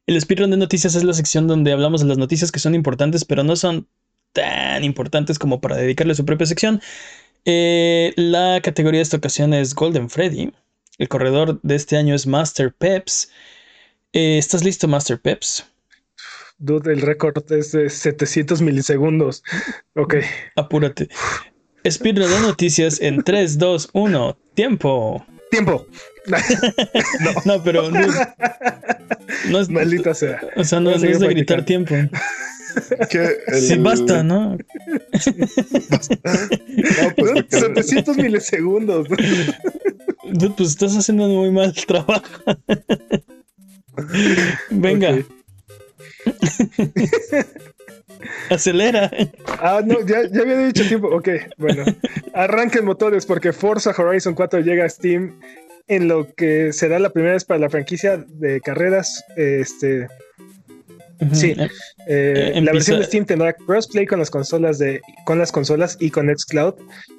El 0.06 0.20
speedrun 0.20 0.50
de 0.50 0.58
noticias 0.58 0.94
es 0.94 1.04
la 1.04 1.14
sección 1.14 1.46
donde 1.46 1.72
hablamos 1.72 2.02
de 2.02 2.08
las 2.08 2.18
noticias 2.18 2.52
que 2.52 2.58
son 2.58 2.74
importantes, 2.74 3.24
pero 3.24 3.44
no 3.44 3.56
son 3.56 3.88
tan 4.34 4.84
importantes 4.84 5.38
como 5.38 5.62
para 5.62 5.76
dedicarle 5.76 6.14
su 6.14 6.26
propia 6.26 6.46
sección. 6.46 6.82
Eh, 7.46 8.12
la 8.16 8.60
categoría 8.62 8.98
de 8.98 9.04
esta 9.04 9.16
ocasión 9.16 9.54
es 9.54 9.74
Golden 9.74 10.10
Freddy. 10.10 10.52
El 11.00 11.08
corredor 11.08 11.58
de 11.62 11.76
este 11.76 11.96
año 11.96 12.14
es 12.14 12.26
Master 12.26 12.74
Peps. 12.74 13.30
Eh, 14.12 14.36
¿Estás 14.36 14.62
listo, 14.62 14.86
Master 14.86 15.18
Peps? 15.18 15.64
Dude, 16.58 16.92
el 16.92 17.00
récord 17.00 17.42
es 17.50 17.72
de 17.72 17.88
700 17.88 18.60
milisegundos. 18.60 19.42
Ok. 19.96 20.16
Apúrate. 20.56 21.08
Speedrun 21.88 22.30
de 22.30 22.40
noticias 22.40 23.00
en 23.00 23.22
3, 23.22 23.56
2, 23.58 23.90
1. 23.94 24.38
Tiempo. 24.52 25.24
Tiempo. 25.50 25.86
no. 26.26 27.30
no, 27.46 27.62
pero 27.64 27.90
no, 27.90 28.00
no, 29.48 29.58
es. 29.58 29.70
Maldita 29.70 30.12
sea. 30.12 30.38
O 30.54 30.64
sea, 30.64 30.80
no, 30.80 30.90
no 30.90 30.96
es 30.96 31.18
de 31.18 31.28
gritar 31.28 31.64
tiempo. 31.64 31.94
Que 33.10 33.38
el... 33.46 33.60
Sí, 33.60 33.78
basta, 33.78 34.22
¿no? 34.22 34.50
no 34.56 34.58
pues, 37.16 37.46
700 37.48 38.16
milisegundos. 38.16 39.08
Pues 40.56 40.70
estás 40.70 40.96
haciendo 40.96 41.28
muy 41.28 41.50
mal 41.50 41.74
trabajo. 41.74 42.22
Venga. 44.70 45.18
Acelera. 48.50 49.10
Ah, 49.60 49.80
no, 49.84 50.04
ya, 50.06 50.22
ya 50.30 50.42
había 50.42 50.58
dicho 50.58 50.86
tiempo. 50.86 51.08
Ok, 51.08 51.28
bueno. 51.56 51.84
Arranquen 52.34 52.84
motores 52.84 53.26
porque 53.26 53.52
Forza 53.52 53.94
Horizon 53.96 54.34
4 54.34 54.60
llega 54.60 54.84
a 54.84 54.88
Steam 54.88 55.40
en 55.88 56.08
lo 56.08 56.32
que 56.34 56.72
será 56.72 56.98
la 56.98 57.10
primera 57.10 57.34
vez 57.34 57.44
para 57.44 57.60
la 57.60 57.70
franquicia 57.70 58.18
de 58.18 58.60
carreras. 58.60 59.24
Este. 59.36 60.08
Sí, 61.32 61.54
eh, 62.06 62.60
la 62.62 62.72
versión 62.72 62.98
de 62.98 63.04
Steam 63.04 63.26
tendrá 63.26 63.52
crossplay 63.52 64.06
con 64.06 64.18
las 64.18 64.30
consolas 64.30 64.78
de 64.78 65.02
con 65.26 65.38
las 65.38 65.52
consolas 65.52 65.98
y 66.00 66.10
con 66.10 66.34
Xcloud 66.34 66.74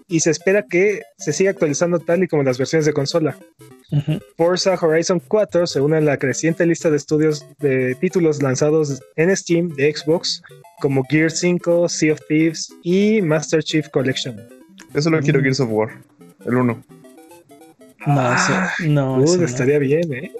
y 0.07 0.21
se 0.21 0.31
espera 0.31 0.65
que 0.67 1.03
se 1.17 1.31
siga 1.31 1.51
actualizando 1.51 1.99
tal 1.99 2.23
y 2.23 2.27
como 2.27 2.43
las 2.43 2.57
versiones 2.57 2.85
de 2.85 2.93
consola. 2.93 3.37
Forza 4.37 4.73
Horizon 4.73 5.21
4 5.27 5.67
se 5.67 5.81
une 5.81 5.97
a 5.97 6.01
la 6.01 6.17
creciente 6.17 6.65
lista 6.65 6.89
de 6.89 6.97
estudios 6.97 7.45
de 7.59 7.95
títulos 7.95 8.41
lanzados 8.41 9.01
en 9.17 9.35
Steam 9.35 9.69
de 9.69 9.93
Xbox 9.93 10.41
como 10.79 11.03
Gear 11.03 11.29
5, 11.29 11.87
Sea 11.87 12.13
of 12.13 12.19
Thieves 12.27 12.73
y 12.83 13.21
Master 13.21 13.63
Chief 13.63 13.87
Collection. 13.89 14.41
Eso 14.93 15.09
no 15.09 15.19
quiero 15.19 15.41
Gears 15.41 15.59
of 15.59 15.69
War, 15.69 15.89
el 16.45 16.55
1. 16.55 16.83
No, 18.07 18.15
ah, 18.17 18.73
no, 18.79 19.23
estaría 19.23 19.77
bien, 19.77 20.11
¿eh? 20.13 20.31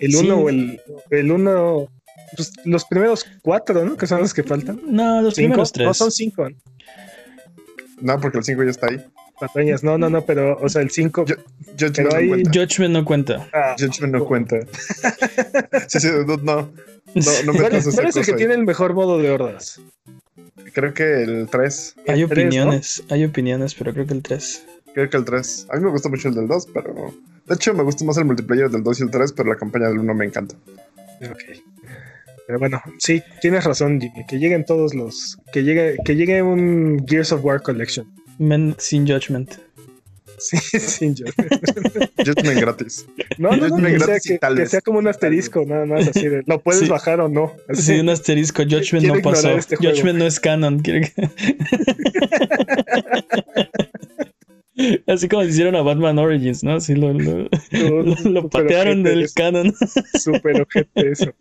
El 0.00 0.16
1 0.16 0.36
o 0.36 0.48
el, 0.48 0.80
el 1.10 1.30
1 1.30 1.88
pues, 2.36 2.52
los 2.64 2.84
primeros 2.84 3.26
cuatro, 3.42 3.84
¿no? 3.84 3.96
Que 3.96 4.06
son 4.06 4.20
los 4.20 4.34
que 4.34 4.42
faltan. 4.42 4.80
No, 4.86 5.22
los 5.22 5.34
primeros 5.34 5.72
tres. 5.72 5.86
No, 5.86 5.94
son 5.94 6.10
cinco. 6.10 6.48
No, 8.00 8.20
porque 8.20 8.38
el 8.38 8.44
cinco 8.44 8.64
ya 8.64 8.70
está 8.70 8.88
ahí. 8.88 9.04
Patañas, 9.38 9.84
no, 9.84 9.96
no, 9.98 10.10
no, 10.10 10.24
pero, 10.24 10.56
o 10.60 10.68
sea, 10.68 10.82
el 10.82 10.90
5. 10.90 11.24
Judgment, 11.78 12.12
no 12.12 12.28
cuenta. 12.28 12.50
Judgment 12.52 12.92
no 12.92 13.04
cuenta. 13.04 13.48
Ah, 13.52 13.76
Judgment 13.78 14.14
no 14.14 14.24
cuenta. 14.24 14.56
sí, 15.86 16.00
sí, 16.00 16.08
no, 16.26 16.36
no, 16.36 16.36
no, 16.36 17.52
me 17.52 17.58
¿Cuál, 17.60 17.82
¿cuál 17.94 18.06
es 18.06 18.16
el 18.16 18.26
que 18.26 18.32
tiene 18.32 18.54
el 18.54 18.64
mejor 18.64 18.94
modo 18.94 19.18
de 19.18 19.30
hordas? 19.30 19.80
Creo 20.72 20.92
que 20.92 21.22
el 21.22 21.48
3. 21.48 21.94
Hay 22.08 22.20
el 22.20 22.26
opiniones, 22.26 22.94
3, 22.96 23.08
¿no? 23.08 23.14
hay 23.14 23.24
opiniones, 23.24 23.74
pero 23.74 23.92
creo 23.92 24.06
que 24.06 24.14
el 24.14 24.22
3. 24.22 24.66
Creo 24.94 25.08
que 25.08 25.16
el 25.16 25.24
3. 25.24 25.66
A 25.70 25.76
mí 25.76 25.84
me 25.84 25.90
gusta 25.90 26.08
mucho 26.08 26.28
el 26.28 26.34
del 26.34 26.48
2, 26.48 26.68
pero. 26.74 27.14
De 27.46 27.54
hecho, 27.54 27.72
me 27.74 27.82
gusta 27.82 28.04
más 28.04 28.16
el 28.18 28.24
multiplayer 28.24 28.68
del 28.68 28.82
2 28.82 29.00
y 29.00 29.02
el 29.04 29.10
3, 29.10 29.32
pero 29.32 29.48
la 29.48 29.56
campaña 29.56 29.88
del 29.88 29.98
1 29.98 30.14
me 30.14 30.26
encanta. 30.26 30.56
Ok. 31.22 31.42
Pero 32.48 32.58
bueno, 32.60 32.80
sí, 32.98 33.22
tienes 33.42 33.64
razón, 33.64 34.00
Jimmy. 34.00 34.24
Que 34.26 34.38
lleguen 34.38 34.64
todos 34.64 34.94
los. 34.94 35.36
Que 35.52 35.64
llegue, 35.64 35.96
que 36.02 36.16
llegue 36.16 36.42
un 36.42 37.04
Gears 37.06 37.30
of 37.32 37.44
War 37.44 37.60
Collection. 37.60 38.10
Men 38.38 38.74
sin 38.78 39.06
judgment. 39.06 39.56
Sí, 40.38 40.56
sin 40.78 41.14
judgment. 41.14 41.52
judgment 42.24 42.58
gratis. 42.58 43.04
No, 43.36 43.54
no, 43.54 43.68
no, 43.68 43.76
que, 43.86 44.00
sea, 44.00 44.18
que, 44.18 44.38
que, 44.38 44.66
sea, 44.66 44.80
como 44.80 44.98
un 44.98 45.08
asterisco, 45.08 45.66
nada 45.66 45.84
más 45.84 46.08
así 46.08 46.26
de. 46.26 46.42
Lo 46.46 46.58
puedes 46.62 46.80
sí. 46.80 46.88
bajar 46.88 47.20
o 47.20 47.28
no. 47.28 47.52
Así. 47.68 47.82
Sí, 47.82 48.00
un 48.00 48.08
asterisco. 48.08 48.62
Judgment 48.62 49.04
no 49.04 49.20
pasó. 49.20 49.50
Este 49.50 49.76
judgment 49.76 50.18
no 50.18 50.24
es 50.24 50.40
canon. 50.40 50.82
Así 55.08 55.28
como 55.28 55.42
hicieron 55.42 55.74
a 55.74 55.82
Batman 55.82 56.18
Origins, 56.18 56.62
¿no? 56.62 56.76
Así 56.76 56.94
lo, 56.94 57.12
lo, 57.12 57.48
lo, 57.72 58.02
lo 58.30 58.48
patearon 58.48 59.02
del 59.02 59.24
eso. 59.24 59.34
canon. 59.36 59.74
Súper 60.14 60.62
ojete 60.62 61.10
eso. 61.10 61.34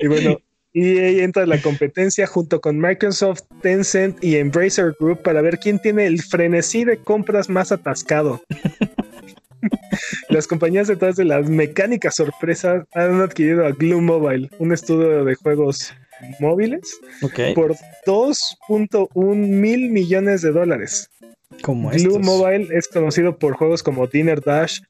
Y 0.00 0.06
bueno, 0.06 0.38
EA 0.74 1.24
entra 1.24 1.42
en 1.44 1.48
la 1.48 1.60
competencia 1.60 2.26
junto 2.26 2.60
con 2.60 2.78
Microsoft, 2.78 3.42
Tencent 3.62 4.22
y 4.22 4.36
Embracer 4.36 4.94
Group 4.98 5.22
para 5.22 5.42
ver 5.42 5.58
quién 5.58 5.78
tiene 5.78 6.06
el 6.06 6.22
frenesí 6.22 6.84
de 6.84 6.98
compras 6.98 7.48
más 7.48 7.72
atascado. 7.72 8.42
las 10.28 10.46
compañías 10.46 10.88
detrás 10.88 11.16
de 11.16 11.24
las 11.24 11.48
mecánicas 11.48 12.16
sorpresas 12.16 12.84
han 12.94 13.20
adquirido 13.20 13.66
a 13.66 13.72
Glue 13.72 14.00
Mobile, 14.00 14.50
un 14.58 14.72
estudio 14.72 15.24
de 15.24 15.34
juegos 15.34 15.92
móviles, 16.40 16.98
okay. 17.22 17.54
por 17.54 17.74
2.1 18.06 19.34
mil 19.34 19.90
millones 19.90 20.42
de 20.42 20.52
dólares. 20.52 21.10
Como 21.62 21.90
Glue 21.90 22.18
estos. 22.18 22.26
Mobile 22.26 22.68
es 22.76 22.88
conocido 22.88 23.38
por 23.38 23.54
juegos 23.54 23.82
como 23.82 24.06
Dinner 24.06 24.40
Dash, 24.40 24.80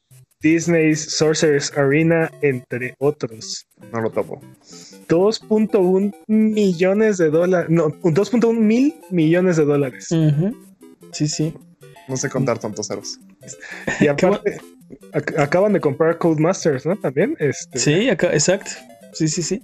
Disney's 0.41 1.01
Sorcerer's 1.17 1.77
Arena, 1.77 2.31
entre 2.43 2.95
otros. 2.99 3.67
No 3.93 4.01
lo 4.01 4.11
topo. 4.11 4.41
2.1 5.09 6.15
millones 6.27 7.19
de 7.19 7.31
dólares. 7.31 7.71
No, 7.71 7.89
2.1 7.89 8.53
mil 8.59 8.95
millones 9.11 9.57
de 9.57 9.65
dólares. 9.65 10.09
Uh 10.11 10.17
-huh. 10.17 10.57
Sí, 11.13 11.29
sí. 11.29 11.55
No 12.09 12.17
sé 12.17 12.31
contar 12.31 12.59
tantos 12.59 12.87
ceros. 12.89 13.19
Y 14.01 14.09
aparte, 14.09 14.59
ac 15.13 15.39
acaban 15.39 15.73
de 15.73 15.81
comprar 15.81 16.19
Codemasters, 16.19 16.87
¿no? 16.87 16.97
También. 16.97 17.37
Este... 17.39 17.79
Sí, 17.79 18.09
acá, 18.09 18.33
exacto. 18.33 18.71
Sí, 19.13 19.29
sí, 19.29 19.43
sí. 19.43 19.63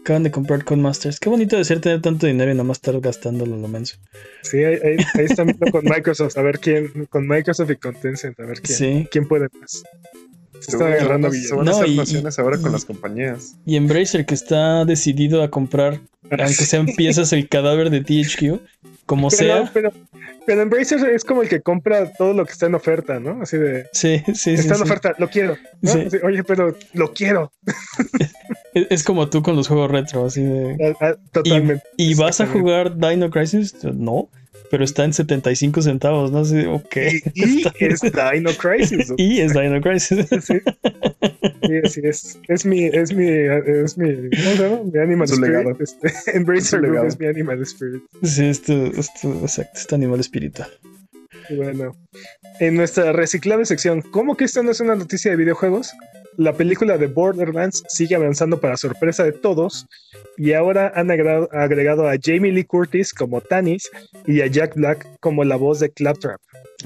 Acaban 0.00 0.22
de 0.22 0.30
comprar 0.30 0.64
Codemasters. 0.64 1.20
Qué 1.20 1.28
bonito 1.28 1.56
de 1.56 1.64
ser 1.64 1.80
tener 1.80 2.00
tanto 2.00 2.26
dinero 2.26 2.50
y 2.50 2.54
nada 2.54 2.64
más 2.64 2.78
estar 2.78 2.98
gastándolo 3.00 3.56
lo 3.56 3.68
menso. 3.68 3.96
Sí, 4.42 4.64
ahí, 4.64 4.78
ahí, 4.82 4.96
ahí 5.14 5.24
están 5.26 5.46
viendo 5.46 5.70
con 5.70 5.84
Microsoft, 5.84 6.38
a 6.38 6.42
ver 6.42 6.58
quién, 6.58 7.06
con 7.10 7.28
Microsoft 7.28 7.70
y 7.70 7.76
con 7.76 7.94
Tencent, 7.94 8.40
a 8.40 8.46
ver 8.46 8.60
quién, 8.62 8.78
sí. 8.78 9.08
quién 9.10 9.28
puede 9.28 9.48
más. 9.60 9.82
Se 10.60 10.72
está 10.72 10.86
agarrando 10.86 11.30
Se 11.32 11.54
van 11.54 11.68
a 11.68 11.70
hacer 11.72 11.90
naciones 11.90 12.38
ahora 12.38 12.58
con 12.58 12.72
las 12.72 12.84
compañías. 12.84 13.56
Y 13.64 13.76
Embracer 13.76 14.26
que 14.26 14.34
está 14.34 14.84
decidido 14.84 15.42
a 15.42 15.50
comprar, 15.50 16.00
aunque 16.30 16.64
sean 16.64 16.86
piezas, 16.96 17.32
el 17.32 17.48
cadáver 17.48 17.90
de 17.90 18.00
THQ, 18.02 18.60
como 19.06 19.28
pero, 19.28 19.38
sea. 19.38 19.70
Pero, 19.72 19.92
pero 20.46 20.62
Embracer 20.62 21.08
es 21.10 21.24
como 21.24 21.42
el 21.42 21.48
que 21.48 21.60
compra 21.60 22.12
todo 22.12 22.34
lo 22.34 22.44
que 22.44 22.52
está 22.52 22.66
en 22.66 22.74
oferta, 22.74 23.18
¿no? 23.18 23.42
Así 23.42 23.56
de. 23.56 23.86
Sí, 23.92 24.22
sí, 24.34 24.52
Está 24.52 24.74
sí, 24.74 24.82
en 24.82 24.86
oferta, 24.86 25.14
lo 25.18 25.28
quiero. 25.28 25.56
¿no? 25.80 25.92
Sí. 25.92 26.08
Oye, 26.22 26.44
pero 26.44 26.76
lo 26.92 27.12
quiero. 27.12 27.52
Es, 28.74 28.86
es, 28.90 29.04
como 29.04 29.28
tú 29.28 29.42
con 29.42 29.56
los 29.56 29.66
juegos 29.68 29.90
retro, 29.90 30.26
así 30.26 30.42
de. 30.42 30.94
Ah, 31.00 31.06
ah, 31.08 31.16
totalmente. 31.32 31.82
¿Y, 31.96 32.12
y 32.12 32.14
vas 32.14 32.40
a 32.40 32.46
jugar 32.46 32.96
Dino 32.96 33.30
Crisis? 33.30 33.74
No 33.82 34.28
pero 34.70 34.84
está 34.84 35.04
en 35.04 35.12
75 35.12 35.82
centavos, 35.82 36.30
¿no? 36.30 36.38
Así, 36.38 36.64
ok. 36.64 36.96
Y, 37.34 37.62
y 37.80 37.84
es 37.84 38.00
Dino 38.00 38.50
Crisis. 38.52 39.12
y 39.16 39.40
es 39.40 39.52
Dino 39.52 39.80
Crisis. 39.80 40.26
Sí, 40.28 40.60
sí, 41.62 41.80
sí 41.88 42.00
es, 42.04 42.38
es 42.48 42.64
mi, 42.64 42.84
es 42.84 43.12
mi, 43.12 43.28
es 43.28 43.98
mi, 43.98 44.30
¿cómo 44.30 44.56
se 44.56 44.68
llama? 44.68 44.80
Mi 44.84 44.98
Animal 45.00 45.28
Su 45.28 45.34
Spirit. 45.34 45.56
legado. 45.56 45.76
Este, 45.80 46.12
Embracer 46.36 46.80
Group 46.80 47.06
es 47.06 47.18
mi 47.18 47.26
Animal 47.26 47.60
Spirit. 47.62 48.02
Sí, 48.22 48.46
esto, 48.46 48.86
esto, 48.86 49.32
exacto, 49.42 49.78
este 49.78 49.94
animal 49.96 50.20
espiritual. 50.20 50.70
Y 51.48 51.56
bueno, 51.56 51.96
en 52.60 52.76
nuestra 52.76 53.12
reciclable 53.12 53.66
sección, 53.66 54.02
¿cómo 54.02 54.36
que 54.36 54.44
esto 54.44 54.62
no 54.62 54.70
es 54.70 54.80
una 54.80 54.94
noticia 54.94 55.32
de 55.32 55.36
videojuegos? 55.36 55.92
La 56.36 56.52
película 56.52 56.96
de 56.96 57.06
Borderlands 57.06 57.82
sigue 57.88 58.14
avanzando 58.14 58.60
para 58.60 58.76
sorpresa 58.76 59.24
de 59.24 59.32
todos 59.32 59.86
y 60.36 60.52
ahora 60.52 60.92
han 60.94 61.10
agregado, 61.10 62.08
a 62.08 62.16
Jamie 62.22 62.52
Lee 62.52 62.64
Curtis 62.64 63.12
como 63.12 63.40
Tanis 63.40 63.90
y 64.26 64.40
a 64.40 64.46
Jack 64.46 64.74
Black 64.74 65.06
como 65.20 65.44
la 65.44 65.56
voz 65.56 65.80
de 65.80 65.90
Claptrap. 65.90 66.40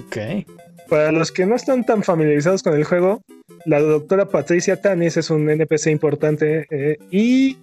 Ok. 0.07 0.47
para 0.89 1.13
los 1.13 1.31
que 1.31 1.47
no 1.47 1.55
están 1.55 1.85
tan 1.85 2.03
familiarizados 2.03 2.63
con 2.63 2.75
el 2.75 2.85
juego, 2.85 3.23
la 3.65 3.81
doctora 3.81 4.29
Patricia 4.29 4.81
Tanis 4.81 5.17
es 5.17 5.31
un 5.31 5.49
NPC 5.49 5.87
importante 5.87 6.67
eh, 6.71 6.99
y, 7.11 7.59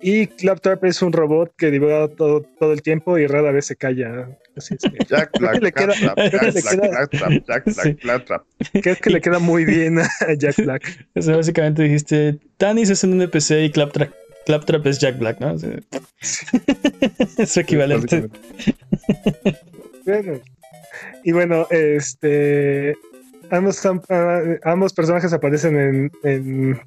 y 0.00 0.26
Claptrap 0.26 0.84
es 0.84 1.00
un 1.02 1.12
robot 1.12 1.54
que 1.56 1.70
divaga 1.70 2.08
todo, 2.08 2.42
todo 2.58 2.72
el 2.72 2.82
tiempo 2.82 3.16
y 3.18 3.26
rara 3.26 3.52
vez 3.52 3.66
se 3.66 3.76
calla. 3.76 4.28
Así 4.56 4.74
es 4.74 4.82
Jack 5.08 5.30
Black, 5.38 5.60
Claptrap, 5.74 6.14
creo 6.14 6.40
que 6.40 6.52
Jack 6.52 6.54
le 6.54 6.60
Black, 6.60 6.74
queda- 6.80 6.90
Claptrap, 6.90 7.30
Jack 7.46 7.64
Black, 7.64 7.70
Sí. 7.82 7.94
Claptrap. 7.96 8.42
creo 8.82 8.96
que 8.96 9.10
le 9.10 9.20
queda 9.20 9.38
muy 9.38 9.64
bien 9.64 9.98
a 9.98 10.08
Jack 10.38 10.56
Black. 10.58 11.06
O 11.16 11.22
sea, 11.22 11.36
básicamente 11.36 11.82
dijiste, 11.82 12.38
Tanis 12.56 12.90
es 12.90 13.02
un 13.04 13.20
NPC 13.20 13.64
y 13.64 13.70
Claptrap, 13.70 14.10
Claptrap 14.46 14.86
es 14.86 14.98
Jack 14.98 15.18
Black, 15.18 15.40
¿no? 15.40 15.54
O 15.54 15.58
sea, 15.58 15.70
es 17.38 17.50
su 17.50 17.60
equivalente. 17.60 18.28
Bueno. 20.04 20.40
Y 21.24 21.32
bueno, 21.32 21.66
este. 21.70 22.94
Ambos, 23.50 23.76
están- 23.76 24.02
ah, 24.08 24.40
ambos 24.64 24.92
personajes 24.92 25.32
aparecen 25.32 25.76
en, 25.78 26.12
en 26.22 26.80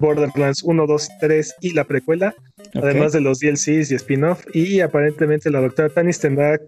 Borderlands 0.00 0.62
1, 0.62 0.86
2, 0.86 1.08
3 1.20 1.54
y 1.60 1.74
la 1.74 1.84
precuela, 1.84 2.34
además 2.74 3.12
de 3.12 3.20
los 3.20 3.38
DLCs 3.38 3.90
y 3.90 3.94
spin-off. 3.94 4.44
Y 4.52 4.80
aparentemente 4.80 5.50
la 5.50 5.60
doctora 5.60 5.90
Tanis 5.90 6.18
tendrá 6.18 6.58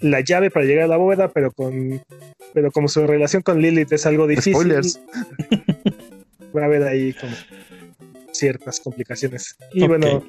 la 0.00 0.20
llave 0.20 0.50
para 0.50 0.66
llegar 0.66 0.84
a 0.84 0.88
la 0.88 0.96
bóveda, 0.96 1.28
pero 1.28 1.52
con 1.52 2.02
pero 2.52 2.70
como 2.70 2.88
su 2.88 3.06
relación 3.06 3.42
con 3.42 3.62
Lilith 3.62 3.92
es 3.92 4.04
algo 4.04 4.26
difícil, 4.26 4.54
Spoilers. 4.54 5.00
va 6.56 6.62
a 6.62 6.64
haber 6.66 6.82
ahí 6.82 7.14
como 7.14 7.32
ciertas 8.32 8.80
complicaciones. 8.80 9.56
Y 9.72 9.86
bueno, 9.86 10.24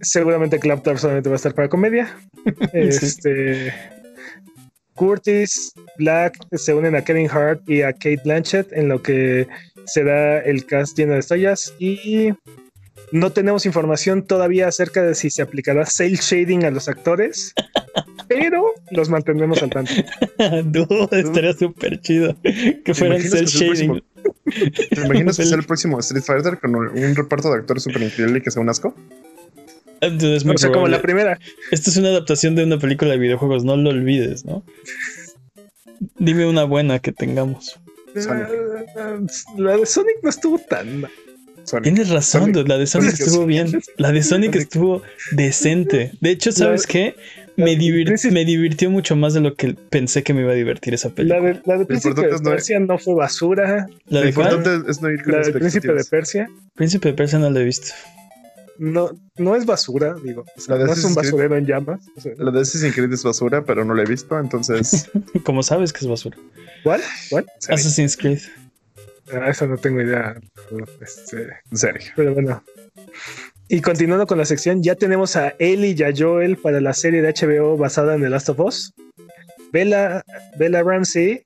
seguramente 0.00 0.58
Claptrap 0.58 0.98
solamente 0.98 1.28
va 1.28 1.34
a 1.34 1.36
estar 1.36 1.54
para 1.54 1.68
comedia. 1.68 2.14
Este 2.72 3.72
Curtis, 4.98 5.72
Black 5.96 6.36
se 6.52 6.74
unen 6.74 6.96
a 6.96 7.02
Kevin 7.02 7.30
Hart 7.30 7.62
y 7.68 7.82
a 7.82 7.92
Kate 7.92 8.20
Blanchett 8.24 8.72
en 8.72 8.88
lo 8.88 9.00
que 9.00 9.46
será 9.86 10.40
el 10.40 10.66
cast 10.66 10.98
lleno 10.98 11.14
de 11.14 11.20
estrellas 11.20 11.72
y 11.78 12.32
no 13.12 13.32
tenemos 13.32 13.64
información 13.64 14.22
todavía 14.26 14.68
acerca 14.68 15.02
de 15.02 15.14
si 15.14 15.30
se 15.30 15.40
aplicará 15.40 15.86
cel 15.86 16.16
shading 16.16 16.64
a 16.64 16.70
los 16.70 16.88
actores, 16.88 17.54
pero 18.28 18.74
los 18.90 19.08
mantendremos 19.08 19.62
al 19.62 19.70
tanto. 19.70 19.92
Dude, 20.64 21.20
estaría 21.20 21.54
súper 21.54 22.00
chido 22.00 22.36
que 22.84 22.92
fueran 22.92 23.22
cel 23.22 23.46
shading. 23.46 24.02
¿Te 24.90 25.00
imaginas 25.00 25.36
que 25.36 25.44
sea 25.46 25.56
el 25.56 25.64
próximo 25.64 25.98
Street 26.00 26.24
Fighter 26.24 26.58
con 26.58 26.74
un 26.74 27.14
reparto 27.14 27.50
de 27.50 27.58
actores 27.58 27.84
súper 27.84 28.02
increíble 28.02 28.38
y 28.38 28.42
que 28.42 28.50
sea 28.50 28.62
un 28.62 28.68
asco? 28.68 28.94
Dude, 30.00 30.36
es 30.36 30.44
muy 30.44 30.54
O 30.54 30.58
sea, 30.58 30.70
como 30.70 30.86
la 30.88 31.02
primera. 31.02 31.38
Esto 31.70 31.90
es 31.90 31.96
una 31.96 32.08
adaptación 32.08 32.54
de 32.54 32.64
una 32.64 32.78
película 32.78 33.10
de 33.12 33.18
videojuegos, 33.18 33.64
no 33.64 33.76
lo 33.76 33.90
olvides, 33.90 34.44
¿no? 34.44 34.64
Dime 36.18 36.46
una 36.46 36.64
buena 36.64 36.98
que 37.00 37.12
tengamos. 37.12 37.78
Sonic. 38.16 38.46
La 39.56 39.76
de 39.76 39.86
Sonic 39.86 40.16
no 40.22 40.30
estuvo 40.30 40.58
tan 40.58 41.00
mal. 41.02 41.10
Sonic. 41.64 41.84
Tienes 41.84 42.08
razón, 42.10 42.40
Sonic. 42.42 42.56
dude, 42.56 42.68
la 42.68 42.78
de 42.78 42.86
Sonic 42.86 43.10
Sonic 43.10 43.20
es- 43.20 43.26
estuvo 43.26 43.46
bien. 43.46 43.82
La 43.96 44.12
de 44.12 44.22
Sonic 44.22 44.52
Sonic. 44.52 44.56
estuvo 44.62 45.02
decente. 45.32 46.12
De 46.20 46.30
hecho, 46.30 46.50
¿sabes 46.52 46.82
La- 46.86 46.92
qué? 46.92 47.14
Me, 47.56 47.76
divir- 47.76 48.14
divirtió 48.46 48.88
mucho 48.88 49.16
más 49.16 49.34
de 49.34 49.40
lo 49.40 49.56
que 49.56 49.74
pensé 49.74 50.22
que 50.22 50.32
me 50.32 50.42
iba 50.42 50.52
a 50.52 50.54
divertir 50.54 50.94
esa 50.94 51.08
La 51.08 51.14
película. 51.16 51.40
de, 51.42 51.60
la 51.66 51.76
de 51.78 51.86
Príncipe 51.86 52.20
de 52.22 52.38
Persia 52.38 52.78
no 52.78 52.98
fue 52.98 53.14
basura. 53.16 53.88
¿La 54.06 54.20
de 54.20 54.32
cuál? 54.32 54.62
es 54.88 55.02
no 55.02 55.10
ir 55.10 55.24
con 55.24 55.32
La 55.32 55.40
del 55.40 55.52
Príncipe 55.54 55.92
de. 55.92 56.04
Persia 56.04 56.48
Príncipe 56.76 57.08
de 57.08 57.14
Persia 57.14 57.40
no 57.40 57.50
la 57.50 57.60
he 57.60 57.64
visto. 57.64 57.88
No, 58.78 59.10
no 59.36 59.56
es 59.56 59.66
basura, 59.66 60.14
digo. 60.22 60.44
O 60.56 60.60
sea, 60.60 60.74
La 60.74 60.80
de 60.82 60.86
no 60.86 60.92
es 60.92 61.04
un 61.04 61.14
basurero 61.14 61.56
en 61.56 61.66
llamas. 61.66 62.06
O 62.16 62.20
sea, 62.20 62.32
La 62.36 62.50
de 62.50 62.60
Assassin's 62.60 62.94
Creed 62.94 63.12
es 63.12 63.22
basura, 63.24 63.64
pero 63.64 63.84
no 63.84 63.94
la 63.94 64.02
he 64.02 64.06
visto, 64.06 64.38
entonces. 64.38 65.10
Como 65.44 65.62
sabes 65.62 65.92
que 65.92 66.00
es 66.00 66.06
basura. 66.08 66.36
¿Cuál? 66.84 67.02
¿Cuál? 67.30 67.46
Assassin's 67.68 68.16
Creed. 68.16 68.40
Ah, 69.32 69.50
eso 69.50 69.66
no 69.66 69.76
tengo 69.76 70.00
idea. 70.00 70.40
Este, 71.00 71.48
en 71.70 71.76
serio. 71.76 72.06
pero 72.16 72.34
bueno. 72.34 72.62
Y 73.68 73.82
continuando 73.82 74.26
con 74.26 74.38
la 74.38 74.46
sección, 74.46 74.82
ya 74.82 74.94
tenemos 74.94 75.36
a 75.36 75.54
Ellie 75.58 75.94
y 75.96 76.02
a 76.02 76.12
Joel 76.16 76.56
para 76.56 76.80
la 76.80 76.94
serie 76.94 77.20
de 77.20 77.34
HBO 77.34 77.76
basada 77.76 78.14
en 78.14 78.22
The 78.22 78.30
Last 78.30 78.48
of 78.48 78.60
Us. 78.60 78.94
Bella, 79.72 80.24
Bella 80.58 80.82
Ramsey 80.82 81.42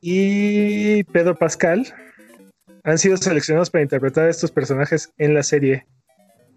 y 0.00 1.02
Pedro 1.04 1.34
Pascal 1.34 1.92
han 2.84 2.98
sido 2.98 3.16
seleccionados 3.16 3.70
para 3.70 3.82
interpretar 3.82 4.26
a 4.26 4.30
estos 4.30 4.52
personajes 4.52 5.10
en 5.18 5.34
la 5.34 5.42
serie. 5.42 5.86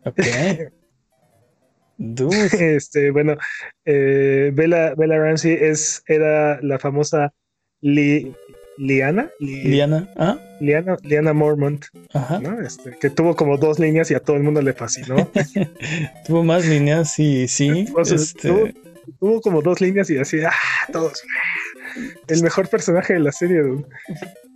Ok. 0.06 0.20
Dude. 1.98 2.50
Este, 2.76 3.12
bueno, 3.12 3.38
eh, 3.86 4.52
Bella, 4.54 4.96
Bella 4.96 5.18
Ramsey 5.20 5.54
es, 5.60 6.04
era 6.08 6.60
la 6.62 6.80
famosa 6.80 7.34
Li- 7.82 8.34
Liana, 8.78 9.30
Li- 9.40 9.64
Liana. 9.66 10.10
Ah, 10.18 10.40
Liana, 10.60 10.98
Liana 11.04 11.34
Mormont, 11.34 11.86
ajá. 12.14 12.40
¿no? 12.40 12.60
Este, 12.62 12.98
que 13.00 13.10
tuvo 13.12 13.36
como 13.36 13.58
dos 13.58 13.78
líneas 13.78 14.10
y 14.10 14.16
a 14.16 14.20
todo 14.20 14.38
el 14.38 14.44
mundo 14.44 14.62
le 14.62 14.74
fascinó. 14.74 15.30
Tuvo 16.26 16.44
más 16.44 16.66
líneas 16.66 17.20
y 17.20 17.48
sí. 17.48 17.86
O 17.96 18.04
sea, 18.04 18.16
este, 18.18 18.48
tuvo, 18.48 18.68
tuvo 19.20 19.42
como 19.42 19.62
dos 19.62 19.82
líneas 19.82 20.10
y 20.10 20.18
así, 20.18 20.40
¡ah! 20.44 20.52
Todos. 20.92 21.22
El 22.28 22.42
mejor 22.42 22.68
personaje 22.70 23.14
de 23.14 23.20
la 23.20 23.32
serie. 23.32 23.62
dude. 23.62 23.86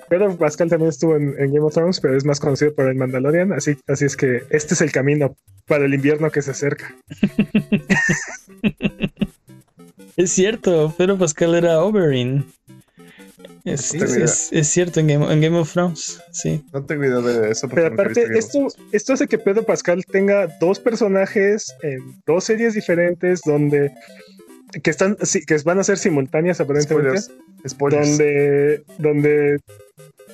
Pedro 0.10 0.38
Pascal 0.38 0.70
también 0.70 0.89
estuvo 0.89 1.16
en, 1.16 1.30
en 1.39 1.53
Game 1.53 1.62
of 1.66 1.74
Thrones, 1.74 1.99
pero 1.99 2.16
es 2.16 2.26
más 2.26 2.39
conocido 2.39 2.74
por 2.76 2.88
el 2.88 2.95
Mandalorian, 2.95 3.53
así, 3.53 3.76
así 3.88 4.06
es 4.06 4.16
que 4.16 4.43
este 4.49 4.74
es 4.76 4.82
el 4.82 4.91
camino 4.91 5.36
para 5.68 5.86
el 5.86 5.93
invierno 5.93 6.30
que 6.32 6.41
se 6.41 6.51
acerca. 6.51 6.95
Es 10.18 10.32
cierto, 10.32 10.93
Pedro 10.97 11.18
Pascal 11.18 11.56
era 11.56 11.82
Oberyn. 11.84 12.45
Es, 13.66 13.82
Sí, 13.82 13.97
es- 13.97 14.14
sí. 14.14 14.22
es- 14.22 14.49
es 14.53 14.68
cierto, 14.70 14.99
en 15.01 15.08
Game, 15.08 15.34
en 15.34 15.41
Game 15.41 15.58
of 15.58 15.74
Thrones, 15.74 16.22
sí. 16.32 16.64
No 16.72 16.86
tengo 16.86 17.03
idea 17.03 17.20
de 17.20 17.51
eso. 17.51 17.68
porque 17.68 17.82
Pero 17.82 17.93
aparte, 17.93 18.38
esto, 18.38 18.68
esto 18.91 19.14
hace 19.14 19.28
que 19.28 19.38
Pedro 19.39 19.64
Pascal 19.64 20.06
tenga 20.06 20.47
dos 20.62 20.80
personajes 20.80 21.76
en 21.82 21.99
dos 22.26 22.45
series 22.45 22.76
diferentes 22.76 23.41
donde 23.43 23.91
que 24.84 24.89
están 24.91 25.17
sí, 25.21 25.41
que 25.45 25.57
van 25.63 25.80
a 25.80 25.84
ser 25.84 25.97
simultáneas 25.97 26.59
aparentemente, 26.61 27.19
Spoilers. 27.19 27.32
Spoilers. 27.67 28.07
donde 28.17 28.84
donde 28.97 29.59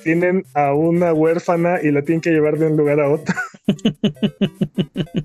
tienen 0.02 0.44
a 0.54 0.74
una 0.74 1.12
huérfana 1.12 1.80
y 1.82 1.90
la 1.92 2.02
tienen 2.02 2.20
que 2.20 2.30
llevar 2.30 2.58
de 2.58 2.66
un 2.66 2.76
lugar 2.76 2.98
a 3.00 3.08
otro. 3.08 3.34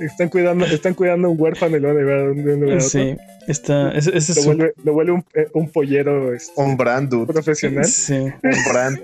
están 0.00 0.28
cuidando 0.28 0.64
están 0.66 0.94
cuidando 0.94 1.28
a 1.28 1.30
un 1.30 1.40
huérfano 1.40 1.76
y 1.76 1.80
lo 1.80 1.88
van 1.88 1.96
a 1.96 2.00
llevar 2.00 2.34
de 2.34 2.54
un 2.54 2.60
lugar 2.60 2.74
a 2.78 2.84
otro. 2.84 2.88
Sí, 2.88 3.16
está, 3.46 3.92
ese, 3.92 4.16
ese 4.16 4.32
es 4.32 4.36
Lo 4.38 4.42
su- 4.42 4.48
vuelve, 4.48 4.72
lo 4.82 4.92
vuelve 4.92 5.12
un, 5.12 5.24
eh, 5.34 5.46
un 5.54 5.70
pollero 5.70 6.34
este, 6.34 6.52
Un 6.60 6.76
brand, 6.76 7.08
dude. 7.08 7.32
profesional. 7.32 7.84
sí. 7.84 8.14
Un 8.14 8.32
brand. 8.72 8.98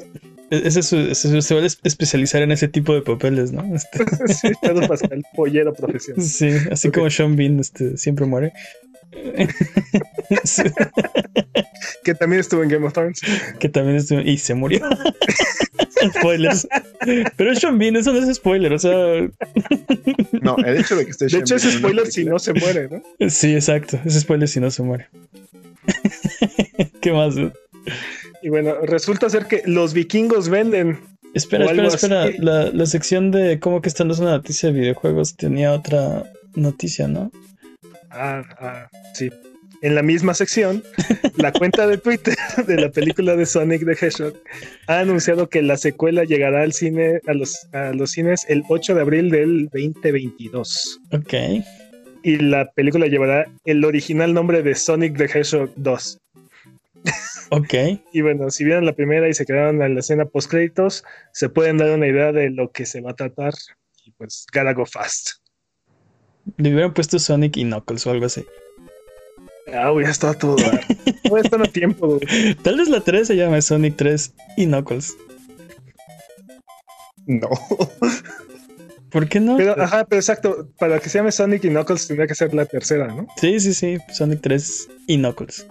Ese 0.50 0.80
es 0.80 0.86
su- 0.86 0.96
ese- 0.98 1.40
se 1.42 1.54
va 1.54 1.60
a 1.60 1.66
es- 1.66 1.78
especializar 1.84 2.42
en 2.42 2.50
ese 2.50 2.66
tipo 2.66 2.92
de 2.92 3.02
papeles, 3.02 3.52
¿no? 3.52 3.62
Este, 3.74 3.98
sí, 4.34 4.48
Pedro 4.60 4.88
Pascal, 4.88 5.22
pollero 5.36 5.72
profesional. 5.72 6.24
sí, 6.24 6.50
así 6.72 6.88
Ok. 6.88 6.94
como 6.94 7.10
Sean 7.10 7.36
Bean 7.36 7.60
este, 7.60 7.96
siempre 7.96 8.26
muere. 8.26 8.52
Que 12.02 12.14
también 12.14 12.40
estuvo 12.40 12.62
en 12.62 12.68
Game 12.68 12.86
of 12.86 12.92
Thrones. 12.92 13.20
que 13.58 13.68
también 13.68 13.96
estuvo, 13.96 14.20
y 14.20 14.38
se 14.38 14.54
murió. 14.54 14.80
Spoilers. 16.18 16.66
Pero 17.36 17.54
Sean 17.54 17.78
Bean, 17.78 17.96
eso 17.96 18.12
no 18.12 18.18
es 18.18 18.36
spoiler, 18.36 18.72
o 18.72 18.78
sea, 18.78 18.92
No, 20.40 20.56
el 20.58 20.78
hecho 20.78 20.96
de 20.96 21.04
que 21.04 21.10
esté 21.10 21.26
De 21.26 21.38
hecho, 21.38 21.56
es 21.56 21.64
Bean 21.64 21.76
una 21.76 21.78
spoiler 21.78 22.06
si 22.06 22.24
no 22.24 22.38
se 22.38 22.54
muere, 22.54 22.88
¿no? 22.88 23.28
sí, 23.28 23.54
exacto, 23.54 23.98
es 24.04 24.18
spoiler 24.20 24.48
si 24.48 24.60
no 24.60 24.70
se 24.70 24.82
muere. 24.82 25.08
¿Qué 27.00 27.12
más? 27.12 27.34
Y 28.42 28.48
bueno, 28.48 28.74
resulta 28.82 29.28
ser 29.28 29.46
que 29.46 29.62
los 29.66 29.92
vikingos 29.92 30.48
venden. 30.48 31.00
Espera, 31.34 31.66
espera, 31.66 31.88
espera. 31.88 32.30
La, 32.38 32.70
la 32.70 32.86
sección 32.86 33.30
de 33.30 33.60
cómo 33.60 33.82
que 33.82 33.88
esta 33.88 34.04
no 34.04 34.12
es 34.14 34.18
una 34.18 34.32
noticia 34.32 34.70
de 34.70 34.80
videojuegos 34.80 35.36
tenía 35.36 35.72
otra 35.72 36.24
noticia, 36.54 37.08
¿no? 37.08 37.30
Ah, 38.10 38.42
ah, 38.58 38.88
sí. 39.14 39.30
En 39.82 39.94
la 39.94 40.02
misma 40.02 40.34
sección, 40.34 40.82
la 41.36 41.52
cuenta 41.52 41.86
de 41.86 41.96
Twitter 41.96 42.36
de 42.66 42.76
la 42.76 42.90
película 42.90 43.34
de 43.34 43.46
Sonic 43.46 43.84
the 43.86 43.92
Hedgehog 43.92 44.34
ha 44.88 45.00
anunciado 45.00 45.48
que 45.48 45.62
la 45.62 45.78
secuela 45.78 46.24
llegará 46.24 46.62
al 46.62 46.74
cine, 46.74 47.20
a 47.26 47.32
los, 47.32 47.66
a 47.72 47.92
los 47.92 48.10
cines 48.10 48.44
el 48.48 48.62
8 48.68 48.94
de 48.94 49.00
abril 49.00 49.30
del 49.30 49.68
2022. 49.72 51.00
Ok. 51.12 51.34
Y 52.22 52.36
la 52.36 52.70
película 52.72 53.06
llevará 53.06 53.46
el 53.64 53.84
original 53.84 54.34
nombre 54.34 54.62
de 54.62 54.74
Sonic 54.74 55.16
the 55.16 55.24
Hedgehog 55.24 55.72
2. 55.76 56.18
Ok. 57.50 57.74
Y 58.12 58.20
bueno, 58.20 58.50
si 58.50 58.64
vieron 58.64 58.84
la 58.84 58.92
primera 58.92 59.28
y 59.28 59.34
se 59.34 59.46
quedaron 59.46 59.80
en 59.82 59.94
la 59.94 60.00
escena 60.00 60.26
post 60.26 60.50
créditos, 60.50 61.04
se 61.32 61.48
pueden 61.48 61.78
dar 61.78 61.90
una 61.90 62.06
idea 62.06 62.32
de 62.32 62.50
lo 62.50 62.70
que 62.70 62.84
se 62.84 63.00
va 63.00 63.12
a 63.12 63.16
tratar. 63.16 63.54
Y 64.04 64.12
pues, 64.12 64.46
gotta 64.52 64.74
go 64.74 64.84
fast. 64.84 65.39
Le 66.56 66.72
hubieran 66.72 66.92
puesto 66.94 67.18
Sonic 67.18 67.56
y 67.56 67.64
Knuckles 67.64 68.06
o 68.06 68.10
algo 68.10 68.26
así. 68.26 68.44
Ah, 69.72 69.92
ya 70.02 70.08
está 70.10 70.34
todo. 70.34 70.56
No 71.30 71.36
están 71.36 71.62
a 71.62 71.66
tiempo. 71.66 72.18
güey. 72.18 72.54
Tal 72.62 72.76
vez 72.76 72.88
la 72.88 73.00
3 73.00 73.26
se 73.28 73.36
llame 73.36 73.62
Sonic 73.62 73.96
3 73.96 74.32
y 74.56 74.66
Knuckles. 74.66 75.14
No. 77.26 77.48
¿Por 79.10 79.28
qué 79.28 79.40
no? 79.40 79.56
Pero, 79.56 79.80
ajá, 79.80 80.04
pero 80.04 80.20
exacto. 80.20 80.68
Para 80.78 80.98
que 81.00 81.08
se 81.08 81.18
llame 81.18 81.32
Sonic 81.32 81.64
y 81.64 81.68
Knuckles 81.68 82.06
tendría 82.06 82.26
que 82.26 82.34
ser 82.34 82.54
la 82.54 82.64
tercera, 82.66 83.08
¿no? 83.08 83.26
Sí, 83.36 83.58
sí, 83.60 83.74
sí. 83.74 83.98
Sonic 84.12 84.40
3 84.40 84.88
y 85.06 85.16
Knuckles. 85.18 85.66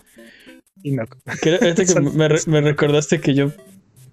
y 0.84 0.92
no. 0.92 1.04
Que 1.42 1.58
que 1.60 2.02
me, 2.02 2.28
re- 2.28 2.42
me 2.48 2.62
recordaste 2.62 3.20
que 3.22 3.34
yo 3.34 3.52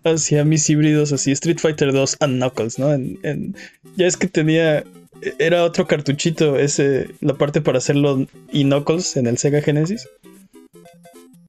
hacía 0.05 0.45
mis 0.45 0.69
híbridos 0.71 1.13
así, 1.13 1.33
Street 1.33 1.59
Fighter 1.59 1.93
2 1.93 2.17
and 2.21 2.37
Knuckles, 2.37 2.79
¿no? 2.79 2.93
En, 2.93 3.19
en- 3.25 3.57
ya 3.97 4.07
es 4.07 4.17
que 4.17 4.29
tenía, 4.29 4.85
era 5.39 5.65
otro 5.65 5.87
cartuchito, 5.87 6.59
ese, 6.59 7.11
la 7.21 7.35
parte 7.35 7.61
para 7.61 7.79
hacerlo 7.79 8.27
y 8.53 8.65
Knuckles 8.65 9.17
en 9.17 9.27
el 9.27 9.39
Sega 9.39 9.61
Genesis. 9.63 10.09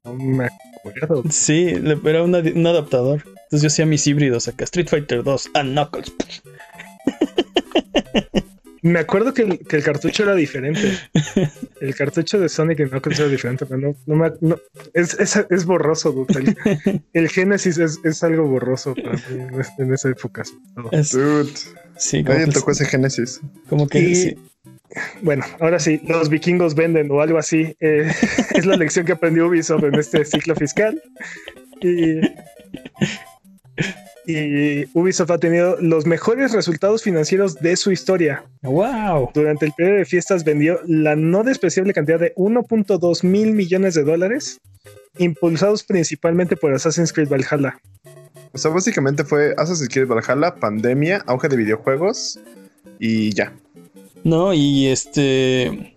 No 0.03 0.13
me 0.13 0.45
acuerdo. 0.45 1.23
Sí, 1.29 1.73
era 2.05 2.23
una- 2.23 2.39
un 2.39 2.67
adaptador. 2.67 3.23
Entonces 3.25 3.61
yo 3.61 3.67
hacía 3.67 3.85
mis 3.85 4.05
híbridos 4.07 4.47
acá, 4.47 4.63
Street 4.65 4.87
Fighter 4.89 5.23
2 5.23 5.51
and 5.53 5.71
Knuckles. 5.71 6.13
Me 8.83 8.99
acuerdo 8.99 9.33
que 9.33 9.41
el, 9.41 9.59
que 9.59 9.75
el 9.77 9.83
cartucho 9.83 10.23
era 10.23 10.33
diferente. 10.35 10.97
El 11.81 11.93
cartucho 11.95 12.39
de 12.39 12.47
Sonic 12.47 12.79
y 12.79 12.85
Knuckles 12.85 13.19
era 13.19 13.27
diferente, 13.27 13.65
pero 13.65 13.79
no, 13.81 13.95
no 14.05 14.15
me 14.15 14.31
no, 14.39 14.57
es, 14.93 15.15
es, 15.19 15.35
es 15.49 15.65
borroso, 15.65 16.11
dude. 16.11 16.55
El, 16.85 17.01
el 17.13 17.27
Genesis 17.29 17.79
es, 17.79 17.99
es 18.05 18.23
algo 18.23 18.47
borroso 18.47 18.93
para 18.95 19.13
mí 19.13 19.21
en, 19.31 19.59
es- 19.59 19.71
en 19.79 19.93
esa 19.93 20.09
época. 20.09 20.43
Es- 20.91 21.11
Dude, 21.11 21.51
sí, 21.97 22.23
como 22.23 22.33
nadie 22.37 22.45
que, 22.47 22.51
tocó 22.59 22.71
ese 22.71 22.85
Genesis. 22.85 23.41
como 23.69 23.87
que 23.87 23.99
Y- 23.99 24.15
sí. 24.15 24.35
Bueno, 25.21 25.43
ahora 25.59 25.79
sí, 25.79 25.99
los 26.07 26.29
vikingos 26.29 26.73
venden 26.73 27.11
o 27.11 27.21
algo 27.21 27.37
así. 27.37 27.75
eh, 27.79 28.09
es 28.55 28.65
la 28.65 28.77
lección 28.77 29.05
que 29.05 29.11
aprendió 29.11 29.47
Ubisoft 29.47 29.83
en 29.83 29.95
este 29.95 30.23
ciclo 30.25 30.55
fiscal. 30.55 31.01
Y, 31.81 32.21
y 34.25 34.85
Ubisoft 34.93 35.31
ha 35.31 35.37
tenido 35.37 35.77
los 35.79 36.05
mejores 36.05 36.51
resultados 36.51 37.03
financieros 37.03 37.55
de 37.55 37.75
su 37.77 37.91
historia. 37.91 38.43
¡Wow! 38.63 39.29
Durante 39.33 39.65
el 39.67 39.71
periodo 39.73 39.97
de 39.99 40.05
fiestas 40.05 40.43
vendió 40.43 40.79
la 40.85 41.15
no 41.15 41.43
despreciable 41.43 41.93
cantidad 41.93 42.19
de 42.19 42.33
1.2 42.35 43.23
mil 43.23 43.53
millones 43.53 43.93
de 43.93 44.03
dólares, 44.03 44.59
impulsados 45.17 45.83
principalmente 45.83 46.57
por 46.57 46.73
Assassin's 46.73 47.13
Creed 47.13 47.29
Valhalla. 47.29 47.79
O 48.53 48.57
sea, 48.57 48.71
básicamente 48.71 49.23
fue 49.23 49.53
Assassin's 49.57 49.89
Creed 49.89 50.07
Valhalla, 50.07 50.55
pandemia, 50.55 51.23
auge 51.27 51.47
de 51.49 51.57
videojuegos 51.57 52.39
y 52.99 53.31
ya. 53.33 53.53
No, 54.23 54.53
y 54.53 54.87
este. 54.87 55.93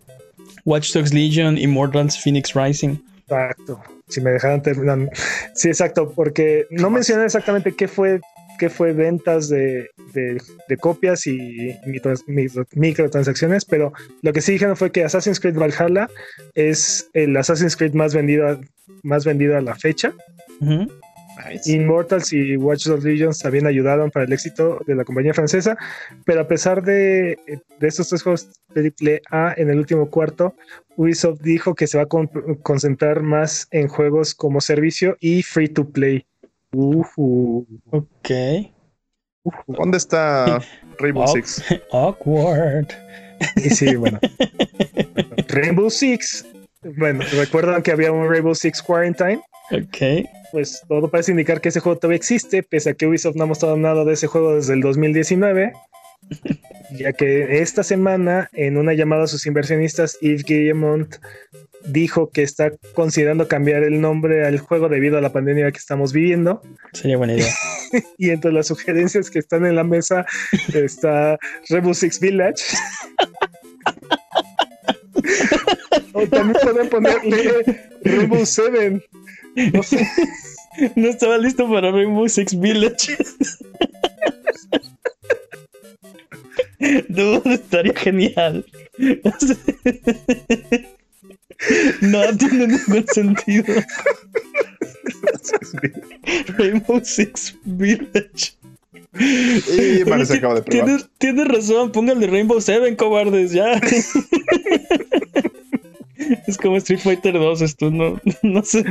Watch 0.64 0.92
Dogs 0.92 1.12
Legion, 1.14 1.56
Immortals, 1.56 2.18
Phoenix 2.22 2.54
Rising. 2.54 2.96
Exacto. 3.22 3.80
Si 4.08 4.20
me 4.20 4.30
dejaran 4.32 4.62
terminar. 4.62 5.10
Sí, 5.54 5.68
exacto, 5.68 6.12
porque 6.14 6.66
no 6.70 6.90
mencioné 6.90 7.24
exactamente 7.24 7.72
qué 7.72 7.88
fue, 7.88 8.20
qué 8.58 8.68
fue 8.68 8.92
ventas 8.92 9.48
de, 9.48 9.88
de- 10.12 10.40
de 10.68 10.76
copias 10.76 11.26
y 11.26 11.74
micro- 11.86 12.14
micro- 12.26 12.66
microtransacciones, 12.74 13.64
pero 13.64 13.92
lo 14.22 14.32
que 14.32 14.42
sí 14.42 14.52
dijeron 14.52 14.76
fue 14.76 14.90
que 14.92 15.04
Assassin's 15.04 15.40
Creed 15.40 15.54
Valhalla 15.56 16.08
es 16.54 17.08
el 17.14 17.36
Assassin's 17.36 17.76
Creed 17.76 17.94
más 17.94 18.14
vendido, 18.14 18.48
a- 18.48 18.60
más 19.02 19.24
vendido 19.24 19.56
a 19.56 19.60
la 19.60 19.76
fecha. 19.76 20.12
Ujú. 20.60 20.88
Nice. 21.48 21.72
Immortals 21.72 22.32
y 22.32 22.56
Watch 22.56 22.86
Dogs 22.86 23.04
Legions 23.04 23.38
también 23.38 23.66
ayudaron 23.66 24.10
para 24.10 24.24
el 24.26 24.32
éxito 24.32 24.80
de 24.86 24.94
la 24.94 25.04
compañía 25.04 25.32
francesa, 25.34 25.76
pero 26.24 26.40
a 26.40 26.48
pesar 26.48 26.82
de, 26.82 27.38
de 27.78 27.88
estos 27.88 28.08
tres 28.08 28.22
juegos 28.22 28.48
triple 28.74 29.22
A 29.30 29.54
en 29.56 29.70
el 29.70 29.78
último 29.78 30.10
cuarto, 30.10 30.54
Ubisoft 30.96 31.40
dijo 31.40 31.74
que 31.74 31.86
se 31.86 31.96
va 31.98 32.04
a 32.04 32.06
con- 32.06 32.28
concentrar 32.62 33.22
más 33.22 33.66
en 33.70 33.88
juegos 33.88 34.34
como 34.34 34.60
servicio 34.60 35.16
y 35.20 35.42
free 35.42 35.68
to 35.68 35.88
play. 35.88 36.26
Ujú, 36.72 37.66
Ok. 37.90 38.30
ujú. 39.44 39.62
¿Dónde 39.68 39.96
está 39.98 40.60
Rainbow. 40.98 41.26
Six? 41.28 41.64
Awkward. 41.92 42.88
Y 43.56 43.70
sí, 43.70 43.96
bueno. 43.96 44.20
Rainbow 45.48 45.88
Six. 45.90 46.44
Bueno, 46.82 47.24
recuerdan 47.32 47.82
que 47.82 47.92
había 47.92 48.10
un 48.12 48.28
Rainbow 48.28 48.54
Six 48.54 48.82
Quarantine. 48.82 49.40
Ok. 49.70 50.26
pues 50.50 50.82
todo 50.88 51.08
parece 51.10 51.30
indicar 51.30 51.60
que 51.60 51.68
ese 51.68 51.78
juego 51.78 51.98
todavía 51.98 52.16
existe, 52.16 52.62
pese 52.62 52.90
a 52.90 52.94
que 52.94 53.06
Ubisoft 53.06 53.36
no 53.36 53.44
ha 53.44 53.46
mostrado 53.46 53.76
nada 53.76 54.04
de 54.04 54.14
ese 54.14 54.26
juego 54.26 54.56
desde 54.56 54.74
el 54.74 54.80
2019. 54.80 55.72
ya 56.98 57.12
que 57.12 57.60
esta 57.60 57.82
semana, 57.82 58.48
en 58.52 58.76
una 58.76 58.94
llamada 58.94 59.24
a 59.24 59.28
sus 59.28 59.46
inversionistas, 59.46 60.18
Yves 60.20 60.44
Guillemont 60.44 61.16
dijo 61.84 62.30
que 62.30 62.42
está 62.42 62.72
considerando 62.94 63.48
cambiar 63.48 63.82
el 63.84 64.00
nombre 64.00 64.46
al 64.46 64.58
juego 64.58 64.88
debido 64.88 65.18
a 65.18 65.20
la 65.20 65.32
pandemia 65.32 65.70
que 65.70 65.78
estamos 65.78 66.12
viviendo. 66.12 66.62
Sería 66.92 67.16
buena 67.16 67.34
idea. 67.34 67.52
Y 68.18 68.30
entre 68.30 68.52
las 68.52 68.68
sugerencias 68.68 69.30
que 69.30 69.40
están 69.40 69.66
en 69.66 69.74
la 69.74 69.82
mesa 69.82 70.24
está 70.72 71.36
Rainbow 71.68 71.92
Six 71.92 72.20
Village. 72.20 72.62
o 76.12 76.26
también 76.26 76.56
pueden 76.62 76.88
ponerle 76.88 77.90
Rainbow 78.04 78.46
Seven. 78.46 79.02
No 79.72 79.82
sé. 79.82 80.06
No 80.94 81.08
estaba 81.08 81.36
listo 81.36 81.68
para 81.68 81.90
Rainbow 81.90 82.28
Six 82.28 82.58
Village. 82.58 83.16
Dude, 87.08 87.54
estaría 87.54 87.92
genial. 87.92 88.64
No 92.00 92.36
tiene 92.38 92.68
ningún 92.68 93.04
sentido. 93.08 93.74
Rainbow 96.56 97.00
Six 97.04 97.56
Village. 97.64 98.54
Y 99.18 100.04
Mario 100.04 100.24
se 100.24 100.36
acaba 100.36 100.54
de 100.54 100.62
probar. 100.62 100.86
Tienes, 100.86 101.08
tienes 101.18 101.48
razón, 101.48 101.90
póngale 101.90 102.28
Rainbow 102.28 102.60
Seven, 102.60 102.94
cobardes, 102.94 103.50
ya. 103.52 103.80
Es 106.46 106.56
como 106.58 106.76
Street 106.76 107.00
Fighter 107.00 107.34
2, 107.34 107.62
esto 107.62 107.90
no, 107.90 108.20
no 108.42 108.62
se, 108.62 108.84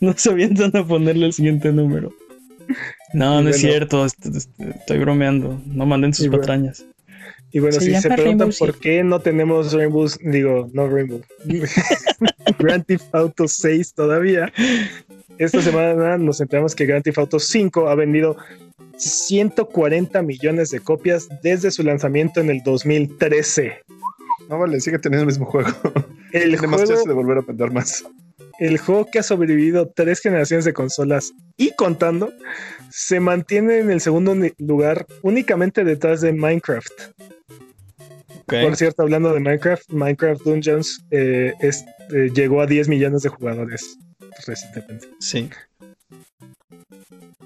no 0.00 0.14
se 0.16 0.30
avientan 0.30 0.74
a 0.76 0.86
ponerle 0.86 1.26
el 1.26 1.32
siguiente 1.32 1.72
número. 1.72 2.12
No, 3.12 3.40
Y 3.40 3.44
no 3.44 3.50
es 3.50 3.58
cierto, 3.60 4.04
est- 4.04 4.26
est- 4.26 4.50
estoy 4.60 4.98
bromeando. 4.98 5.60
No 5.66 5.86
manden 5.86 6.12
sus 6.14 6.26
Y 6.26 6.28
bueno. 6.28 6.42
patrañas. 6.42 6.84
Y 7.52 7.60
bueno, 7.60 7.78
Se 7.78 7.86
si 7.86 7.94
se 7.94 8.08
preguntan 8.08 8.24
Rainbow 8.48 8.50
por 8.58 8.68
Six. 8.72 8.78
qué 8.82 9.04
no 9.04 9.20
tenemos 9.20 9.72
Rainbow, 9.72 10.06
digo, 10.20 10.68
no 10.72 10.88
Rainbow, 10.88 11.22
Grand 12.58 12.84
Theft 12.84 13.04
Auto 13.14 13.46
6 13.48 13.94
todavía, 13.94 14.52
esta 15.38 15.62
semana 15.62 16.18
nos 16.18 16.40
enteramos 16.40 16.74
que 16.74 16.86
Grand 16.86 17.04
Theft 17.04 17.18
Auto 17.18 17.38
5 17.38 17.88
ha 17.88 17.94
vendido 17.94 18.36
140 18.96 20.20
millones 20.22 20.70
de 20.70 20.80
copias 20.80 21.28
desde 21.42 21.70
su 21.70 21.82
lanzamiento 21.82 22.40
en 22.40 22.50
el 22.50 22.62
2013. 22.62 23.78
No 24.48 24.58
vale, 24.58 24.80
sigue 24.80 24.98
teniendo 24.98 25.22
el 25.22 25.26
mismo 25.26 25.46
juego. 25.46 25.70
El 26.32 26.50
Tiene 26.52 26.66
más 26.68 26.80
juego, 26.80 26.94
chance 26.94 27.08
de 27.08 27.14
volver 27.14 27.38
a 27.38 27.40
vender 27.42 27.70
más. 27.72 28.04
el 28.58 28.78
juego 28.78 29.06
que 29.10 29.18
ha 29.18 29.22
sobrevivido 29.22 29.90
tres 29.94 30.20
generaciones 30.20 30.64
de 30.64 30.72
consolas 30.72 31.32
y 31.56 31.74
contando, 31.74 32.32
se 32.90 33.20
mantiene 33.20 33.78
en 33.78 33.90
el 33.90 34.00
segundo 34.00 34.34
lugar 34.58 35.06
únicamente 35.22 35.84
detrás 35.84 36.20
de 36.20 36.32
Minecraft. 36.32 36.90
Por 38.46 38.76
cierto, 38.76 39.02
hablando 39.02 39.32
de 39.34 39.40
Minecraft, 39.40 39.90
Minecraft 39.90 40.42
Dungeons 40.42 41.04
eh, 41.10 41.52
es- 41.60 41.84
eh, 42.14 42.30
llegó 42.32 42.60
a 42.60 42.66
10 42.66 42.88
millones 42.88 43.22
de 43.22 43.28
jugadores 43.28 43.96
recientemente. 44.46 45.08
Sí. 45.18 45.50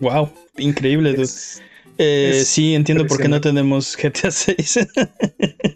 Wow, 0.01 0.31
increíble, 0.59 1.13
dude. 1.13 1.23
Es- 1.23 1.63
Eh, 2.03 2.45
sí, 2.47 2.75
entiendo 2.75 3.07
por 3.07 3.21
qué 3.21 3.29
no 3.29 3.43
tenemos 3.43 3.95
GTA 3.95 4.31
6. 4.31 4.89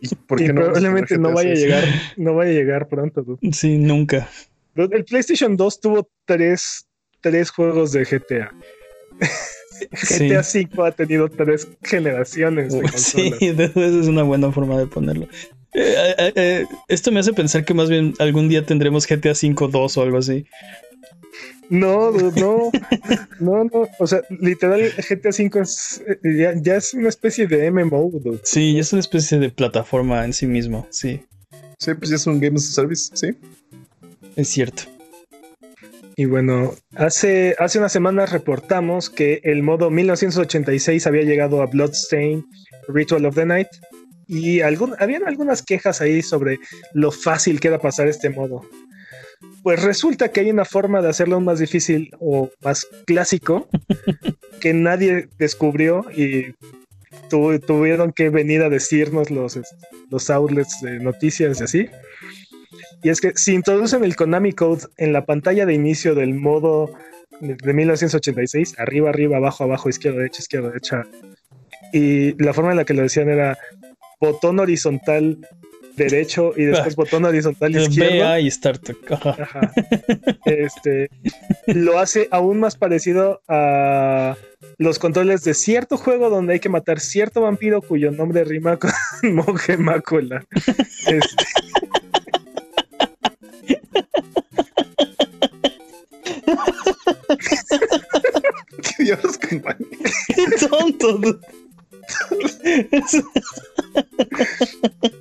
¿Y 0.01 0.14
por 0.14 0.41
y 0.41 0.47
qué 0.47 0.53
no 0.55 0.62
vamos 0.62 0.79
a 0.79 0.81
probablemente 0.81 1.18
no 1.18 1.33
vaya 1.35 1.53
a 1.53 1.57
6? 1.57 1.61
llegar, 1.66 1.85
no 2.16 2.35
vaya 2.35 2.51
a 2.51 2.55
llegar 2.55 2.89
pronto. 2.89 3.22
dude. 3.22 3.53
sí, 3.53 3.77
nunca. 3.77 4.31
El 4.75 5.05
PlayStation 5.05 5.55
2 5.55 5.81
tuvo 5.81 6.09
tres, 6.25 6.87
tres 7.20 7.51
juegos 7.51 7.93
de 7.93 8.05
GTA. 8.05 8.55
Sí. 9.93 10.29
GTA 10.29 10.45
5 10.45 10.85
ha 10.85 10.93
tenido 10.93 11.29
tres 11.29 11.66
generaciones 11.83 12.72
de 12.72 12.89
Sí, 12.97 13.33
esa 13.41 13.72
es 13.75 14.07
una 14.07 14.22
buena 14.22 14.53
forma 14.53 14.79
de 14.79 14.87
ponerlo. 14.87 15.27
Eh, 15.75 16.14
eh, 16.16 16.33
eh, 16.37 16.66
esto 16.87 17.11
me 17.11 17.18
hace 17.18 17.33
pensar 17.33 17.64
que 17.64 17.75
más 17.75 17.91
bien 17.91 18.14
algún 18.20 18.49
día 18.49 18.64
tendremos 18.64 19.05
GTA 19.05 19.33
V 19.33 19.68
2 19.72 19.97
o 19.97 20.03
algo 20.03 20.18
así. 20.18 20.47
No, 21.70 22.12
dude, 22.12 22.41
no, 22.41 22.70
no, 23.41 23.64
no. 23.64 23.89
O 23.99 24.07
sea, 24.07 24.22
literal, 24.28 24.93
GTA 25.09 25.32
5 25.32 25.61
es, 25.61 26.03
eh, 26.07 26.18
ya, 26.37 26.55
ya 26.61 26.76
es 26.76 26.95
una 26.95 27.09
especie 27.09 27.47
de 27.47 27.70
MMO, 27.70 28.11
dude. 28.12 28.41
Sí, 28.43 28.78
es 28.78 28.93
una 28.93 29.01
especie 29.01 29.39
de 29.39 29.51
plataforma 29.51 30.24
en 30.24 30.32
sí 30.32 30.47
mismo, 30.47 30.87
sí, 30.91 31.22
Sí, 31.78 31.95
pues 31.95 32.11
ya 32.11 32.16
es 32.16 32.26
un 32.26 32.41
Game 32.41 32.57
as 32.57 32.68
a 32.68 32.72
Service, 32.72 33.11
sí. 33.14 33.37
es 34.37 34.49
cierto. 34.49 34.85
Y 36.16 36.26
bueno, 36.26 36.74
hace, 36.95 37.57
hace 37.59 37.78
unas 37.78 37.93
semanas 37.93 38.30
reportamos 38.30 39.11
que 39.11 39.41
el 39.43 39.62
modo 39.62 39.91
1986 39.91 41.07
había 41.07 41.22
llegado 41.22 41.61
a 41.61 41.66
Bloodstain 41.66 42.45
Ritual 42.89 43.26
of 43.26 43.35
the 43.35 43.45
Night 43.45 43.68
y 44.26 44.61
algún, 44.61 44.95
habían 44.99 45.26
algunas 45.26 45.62
quejas 45.62 46.01
ahí 46.01 46.22
sobre 46.22 46.59
lo 46.93 47.11
fácil 47.11 47.61
que 47.61 47.68
era 47.68 47.78
pasar 47.80 48.07
este 48.07 48.30
modo. 48.30 48.62
Pues 49.63 49.83
resulta 49.83 50.31
que 50.31 50.41
hay 50.41 50.51
una 50.51 50.65
forma 50.67 51.01
de 51.01 51.09
hacerlo 51.09 51.41
más 51.41 51.59
difícil 51.59 52.11
o 52.21 52.51
más 52.63 52.87
clásico 53.07 53.69
que 54.61 54.75
nadie 54.75 55.29
descubrió 55.39 56.05
y 56.15 56.55
tu- 57.31 57.59
tuvieron 57.61 58.13
que 58.13 58.29
venir 58.29 58.63
a 58.63 58.69
decirnos 58.69 59.31
los, 59.31 59.59
los 60.11 60.31
outlets 60.31 60.81
de 60.83 60.99
noticias 61.01 61.61
y 61.61 61.65
así. 61.65 61.89
Y 63.03 63.09
es 63.09 63.21
que 63.21 63.33
si 63.37 63.55
introducen 63.55 64.05
el 64.05 64.17
Konami 64.17 64.53
Code 64.53 64.83
en 64.99 65.13
la 65.13 65.25
pantalla 65.25 65.65
de 65.67 65.75
inicio 65.75 66.15
del 66.15 66.35
modo 66.35 66.91
de, 67.41 67.55
de 67.55 67.73
1986, 67.73 68.75
arriba, 68.79 69.11
arriba, 69.11 69.37
abajo, 69.39 69.65
abajo, 69.65 69.89
izquierda, 69.89 70.19
derecha, 70.19 70.41
izquierda, 70.41 70.69
derecha, 70.69 71.03
y 71.93 72.33
la 72.43 72.53
forma 72.53 72.71
en 72.73 72.77
la 72.79 72.85
que 72.85 72.95
lo 72.95 73.03
decían 73.03 73.29
era 73.29 73.57
botón 74.21 74.59
horizontal 74.59 75.39
derecho 75.97 76.53
y 76.57 76.65
después 76.65 76.97
botón 76.97 77.25
horizontal 77.25 77.77
izquierdo. 77.77 78.25
BA 78.25 78.41
y 78.41 78.51
Start. 78.51 78.91
Ajá. 79.11 79.73
Este 80.45 81.11
lo 81.67 81.99
hace 81.99 82.29
aún 82.31 82.61
más 82.61 82.77
parecido 82.77 83.43
a 83.49 84.37
los 84.79 84.99
controles 84.99 85.45
de 85.45 85.55
cierto 85.55 85.97
juego 85.97 86.31
donde 86.31 86.55
hay 86.55 86.61
que 86.61 86.69
matar 86.69 87.01
cierto 87.01 87.41
vampiro 87.43 87.83
cuyo 87.83 88.11
nombre 88.11 88.45
rima 88.45 88.77
con 88.81 88.91
monje 89.23 89.77
mácula. 89.77 90.45
Este, 91.07 91.45
¿Qué 98.97 99.05
diablos 99.05 99.39
con 99.39 99.61
Juan? 99.61 99.79
Qué 100.29 100.67
tonto. 100.69 101.21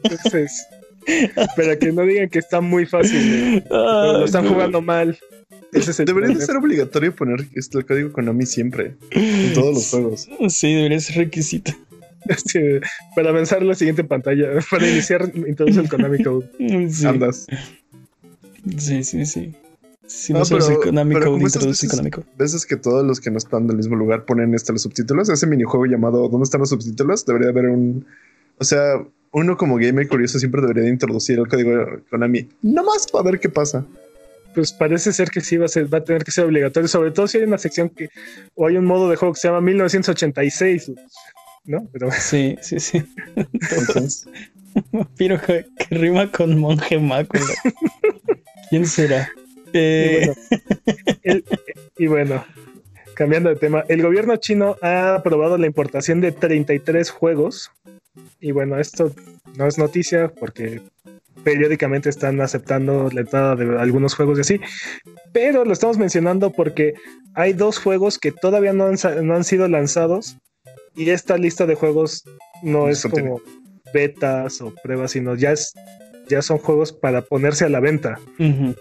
Entonces, 0.03 0.67
para 1.55 1.77
que 1.77 1.91
no 1.91 2.03
digan 2.03 2.29
que 2.29 2.39
está 2.39 2.61
muy 2.61 2.85
fácil, 2.85 3.63
lo 3.69 4.25
están 4.25 4.47
jugando 4.47 4.81
mal. 4.81 5.17
Ese 5.71 5.91
es 5.91 5.99
el 5.99 6.05
Debería 6.05 6.35
de 6.35 6.45
ser 6.45 6.55
obligatorio 6.55 7.15
poner 7.15 7.47
este, 7.55 7.79
el 7.79 7.85
código 7.85 8.11
Konami 8.11 8.45
siempre. 8.45 8.95
En 9.11 9.53
todos 9.53 9.73
los 9.73 9.89
juegos. 9.89 10.29
Sí, 10.49 10.73
debería 10.73 10.99
ser 10.99 11.17
requisito. 11.17 11.71
Este, 12.27 12.79
para 13.15 13.29
avanzar 13.29 13.63
la 13.63 13.75
siguiente 13.75 14.03
pantalla, 14.03 14.47
para 14.71 14.87
iniciar, 14.87 15.31
introduce 15.35 15.79
el 15.79 15.89
Konami 15.89 16.23
Code. 16.23 16.49
Sí, 16.89 17.05
Andas. 17.05 17.47
sí, 18.77 19.03
sí. 19.03 19.25
sí. 19.25 19.53
Si 20.15 20.31
No, 20.31 20.43
pero- 20.47 20.79
pero 20.93 21.37
introduce 21.37 21.85
el 21.87 21.91
veces-. 22.03 22.23
Veces 22.37 22.65
que 22.67 22.75
todos 22.75 23.03
los 23.05 23.19
que 23.19 23.31
no 23.31 23.37
están 23.39 23.65
del 23.67 23.77
mismo 23.77 23.95
lugar 23.95 24.25
ponen 24.25 24.53
este, 24.53 24.71
los 24.71 24.83
subtítulos. 24.83 25.27
Ese 25.29 25.47
minijuego 25.47 25.85
llamado 25.85 26.29
¿Dónde 26.29 26.43
están 26.43 26.59
los 26.61 26.69
subtítulos? 26.69 27.25
Debería 27.25 27.49
haber 27.49 27.65
un. 27.65 28.05
O 28.59 28.63
sea, 28.63 29.03
uno 29.31 29.57
como 29.57 29.77
gamer 29.77 30.07
curioso 30.07 30.37
siempre 30.37 30.61
debería 30.61 30.83
de 30.83 30.89
introducir 30.89 31.39
el 31.39 31.47
código 31.47 31.71
Konami. 32.11 32.47
Nomás 32.61 33.07
para 33.11 33.23
ver 33.31 33.39
qué 33.39 33.49
pasa. 33.49 33.83
Pues 34.53 34.71
parece 34.71 35.11
ser 35.11 35.31
que 35.31 35.41
sí 35.41 35.57
va 35.57 35.65
a, 35.65 35.67
ser, 35.67 35.91
va 35.91 35.97
a 35.97 36.03
tener 36.03 36.23
que 36.23 36.29
ser 36.29 36.45
obligatorio, 36.45 36.87
sobre 36.87 37.09
todo 37.09 37.27
si 37.27 37.39
hay 37.39 37.43
una 37.45 37.57
sección 37.57 37.89
que, 37.89 38.09
o 38.53 38.67
hay 38.67 38.77
un 38.77 38.85
modo 38.85 39.09
de 39.09 39.15
juego 39.15 39.33
que 39.33 39.39
se 39.39 39.47
llama 39.47 39.61
1986, 39.61 40.91
¿no? 41.65 41.87
Pero 41.91 42.11
Sí, 42.11 42.55
sí, 42.61 42.79
sí. 42.79 43.03
Entonces, 43.35 44.27
Vampiro 44.91 45.41
que, 45.41 45.65
que 45.77 45.95
rima 45.95 46.31
con 46.31 46.59
monje 46.59 46.99
mácula. 46.99 47.43
¿Quién 48.69 48.85
será? 48.85 49.27
Y 49.73 50.11
bueno, 50.11 50.33
el- 51.23 51.43
y 51.97 52.07
bueno, 52.07 52.45
cambiando 53.15 53.49
de 53.49 53.55
tema, 53.55 53.83
el 53.87 54.01
gobierno 54.01 54.35
chino 54.37 54.77
ha 54.81 55.15
aprobado 55.15 55.57
la 55.57 55.67
importación 55.67 56.21
de 56.21 56.31
33 56.31 57.09
juegos. 57.09 57.71
Y 58.39 58.51
bueno, 58.51 58.79
esto 58.79 59.11
no 59.57 59.67
es 59.67 59.77
noticia 59.77 60.29
porque 60.39 60.81
periódicamente 61.43 62.09
están 62.09 62.39
aceptando 62.41 63.09
la 63.11 63.21
entrada 63.21 63.55
de 63.55 63.77
algunos 63.79 64.13
juegos 64.15 64.37
y 64.37 64.41
así. 64.41 64.59
Pero 65.31 65.65
lo 65.65 65.73
estamos 65.73 65.97
mencionando 65.97 66.51
porque 66.51 66.93
hay 67.33 67.53
dos 67.53 67.79
juegos 67.79 68.17
que 68.19 68.31
todavía 68.31 68.71
no 68.73 68.85
han, 68.85 68.95
no 69.25 69.35
han 69.35 69.43
sido 69.43 69.67
lanzados. 69.67 70.37
Y 70.95 71.09
esta 71.09 71.37
lista 71.37 71.65
de 71.65 71.75
juegos 71.75 72.23
no 72.61 72.87
es 72.87 73.01
como 73.03 73.41
betas 73.93 74.61
o 74.61 74.73
pruebas, 74.83 75.11
sino 75.11 75.35
ya, 75.35 75.51
es, 75.51 75.73
ya 76.29 76.41
son 76.43 76.59
juegos 76.59 76.93
para 76.93 77.21
ponerse 77.23 77.65
a 77.65 77.69
la 77.69 77.79
venta. 77.79 78.19
ujú. 78.39 78.75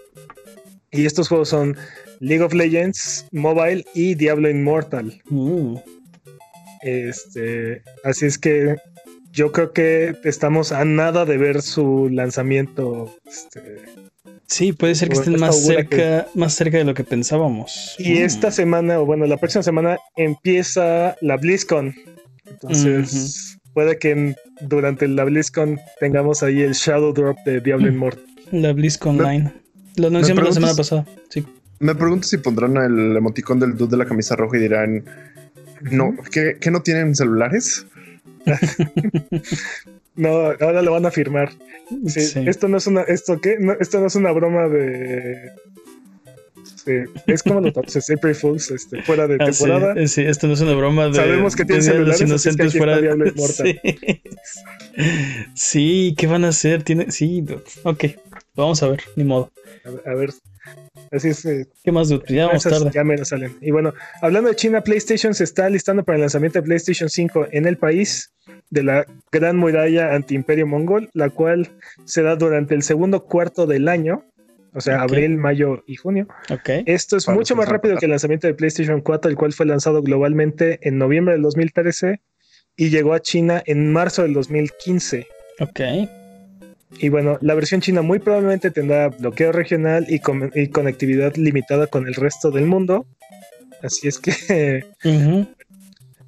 Y 0.93 1.05
estos 1.05 1.27
juegos 1.27 1.49
son 1.49 1.75
League 2.19 2.43
of 2.43 2.53
Legends 2.53 3.25
Mobile 3.31 3.83
y 3.93 4.15
Diablo 4.15 4.49
Immortal. 4.49 5.21
Uh, 5.29 5.79
Este, 6.81 7.81
así 8.03 8.25
es 8.25 8.37
que 8.37 8.75
yo 9.31 9.51
creo 9.51 9.71
que 9.71 10.15
estamos 10.25 10.71
a 10.71 10.85
nada 10.85 11.25
de 11.25 11.37
ver 11.37 11.61
su 11.61 12.09
lanzamiento. 12.11 13.15
este, 13.25 13.61
Sí, 14.45 14.73
puede 14.73 14.93
ser 14.93 15.07
que 15.09 15.15
estén 15.15 15.39
más 15.39 15.65
cerca, 15.65 16.27
más 16.35 16.53
cerca 16.53 16.77
de 16.77 16.83
lo 16.83 16.93
que 16.93 17.03
pensábamos. 17.03 17.95
y 17.97 18.15
Mm. 18.15 18.23
esta 18.23 18.51
semana, 18.51 18.99
o 18.99 19.05
bueno, 19.05 19.25
la 19.25 19.37
próxima 19.37 19.63
semana 19.63 19.97
empieza 20.17 21.15
la 21.21 21.37
BlizzCon. 21.37 21.95
Entonces, 22.45 23.57
puede 23.73 23.97
que 23.97 24.35
durante 24.61 25.07
la 25.07 25.23
BlizzCon 25.23 25.79
tengamos 25.99 26.43
ahí 26.43 26.61
el 26.61 26.73
Shadow 26.73 27.13
Drop 27.13 27.37
de 27.45 27.61
Diablo 27.61 27.87
Mm. 27.89 27.93
Immortal. 27.95 28.25
La 28.51 28.73
BlizzCon 28.73 29.19
Online. 29.19 29.51
Lo 29.95 30.07
anunciamos 30.07 30.43
la 30.43 30.51
semana 30.51 30.73
pasada. 30.75 31.05
Sí. 31.29 31.45
me 31.79 31.95
pregunto 31.95 32.27
si 32.27 32.37
pondrán 32.37 32.77
el 32.77 33.15
emoticón 33.17 33.59
del 33.59 33.75
dude 33.77 33.91
de 33.91 33.97
la 33.97 34.05
camisa 34.05 34.35
roja 34.35 34.57
y 34.57 34.61
dirán. 34.61 35.03
No, 35.81 36.15
¿qué, 36.31 36.57
qué 36.59 36.71
no 36.71 36.81
tienen 36.81 37.15
celulares? 37.15 37.85
No, 40.15 40.29
ahora 40.29 40.81
lo 40.81 40.91
van 40.91 41.05
a 41.05 41.11
firmar. 41.11 41.51
Sí, 42.07 42.21
Sí. 42.21 42.43
Esto 42.47 42.67
no 42.67 42.77
es 42.77 42.87
una, 42.87 43.01
esto 43.01 43.41
qué, 43.41 43.57
no, 43.59 43.73
esto 43.79 43.99
no 43.99 44.07
es 44.07 44.15
una 44.15 44.31
broma 44.31 44.67
de, 44.67 45.51
de- 46.85 47.05
es 47.27 47.43
como 47.43 47.61
lo 47.61 47.71
traduces, 47.71 48.09
April 48.09 48.35
Fools, 48.35 48.71
este, 48.71 49.01
fuera 49.03 49.27
de 49.27 49.35
Ah, 49.39 49.45
temporada. 49.45 49.93
eh, 49.95 50.07
sí, 50.07 50.21
esto 50.21 50.47
no 50.47 50.53
es 50.53 50.61
una 50.61 50.73
broma 50.73 51.07
de. 51.07 51.15
Sabemos 51.15 51.55
que 51.55 51.65
tienen 51.65 51.79
los 51.79 51.85
celulares, 52.17 52.21
es 52.21 52.25
que 52.25 52.29
inocentes 52.29 52.77
fuera 52.77 52.99
de. 52.99 53.33
Sí. 53.53 53.79
Sí, 55.55 56.15
¿qué 56.17 56.27
van 56.27 56.45
a 56.45 56.49
hacer? 56.49 56.83
Tiene... 56.83 57.11
Sí, 57.11 57.43
ok. 57.83 58.05
Vamos 58.55 58.83
a 58.83 58.89
ver, 58.89 59.01
ni 59.15 59.23
modo. 59.23 59.51
A 59.85 59.89
ver, 59.89 60.01
a 60.09 60.13
ver. 60.15 60.29
Así 61.11 61.29
es, 61.29 61.43
eh, 61.45 61.67
¿Qué 61.83 61.91
más, 61.91 62.09
dude? 62.09 62.23
Ya 62.29 62.47
vamos 62.47 62.63
tarde. 62.63 62.89
ya 62.93 63.03
menos 63.03 63.27
salen. 63.29 63.55
Y 63.61 63.71
bueno, 63.71 63.93
hablando 64.21 64.49
de 64.49 64.55
China, 64.55 64.81
PlayStation 64.81 65.33
se 65.33 65.43
está 65.43 65.69
listando 65.69 66.03
para 66.03 66.15
el 66.17 66.21
lanzamiento 66.21 66.59
de 66.59 66.63
PlayStation 66.63 67.09
5 67.09 67.47
en 67.51 67.65
el 67.67 67.77
país 67.77 68.31
de 68.69 68.83
la 68.83 69.05
Gran 69.31 69.57
Muralla 69.57 70.13
Antiimperio 70.13 70.65
Mongol, 70.67 71.09
la 71.13 71.29
cual 71.29 71.69
se 72.05 72.21
da 72.23 72.35
durante 72.35 72.75
el 72.75 72.83
segundo 72.83 73.25
cuarto 73.25 73.65
del 73.67 73.87
año, 73.87 74.23
o 74.73 74.81
sea, 74.81 75.01
abril, 75.01 75.37
mayo 75.37 75.83
y 75.87 75.95
junio. 75.95 76.27
Ok. 76.49 76.69
Esto 76.85 77.17
es 77.17 77.25
Para 77.25 77.37
mucho 77.37 77.55
más 77.55 77.69
rápido 77.69 77.97
que 77.97 78.05
el 78.05 78.11
lanzamiento 78.11 78.47
de 78.47 78.53
PlayStation 78.53 79.01
4, 79.01 79.29
el 79.31 79.37
cual 79.37 79.53
fue 79.53 79.65
lanzado 79.65 80.01
globalmente 80.01 80.79
en 80.81 80.97
noviembre 80.97 81.33
del 81.33 81.43
2013 81.43 82.21
y 82.75 82.89
llegó 82.89 83.13
a 83.13 83.19
China 83.21 83.61
en 83.65 83.91
marzo 83.93 84.23
del 84.23 84.33
2015. 84.33 85.27
Ok. 85.59 85.79
Y 86.99 87.09
bueno, 87.09 87.37
la 87.41 87.55
versión 87.55 87.81
china 87.81 88.01
muy 88.03 88.19
probablemente 88.19 88.69
tendrá 88.69 89.09
bloqueo 89.09 89.51
regional 89.51 90.05
y, 90.09 90.19
con- 90.19 90.51
y 90.53 90.67
conectividad 90.67 91.35
limitada 91.35 91.87
con 91.87 92.07
el 92.07 92.13
resto 92.13 92.51
del 92.51 92.65
mundo. 92.67 93.05
Así 93.81 94.07
es 94.07 94.19
que 94.19 94.85
Ujú. 95.03 95.47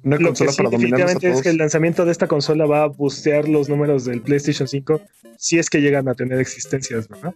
Una 0.02 0.16
lo 0.16 0.18
que 0.18 0.24
consola 0.24 0.50
sí 0.52 0.56
para 0.58 0.70
dominarlos 0.70 1.10
a 1.10 1.14
definitivamente 1.14 1.28
es 1.30 1.42
que 1.42 1.48
el 1.50 1.56
lanzamiento 1.56 2.04
de 2.04 2.12
esta 2.12 2.26
consola 2.28 2.66
va 2.66 2.82
a 2.84 2.86
boostear 2.86 3.48
los 3.48 3.68
números 3.68 4.04
del 4.04 4.22
PlayStation 4.22 4.68
5 4.68 5.00
si 5.36 5.58
es 5.58 5.68
que 5.68 5.80
llegan 5.80 6.08
a 6.08 6.14
tener 6.14 6.38
existencias, 6.40 7.08
¿verdad? 7.08 7.32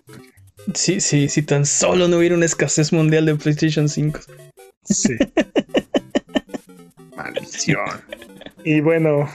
Sí, 0.75 1.01
sí, 1.01 1.29
si 1.29 1.43
tan 1.43 1.67
solo 1.67 2.09
no 2.09 2.19
hubiera 2.19 2.35
una 2.35 2.47
escasez 2.47 2.93
mundial 2.93 3.27
de 3.27 3.35
PlayStation 3.37 3.89
5. 3.89 4.21
Sí. 4.85 5.17
Maldición. 7.17 7.87
Y 8.65 8.81
bueno, 8.81 9.29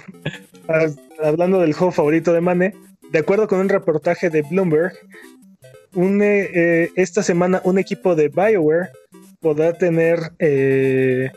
hablando 1.24 1.60
del 1.60 1.74
juego 1.74 1.92
favorito 1.92 2.34
de 2.34 2.42
Mane, 2.42 2.76
de 3.12 3.20
acuerdo 3.20 3.48
con 3.48 3.60
un 3.60 3.70
reportaje 3.70 4.30
de 4.30 4.44
Bloomberg, 4.44 4.94
un, 5.94 6.22
eh, 6.22 6.50
eh, 6.54 6.92
esta 6.96 7.24
semana 7.24 7.62
un 7.64 7.80
equipo 7.80 8.16
de 8.16 8.28
BioWare 8.30 8.90
podrá 9.40 9.74
tener 9.74 10.20
eh, 10.40 11.32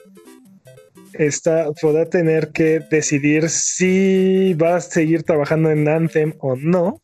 esta, 1.12 1.70
podrá 1.80 2.06
tener 2.06 2.48
que 2.48 2.80
decidir 2.90 3.48
si 3.48 4.54
va 4.54 4.76
a 4.76 4.80
seguir 4.80 5.22
trabajando 5.22 5.70
en 5.70 5.88
Anthem 5.88 6.34
o 6.40 6.56
no, 6.56 7.00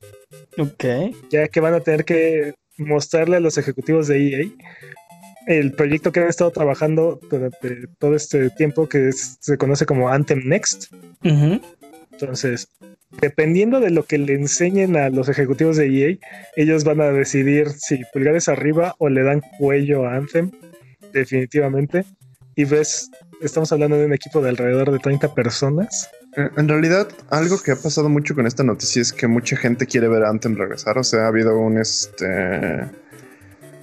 Ok. 0.59 0.85
ya 1.30 1.49
que 1.49 1.61
van 1.61 1.74
a 1.74 1.80
tener 1.80 2.05
que 2.05 2.55
mostrarle 2.79 3.37
a 3.37 3.41
los 3.41 3.59
ejecutivos 3.59 4.09
de 4.09 4.29
EA 4.29 4.47
el 5.47 5.72
proyecto 5.72 6.11
que 6.11 6.20
han 6.20 6.29
estado 6.29 6.51
trabajando 6.51 7.20
durante 7.31 7.87
todo 7.99 8.14
este 8.16 8.49
tiempo 8.51 8.89
que 8.89 9.09
es- 9.09 9.37
se 9.41 9.59
conoce 9.59 9.85
como 9.87 10.09
Anthem 10.09 10.41
Next. 10.47 10.93
Entonces, 12.12 12.68
dependiendo 13.20 13.81
de 13.81 13.91
lo 13.91 14.05
que 14.05 14.18
le 14.18 14.35
enseñen 14.35 14.97
a 14.97 15.11
los 15.11 15.29
ejecutivos 15.29 15.77
de 15.77 15.87
EA, 15.89 16.18
ellos 16.57 16.85
van 16.85 17.01
a 17.01 17.11
decidir 17.11 17.70
si 17.70 18.01
pulgares 18.12 18.49
arriba 18.49 18.95
o 18.99 19.09
le 19.09 19.22
dan 19.22 19.43
cuello 19.59 20.07
a 20.07 20.14
Anthem, 20.16 20.51
definitivamente. 21.12 22.05
Y 22.57 22.64
ves, 22.64 23.11
estamos 23.43 23.72
hablando 23.72 23.99
de 23.99 24.07
un 24.07 24.12
equipo 24.14 24.41
de 24.41 24.49
alrededor 24.51 24.93
de 24.93 24.99
30 24.99 25.35
personas. 25.35 26.09
Eh, 26.37 26.51
En 26.57 26.68
realidad, 26.68 27.09
algo 27.30 27.61
que 27.61 27.72
ha 27.72 27.76
pasado 27.76 28.09
mucho 28.09 28.35
con 28.35 28.47
esta 28.47 28.62
noticia 28.62 29.03
es 29.03 29.12
que 29.12 29.26
mucha 29.26 29.57
gente 29.57 29.87
quiere 29.87 30.09
ver 30.09 30.24
a 30.24 30.30
Anthem 30.30 30.57
regresar. 30.57 30.99
O 30.99 31.05
sea, 31.05 31.24
ha 31.24 31.28
habido 31.28 31.59
un 31.59 31.78
este 31.78 32.80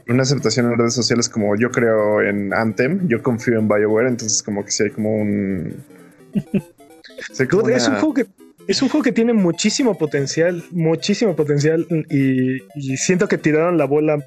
una 0.08 0.24
aceptación 0.24 0.66
en 0.72 0.78
redes 0.78 0.93
sociales 0.93 1.30
como 1.30 1.56
yo 1.56 1.72
creo 1.72 2.22
en 2.22 2.54
Anthem, 2.54 3.08
yo 3.08 3.24
confío 3.24 3.60
en 3.60 3.68
BioWare, 3.68 4.10
entonces 4.10 4.43
como 4.43 4.66
que 4.66 4.72
sí 4.72 4.84
hay 4.84 4.89
como 4.89 5.16
un 5.16 5.84
sí 6.34 7.43
Es 7.74 7.88
un 7.88 7.95
juego 7.95 8.14
que 8.14 8.26
es 8.68 8.82
un 8.82 8.89
juego 8.89 9.04
que 9.04 9.12
tiene 9.12 9.34
muchísimo 9.34 9.97
potencial, 9.97 10.64
muchísimo 10.72 11.36
potencial 11.36 11.88
y, 12.10 12.58
y 12.76 12.97
siento 12.97 13.28
que 13.28 13.38
tiraron 13.38 13.78
la 13.78 13.86
bola 13.86 14.26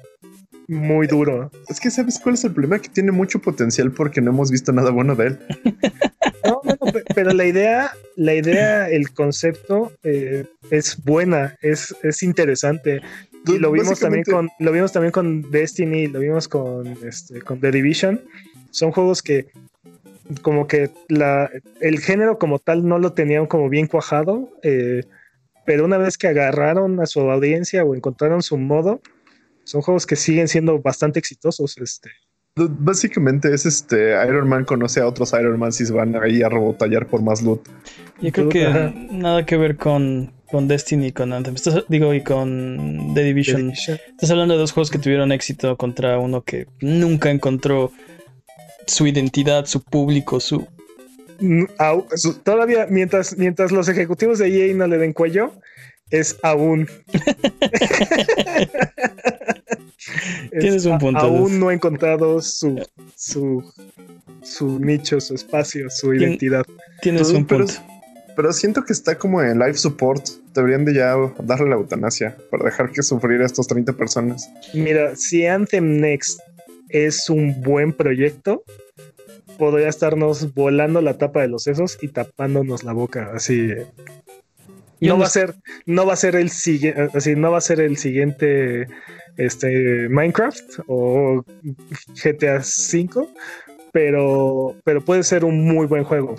muy 0.67 1.07
duro. 1.07 1.51
Es 1.69 1.79
que 1.79 1.89
sabes 1.91 2.19
cuál 2.19 2.35
es 2.35 2.43
el 2.43 2.51
problema 2.53 2.79
que 2.79 2.89
tiene 2.89 3.11
mucho 3.11 3.39
potencial 3.39 3.91
porque 3.91 4.21
no 4.21 4.31
hemos 4.31 4.51
visto 4.51 4.71
nada 4.71 4.91
bueno 4.91 5.15
de 5.15 5.27
él. 5.27 5.39
No, 6.43 6.61
no, 6.63 6.75
no, 6.79 6.91
pe- 6.91 7.03
pero 7.15 7.31
la 7.33 7.45
idea, 7.45 7.89
la 8.15 8.35
idea, 8.35 8.87
el 8.87 9.11
concepto 9.13 9.91
eh, 10.03 10.45
es 10.69 11.03
buena, 11.03 11.57
es, 11.63 11.95
es 12.03 12.21
interesante. 12.21 13.01
Y 13.47 13.57
lo 13.57 13.71
vimos 13.71 13.99
también 13.99 14.23
con, 14.23 14.49
lo 14.59 14.71
vimos 14.71 14.91
también 14.91 15.11
con 15.11 15.49
Destiny, 15.49 16.05
lo 16.05 16.19
vimos 16.19 16.47
con 16.47 16.85
este, 17.03 17.41
con 17.41 17.59
The 17.59 17.71
Division. 17.71 18.21
Son 18.69 18.91
juegos 18.91 19.23
que 19.23 19.47
como 20.43 20.67
que 20.67 20.91
la, 21.09 21.49
el 21.81 21.99
género 21.99 22.37
como 22.37 22.59
tal 22.59 22.87
no 22.87 22.99
lo 22.99 23.13
tenían 23.13 23.47
como 23.47 23.67
bien 23.67 23.87
cuajado, 23.87 24.49
eh, 24.61 25.03
pero 25.65 25.85
una 25.85 25.97
vez 25.97 26.15
que 26.17 26.27
agarraron 26.27 26.99
a 26.99 27.07
su 27.07 27.21
audiencia 27.21 27.83
o 27.83 27.95
encontraron 27.95 28.43
su 28.43 28.57
modo, 28.57 29.01
son 29.65 29.81
juegos 29.81 30.05
que 30.05 30.15
siguen 30.15 30.47
siendo 30.47 30.81
bastante 30.81 31.19
exitosos. 31.19 31.77
Este, 31.77 32.09
Básicamente 32.57 33.53
es 33.53 33.65
este 33.65 34.11
Iron 34.25 34.47
Man 34.47 34.63
conoce 34.63 35.01
a 35.01 35.07
otros 35.07 35.33
Iron 35.33 35.59
Man 35.59 35.71
y 35.71 35.85
se 35.85 35.91
van 35.91 36.15
ahí 36.15 36.41
a 36.41 36.47
robotallar 36.47 37.05
por 37.07 37.21
más 37.21 37.41
loot. 37.41 37.67
Yo 38.21 38.31
creo 38.31 38.47
que 38.47 38.65
Ajá. 38.65 38.93
nada 39.11 39.45
que 39.45 39.57
ver 39.57 39.75
con, 39.75 40.31
con 40.47 40.69
Destiny 40.69 41.07
y 41.07 41.11
con 41.11 41.33
Anthem. 41.33 41.55
Estás- 41.55 41.83
digo, 41.89 42.13
y 42.13 42.23
con 42.23 43.13
The 43.13 43.21
The 43.21 43.23
Division. 43.25 43.71
Estás 43.71 44.31
hablando 44.31 44.53
de 44.53 44.61
dos 44.61 44.71
juegos 44.71 44.89
que 44.89 44.99
tuvieron 44.99 45.33
éxito 45.33 45.75
contra 45.75 46.17
uno 46.17 46.43
que 46.43 46.67
nunca 46.79 47.29
encontró 47.29 47.91
su 48.87 49.05
identidad, 49.05 49.65
su 49.65 49.83
público, 49.83 50.39
su... 50.39 50.65
Mm, 51.41 51.65
todavía 52.43 52.87
mientras, 52.89 53.37
mientras 53.37 53.73
los 53.73 53.89
ejecutivos 53.89 54.39
de 54.39 54.69
EA 54.69 54.73
no 54.75 54.87
le 54.87 54.97
den 54.97 55.11
cuello, 55.11 55.51
es 56.09 56.37
aún. 56.41 56.87
Es 60.51 60.59
Tienes 60.61 60.85
un 60.85 60.97
punto, 60.99 61.19
Aún 61.19 61.59
no 61.59 61.69
ha 61.69 61.73
encontrado 61.73 62.41
su, 62.41 62.81
su, 63.15 63.63
su 64.43 64.79
nicho, 64.79 65.19
su 65.21 65.33
espacio, 65.35 65.89
su 65.89 66.11
Tien- 66.11 66.21
identidad. 66.21 66.65
Tienes 67.01 67.27
Pero- 67.27 67.37
un 67.39 67.45
pero- 67.45 67.65
punto. 67.65 67.81
Pero 68.35 68.51
siento 68.51 68.83
que 68.83 68.91
está 68.91 69.17
como 69.17 69.41
en 69.41 69.57
live 69.59 69.75
support. 69.75 70.25
Deberían 70.53 70.83
de 70.83 70.93
ya 70.93 71.15
darle 71.41 71.69
la 71.69 71.75
eutanasia 71.75 72.35
para 72.51 72.65
dejar 72.65 72.91
que 72.91 73.01
sufrir 73.01 73.41
a 73.41 73.45
estos 73.45 73.65
30 73.67 73.93
personas. 73.93 74.49
Mira, 74.73 75.15
si 75.15 75.45
Anthem 75.45 76.01
Next 76.01 76.41
es 76.89 77.29
un 77.29 77.61
buen 77.61 77.93
proyecto, 77.93 78.61
podría 79.57 79.87
estarnos 79.87 80.53
volando 80.53 80.99
la 80.99 81.17
tapa 81.17 81.41
de 81.43 81.47
los 81.47 81.63
sesos 81.63 81.97
y 82.01 82.09
tapándonos 82.09 82.83
la 82.83 82.91
boca. 82.91 83.31
Así. 83.33 83.69
No 84.99 85.17
va 85.17 85.27
a 85.27 85.29
ser, 85.29 85.55
no 85.85 86.05
va 86.05 86.13
a 86.13 86.17
ser 86.17 86.35
el 86.35 86.49
siguiente, 86.49 87.09
así, 87.13 87.35
no 87.37 87.51
va 87.51 87.59
a 87.59 87.61
ser 87.61 87.79
el 87.79 87.95
siguiente 87.95 88.87
este 89.37 90.09
Minecraft 90.09 90.79
o 90.87 91.43
GTA 92.23 92.59
V, 92.59 93.27
pero, 93.91 94.75
pero 94.83 95.03
puede 95.03 95.23
ser 95.23 95.45
un 95.45 95.65
muy 95.65 95.87
buen 95.87 96.03
juego. 96.03 96.35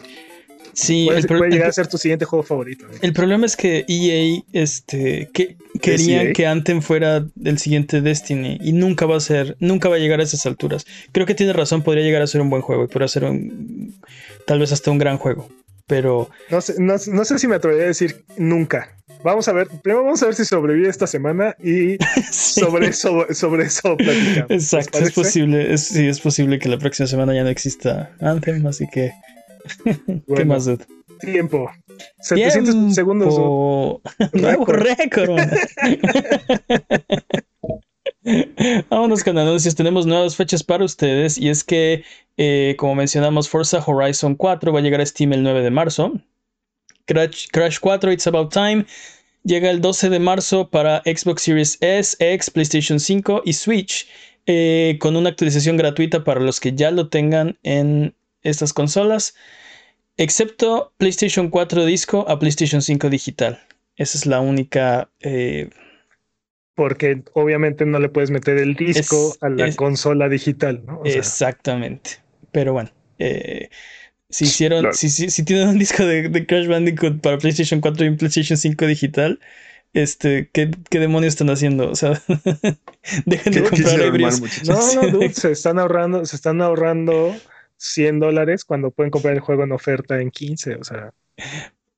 Sí, 0.77 1.07
Puede, 1.07 1.21
el, 1.21 1.27
puede 1.27 1.51
llegar 1.51 1.71
a 1.71 1.73
ser 1.73 1.87
tu 1.87 1.97
siguiente 1.97 2.27
juego 2.27 2.43
favorito. 2.43 2.85
¿eh? 2.87 2.99
el 3.01 3.15
problema 3.15 3.47
es 3.47 3.57
que 3.57 3.87
EA 3.89 4.43
este, 4.53 5.31
que, 5.33 5.57
querían 5.81 6.27
EA? 6.27 6.33
que 6.35 6.47
Anthem 6.47 6.83
fuera 6.83 7.27
el 7.43 7.59
siguiente 7.59 8.03
Destiny 8.03 8.59
y 8.61 8.73
nunca 8.73 9.07
va 9.07 9.17
a 9.17 9.21
ser, 9.21 9.57
nunca 9.59 9.89
va 9.89 9.97
a 9.97 9.99
llegar 9.99 10.21
a 10.21 10.23
esas 10.23 10.45
alturas. 10.45 10.85
Creo 11.13 11.25
que 11.25 11.35
tiene 11.35 11.55
razón, 11.55 11.83
podría 11.83 12.05
llegar 12.05 12.21
a 12.21 12.27
ser 12.27 12.43
un 12.43 12.51
buen 12.51 12.61
juego 12.61 12.85
y 12.85 12.89
podría 12.89 13.09
ser 13.09 13.25
un, 13.25 13.99
tal 14.47 14.59
vez 14.59 14.71
hasta 14.71 14.91
un 14.91 14.99
gran 14.99 15.17
juego. 15.17 15.49
Pero 15.87 16.29
No 16.51 16.61
sé, 16.61 16.75
no, 16.79 16.97
no 17.07 17.25
sé 17.25 17.39
si 17.39 17.49
me 17.49 17.55
atrevería 17.55 17.85
a 17.85 17.89
decir 17.89 18.27
nunca. 18.37 18.99
Vamos 19.27 19.49
a 19.49 19.53
ver, 19.53 19.67
primero 19.83 20.05
vamos 20.05 20.23
a 20.23 20.27
ver 20.27 20.37
si 20.37 20.45
sobrevive 20.45 20.89
esta 20.89 21.09
semana 21.09 21.57
y 21.59 21.97
sí. 22.31 22.61
sobre 22.61 22.87
eso, 22.87 23.27
sobre 23.35 23.65
eso 23.65 23.97
platicamos. 23.97 24.51
¿Les 24.51 24.73
Exacto, 24.73 25.01
es 25.01 25.11
posible, 25.11 25.75
es, 25.75 25.83
sí, 25.83 26.07
es 26.07 26.21
posible 26.21 26.61
que 26.61 26.69
la 26.69 26.79
próxima 26.79 27.09
semana 27.09 27.35
ya 27.35 27.43
no 27.43 27.49
exista 27.49 28.13
Anthem, 28.21 28.65
así 28.69 28.87
que... 28.87 29.13
¿Qué 29.85 30.23
Bueno, 30.29 30.45
más, 30.45 30.67
dude? 30.67 30.87
Tiempo. 31.19 31.69
700 32.21 32.95
segundos. 32.95 33.35
Tiempo. 33.35 34.01
Nuevo 34.33 34.65
récord. 34.67 35.41
Vámonos 38.91 39.25
con 39.25 39.39
anuncios. 39.39 39.75
Tenemos 39.75 40.07
nuevas 40.07 40.37
fechas 40.37 40.63
para 40.63 40.85
ustedes. 40.85 41.37
Y 41.37 41.49
es 41.49 41.65
que, 41.65 42.05
eh, 42.37 42.77
como 42.79 42.95
mencionamos, 42.95 43.49
Forza 43.49 43.83
Horizon 43.85 44.37
4 44.37 44.73
va 44.73 44.79
a 44.79 44.83
llegar 44.83 45.01
a 45.01 45.07
Steam 45.07 45.33
el 45.33 45.43
9 45.43 45.63
de 45.63 45.71
marzo. 45.73 46.13
Crash, 47.07 47.47
Crash 47.51 47.79
4, 47.81 48.13
It's 48.13 48.27
About 48.27 48.53
Time. 48.53 48.85
Llega 49.47 49.71
el 49.71 49.81
12 49.81 50.11
de 50.11 50.19
marzo 50.19 50.71
para 50.71 51.03
Xbox 51.05 51.43
Series 51.43 51.79
S, 51.81 52.17
X, 52.19 52.51
PlayStation 52.51 52.99
5 52.99 53.43
y 53.45 53.53
Switch. 53.53 54.09
eh, 54.49 54.99
con 55.01 55.17
una 55.17 55.31
actualización 55.31 55.77
gratuita 55.77 56.23
para 56.23 56.39
los 56.41 56.61
que 56.61 56.73
ya 56.73 56.91
lo 56.93 57.09
tengan 57.09 57.59
en 57.65 58.15
estas 58.43 58.73
consolas. 58.73 59.35
Excepto 60.17 60.93
PlayStation 60.99 61.51
4 61.51 61.85
disco 61.85 62.25
a 62.29 62.39
PlayStation 62.39 62.81
5 62.81 63.11
digital. 63.11 63.59
Esa 63.97 64.17
es 64.19 64.25
la 64.27 64.41
única. 64.41 65.11
eh, 65.21 65.71
Porque 66.77 67.23
obviamente 67.35 67.87
no 67.87 67.99
le 67.99 68.09
puedes 68.09 68.31
meter 68.31 68.59
el 68.59 68.75
disco 68.75 69.33
Es- 69.33 69.39
a 69.43 69.49
la 69.49 69.67
es- 69.67 69.77
consola 69.77 70.29
digital, 70.29 70.85
¿no? 70.87 71.01
O 71.01 71.05
sea, 71.07 71.17
exactamente. 71.19 72.11
Pero 72.53 72.73
bueno. 72.73 72.91
eh, 73.19 73.71
si 74.37 74.45
hicieron. 74.45 74.81
Claro. 74.81 74.95
Si, 74.95 75.09
si, 75.09 75.31
si 75.31 75.43
tienen 75.45 75.69
un 75.69 75.79
disco 75.79 76.05
de, 76.05 76.29
de 76.29 76.47
Crash 76.47 76.67
Bandicoot 76.69 77.21
para 77.21 77.39
PlayStation 77.39 77.81
4 77.81 78.07
y 78.07 78.11
PlayStation 78.17 78.57
5 78.57 78.87
digital. 78.87 79.41
Este, 79.93 80.51
¿qué, 80.53 80.71
qué 80.91 80.99
demonios 81.01 81.33
están 81.33 81.49
haciendo? 81.49 81.91
O 81.91 81.95
sea, 81.95 82.21
dejen 83.25 83.53
de 83.53 83.63
¿Qué- 83.63 83.63
qué 83.63 83.63
comprar 83.63 84.01
ebrios. 84.01 84.41
no, 84.67 84.95
no, 84.95 85.09
dude, 85.09 85.33
se 85.33 85.53
están 85.53 85.79
ahorrando, 85.79 86.27
se 86.27 86.37
están 86.37 86.61
ahorrando 86.61 87.35
100 87.79 88.21
dólares 88.21 88.65
cuando 88.67 88.91
pueden 88.91 89.11
comprar 89.11 89.33
el 89.35 89.41
juego 89.41 89.65
en 89.65 89.73
oferta 89.73 90.21
en 90.21 90.31
15, 90.31 90.75
o 90.75 90.85
sea. 90.85 91.13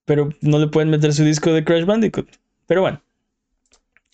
pero 0.04 0.28
no 0.42 0.58
le 0.60 0.68
pueden 0.68 0.90
meter 0.90 1.12
su 1.12 1.24
disco 1.24 1.52
de 1.52 1.64
Crash 1.64 1.84
Bandicoot. 1.86 2.28
Pero 2.66 2.82
bueno. 2.82 3.02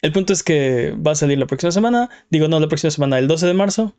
El 0.05 0.13
punto 0.13 0.35
es 0.35 0.43
que 0.43 0.91
va 0.91 1.13
a 1.13 1.15
salir 1.15 1.39
la 1.39 1.47
próxima 1.47 1.73
semana. 1.73 2.11
Digo, 2.29 2.47
no, 2.47 2.61
la 2.61 2.69
próxima 2.69 2.91
semana, 2.91 3.19
el 3.19 3.27
12 3.27 3.47
de 3.47 3.55
marzo. 3.55 3.95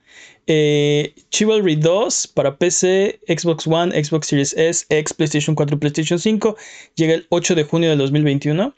Eh, 0.45 1.15
Chivalry 1.31 1.77
2 1.77 2.27
para 2.27 2.59
PC, 2.59 3.19
Xbox 3.27 3.65
One, 3.65 4.03
Xbox 4.03 4.27
Series 4.27 4.53
S, 4.55 4.85
X, 4.89 5.13
PlayStation 5.15 5.55
4, 5.55 5.79
PlayStation 5.79 6.19
5. 6.19 6.55
Llega 6.93 7.15
el 7.15 7.25
8 7.29 7.55
de 7.55 7.63
junio 7.63 7.89
de 7.89 7.95
2021. 7.95 8.75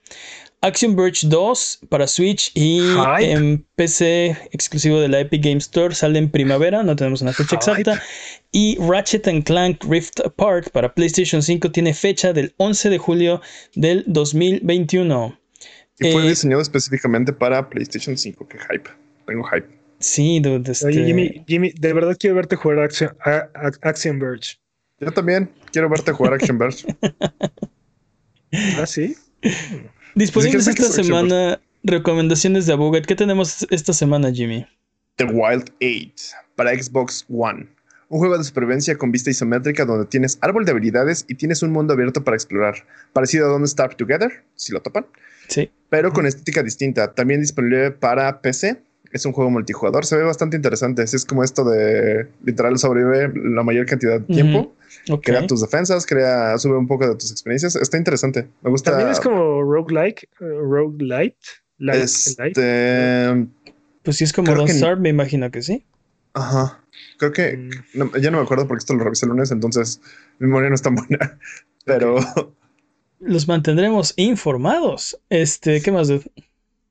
Action 0.62 0.96
Verge 0.96 1.28
2 1.28 1.80
para 1.90 2.08
Switch 2.08 2.50
y 2.56 2.80
Hype. 2.80 3.30
en 3.30 3.66
PC 3.76 4.38
exclusivo 4.54 5.02
de 5.02 5.10
la 5.10 5.20
Epic 5.20 5.44
Game 5.44 5.58
Store 5.58 5.94
sale 5.94 6.20
en 6.20 6.32
primavera, 6.32 6.82
no 6.82 6.96
tenemos 6.96 7.22
una 7.22 7.34
fecha 7.34 7.58
Hype. 7.60 7.82
exacta. 7.82 8.04
Y 8.54 8.78
Ratchet 8.80 9.28
and 9.28 9.44
Clank 9.44 9.84
Rift 9.84 10.22
Apart 10.22 10.70
para 10.70 10.94
PlayStation 10.94 11.44
5 11.44 11.72
tiene 11.72 11.94
fecha 11.94 12.32
del 12.32 12.54
11 12.56 12.90
de 12.90 12.98
julio 12.98 13.42
del 13.76 14.06
2021. 14.08 15.38
Y 16.00 16.12
fue 16.12 16.26
Eh, 16.26 16.30
diseñado 16.30 16.62
específicamente 16.62 17.34
para 17.34 17.70
PlayStation 17.70 18.18
5. 18.18 18.48
Qué 18.48 18.58
hype. 18.60 18.90
Tengo 19.26 19.44
hype. 19.46 19.68
Sí, 20.00 20.40
dude, 20.40 20.72
este, 20.72 20.86
Oye, 20.88 21.06
Jimmy, 21.06 21.44
Jimmy, 21.48 21.72
de 21.72 21.92
verdad 21.94 22.16
quiero 22.20 22.36
verte 22.36 22.56
jugar 22.56 22.80
Action, 22.82 23.16
a- 23.26 23.50
a- 23.56 23.72
Action 23.90 24.20
Verge. 24.20 24.58
Yo 25.00 25.12
también 25.12 25.50
quiero 25.72 25.90
verte 25.90 26.12
jugar 26.12 26.34
Action 26.36 26.58
Verge. 26.58 26.86
¿Ah, 28.78 28.86
sí? 28.86 29.16
disponibles 30.16 30.68
esta 30.68 30.84
semana 30.92 31.60
recomendaciones 31.84 32.66
de 32.66 32.74
Abuget. 32.74 33.06
¿Qué 33.06 33.16
tenemos 33.16 33.66
esta 33.70 33.94
semana, 33.94 34.32
Jimmy? 34.32 34.66
The 35.18 35.26
Wild 35.26 35.72
8 35.82 36.36
para 36.56 36.72
Xbox 36.80 37.26
One. 37.30 37.68
Un 38.10 38.20
juego 38.20 38.38
de 38.38 38.44
supervivencia 38.44 38.96
con 38.98 39.12
vista 39.12 39.30
isométrica 39.30 39.84
donde 39.84 40.06
tienes 40.06 40.38
árbol 40.42 40.64
de 40.64 40.72
habilidades 40.72 41.26
y 41.28 41.36
tienes 41.36 41.62
un 41.62 41.72
mundo 41.72 41.94
abierto 41.94 42.24
para 42.24 42.36
explorar. 42.36 42.76
Parecido 43.14 43.48
a 43.48 43.50
Don't 43.50 43.66
Starve 43.68 43.96
Together, 43.96 44.44
si 44.56 44.72
lo 44.72 44.82
topan, 44.82 45.06
Sí. 45.48 45.72
pero 45.90 46.12
con 46.12 46.26
estética 46.26 46.64
distinta. 46.64 47.14
También 47.14 47.42
disponible 47.42 47.92
para 47.92 48.42
PC. 48.42 48.82
Es 49.14 49.26
un 49.26 49.32
juego 49.32 49.50
multijugador, 49.50 50.06
se 50.06 50.18
ve 50.18 50.24
bastante 50.24 50.58
interesante. 50.58 51.02
Así 51.02 51.16
es 51.16 51.24
como 51.26 51.42
esto 51.44 51.64
de 51.64 52.28
literal 52.44 52.78
sobrevive 52.78 53.32
la 53.36 53.64
mayor 53.64 53.86
cantidad 53.86 54.20
de 54.20 54.26
tiempo. 54.34 54.76
Crea 55.24 55.48
tus 55.48 55.62
defensas, 55.62 56.06
crea, 56.06 56.58
sube 56.58 56.78
un 56.78 56.88
poco 56.88 57.08
de 57.08 57.16
tus 57.16 57.32
experiencias. 57.32 57.78
Está 57.78 57.98
interesante. 57.98 58.50
Me 58.62 58.70
gusta. 58.70 58.92
También 58.92 59.10
es 59.12 59.22
como 59.22 59.64
roguelike, 59.64 60.28
uh, 60.42 60.46
roguelite. 60.60 61.38
Like, 61.78 62.00
like. 62.38 62.48
este. 62.60 63.48
Pues 64.04 64.18
si 64.18 64.24
es 64.26 64.34
como 64.34 64.54
Don't 64.54 64.70
que- 64.70 64.96
me 64.98 65.10
imagino 65.10 65.50
que 65.52 65.62
sí. 65.62 65.86
Ajá. 66.34 66.82
Creo 67.18 67.32
que 67.32 67.56
Mm, 67.58 67.70
No, 67.94 68.18
ya 68.18 68.30
no 68.32 68.38
me 68.40 68.44
acuerdo 68.44 68.68
porque 68.68 68.80
esto 68.80 68.94
lo 68.94 69.04
revisé 69.06 69.26
el 69.26 69.30
lunes, 69.32 69.52
entonces 69.52 70.02
mi 70.40 70.48
memoria 70.48 70.68
no 70.70 70.76
es 70.76 70.82
tan 70.82 70.96
buena. 70.96 71.40
Pero 71.86 72.18
Los 73.20 73.48
mantendremos 73.48 74.14
informados. 74.18 75.20
Este, 75.30 75.82
¿qué 75.82 75.92
más, 75.92 76.08
dude? 76.08 76.32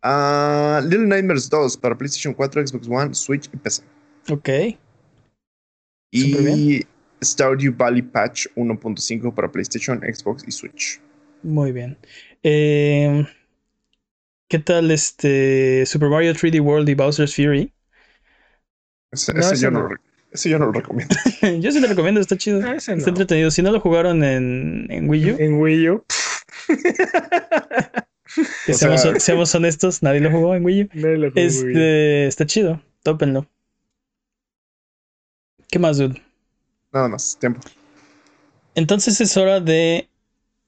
ah, 0.03 0.81
Little 0.85 1.07
Nightmares 1.07 1.49
2 1.49 1.77
para 1.77 1.97
PlayStation 1.97 2.35
4, 2.35 2.67
Xbox 2.67 2.89
One, 2.89 3.15
Switch 3.15 3.47
y 3.53 3.57
PC. 3.57 3.83
Ok. 4.31 4.49
Y 6.13 6.83
Stardew 7.23 7.73
Valley 7.77 8.03
Patch 8.03 8.47
1.5 8.57 9.35
para 9.35 9.51
PlayStation, 9.51 10.01
Xbox 10.01 10.45
y 10.47 10.53
Switch. 10.53 11.01
Muy 11.43 11.73
bien. 11.73 11.97
Eh, 12.43 13.27
¿Qué 14.49 14.59
tal 14.61 14.91
este 14.91 15.85
Super 15.87 16.09
Mario 16.09 16.33
3D 16.35 16.61
World 16.61 16.89
y 16.89 16.95
Bowser's 16.95 17.35
Fury? 17.35 17.73
Ese, 19.13 19.33
No, 19.33 19.41
ese 19.41 19.55
ese 19.55 19.65
yo, 19.65 19.71
no, 19.71 19.81
no. 19.81 19.89
lo- 19.89 19.97
ese 20.37 20.49
yo 20.51 20.59
no 20.59 20.67
lo 20.67 20.73
recomiendo. 20.73 21.15
Yo 21.61 21.71
sí 21.73 21.81
te 21.81 21.87
recomiendo, 21.87 22.21
está 22.21 22.37
chido. 22.37 22.61
Ah, 22.65 22.75
ese 22.77 22.95
Está 22.95 23.11
entretenido. 23.11 23.51
Si 23.51 23.63
no 23.63 23.73
lo 23.73 23.81
jugaron 23.81 24.23
en, 24.25 24.87
en 24.91 25.09
Wii 25.09 25.31
U, 25.33 25.37
En 25.39 25.61
Wii 25.61 25.91
U. 25.91 26.05
que 28.67 28.75
seamos, 28.75 29.01
sea- 29.03 29.19
seamos 29.21 29.55
honestos, 29.55 30.03
nadie 30.03 30.21
lo 30.21 30.31
jugó 30.31 30.55
en 30.55 30.65
Wii 30.65 30.83
U. 30.83 30.89
No 30.95 31.09
lo 31.09 31.31
jugué 31.31 31.43
en 31.43 31.49
Wii 31.53 31.65
U. 31.65 31.67
Este 31.69 32.27
está 32.27 32.47
chido. 32.47 32.81
Tópenlo. 33.03 33.47
¿Qué 35.71 35.79
más, 35.79 35.99
dude? 35.99 36.23
Nada 36.93 37.09
más, 37.09 37.37
tiempo. 37.39 37.61
Entonces 38.75 39.21
es 39.21 39.37
hora 39.37 39.61
de 39.61 40.09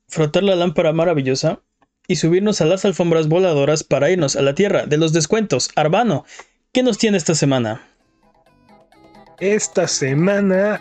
frotar 0.08 0.42
la 0.42 0.56
lámpara 0.56 0.92
maravillosa 0.92 1.60
y 2.06 2.16
subirnos 2.16 2.60
a 2.60 2.64
las 2.64 2.84
alfombras 2.84 3.28
voladoras 3.28 3.84
para 3.84 4.10
irnos 4.10 4.36
a 4.36 4.42
la 4.42 4.54
tierra 4.54 4.86
de 4.86 4.96
los 4.96 5.12
descuentos. 5.12 5.70
Arbano, 5.76 6.24
¿qué 6.72 6.82
nos 6.82 6.98
tiene 6.98 7.16
esta 7.18 7.34
semana? 7.34 7.86
Esta 9.40 9.86
semana 9.86 10.80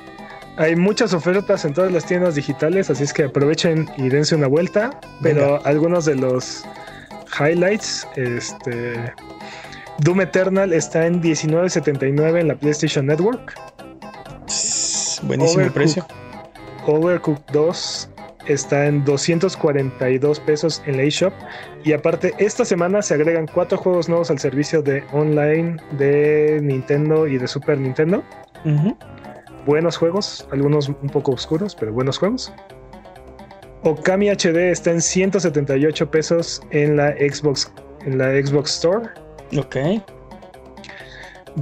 hay 0.58 0.76
muchas 0.76 1.14
ofertas 1.14 1.64
en 1.66 1.74
todas 1.74 1.92
las 1.92 2.06
tiendas 2.06 2.34
digitales, 2.36 2.90
así 2.90 3.04
es 3.04 3.14
que 3.14 3.26
aprovechen 3.26 3.88
y 3.98 4.10
dense 4.10 4.36
una 4.36 4.48
vuelta. 4.48 5.00
Pero 5.22 5.64
algunos 5.66 6.06
de 6.06 6.16
los 6.16 6.66
highlights, 7.40 8.08
este 8.16 9.14
Doom 10.00 10.22
Eternal 10.22 10.74
está 10.74 11.06
en 11.06 11.22
19.79 11.22 12.40
en 12.40 12.48
la 12.48 12.56
PlayStation 12.56 13.06
Network. 13.06 13.54
Buenísimo 15.24 15.64
el 15.64 15.72
precio. 15.72 16.08
Overcooked 16.88 17.44
2 17.52 18.10
está 18.48 18.88
en 18.88 19.04
242 19.06 20.40
pesos 20.40 20.82
en 20.86 20.98
la 20.98 21.04
eShop. 21.04 21.34
Y 21.84 21.94
aparte, 21.94 22.34
esta 22.38 22.66
semana 22.66 23.02
se 23.02 23.14
agregan 23.14 23.48
cuatro 23.48 23.78
juegos 23.78 24.10
nuevos 24.10 24.32
al 24.32 24.40
servicio 24.40 24.82
de 24.82 25.04
online 25.12 25.78
de 25.92 26.60
Nintendo 26.64 27.28
y 27.28 27.38
de 27.38 27.48
Super 27.48 27.78
Nintendo. 27.78 28.24
Buenos 29.66 29.98
juegos, 29.98 30.48
algunos 30.52 30.88
un 30.90 31.10
poco 31.12 31.32
oscuros, 31.34 31.76
pero 31.76 31.92
buenos 31.94 32.18
juegos. 32.18 32.52
Okami 33.84 34.30
HD 34.30 34.72
está 34.72 34.92
en 34.92 35.02
178 35.02 36.10
pesos 36.12 36.62
en 36.72 36.98
la 36.98 37.12
Xbox 37.12 37.72
en 38.06 38.18
la 38.18 38.32
Xbox 38.32 38.72
Store. 38.76 39.10
Ok. 39.58 39.76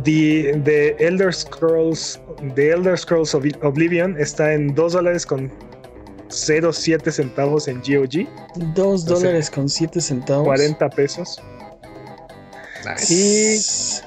The, 0.03 0.59
The 0.65 0.95
Elder 0.99 1.33
Scrolls 1.33 2.19
The 2.55 2.71
Elder 2.71 2.97
Scrolls 2.97 3.33
Obli- 3.33 3.57
Oblivion 3.63 4.19
está 4.19 4.53
en 4.53 4.75
2 4.75 4.93
dólares 4.93 5.25
con 5.25 5.49
0.7 6.29 7.11
centavos 7.11 7.67
en 7.67 7.77
GOG, 7.79 8.27
Dos 8.75 9.03
sea, 9.03 9.15
dólares 9.15 9.49
con 9.49 9.69
siete 9.69 10.01
centavos. 10.01 10.45
40 10.45 10.89
pesos. 10.89 11.41
Nice. 12.85 14.03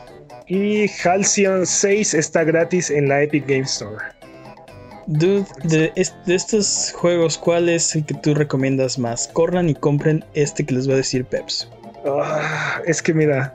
Y, 0.48 0.86
Halcyon 1.04 1.66
6 1.66 2.14
está 2.14 2.42
gratis 2.44 2.90
en 2.90 3.08
la 3.08 3.22
Epic 3.22 3.46
Game 3.46 3.62
Store. 3.62 3.96
Dude, 5.06 5.46
de, 5.64 5.92
es- 5.96 6.14
de 6.26 6.34
estos 6.34 6.92
juegos, 6.96 7.38
¿cuál 7.38 7.68
es 7.68 7.94
el 7.96 8.04
que 8.04 8.14
tú 8.14 8.34
recomiendas 8.34 8.98
más? 8.98 9.28
Corran 9.28 9.68
y 9.68 9.74
compren 9.74 10.24
este 10.34 10.64
que 10.64 10.74
les 10.74 10.88
va 10.88 10.94
a 10.94 10.96
decir 10.98 11.24
Peps. 11.24 11.68
Ah, 12.06 12.80
es 12.86 13.02
que 13.02 13.12
mira, 13.14 13.54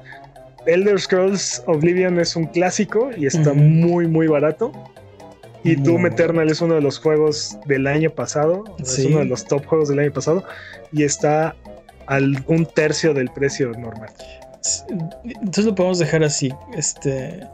Elder 0.65 0.99
Scrolls 0.99 1.63
Oblivion 1.67 2.19
es 2.19 2.35
un 2.35 2.45
clásico 2.47 3.09
y 3.15 3.25
está 3.27 3.53
muy 3.53 4.07
muy 4.07 4.27
barato. 4.27 4.71
Y 5.65 5.75
Doom. 5.75 6.07
Eternal 6.07 6.49
es 6.49 6.59
uno 6.59 6.75
de 6.75 6.81
los 6.81 6.99
juegos 6.99 7.57
del 7.67 7.87
año 7.87 8.09
pasado, 8.09 8.65
Sí. 8.83 9.01
es 9.01 9.05
uno 9.07 9.19
de 9.19 9.25
los 9.25 9.45
top 9.45 9.65
juegos 9.65 9.87
del 9.89 9.99
año 9.99 10.11
pasado 10.11 10.43
y 10.91 11.03
está 11.03 11.55
al 12.07 12.43
un 12.47 12.65
tercio 12.65 13.13
del 13.13 13.29
precio 13.29 13.71
normal. 13.71 14.09
Entonces 15.23 15.65
lo 15.65 15.75
podemos 15.75 15.99
dejar 15.99 16.23
así. 16.23 16.51
Este. 16.75 17.47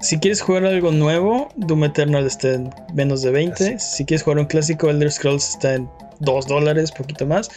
Si 0.00 0.18
quieres 0.18 0.40
jugar 0.40 0.64
algo 0.66 0.92
nuevo, 0.92 1.48
Doom 1.56 1.84
Eternal 1.84 2.26
está 2.26 2.54
en 2.54 2.70
menos 2.94 3.22
de 3.22 3.30
20. 3.30 3.78
Si 3.78 4.04
quieres 4.04 4.22
jugar 4.22 4.38
un 4.38 4.44
clásico, 4.44 4.90
Elder 4.90 5.10
Scrolls 5.10 5.48
está 5.50 5.74
en 5.74 5.88
2 6.20 6.46
dólares, 6.46 6.92
poquito 6.92 7.26
más. 7.26 7.50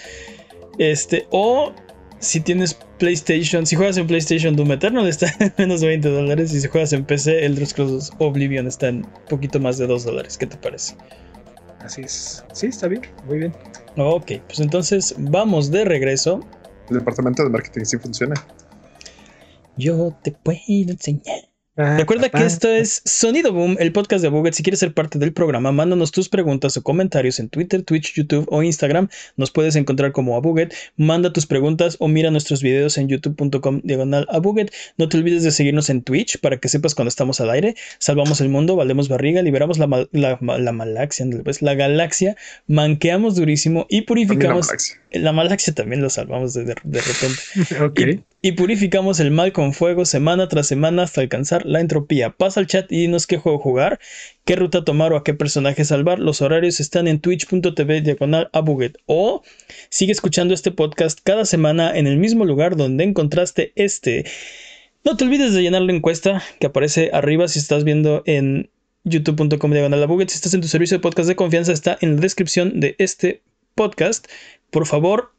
Este, 0.77 1.27
o 1.31 1.73
si 2.19 2.39
tienes 2.39 2.77
PlayStation, 2.97 3.65
si 3.65 3.75
juegas 3.75 3.97
en 3.97 4.07
PlayStation, 4.07 4.55
Doom 4.55 4.71
Eternal 4.71 5.07
está 5.07 5.33
en 5.39 5.53
menos 5.57 5.81
de 5.81 5.87
20 5.87 6.09
dólares. 6.09 6.53
Y 6.53 6.61
si 6.61 6.67
juegas 6.67 6.93
en 6.93 7.05
PC, 7.05 7.45
Elder 7.45 7.67
Scrolls 7.67 8.11
Oblivion 8.19 8.67
está 8.67 8.87
en 8.87 9.05
poquito 9.29 9.59
más 9.59 9.77
de 9.77 9.87
2 9.87 10.05
dólares. 10.05 10.37
¿Qué 10.37 10.47
te 10.47 10.57
parece? 10.57 10.95
Así 11.81 12.01
es. 12.01 12.43
Sí, 12.53 12.67
está 12.67 12.87
bien, 12.87 13.01
muy 13.25 13.39
bien. 13.39 13.53
Ok, 13.97 14.33
pues 14.47 14.59
entonces 14.59 15.15
vamos 15.17 15.71
de 15.71 15.85
regreso. 15.85 16.41
El 16.89 16.97
departamento 16.97 17.43
de 17.43 17.49
marketing 17.49 17.85
sí 17.85 17.97
funciona. 17.97 18.35
Yo 19.75 20.15
te 20.23 20.31
puedo 20.31 20.59
enseñar. 20.67 21.48
Ah, 21.81 21.95
Recuerda 21.97 22.23
papá. 22.27 22.39
que 22.39 22.45
esto 22.45 22.67
es 22.69 23.01
Sonido 23.05 23.53
Boom, 23.53 23.77
el 23.79 23.93
podcast 23.93 24.21
de 24.21 24.27
Buget. 24.27 24.53
Si 24.53 24.63
quieres 24.63 24.81
ser 24.81 24.93
parte 24.93 25.17
del 25.17 25.31
programa, 25.31 25.71
mándanos 25.71 26.11
tus 26.11 26.27
preguntas 26.27 26.75
o 26.75 26.83
comentarios 26.83 27.39
en 27.39 27.47
Twitter, 27.47 27.83
Twitch, 27.83 28.13
YouTube 28.15 28.45
o 28.49 28.61
Instagram. 28.63 29.07
Nos 29.37 29.49
puedes 29.51 29.77
encontrar 29.77 30.11
como 30.11 30.35
Abuget. 30.35 30.73
Manda 30.97 31.31
tus 31.31 31.45
preguntas 31.45 31.95
o 31.99 32.09
mira 32.09 32.31
nuestros 32.31 32.61
videos 32.61 32.97
en 32.97 33.07
youtube.com 33.07 33.79
diagonal 33.85 34.27
Abuget. 34.29 34.73
No 34.97 35.07
te 35.07 35.15
olvides 35.15 35.43
de 35.43 35.51
seguirnos 35.51 35.89
en 35.89 36.01
Twitch 36.01 36.39
para 36.41 36.57
que 36.57 36.67
sepas 36.67 36.95
cuando 36.95 37.07
estamos 37.07 37.39
al 37.39 37.49
aire. 37.49 37.75
Salvamos 37.97 38.41
el 38.41 38.49
mundo, 38.49 38.75
valemos 38.75 39.07
barriga, 39.07 39.41
liberamos 39.41 39.77
la, 39.77 39.87
mal- 39.87 40.09
la, 40.11 40.37
la 40.41 40.71
malaxia, 40.73 41.25
pues, 41.45 41.61
la 41.61 41.75
galaxia, 41.75 42.35
manqueamos 42.67 43.35
durísimo 43.35 43.85
y 43.89 44.01
purificamos. 44.01 44.67
La 45.11 45.31
malaxia 45.31 45.73
también 45.73 46.01
la 46.03 46.09
salvamos 46.09 46.53
de, 46.53 46.65
de- 46.65 46.75
de 46.83 47.01
repente 47.01 48.21
y, 48.41 48.49
y 48.49 48.51
purificamos 48.51 49.19
el 49.19 49.31
mal 49.31 49.53
con 49.53 49.73
fuego 49.73 50.05
semana 50.05 50.47
tras 50.47 50.67
semana 50.67 51.03
hasta 51.03 51.21
alcanzar 51.21 51.65
la 51.69 51.79
entropía. 51.79 52.31
Pasa 52.31 52.59
al 52.59 52.67
chat 52.67 52.91
y 52.91 53.01
dinos 53.01 53.27
qué 53.27 53.37
juego 53.37 53.59
jugar, 53.59 53.99
qué 54.43 54.55
ruta 54.55 54.83
tomar 54.83 55.13
o 55.13 55.17
a 55.17 55.23
qué 55.23 55.33
personaje 55.33 55.85
salvar. 55.85 56.19
Los 56.19 56.41
horarios 56.41 56.79
están 56.79 57.07
en 57.07 57.19
twitch.tv 57.19 58.01
diagonal. 58.01 58.49
O 59.05 59.43
sigue 59.89 60.11
escuchando 60.11 60.53
este 60.53 60.71
podcast 60.71 61.19
cada 61.23 61.45
semana 61.45 61.95
en 61.95 62.07
el 62.07 62.17
mismo 62.17 62.43
lugar 62.45 62.75
donde 62.75 63.03
encontraste 63.03 63.71
este. 63.75 64.25
No 65.05 65.15
te 65.15 65.23
olvides 65.23 65.53
de 65.53 65.61
llenar 65.61 65.83
la 65.83 65.93
encuesta 65.93 66.43
que 66.59 66.67
aparece 66.67 67.11
arriba 67.13 67.47
si 67.47 67.59
estás 67.59 67.83
viendo 67.83 68.23
en 68.25 68.69
youtube.com 69.03 69.71
diagonal. 69.71 70.07
Si 70.27 70.35
estás 70.35 70.53
en 70.53 70.61
tu 70.61 70.67
servicio 70.67 70.97
de 70.97 71.01
podcast 71.01 71.29
de 71.29 71.35
confianza, 71.35 71.71
está 71.71 71.97
en 72.01 72.15
la 72.15 72.21
descripción 72.21 72.79
de 72.79 72.95
este 72.97 73.43
podcast. 73.75 74.27
Por 74.71 74.87
favor, 74.87 75.33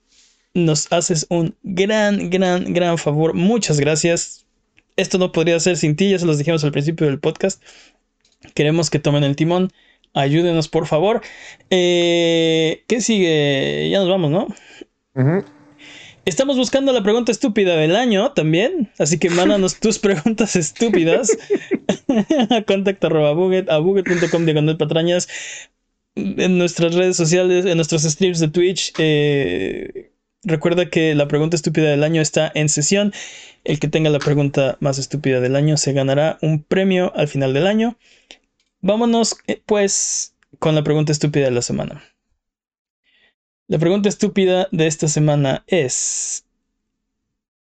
nos 0.55 0.92
haces 0.92 1.26
un 1.28 1.56
gran, 1.62 2.30
gran, 2.30 2.72
gran 2.72 2.98
favor. 2.98 3.34
Muchas 3.34 3.80
gracias. 3.80 4.46
Esto 4.96 5.18
no 5.18 5.32
podría 5.32 5.58
ser 5.60 5.76
sin 5.76 5.96
ti, 5.96 6.10
ya 6.10 6.18
se 6.18 6.26
los 6.26 6.38
dijimos 6.38 6.64
al 6.64 6.72
principio 6.72 7.06
del 7.06 7.20
podcast. 7.20 7.62
Queremos 8.54 8.90
que 8.90 8.98
tomen 8.98 9.24
el 9.24 9.36
timón. 9.36 9.70
Ayúdenos, 10.12 10.68
por 10.68 10.86
favor. 10.86 11.20
Eh, 11.70 12.84
¿Qué 12.88 13.00
sigue? 13.00 13.88
Ya 13.90 14.00
nos 14.00 14.08
vamos, 14.08 14.30
¿no? 14.30 14.48
Estamos 16.24 16.56
buscando 16.56 16.92
la 16.92 17.02
pregunta 17.02 17.32
estúpida 17.32 17.76
del 17.76 17.96
año 17.96 18.32
también, 18.32 18.90
así 18.98 19.18
que 19.18 19.30
mándanos 19.30 19.80
tus 19.80 19.98
preguntas 20.00 20.54
estúpidas 20.56 21.36
a 22.50 22.62
contacto 22.66 23.06
arroba 23.06 23.32
buget, 23.32 23.70
a 23.70 23.78
buget.com 23.78 24.44
diagonal 24.44 24.76
patrañas 24.76 25.28
en 26.14 26.58
nuestras 26.58 26.94
redes 26.94 27.16
sociales, 27.16 27.64
en 27.66 27.76
nuestros 27.76 28.02
streams 28.02 28.40
de 28.40 28.48
Twitch. 28.48 28.92
eh, 28.98 30.09
recuerda 30.42 30.88
que 30.88 31.14
la 31.14 31.28
pregunta 31.28 31.56
estúpida 31.56 31.90
del 31.90 32.04
año 32.04 32.22
está 32.22 32.50
en 32.54 32.68
sesión. 32.68 33.12
El 33.64 33.78
que 33.78 33.88
tenga 33.88 34.10
la 34.10 34.18
pregunta 34.18 34.76
más 34.80 34.98
estúpida 34.98 35.40
del 35.40 35.56
año 35.56 35.76
se 35.76 35.92
ganará 35.92 36.38
un 36.42 36.62
premio 36.62 37.12
al 37.14 37.28
final 37.28 37.52
del 37.52 37.66
año. 37.66 37.96
Vámonos 38.80 39.36
eh, 39.46 39.60
pues 39.66 40.34
con 40.58 40.74
la 40.74 40.82
pregunta 40.82 41.12
estúpida 41.12 41.44
de 41.46 41.50
la 41.50 41.62
semana. 41.62 42.02
La 43.68 43.78
pregunta 43.78 44.08
estúpida 44.08 44.68
de 44.72 44.86
esta 44.86 45.08
semana 45.08 45.62
es: 45.66 46.44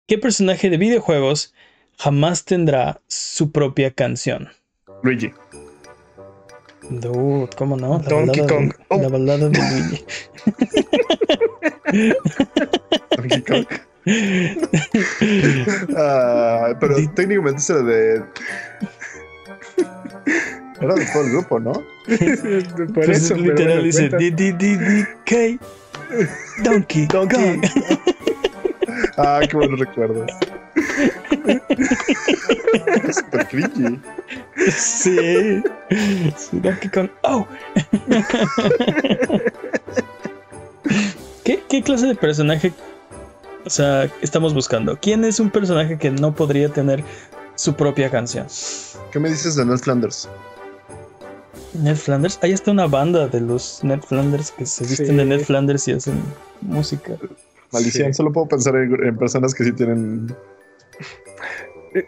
¿Qué 0.06 0.18
personaje 0.18 0.70
de 0.70 0.78
videojuegos 0.78 1.54
jamás 1.98 2.44
tendrá 2.44 3.00
su 3.06 3.52
propia 3.52 3.90
canción? 3.90 4.48
Luigi. 5.02 5.30
Dude, 6.90 7.48
¿cómo 7.56 7.76
no? 7.76 7.98
La 7.98 8.08
Donkey 8.08 8.42
balada 8.42 8.46
Kong. 8.46 8.72
De, 8.72 8.84
Oh. 8.88 9.00
La 9.00 9.08
balada 9.08 9.48
de 9.48 9.58
Luigi. 9.58 10.04
Donkey 13.16 13.42
Kong. 13.42 13.66
Ah, 15.96 16.74
pero 16.80 16.96
Di- 16.96 17.08
técnicamente 17.08 17.60
es 17.60 17.70
el 17.70 17.86
de. 17.86 18.22
Era 20.80 20.94
de 20.94 21.06
todo 21.06 21.22
el 21.24 21.30
grupo, 21.32 21.60
¿no? 21.60 21.72
Por 21.72 22.92
Pues 22.92 23.08
eso, 23.08 23.34
pero 23.36 23.54
literal 23.54 23.82
dice 23.84 24.10
cuenta. 24.10 24.16
D 24.18 24.30
D 24.30 24.52
D 24.52 24.76
D 24.76 25.06
K 25.24 25.36
Donkey 26.62 27.06
Donkey. 27.06 27.60
Kong. 27.60 27.64
Ah, 29.16 29.40
qué 29.48 29.56
buenos 29.56 29.78
recuerdos. 29.78 30.28
Super 33.12 33.46
cringy. 33.48 34.00
Sí. 34.70 35.62
Sí, 36.36 36.58
Donkey 36.60 36.90
Kong. 36.90 37.08
Oh. 37.22 37.46
clase 41.82 42.06
de 42.06 42.14
personaje, 42.14 42.72
o 43.64 43.70
sea, 43.70 44.10
estamos 44.20 44.54
buscando? 44.54 44.98
¿Quién 45.00 45.24
es 45.24 45.40
un 45.40 45.50
personaje 45.50 45.98
que 45.98 46.10
no 46.10 46.34
podría 46.34 46.68
tener 46.68 47.02
su 47.54 47.74
propia 47.74 48.10
canción? 48.10 48.46
¿Qué 49.10 49.18
me 49.18 49.28
dices 49.30 49.56
de 49.56 49.64
Ned 49.64 49.78
Flanders? 49.78 50.28
Ned 51.74 51.96
Flanders, 51.96 52.38
ahí 52.42 52.52
está 52.52 52.70
una 52.70 52.86
banda 52.86 53.26
de 53.28 53.40
los 53.40 53.82
Ned 53.82 54.00
Flanders 54.00 54.50
que 54.52 54.64
se 54.66 54.84
visten 54.84 55.16
de. 55.16 55.24
Ned 55.24 55.40
Flanders 55.40 55.88
y 55.88 55.92
hacen 55.92 56.22
música. 56.60 57.14
Maldición, 57.72 58.12
Sí. 58.12 58.18
solo 58.18 58.32
puedo 58.32 58.46
pensar 58.46 58.76
en, 58.76 58.94
en 59.04 59.16
personas 59.16 59.52
que 59.54 59.64
sí 59.64 59.72
tienen. 59.72 60.34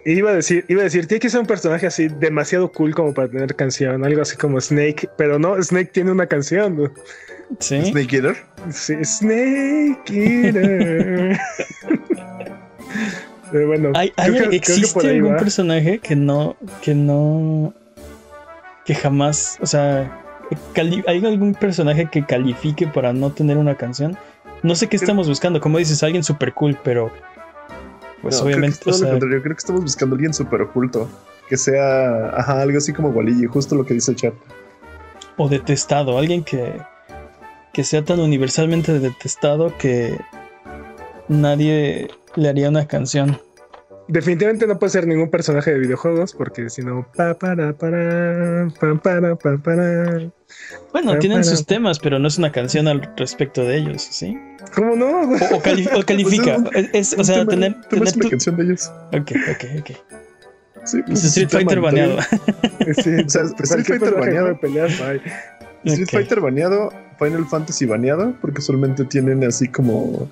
Iba 0.04 0.30
a 0.30 0.34
decir, 0.34 0.64
iba 0.68 0.80
a 0.80 0.84
decir, 0.84 1.06
tiene 1.06 1.20
que 1.20 1.30
ser 1.30 1.40
un 1.40 1.46
personaje 1.46 1.86
así 1.86 2.08
demasiado 2.08 2.72
cool 2.72 2.94
como 2.94 3.14
para 3.14 3.28
tener 3.28 3.54
canción, 3.54 4.04
algo 4.04 4.22
así 4.22 4.36
como 4.36 4.60
Snake, 4.60 5.08
pero 5.16 5.38
no, 5.38 5.62
Snake 5.62 5.90
tiene 5.92 6.10
una 6.10 6.26
canción. 6.26 6.76
¿no? 6.76 6.90
Sí. 7.60 7.80
Snake 7.84 8.16
Eater. 8.16 8.36
Sí, 8.72 8.94
Snake 9.04 10.02
Eater. 10.08 11.38
Pero 13.52 13.66
bueno, 13.68 13.92
¿Hay, 13.94 14.10
creo 14.10 14.24
hay- 14.26 14.32
que- 14.32 14.38
creo 14.38 14.50
que 14.50 14.56
¿Existe 14.56 14.92
por 14.94 15.06
ahí 15.06 15.16
algún 15.16 15.34
va. 15.34 15.36
personaje 15.38 15.98
que 16.00 16.16
no, 16.16 16.56
que 16.82 16.94
no, 16.94 17.72
que 18.84 18.94
jamás, 18.94 19.58
o 19.60 19.66
sea, 19.66 20.20
¿hay 21.06 21.24
algún 21.24 21.54
personaje 21.54 22.08
que 22.10 22.24
califique 22.24 22.86
para 22.88 23.12
no 23.12 23.30
tener 23.30 23.56
una 23.56 23.76
canción? 23.76 24.16
No 24.64 24.74
sé 24.74 24.88
qué 24.88 24.96
estamos 24.96 25.28
buscando, 25.28 25.60
como 25.60 25.78
dices, 25.78 26.02
alguien 26.02 26.24
super 26.24 26.52
cool, 26.54 26.76
pero 26.82 27.12
pues 28.22 28.36
No, 28.36 28.42
obviamente, 28.42 28.78
Creo 28.80 28.84
que, 28.84 28.90
o 28.90 28.94
sea, 28.94 29.06
lo 29.08 29.10
contrario. 29.12 29.42
creo 29.42 29.54
que 29.54 29.58
estamos 29.60 29.82
buscando 29.82 30.14
a 30.14 30.16
alguien 30.16 30.34
súper 30.34 30.62
oculto. 30.62 31.08
Que 31.48 31.56
sea, 31.56 32.30
ajá, 32.30 32.60
algo 32.62 32.78
así 32.78 32.92
como 32.92 33.10
Waligi, 33.10 33.46
justo 33.46 33.74
lo 33.76 33.86
que 33.86 33.94
dice 33.94 34.10
el 34.12 34.16
chat. 34.16 34.34
o 35.36 35.48
detestado, 35.48 36.18
alguien 36.18 36.42
que, 36.44 36.80
que 37.72 37.84
sea 37.84 38.04
tan 38.04 38.20
universalmente 38.20 38.98
detestado 38.98 39.76
que 39.78 40.18
nadie 41.28 42.08
le 42.34 42.48
haría 42.48 42.68
una 42.68 42.86
canción. 42.88 43.38
Definitivamente 44.08 44.66
no 44.66 44.78
puede 44.78 44.90
ser 44.90 45.06
ningún 45.06 45.30
personaje 45.30 45.72
de 45.72 45.80
videojuegos 45.80 46.32
porque 46.32 46.70
si 46.70 46.82
no, 46.82 47.06
pa 47.16 47.34
para 47.34 47.72
para 47.72 48.68
pa 48.80 48.94
para 49.02 49.36
pa 49.36 49.56
para. 49.58 50.30
Bueno, 50.92 51.18
tienen 51.18 51.44
sus 51.44 51.66
temas, 51.66 51.98
pero 51.98 52.18
no 52.18 52.28
es 52.28 52.38
una 52.38 52.52
canción 52.52 52.88
al 52.88 53.02
respecto 53.16 53.62
de 53.64 53.76
ellos, 53.78 54.02
¿sí? 54.02 54.36
¿Cómo 54.74 54.96
no? 54.96 55.22
O, 55.22 55.56
o 55.56 55.60
cali- 55.62 55.88
o 55.96 56.02
califica. 56.04 56.58
Pues 56.62 56.88
Es, 56.92 57.12
es- 57.12 57.12
o 57.14 57.18
Un 57.18 57.24
sea, 57.24 57.34
tema- 57.40 57.50
tener, 57.50 57.72
tema 57.74 57.86
tener 57.88 58.08
es 58.08 58.14
una 58.16 58.22
tu- 58.22 58.30
canción 58.30 58.56
de 58.56 58.62
ellos. 58.64 58.90
Ok, 59.12 59.32
ok, 59.52 59.64
ok. 59.80 59.90
Sí, 60.84 61.02
pues, 61.04 61.24
Street 61.24 61.48
es 61.48 61.54
un 61.54 61.60
Fighter 61.60 61.80
baneado. 61.80 62.16
Sí, 63.02 63.10
O 63.24 63.28
sea, 63.28 63.42
cualquier 63.42 63.64
Street 63.64 63.84
Fighter 63.86 64.14
baneado. 64.14 64.58
bye. 64.62 65.20
Street. 65.84 66.08
Fighter 66.10 66.40
baneado, 66.40 66.92
Final 67.18 67.46
Fantasy 67.46 67.86
baneado, 67.86 68.34
porque 68.40 68.60
solamente 68.60 69.04
tienen 69.04 69.42
así 69.44 69.68
como 69.68 70.28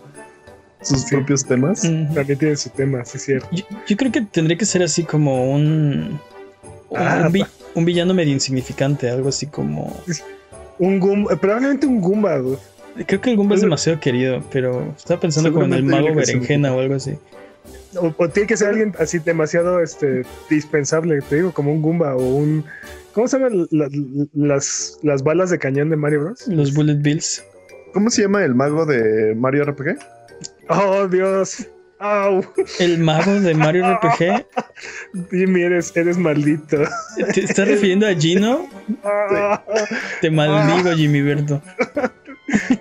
sus 0.80 1.00
Sí. 1.02 1.16
propios 1.16 1.44
temas. 1.44 1.84
Mm, 1.84 2.14
También 2.14 2.38
tiene 2.38 2.56
su 2.56 2.70
tema, 2.70 3.04
sí 3.04 3.16
es 3.18 3.24
cierto. 3.24 3.48
Yo, 3.52 3.64
yo 3.86 3.96
creo 3.96 4.12
que 4.12 4.20
tendría 4.22 4.56
que 4.56 4.64
ser 4.66 4.82
así 4.82 5.02
como 5.04 5.50
un. 5.52 6.20
un, 6.90 6.98
Ah, 6.98 7.28
vi- 7.30 7.44
un 7.74 7.84
villano 7.84 8.14
medio 8.14 8.32
insignificante, 8.32 9.08
algo 9.10 9.28
así 9.28 9.46
como. 9.46 9.94
Un 10.78 10.98
Goomba, 11.00 11.36
probablemente 11.36 11.86
un 11.86 12.00
Goomba, 12.00 12.38
güey. 12.38 12.56
Creo 13.06 13.20
que 13.20 13.30
el 13.30 13.36
Goomba 13.36 13.54
es 13.56 13.60
demasiado 13.60 13.98
querido, 14.00 14.42
pero 14.52 14.92
estaba 14.96 15.20
pensando 15.20 15.52
como 15.52 15.66
en 15.66 15.72
el 15.72 15.82
mago 15.84 16.14
berenjena 16.14 16.74
o 16.74 16.80
algo 16.80 16.94
así. 16.94 17.14
O, 17.96 18.12
o 18.16 18.28
tiene 18.28 18.46
que 18.48 18.56
ser 18.56 18.68
alguien 18.68 18.92
así 18.98 19.18
demasiado 19.18 19.80
este, 19.80 20.22
dispensable, 20.50 21.20
te 21.22 21.36
digo, 21.36 21.52
como 21.52 21.72
un 21.72 21.82
Goomba 21.82 22.14
o 22.16 22.24
un. 22.24 22.64
¿Cómo 23.12 23.28
se 23.28 23.38
llaman 23.38 23.66
la- 23.70 23.88
las, 24.34 24.98
las 25.02 25.22
balas 25.22 25.50
de 25.50 25.58
cañón 25.58 25.90
de 25.90 25.96
Mario 25.96 26.22
Bros? 26.24 26.46
Los 26.48 26.74
Bullet 26.74 26.96
Bills. 27.00 27.44
¿Cómo 27.92 28.10
se 28.10 28.22
llama 28.22 28.44
el 28.44 28.54
mago 28.56 28.84
de 28.86 29.34
Mario 29.36 29.64
RPG? 29.64 29.96
Oh, 30.68 31.06
Dios. 31.06 31.68
Au. 31.98 32.44
El 32.80 32.98
mago 32.98 33.40
de 33.40 33.54
Mario 33.54 33.94
RPG. 33.94 34.46
Jimmy, 35.30 35.62
eres, 35.62 35.96
eres 35.96 36.18
maldito. 36.18 36.78
¿Te 37.32 37.40
estás 37.44 37.68
refiriendo 37.68 38.06
a 38.06 38.14
Gino? 38.14 38.68
Te 40.20 40.30
maldigo, 40.30 40.92
Jimmy 40.96 41.22
Berto. 41.22 41.62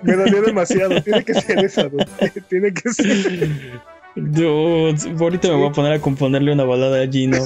Me 0.02 0.14
dolió 0.14 0.42
demasiado. 0.42 1.00
Tiene 1.02 1.24
que 1.24 1.34
ser 1.34 1.64
esa, 1.64 1.84
dude. 1.84 2.06
Tiene 2.48 2.72
que 2.74 2.90
ser. 2.90 3.80
Dude, 4.16 4.96
ahorita 5.18 5.48
me 5.48 5.54
voy 5.54 5.68
a 5.68 5.72
poner 5.72 5.92
a 5.92 6.00
componerle 6.00 6.52
una 6.52 6.64
balada 6.64 7.02
a 7.02 7.06
Gino. 7.08 7.38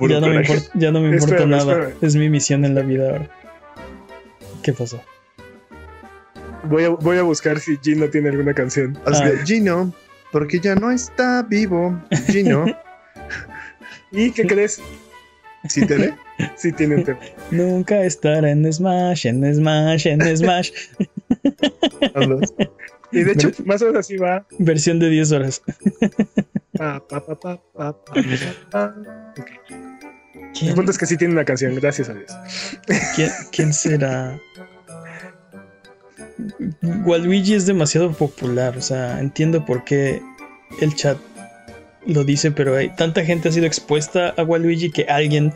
Ya 0.00 0.20
no, 0.20 0.28
me 0.28 0.36
importa, 0.36 0.70
ya 0.74 0.90
no 0.90 1.00
me 1.00 1.10
importa 1.10 1.34
Espérame, 1.36 1.50
nada. 1.50 1.72
espérame. 1.72 1.94
Es 2.00 2.16
mi 2.16 2.28
misión 2.28 2.64
en 2.64 2.74
la 2.74 2.80
vida 2.82 3.10
ahora. 3.10 3.30
¿Qué 4.62 4.72
pasó? 4.72 5.00
Voy 6.64 6.84
a, 6.84 6.88
voy 6.90 7.18
a 7.18 7.22
buscar 7.22 7.58
si 7.60 7.76
Gino 7.82 8.08
tiene 8.08 8.28
alguna 8.30 8.54
canción. 8.54 8.98
Así 9.06 9.22
Ah. 9.22 9.30
de, 9.30 9.46
Gino, 9.46 9.92
porque 10.30 10.60
ya 10.60 10.74
no 10.74 10.90
está 10.90 11.42
vivo. 11.42 12.00
Gino, 12.30 12.64
¿Y 14.12 14.30
qué 14.32 14.46
crees? 14.46 14.80
¿sí 15.68 15.86
te 15.86 15.96
ve? 15.96 16.14
Sí 16.56 16.72
tiene 16.72 16.96
un 16.96 17.04
tema. 17.04 17.20
Nunca 17.52 18.02
estará 18.04 18.50
en 18.50 18.70
Smash, 18.72 19.26
en 19.26 19.54
Smash, 19.54 20.06
en 20.08 20.36
Smash. 20.36 20.72
Y 23.12 23.22
de 23.24 23.32
hecho, 23.32 23.50
más 23.66 23.82
o 23.82 23.86
menos 23.86 24.00
así 24.00 24.16
va. 24.16 24.46
Versión 24.58 24.98
de 24.98 25.10
10 25.10 25.32
horas. 25.32 25.62
Pa, 26.76 27.06
pa, 27.06 27.24
pa, 27.24 27.38
pa, 27.38 27.56
pa, 27.74 27.92
pa, 27.92 28.14
pa, 28.14 28.22
pa. 28.70 28.94
El 30.34 30.52
¿Quién, 30.58 30.74
punto 30.74 30.90
es 30.90 30.98
que 30.98 31.04
sí 31.06 31.16
tiene 31.18 31.34
una 31.34 31.44
canción, 31.44 31.74
gracias 31.74 32.08
a 32.08 32.14
Dios. 32.14 32.32
quién- 33.14 33.30
quién 33.52 33.72
será? 33.74 34.40
Waluigi 37.04 37.54
es 37.54 37.66
demasiado 37.66 38.12
popular. 38.12 38.76
O 38.76 38.80
sea, 38.82 39.20
entiendo 39.20 39.64
por 39.64 39.84
qué 39.84 40.20
el 40.80 40.94
chat 40.94 41.18
lo 42.06 42.24
dice, 42.24 42.50
pero 42.50 42.76
hay 42.76 42.88
tanta 42.96 43.24
gente 43.24 43.48
ha 43.48 43.52
sido 43.52 43.66
expuesta 43.66 44.30
a 44.36 44.42
Waluigi 44.42 44.90
que 44.90 45.04
alguien 45.04 45.52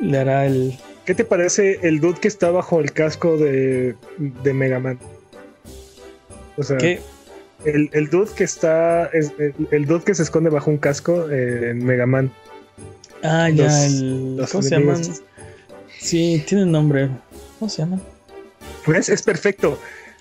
le 0.00 0.18
hará 0.18 0.46
el. 0.46 0.78
¿Qué 1.04 1.14
te 1.14 1.24
parece 1.24 1.80
el 1.82 2.00
dude 2.00 2.20
que 2.20 2.28
está 2.28 2.50
bajo 2.50 2.80
el 2.80 2.92
casco 2.92 3.36
de, 3.36 3.96
de 4.18 4.54
Mega 4.54 4.78
Man? 4.78 4.98
O 6.56 6.62
sea, 6.62 6.78
¿Qué? 6.78 7.00
el, 7.64 7.90
el 7.92 8.08
dude 8.10 8.30
que 8.34 8.44
está. 8.44 9.06
es- 9.06 9.32
el, 9.38 9.54
el 9.70 9.86
dude 9.86 10.04
que 10.04 10.14
se 10.14 10.22
esconde 10.22 10.50
bajo 10.50 10.70
un 10.70 10.78
casco 10.78 11.28
eh, 11.30 11.70
en 11.70 11.84
Mega 11.84 12.06
Man. 12.06 12.30
Ah, 13.22 13.48
ya, 13.50 13.86
el. 13.86 14.36
los 14.36 14.50
¿Cómo 14.50 14.62
se 14.62 14.70
llaman? 14.78 15.02
Sí, 15.98 16.42
tiene 16.46 16.64
nombre. 16.66 17.10
¿Cómo 17.58 17.68
se 17.68 17.82
llaman? 17.82 18.00
Pues 18.90 19.08
es 19.08 19.22
perfecto. 19.22 19.78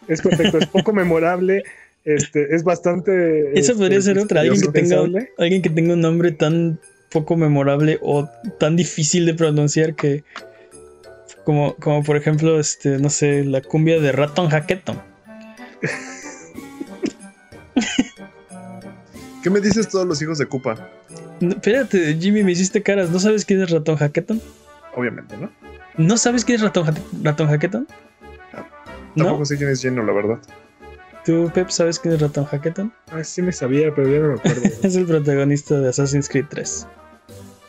Es 0.08 0.22
perfecto. 0.22 0.60
es 0.60 0.68
poco 0.68 0.94
memorable. 0.94 1.64
Este, 2.06 2.56
es 2.56 2.64
bastante. 2.64 3.50
Esa 3.54 3.72
este, 3.72 3.74
podría 3.74 4.00
ser 4.00 4.20
otra. 4.20 4.42
Alguien 4.42 4.62
que, 4.62 4.68
tenga, 4.68 5.02
alguien 5.40 5.64
que 5.64 5.72
tenga 5.72 5.96
un 5.96 6.02
nombre 6.02 6.32
tan 6.32 6.80
poco 7.10 7.36
memorable 7.36 7.98
o 8.04 8.30
tan 8.60 8.76
difícil 8.76 9.26
de 9.26 9.34
pronunciar 9.34 9.96
que. 9.96 10.24
Como, 11.46 11.76
como 11.78 12.04
por 12.04 12.16
ejemplo, 12.16 12.60
este, 12.60 13.00
no 13.00 13.10
sé, 13.10 13.44
la 13.44 13.62
cumbia 13.62 14.00
de 14.00 14.12
Raton 14.12 14.50
Hacketon. 14.50 15.02
¿Qué 19.44 19.50
me 19.50 19.62
dices 19.62 19.90
todos 19.90 20.06
los 20.06 20.22
hijos 20.22 20.38
de 20.38 20.46
Koopa? 20.46 20.92
No, 21.40 21.54
espérate, 21.54 22.16
Jimmy, 22.20 22.44
me 22.44 22.52
hiciste 22.52 22.84
caras. 22.84 23.10
¿No 23.10 23.20
sabes 23.20 23.46
quién 23.46 23.64
es 23.64 23.72
Raton 23.72 23.96
Hacketon? 23.96 24.40
Obviamente, 24.96 25.38
¿no? 25.38 25.50
¿No 25.98 26.18
sabes 26.18 26.46
quién 26.46 26.58
es 26.58 26.62
Raton 26.62 27.48
Hacketon? 27.48 27.88
Tampoco 29.16 29.40
¿No? 29.40 29.46
sé 29.46 29.58
quién 29.58 29.70
es 29.70 29.82
Gino, 29.82 30.04
la 30.04 30.14
verdad. 30.14 30.40
¿Tú, 31.26 31.52
Pep, 31.54 31.70
sabes 31.70 32.00
quién 32.00 32.14
es 32.14 32.22
Raton 32.22 32.46
Hacketon? 32.46 32.94
Ah, 33.12 33.24
sí 33.24 33.42
me 33.42 33.52
sabía, 33.52 33.94
pero 33.94 34.10
ya 34.10 34.20
no 34.20 34.28
me 34.30 34.34
acuerdo. 34.36 34.62
Es 34.84 34.96
el 34.96 35.06
protagonista 35.06 35.80
de 35.80 35.90
Assassin's 35.90 36.30
Creed 36.30 36.46
3. 36.50 36.88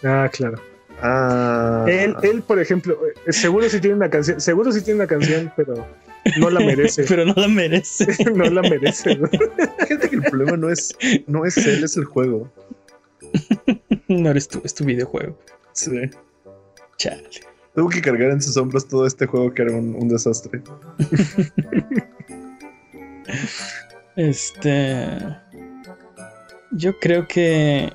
ah, 0.05 0.31
claro. 0.33 0.61
Ah. 1.03 1.87
Él, 1.89 2.15
él, 2.23 2.43
por 2.43 2.61
ejemplo, 2.61 2.99
eh, 3.27 3.33
seguro 3.33 3.69
sí 3.69 3.81
tiene 3.81 3.97
una 3.97 4.11
canción, 4.11 4.41
seguro 4.41 4.71
sí 4.71 4.83
tiene 4.83 5.01
una 5.01 5.07
canción, 5.07 5.51
pero 5.57 5.87
no 6.39 6.51
la 6.51 6.61
merece. 6.61 7.05
Pero 7.09 7.25
no 7.25 7.35
la 7.35 7.49
merece. 7.49 8.07
no 8.35 8.45
la 8.45 8.63
merece. 8.63 9.17
¿no? 9.17 9.29
Fíjate 9.29 10.09
que 10.09 10.17
el 10.17 10.23
problema 10.23 10.57
no 10.57 10.71
es, 10.71 10.95
no 11.27 11.45
es 11.45 11.57
él, 11.57 11.83
es 11.85 11.97
el 11.97 12.05
juego. 12.05 12.51
No 14.09 14.31
eres 14.31 14.49
tú, 14.49 14.61
es 14.65 14.75
tu 14.75 14.85
videojuego. 14.85 15.39
Sí. 15.73 16.11
Chale. 16.99 17.29
Tuvo 17.81 17.89
que 17.89 18.03
cargar 18.03 18.31
en 18.33 18.43
sus 18.43 18.59
hombros 18.59 18.87
todo 18.87 19.07
este 19.07 19.25
juego 19.25 19.55
que 19.55 19.63
era 19.63 19.73
un, 19.73 19.95
un 19.95 20.07
desastre. 20.07 20.61
Este. 24.17 25.07
Yo 26.73 26.99
creo 27.01 27.27
que. 27.27 27.91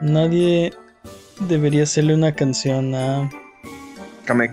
Nadie 0.00 0.72
debería 1.48 1.82
hacerle 1.82 2.14
una 2.14 2.32
canción 2.36 2.94
a. 2.94 3.28
Kamek. 4.26 4.52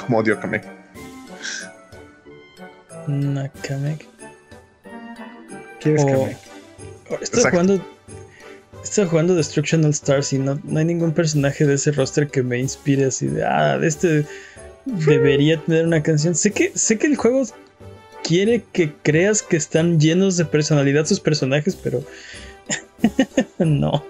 Como 0.00 0.18
odio 0.18 0.34
a 0.34 0.40
Kamek. 0.40 0.64
Nakamek. 3.08 4.06
¿Quién 5.80 5.96
es 5.96 6.04
O- 6.04 6.06
Kamek? 6.06 6.36
Estoy 7.20 7.40
Exacto. 7.40 7.50
jugando. 7.50 7.95
Estoy 8.88 9.06
jugando 9.08 9.34
Destruction 9.34 9.84
All 9.84 9.90
Stars 9.90 10.32
y 10.32 10.38
no, 10.38 10.60
no 10.62 10.78
hay 10.78 10.84
ningún 10.84 11.12
personaje 11.12 11.66
de 11.66 11.74
ese 11.74 11.90
roster 11.90 12.28
que 12.28 12.42
me 12.42 12.58
inspire 12.58 13.06
así 13.06 13.26
de. 13.26 13.44
Ah, 13.44 13.78
este. 13.82 14.24
debería 14.84 15.60
tener 15.60 15.84
una 15.86 16.02
canción. 16.02 16.34
Sé 16.36 16.52
que, 16.52 16.70
sé 16.74 16.96
que 16.96 17.08
el 17.08 17.16
juego 17.16 17.42
quiere 18.22 18.62
que 18.72 18.92
creas 19.02 19.42
que 19.42 19.56
están 19.56 19.98
llenos 19.98 20.36
de 20.36 20.44
personalidad 20.44 21.04
sus 21.04 21.18
personajes, 21.18 21.74
pero 21.76 22.04
no. 23.58 24.04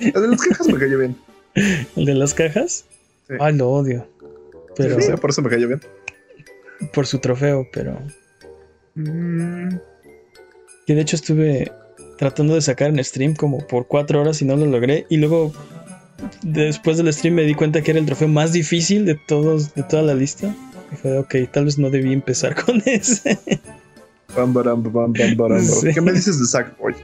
El 0.00 0.12
de 0.12 0.28
las 0.28 0.40
cajas 0.42 0.68
me 0.68 0.78
cayó 0.78 0.98
bien. 0.98 1.16
¿El 1.96 2.04
de 2.06 2.14
las 2.14 2.32
cajas? 2.34 2.86
Sí. 3.28 3.34
Ay, 3.38 3.54
lo 3.56 3.70
odio. 3.70 4.08
Pero 4.76 5.00
Sí, 5.00 5.12
por 5.20 5.30
eso 5.30 5.42
me 5.42 5.50
cayó 5.50 5.68
bien. 5.68 5.80
por 6.92 7.06
su 7.06 7.18
trofeo, 7.18 7.68
pero 7.72 8.00
Mm, 8.96 9.76
que 10.86 10.94
de 10.94 11.00
hecho 11.00 11.16
estuve 11.16 11.72
tratando 12.18 12.54
de 12.54 12.60
sacar 12.60 12.90
en 12.90 13.02
stream 13.04 13.34
como 13.34 13.58
por 13.66 13.86
cuatro 13.86 14.20
horas 14.20 14.40
y 14.42 14.44
no 14.44 14.56
lo 14.56 14.66
logré. 14.66 15.06
Y 15.08 15.16
luego 15.18 15.52
después 16.42 16.96
del 16.96 17.12
stream 17.12 17.34
me 17.34 17.42
di 17.42 17.54
cuenta 17.54 17.82
que 17.82 17.90
era 17.90 18.00
el 18.00 18.06
trofeo 18.06 18.28
más 18.28 18.52
difícil 18.52 19.04
de 19.04 19.14
todos, 19.14 19.74
de 19.74 19.82
toda 19.82 20.02
la 20.02 20.14
lista. 20.14 20.54
Y 20.92 20.96
fue, 20.96 21.18
ok, 21.18 21.34
tal 21.52 21.64
vez 21.66 21.78
no 21.78 21.90
debí 21.90 22.12
empezar 22.12 22.54
con 22.64 22.82
ese. 22.86 23.38
Bam, 24.36 24.52
baram, 24.52 24.82
bam, 24.82 25.12
bam, 25.12 25.36
baram. 25.36 25.60
Sí. 25.64 25.88
¿Qué 25.94 26.00
me 26.00 26.12
dices 26.12 26.38
de 26.38 26.46
Sackboy? 26.46 26.94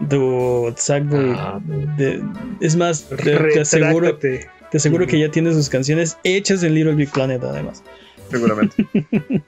Dude, 0.00 0.74
Sackboy. 0.76 1.30
Ah. 1.36 1.60
de- 1.96 2.22
es 2.60 2.76
más, 2.76 3.04
te, 3.04 3.36
te 3.36 3.60
aseguro, 3.60 4.16
te 4.18 4.48
aseguro 4.74 5.06
que 5.06 5.18
ya 5.18 5.30
tiene 5.30 5.52
sus 5.54 5.68
canciones 5.70 6.18
hechas 6.24 6.62
en 6.62 6.74
Little 6.74 6.94
Big 6.94 7.10
Planet, 7.10 7.42
además. 7.42 7.82
Seguramente. 8.30 8.86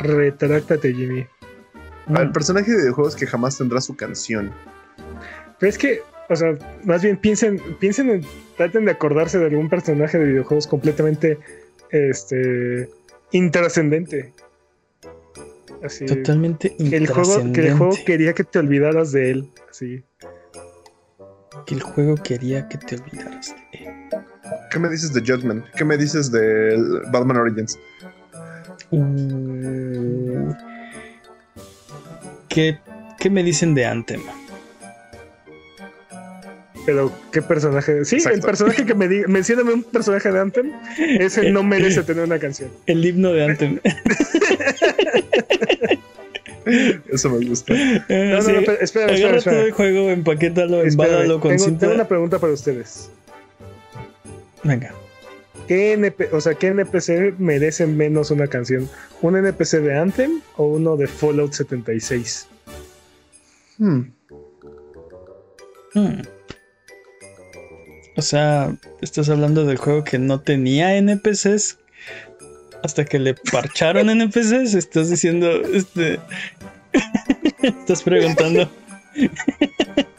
Retráctate, 0.00 0.94
Jimmy. 0.94 1.26
Al 2.06 2.32
personaje 2.32 2.70
de 2.70 2.78
videojuegos 2.78 3.16
que 3.16 3.26
jamás 3.26 3.56
tendrá 3.56 3.80
su 3.80 3.96
canción. 3.96 4.52
Pero 5.58 5.70
es 5.70 5.78
que, 5.78 6.02
o 6.28 6.36
sea, 6.36 6.54
más 6.84 7.02
bien 7.02 7.16
piensen, 7.16 7.60
piensen 7.80 8.10
en, 8.10 8.26
traten 8.56 8.84
de 8.84 8.90
acordarse 8.90 9.38
de 9.38 9.46
algún 9.46 9.68
personaje 9.68 10.18
de 10.18 10.26
videojuegos 10.26 10.66
completamente, 10.66 11.38
este, 11.90 12.88
intrascendente. 13.32 14.32
Así. 15.82 16.06
Totalmente 16.06 16.74
que 16.76 16.96
el 16.96 17.06
juego, 17.06 17.52
que 17.52 17.68
el 17.68 17.74
juego 17.76 17.94
quería 18.06 18.32
que 18.32 18.44
te 18.44 18.58
olvidaras 18.58 19.12
de 19.12 19.30
él. 19.30 19.50
Así. 19.70 20.02
Que 21.66 21.74
el 21.74 21.82
juego 21.82 22.16
quería 22.16 22.68
que 22.68 22.78
te 22.78 22.96
olvidaras 22.96 23.54
de 23.72 23.78
él. 23.78 23.94
¿Qué 24.70 24.78
me 24.78 24.88
dices 24.88 25.12
de 25.12 25.20
Judgment? 25.20 25.64
¿Qué 25.76 25.84
me 25.84 25.96
dices 25.96 26.30
de 26.32 26.76
Batman 27.12 27.36
Origins? 27.36 27.78
Uh, 28.90 30.52
¿qué, 32.54 32.78
¿Qué 33.18 33.28
me 33.30 33.42
dicen 33.42 33.74
de 33.74 33.84
Anthem? 33.86 34.22
Pero, 36.86 37.10
¿qué 37.32 37.40
personaje? 37.40 38.04
Sí, 38.04 38.18
el 38.30 38.40
personaje 38.40 38.84
que 38.84 38.94
me 38.94 39.08
diga, 39.08 39.26
mencióname 39.26 39.72
un 39.72 39.82
personaje 39.84 40.30
de 40.30 40.38
Anthem, 40.38 40.70
ese 40.98 41.50
no 41.50 41.62
merece 41.62 42.02
tener 42.02 42.24
una 42.24 42.38
canción. 42.38 42.70
El 42.86 43.04
himno 43.04 43.32
de 43.32 43.44
Anthem. 43.44 43.80
Eso 47.12 47.28
me 47.30 47.46
gusta. 47.46 47.74
No, 47.74 47.78
Sí, 47.78 48.04
no, 48.08 48.26
no, 48.26 48.38
espera, 48.38 48.74
espera, 48.80 49.12
espera. 49.14 49.40
todo 49.42 49.60
el 49.66 49.72
juego, 49.72 50.10
empaquétalo, 50.10 50.82
embálalo 50.82 51.38
con 51.40 51.50
tengo, 51.52 51.64
cinta. 51.64 51.80
tengo 51.80 51.94
una 51.94 52.08
pregunta 52.08 52.38
para 52.38 52.52
ustedes. 52.52 53.10
Venga. 54.62 54.94
¿Qué, 55.66 55.92
NP 55.94 56.28
o 56.32 56.40
sea, 56.40 56.54
¿Qué 56.54 56.68
NPC 56.68 57.38
merece 57.38 57.86
menos 57.86 58.30
una 58.30 58.46
canción? 58.48 58.88
¿Un 59.22 59.36
NPC 59.36 59.80
de 59.80 59.98
Anthem 59.98 60.40
o 60.56 60.66
uno 60.66 60.96
de 60.96 61.06
Fallout 61.06 61.52
76? 61.52 62.48
Hmm. 63.78 64.02
Hmm. 65.94 66.22
O 68.16 68.22
sea, 68.22 68.76
estás 69.00 69.28
hablando 69.28 69.64
del 69.64 69.76
juego 69.76 70.04
que 70.04 70.18
no 70.18 70.40
tenía 70.40 70.96
NPCs 70.96 71.78
hasta 72.82 73.04
que 73.04 73.18
le 73.18 73.34
parcharon 73.34 74.10
NPCs. 74.20 74.74
Estás 74.74 75.10
diciendo, 75.10 75.50
este, 75.62 76.20
estás 77.62 78.02
preguntando 78.02 78.70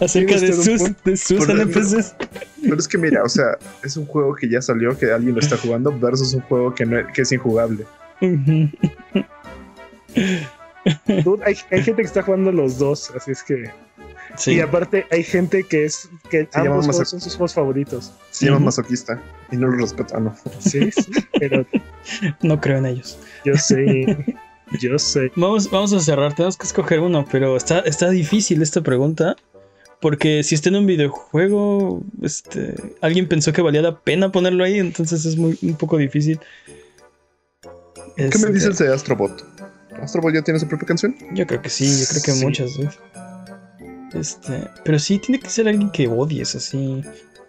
acerca 0.00 0.38
de 0.38 0.52
sus, 0.52 1.04
de 1.04 1.16
sus 1.16 1.48
NPCs. 1.48 2.14
Pero 2.62 2.76
es 2.76 2.88
que 2.88 2.98
mira, 2.98 3.22
o 3.22 3.28
sea, 3.28 3.56
es 3.82 3.96
un 3.96 4.06
juego 4.06 4.34
que 4.34 4.48
ya 4.48 4.60
salió, 4.62 4.96
que 4.96 5.12
alguien 5.12 5.34
lo 5.34 5.40
está 5.40 5.56
jugando, 5.56 5.96
versus 5.98 6.34
un 6.34 6.40
juego 6.42 6.74
que, 6.74 6.86
no, 6.86 7.06
que 7.12 7.22
es 7.22 7.32
injugable. 7.32 7.86
Dude, 11.24 11.44
hay, 11.44 11.56
hay 11.70 11.82
gente 11.82 12.02
que 12.02 12.06
está 12.06 12.22
jugando 12.22 12.52
los 12.52 12.78
dos, 12.78 13.10
así 13.16 13.32
es 13.32 13.42
que. 13.42 13.70
Sí. 14.36 14.54
Y 14.54 14.60
aparte, 14.60 15.06
hay 15.10 15.22
gente 15.22 15.62
que 15.62 15.84
es 15.84 16.08
que 16.28 16.48
Se 16.50 16.58
ambos 16.58 16.86
juegos 16.86 17.08
son 17.08 17.20
sus 17.20 17.36
juegos 17.36 17.54
favoritos. 17.54 18.12
Se 18.30 18.46
llama 18.46 18.58
masoquista 18.58 19.22
y 19.52 19.56
no 19.56 19.68
lo 19.68 19.76
respeto. 19.78 20.14
Ah, 20.16 20.20
no. 20.20 20.34
Sí, 20.58 20.90
sí, 20.90 21.12
pero 21.38 21.64
No 22.42 22.60
creo 22.60 22.78
en 22.78 22.86
ellos. 22.86 23.18
yo 23.44 23.56
sé. 23.56 24.24
Yo 24.80 24.98
sé. 24.98 25.30
Vamos, 25.36 25.70
vamos 25.70 25.92
a 25.92 26.00
cerrar, 26.00 26.34
tenemos 26.34 26.56
que 26.56 26.66
escoger 26.66 27.00
uno, 27.00 27.26
pero 27.30 27.56
está, 27.56 27.80
está 27.80 28.10
difícil 28.10 28.62
esta 28.62 28.80
pregunta. 28.80 29.36
Porque 30.04 30.42
si 30.42 30.54
está 30.54 30.68
en 30.68 30.76
un 30.76 30.84
videojuego, 30.84 32.02
este, 32.20 32.74
alguien 33.00 33.26
pensó 33.26 33.54
que 33.54 33.62
valía 33.62 33.80
la 33.80 34.00
pena 34.00 34.30
ponerlo 34.30 34.62
ahí, 34.62 34.78
entonces 34.78 35.24
es 35.24 35.38
muy 35.38 35.58
un 35.62 35.76
poco 35.76 35.96
difícil. 35.96 36.38
¿Qué 38.14 38.26
Este, 38.26 38.38
me 38.46 38.52
dices 38.52 38.76
de 38.76 38.92
Astrobot? 38.92 39.42
¿Astrobot 40.02 40.34
ya 40.34 40.42
tiene 40.42 40.60
su 40.60 40.68
propia 40.68 40.86
canción? 40.88 41.16
Yo 41.32 41.46
creo 41.46 41.62
que 41.62 41.70
sí, 41.70 41.86
yo 42.00 42.06
creo 42.10 42.22
que 42.22 42.32
Sí. 42.32 42.44
muchas. 42.44 42.78
¿eh? 42.78 42.90
Este, 44.12 44.68
pero 44.84 44.98
sí 44.98 45.18
tiene 45.18 45.40
que 45.40 45.48
ser 45.48 45.68
alguien 45.68 45.90
que 45.90 46.06
odies 46.06 46.54
así. 46.54 47.02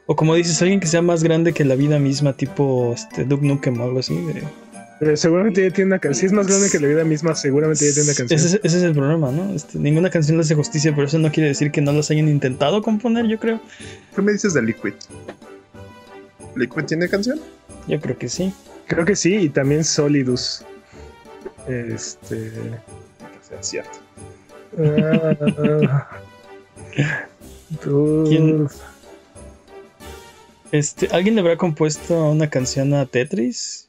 O 0.06 0.16
como 0.16 0.34
dices, 0.36 0.62
alguien 0.62 0.80
que 0.80 0.88
sea 0.88 1.02
más 1.02 1.24
grande 1.26 1.52
que 1.52 1.66
la 1.66 1.76
vida 1.76 2.00
misma, 2.00 2.32
tipo 2.38 2.94
este 2.96 3.26
Duke 3.26 3.46
Nukem 3.46 3.82
o 3.82 3.84
algo 3.84 4.00
así. 4.00 4.16
de- 4.16 4.44
Pero 5.00 5.18
seguramente 5.18 5.62
ya 5.62 5.72
tiene 5.72 5.90
una 5.90 6.00
canción. 6.00 6.20
Si 6.22 6.26
es 6.28 6.32
más 6.32 6.48
grande 6.48 6.70
que 6.72 6.80
la 6.80 6.88
vida 6.88 7.04
misma, 7.04 7.36
seguramente 7.36 7.86
ya 7.86 7.94
tiene 7.94 8.10
una 8.10 8.16
canción. 8.18 8.40
Ese, 8.40 8.48
es- 8.58 8.62
ese 8.64 8.78
es 8.78 8.84
el 8.84 8.94
problema, 8.94 9.30
¿no? 9.32 9.54
Este, 9.54 9.78
ninguna 9.78 10.10
canción 10.10 10.38
le 10.38 10.42
hace 10.44 10.56
justicia, 10.56 10.94
pero 10.96 11.08
eso 11.08 11.20
no 11.20 11.32
quiere 11.32 11.50
decir 11.50 11.72
que 11.72 11.82
no 11.82 11.92
las 11.92 12.10
hayan 12.12 12.30
intentado 12.30 12.82
componer, 12.82 13.28
yo 13.28 13.38
creo. 13.40 13.60
¿Qué 14.16 14.22
me 14.22 14.32
dices 14.32 14.54
de 14.54 14.62
Liquid? 14.62 14.94
¿Liquid 16.56 16.84
tiene 16.86 17.10
canción? 17.10 17.40
Yo 17.88 18.00
creo 18.00 18.18
que 18.18 18.30
sí. 18.30 18.54
Creo 18.88 19.04
que 19.04 19.16
sí, 19.18 19.36
y 19.36 19.50
también 19.50 19.84
Solidus. 19.84 20.64
Este. 21.68 22.52
O 23.20 23.48
sea, 23.48 23.62
cierto. 23.62 24.00
ah. 24.78 26.08
Este, 30.72 31.08
¿Alguien 31.12 31.36
le 31.36 31.42
habrá 31.42 31.58
compuesto 31.58 32.32
una 32.32 32.50
canción 32.50 32.94
a 32.94 33.06
Tetris? 33.06 33.85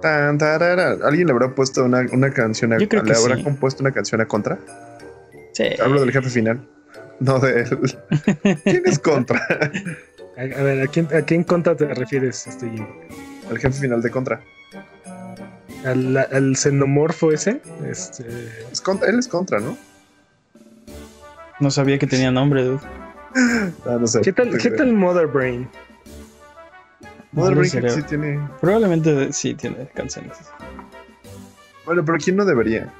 Tan, 0.00 0.38
tarara. 0.38 0.96
¿Alguien 1.04 1.26
le 1.26 1.32
habrá 1.32 1.54
puesto 1.54 1.84
una, 1.84 2.06
una 2.12 2.30
canción 2.30 2.72
a, 2.72 2.78
Yo 2.78 2.88
creo 2.88 3.02
le 3.02 3.12
que 3.12 3.18
habrá 3.18 3.36
sí. 3.36 3.42
compuesto 3.44 3.82
una 3.82 3.92
canción 3.92 4.20
a 4.20 4.26
Contra? 4.26 4.58
Sí. 5.52 5.64
Hablo 5.82 6.00
del 6.00 6.12
jefe 6.12 6.28
final. 6.30 6.66
No 7.18 7.38
de 7.38 7.62
él. 7.62 7.98
¿Quién 8.64 8.82
es 8.86 8.98
Contra? 8.98 9.40
A, 10.36 10.40
a 10.40 10.62
ver, 10.62 10.82
¿a 10.82 10.86
quién, 10.86 11.06
¿a 11.14 11.20
quién 11.22 11.44
contra 11.44 11.76
te 11.76 11.84
refieres, 11.92 12.46
este 12.46 12.70
Jimmy? 12.70 12.86
El 13.50 13.58
jefe 13.58 13.78
final 13.80 14.00
de 14.00 14.10
Contra. 14.10 14.40
¿Al, 15.84 16.16
al 16.16 16.56
xenomorfo 16.56 17.32
ese? 17.32 17.60
Este. 17.86 18.24
Es 18.72 18.80
Contra- 18.80 19.08
Él 19.10 19.18
es 19.18 19.28
Contra, 19.28 19.60
¿no? 19.60 19.76
No 21.58 21.70
sabía 21.70 21.98
que 21.98 22.06
tenía 22.06 22.30
nombre, 22.30 22.62
dude. 22.64 22.80
Ah, 23.86 23.96
no 24.00 24.06
sé. 24.06 24.22
¿Qué 24.22 24.32
tal, 24.32 24.56
¿qué 24.56 24.70
tal 24.70 24.92
Mother 24.94 25.26
Brain? 25.26 25.68
Mother 27.32 27.50
No 27.52 27.56
Brain 27.56 27.70
sé, 27.70 27.78
creo 27.78 27.94
que 27.94 28.00
sí 28.00 28.06
tiene. 28.08 28.40
Probablemente 28.60 29.32
sí 29.32 29.54
tiene 29.54 29.88
canciones. 29.94 30.36
Bueno, 31.84 32.04
pero 32.04 32.18
¿quién 32.18 32.36
no 32.36 32.44
debería? 32.44 32.92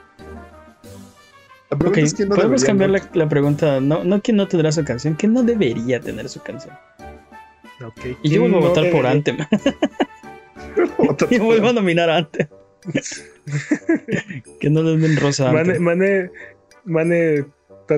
La 1.71 1.79
pregunta 1.79 2.01
es 2.01 2.15
quién 2.15 2.29
no 2.29 2.35
podemos 2.35 2.63
debería. 2.63 2.67
cambiar 2.67 2.91
la, 2.91 3.23
la 3.25 3.29
pregunta. 3.29 3.81
No, 3.81 4.05
no 4.05 4.21
quién 4.21 4.37
no 4.37 4.49
tendrá 4.49 4.73
su 4.73 4.85
canción, 4.85 5.15
quién 5.15 5.33
no 5.33 5.43
debería 5.43 6.01
tener 6.01 6.29
su 6.29 6.41
canción. 6.43 6.75
Ok. 7.85 8.07
Y 8.23 8.31
¿Quién 8.31 8.35
yo 8.35 8.41
vuelvo 8.43 8.59
a 8.59 8.61
no 8.61 8.69
votar 8.69 8.91
por? 8.91 9.07
Anthem. 9.07 9.39
Y 11.31 11.39
vuelvo 11.39 11.69
a 11.69 11.73
nominar 11.73 12.11
a 12.11 12.17
Anthem. 12.19 12.49
que 14.61 14.71
no 14.71 14.83
les 14.83 15.01
den 15.03 15.17
rosa 15.17 15.53
Mane. 15.53 15.79
Mane, 15.79 16.31
Mane 16.85 17.45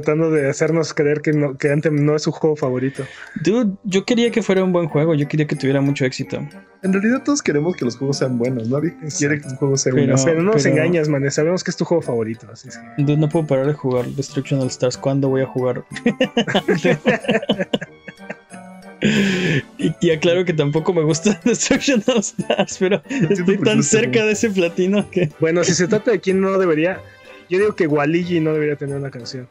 tratando 0.00 0.30
de 0.30 0.48
hacernos 0.48 0.94
creer 0.94 1.20
que, 1.20 1.32
no, 1.32 1.56
que 1.58 1.70
Anthem 1.70 2.04
no 2.04 2.16
es 2.16 2.22
su 2.22 2.32
juego 2.32 2.56
favorito. 2.56 3.04
Dude, 3.44 3.72
yo 3.84 4.04
quería 4.04 4.30
que 4.30 4.42
fuera 4.42 4.64
un 4.64 4.72
buen 4.72 4.88
juego, 4.88 5.14
yo 5.14 5.28
quería 5.28 5.46
que 5.46 5.54
tuviera 5.56 5.80
mucho 5.80 6.04
éxito. 6.04 6.38
En 6.82 6.92
realidad 6.92 7.22
todos 7.24 7.42
queremos 7.42 7.76
que 7.76 7.84
los 7.84 7.96
juegos 7.96 8.18
sean 8.18 8.38
buenos. 8.38 8.68
Nadie 8.68 8.94
quiere 9.18 9.40
que 9.40 9.48
un 9.48 9.56
juego 9.56 9.76
sea 9.76 9.92
Pero- 9.92 10.14
una. 10.14 10.24
pero 10.24 10.42
no 10.42 10.52
nos 10.52 10.62
pero- 10.62 10.74
engañas, 10.74 11.08
Mane. 11.08 11.30
Sabemos 11.30 11.62
que 11.62 11.70
es 11.70 11.76
tu 11.76 11.84
juego 11.84 12.02
favorito. 12.02 12.46
Así 12.52 12.68
es 12.68 12.78
que- 12.78 13.02
Dude, 13.02 13.16
no 13.18 13.28
puedo 13.28 13.46
parar 13.46 13.66
de 13.66 13.74
jugar 13.74 14.06
Destruction 14.06 14.60
All 14.60 14.66
Stars. 14.68 14.96
¿Cuándo 14.96 15.28
voy 15.28 15.42
a 15.42 15.46
jugar? 15.46 15.84
y, 19.78 19.92
y 20.00 20.10
aclaro 20.10 20.44
que 20.44 20.52
tampoco 20.52 20.92
me 20.92 21.02
gusta 21.02 21.40
Destruction 21.44 22.02
All 22.06 22.18
Stars, 22.18 22.76
pero 22.78 23.02
estoy 23.08 23.58
tan 23.58 23.78
no 23.78 23.82
cerca 23.82 24.24
de 24.24 24.32
ese 24.32 24.50
platino 24.50 25.08
que. 25.10 25.30
Bueno, 25.40 25.64
si 25.64 25.74
se 25.74 25.88
trata 25.88 26.12
de 26.12 26.20
quién 26.20 26.40
no 26.40 26.58
debería, 26.58 27.00
yo 27.52 27.58
digo 27.58 27.76
que 27.76 27.86
Waligi 27.86 28.40
no 28.40 28.54
debería 28.54 28.76
tener 28.76 28.96
una 28.96 29.10
canción. 29.10 29.46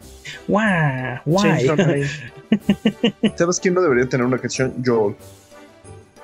Change 0.47 1.21
¡Guay! 1.27 2.03
¿Sabes 3.37 3.59
quién 3.59 3.75
no 3.75 3.81
debería 3.83 4.09
tener 4.09 4.25
una 4.25 4.39
canción? 4.39 4.73
Joel. 4.83 5.15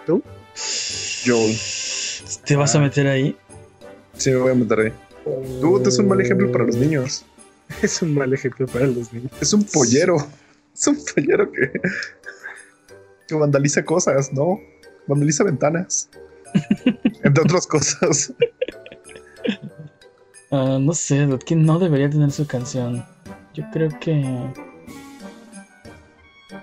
¿Tú? 0.08 0.24
Joel. 1.24 1.56
¿Te 2.46 2.56
vas 2.56 2.74
a 2.74 2.80
Ah. 2.80 2.82
meter 2.82 3.06
ahí? 3.06 3.38
Sí, 4.16 4.32
me 4.32 4.38
voy 4.38 4.52
a 4.54 4.56
meter 4.56 4.80
ahí. 4.80 4.94
Tú 5.62 5.80
es 5.88 6.00
un 6.00 6.08
mal 6.08 6.20
ejemplo 6.20 6.52
para 6.52 6.64
los 6.66 6.76
niños. 6.76 7.24
Es 7.84 8.02
un 8.02 8.16
mal 8.16 8.34
ejemplo 8.34 8.66
para 8.66 8.88
los 8.88 9.14
niños. 9.14 9.32
Es 9.40 9.54
un 9.54 9.64
pollero. 9.66 10.16
Es 10.74 10.88
un 10.88 10.98
pollero 11.14 11.52
que, 11.52 11.72
que 13.28 13.36
vandaliza 13.36 13.86
cosas, 13.86 14.34
¿no? 14.34 14.60
Vandaliza 15.06 15.44
ventanas. 15.44 16.10
Entre 17.24 17.44
otras 17.44 17.68
cosas. 17.68 18.34
Ah, 20.52 20.78
no 20.80 20.94
sé, 20.94 21.28
¿quién 21.46 21.66
no 21.66 21.78
debería 21.78 22.10
tener 22.10 22.32
su 22.32 22.48
canción? 22.48 23.06
Yo 23.54 23.64
creo 23.72 23.90
que. 24.00 24.24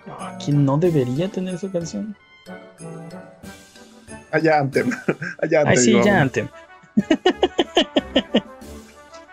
Ah, 0.09 0.39
¿Quién 0.43 0.65
no 0.65 0.78
debería 0.78 1.28
tener 1.28 1.59
su 1.59 1.70
canción? 1.70 2.16
Allá 4.31 4.61
Anthem. 4.61 4.90
Allá 5.43 5.61
Anthem. 5.61 5.73
Ay, 5.73 5.77
sí, 5.77 5.93
ya 6.05 6.20
Anthem. 6.20 6.48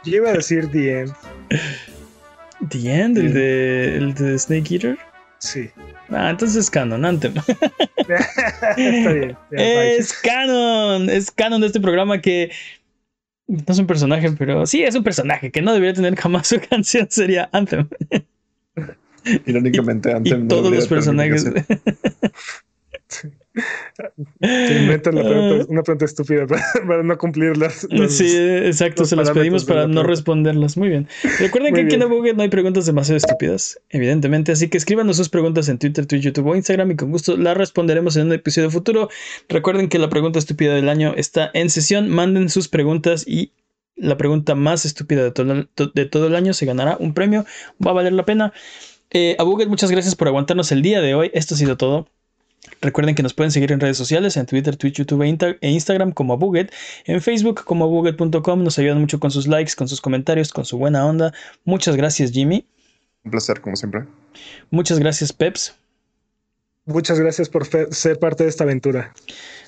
Yo 0.04 0.18
iba 0.18 0.30
a 0.30 0.34
decir 0.34 0.70
The 0.72 1.02
End. 1.02 1.14
The 2.70 3.02
End, 3.02 3.18
el 3.18 3.34
de, 3.34 3.98
el 3.98 4.14
de 4.16 4.38
Snake 4.38 4.74
Eater. 4.74 4.98
Sí. 5.38 5.70
Ah, 6.10 6.32
entonces 6.32 6.58
es 6.58 6.70
canon, 6.70 7.06
Anthem. 7.06 7.34
Está 7.98 8.76
bien. 8.76 9.38
ya, 9.52 9.58
bye. 9.58 9.98
Es 9.98 10.14
canon, 10.14 11.10
es 11.10 11.32
canon 11.32 11.62
de 11.62 11.68
este 11.68 11.80
programa 11.80 12.20
que 12.20 12.52
no 13.52 13.64
es 13.68 13.80
un 13.80 13.88
personaje, 13.88 14.32
pero 14.32 14.66
sí 14.66 14.82
es 14.84 14.96
un 14.96 15.04
personaje 15.04 15.52
que 15.52 15.62
no 15.62 15.74
debería 15.74 15.94
tener 15.94 16.16
jamás 16.16 16.48
su 16.48 16.60
canción, 16.70 17.08
sería 17.10 17.50
Anthem. 17.52 17.88
Irónicamente, 19.46 20.10
Y 20.10 20.14
Anthem. 20.14 20.42
no 20.44 20.48
todos 20.48 20.72
los 20.72 20.88
personajes. 20.88 21.46
Se 24.42 24.80
inventan 24.82 25.16
la 25.16 25.24
pregunta- 25.24 25.66
una 25.70 25.84
pregunta 25.84 26.06
estúpida 26.06 26.48
para, 26.48 26.62
para 26.88 27.04
no 27.04 27.18
cumplir 27.18 27.58
las. 27.58 27.88
las- 27.90 28.12
Sí, 28.14 28.26
exacto, 28.38 29.06
se 29.06 29.16
las 29.16 29.32
pedimos 29.32 29.66
para 29.66 29.82
la 29.82 29.88
no 29.88 29.94
pregunta. 29.94 30.10
responderlas. 30.10 30.78
Muy 30.78 30.90
bien. 30.90 31.08
Recuerden 31.40 31.72
Muy 31.74 31.82
que 31.82 31.86
aquí 31.88 31.96
en. 31.96 32.04
Abuget 32.04 32.36
no 32.36 32.44
hay 32.44 32.50
preguntas 32.50 32.86
demasiado 32.86 33.18
estúpidas, 33.18 33.80
evidentemente, 33.90 34.52
así 34.52 34.68
que 34.70 34.78
escríbanos 34.78 35.18
sus 35.18 35.30
preguntas 35.30 35.70
en 35.70 35.78
Twitter, 35.80 36.06
Twitch, 36.06 36.22
YouTube 36.24 36.48
o 36.48 36.56
Instagram 36.56 36.92
y 36.92 36.96
con 36.96 37.12
gusto 37.12 37.38
las 37.38 37.56
responderemos 37.58 38.16
en 38.18 38.28
un 38.28 38.34
episodio 38.34 38.70
futuro. 38.72 39.10
Recuerden 39.50 39.90
que 39.90 40.00
la 40.00 40.10
pregunta 40.10 40.40
estúpida 40.40 40.74
del 40.76 40.90
año 40.90 41.14
está 41.16 41.52
en 41.54 41.70
sesión, 41.70 42.10
manden 42.10 42.50
sus 42.50 42.68
preguntas 42.68 43.24
y 43.28 43.52
la 43.96 44.18
pregunta 44.18 44.56
más 44.56 44.86
estúpida 44.86 45.24
de 45.24 45.32
todo, 45.32 45.52
el- 45.52 45.70
de 45.94 46.06
todo 46.06 46.28
el 46.28 46.36
año 46.36 46.54
se 46.54 46.66
ganará 46.66 46.98
un 47.00 47.14
premio, 47.14 47.46
va 47.86 47.92
a 47.92 47.94
valer 47.94 48.14
la 48.14 48.26
pena. 48.26 48.52
Eh, 49.14 49.36
Abuget, 49.40 49.68
muchas 49.68 49.92
gracias 49.92 50.16
por 50.16 50.28
aguantarnos 50.30 50.72
el 50.72 50.82
día 50.82 51.02
de 51.02 51.14
hoy. 51.14 51.30
Esto 51.34 51.54
ha 51.54 51.58
sido 51.58 51.76
todo. 51.78 52.08
Recuerden 52.80 53.16
que 53.16 53.24
nos 53.24 53.34
pueden 53.34 53.52
seguir 53.52 53.72
en 53.72 53.80
redes 53.80 53.98
sociales, 53.98 54.38
en 54.38 54.46
Twitter, 54.46 54.76
Twitch, 54.76 54.98
YouTube 54.98 55.24
e 55.24 55.58
e 55.62 55.70
Instagram 55.70 56.12
como 56.12 56.34
Abuget, 56.34 56.72
en 57.06 57.22
Facebook 57.22 57.64
como 57.64 57.86
abuget.com. 57.86 58.64
Nos 58.64 58.78
ayudan 58.78 59.00
mucho 59.00 59.20
con 59.20 59.32
sus 59.32 59.48
likes, 59.48 59.74
con 59.76 59.88
sus 59.88 60.02
comentarios, 60.02 60.54
con 60.54 60.66
su 60.66 60.78
buena 60.78 61.06
onda. 61.06 61.34
Muchas 61.66 61.96
gracias, 61.96 62.32
Jimmy. 62.32 62.66
Un 63.24 63.32
placer, 63.32 63.62
como 63.62 63.76
siempre. 63.76 64.06
Muchas 64.70 65.00
gracias, 65.00 65.34
Peps. 65.34 65.76
Muchas 66.86 67.20
gracias 67.20 67.50
por 67.50 67.68
ser 67.94 68.20
parte 68.20 68.44
de 68.44 68.50
esta 68.50 68.64
aventura. 68.64 69.14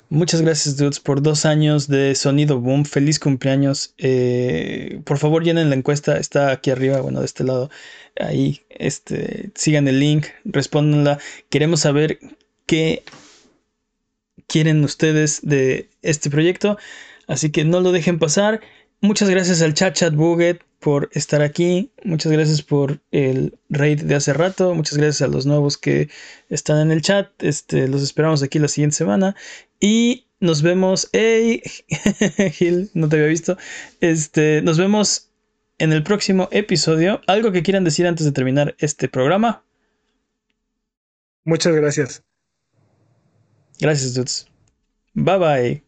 Muchas 0.10 0.41
gracias, 0.41 0.78
dudes, 0.78 0.99
por 0.99 1.22
dos 1.22 1.45
años 1.45 1.88
de 1.88 2.14
Sonido 2.15 2.60
Boom. 2.60 2.86
Feliz 2.86 3.20
cumpleaños. 3.20 3.94
Eh, 3.98 5.02
por 5.06 5.18
favor, 5.18 5.44
llenen 5.44 5.70
la 5.70 5.76
encuesta. 5.76 6.18
Está 6.18 6.52
aquí 6.52 6.72
arriba, 6.72 7.02
bueno, 7.02 7.20
de 7.20 7.26
este 7.26 7.44
lado. 7.44 7.70
Ahí, 8.20 8.61
este, 8.70 9.52
sigan 9.56 9.88
el 9.88 9.99
link, 9.99 10.28
respóndanla. 10.45 11.20
Queremos 11.49 11.82
saber 11.82 12.20
qué 12.65 13.03
quieren 14.48 14.84
ustedes 14.84 15.41
de 15.44 15.90
este 16.02 16.30
proyecto. 16.30 16.77
Así 17.27 17.52
que 17.52 17.64
no 17.65 17.80
lo 17.80 17.91
dejen 17.91 18.19
pasar. 18.19 18.61
Muchas 19.02 19.30
gracias 19.30 19.61
al 19.61 19.73
chat 19.73 19.95
chat 19.95 20.14
Buget 20.14 20.61
por 20.80 21.10
estar 21.14 21.41
aquí. 21.41 21.91
Muchas 22.03 22.31
gracias 22.31 22.61
por 22.61 22.99
el 23.11 23.57
raid 23.69 24.03
de 24.03 24.15
hace 24.15 24.34
rato. 24.34 24.73
Muchas 24.76 24.98
gracias 24.98 25.22
a 25.22 25.31
los 25.31 25.45
nuevos 25.45 25.77
que 25.77 26.10
están 26.49 26.80
en 26.80 26.91
el 26.91 27.02
chat. 27.02 27.31
Este, 27.41 27.88
los 27.88 28.03
esperamos 28.03 28.44
aquí 28.44 28.60
la 28.60 28.68
siguiente 28.68 28.98
semana. 28.98 29.35
Y 29.80 30.27
nos 30.40 30.61
vemos. 30.61 31.10
¡Ey! 31.14 31.61
Gil, 32.52 32.91
no 32.94 33.10
te 33.10 33.15
había 33.15 33.27
visto. 33.27 33.57
Este, 34.02 34.61
nos 34.61 34.77
vemos 34.77 35.31
en 35.80 35.94
el 35.94 36.03
próximo 36.03 36.49
episodio. 36.52 37.22
¿Algo 37.27 37.52
que 37.52 37.64
quieran 37.64 37.84
decir 37.84 38.07
antes 38.07 38.26
de 38.26 38.31
terminar 38.31 38.76
este 38.77 39.07
programa? 39.07 39.64
Muchas 41.45 41.73
gracias. 41.76 42.23
Gracias, 43.79 44.13
dudes. 44.13 44.47
Bye 45.15 45.37
bye. 45.39 45.83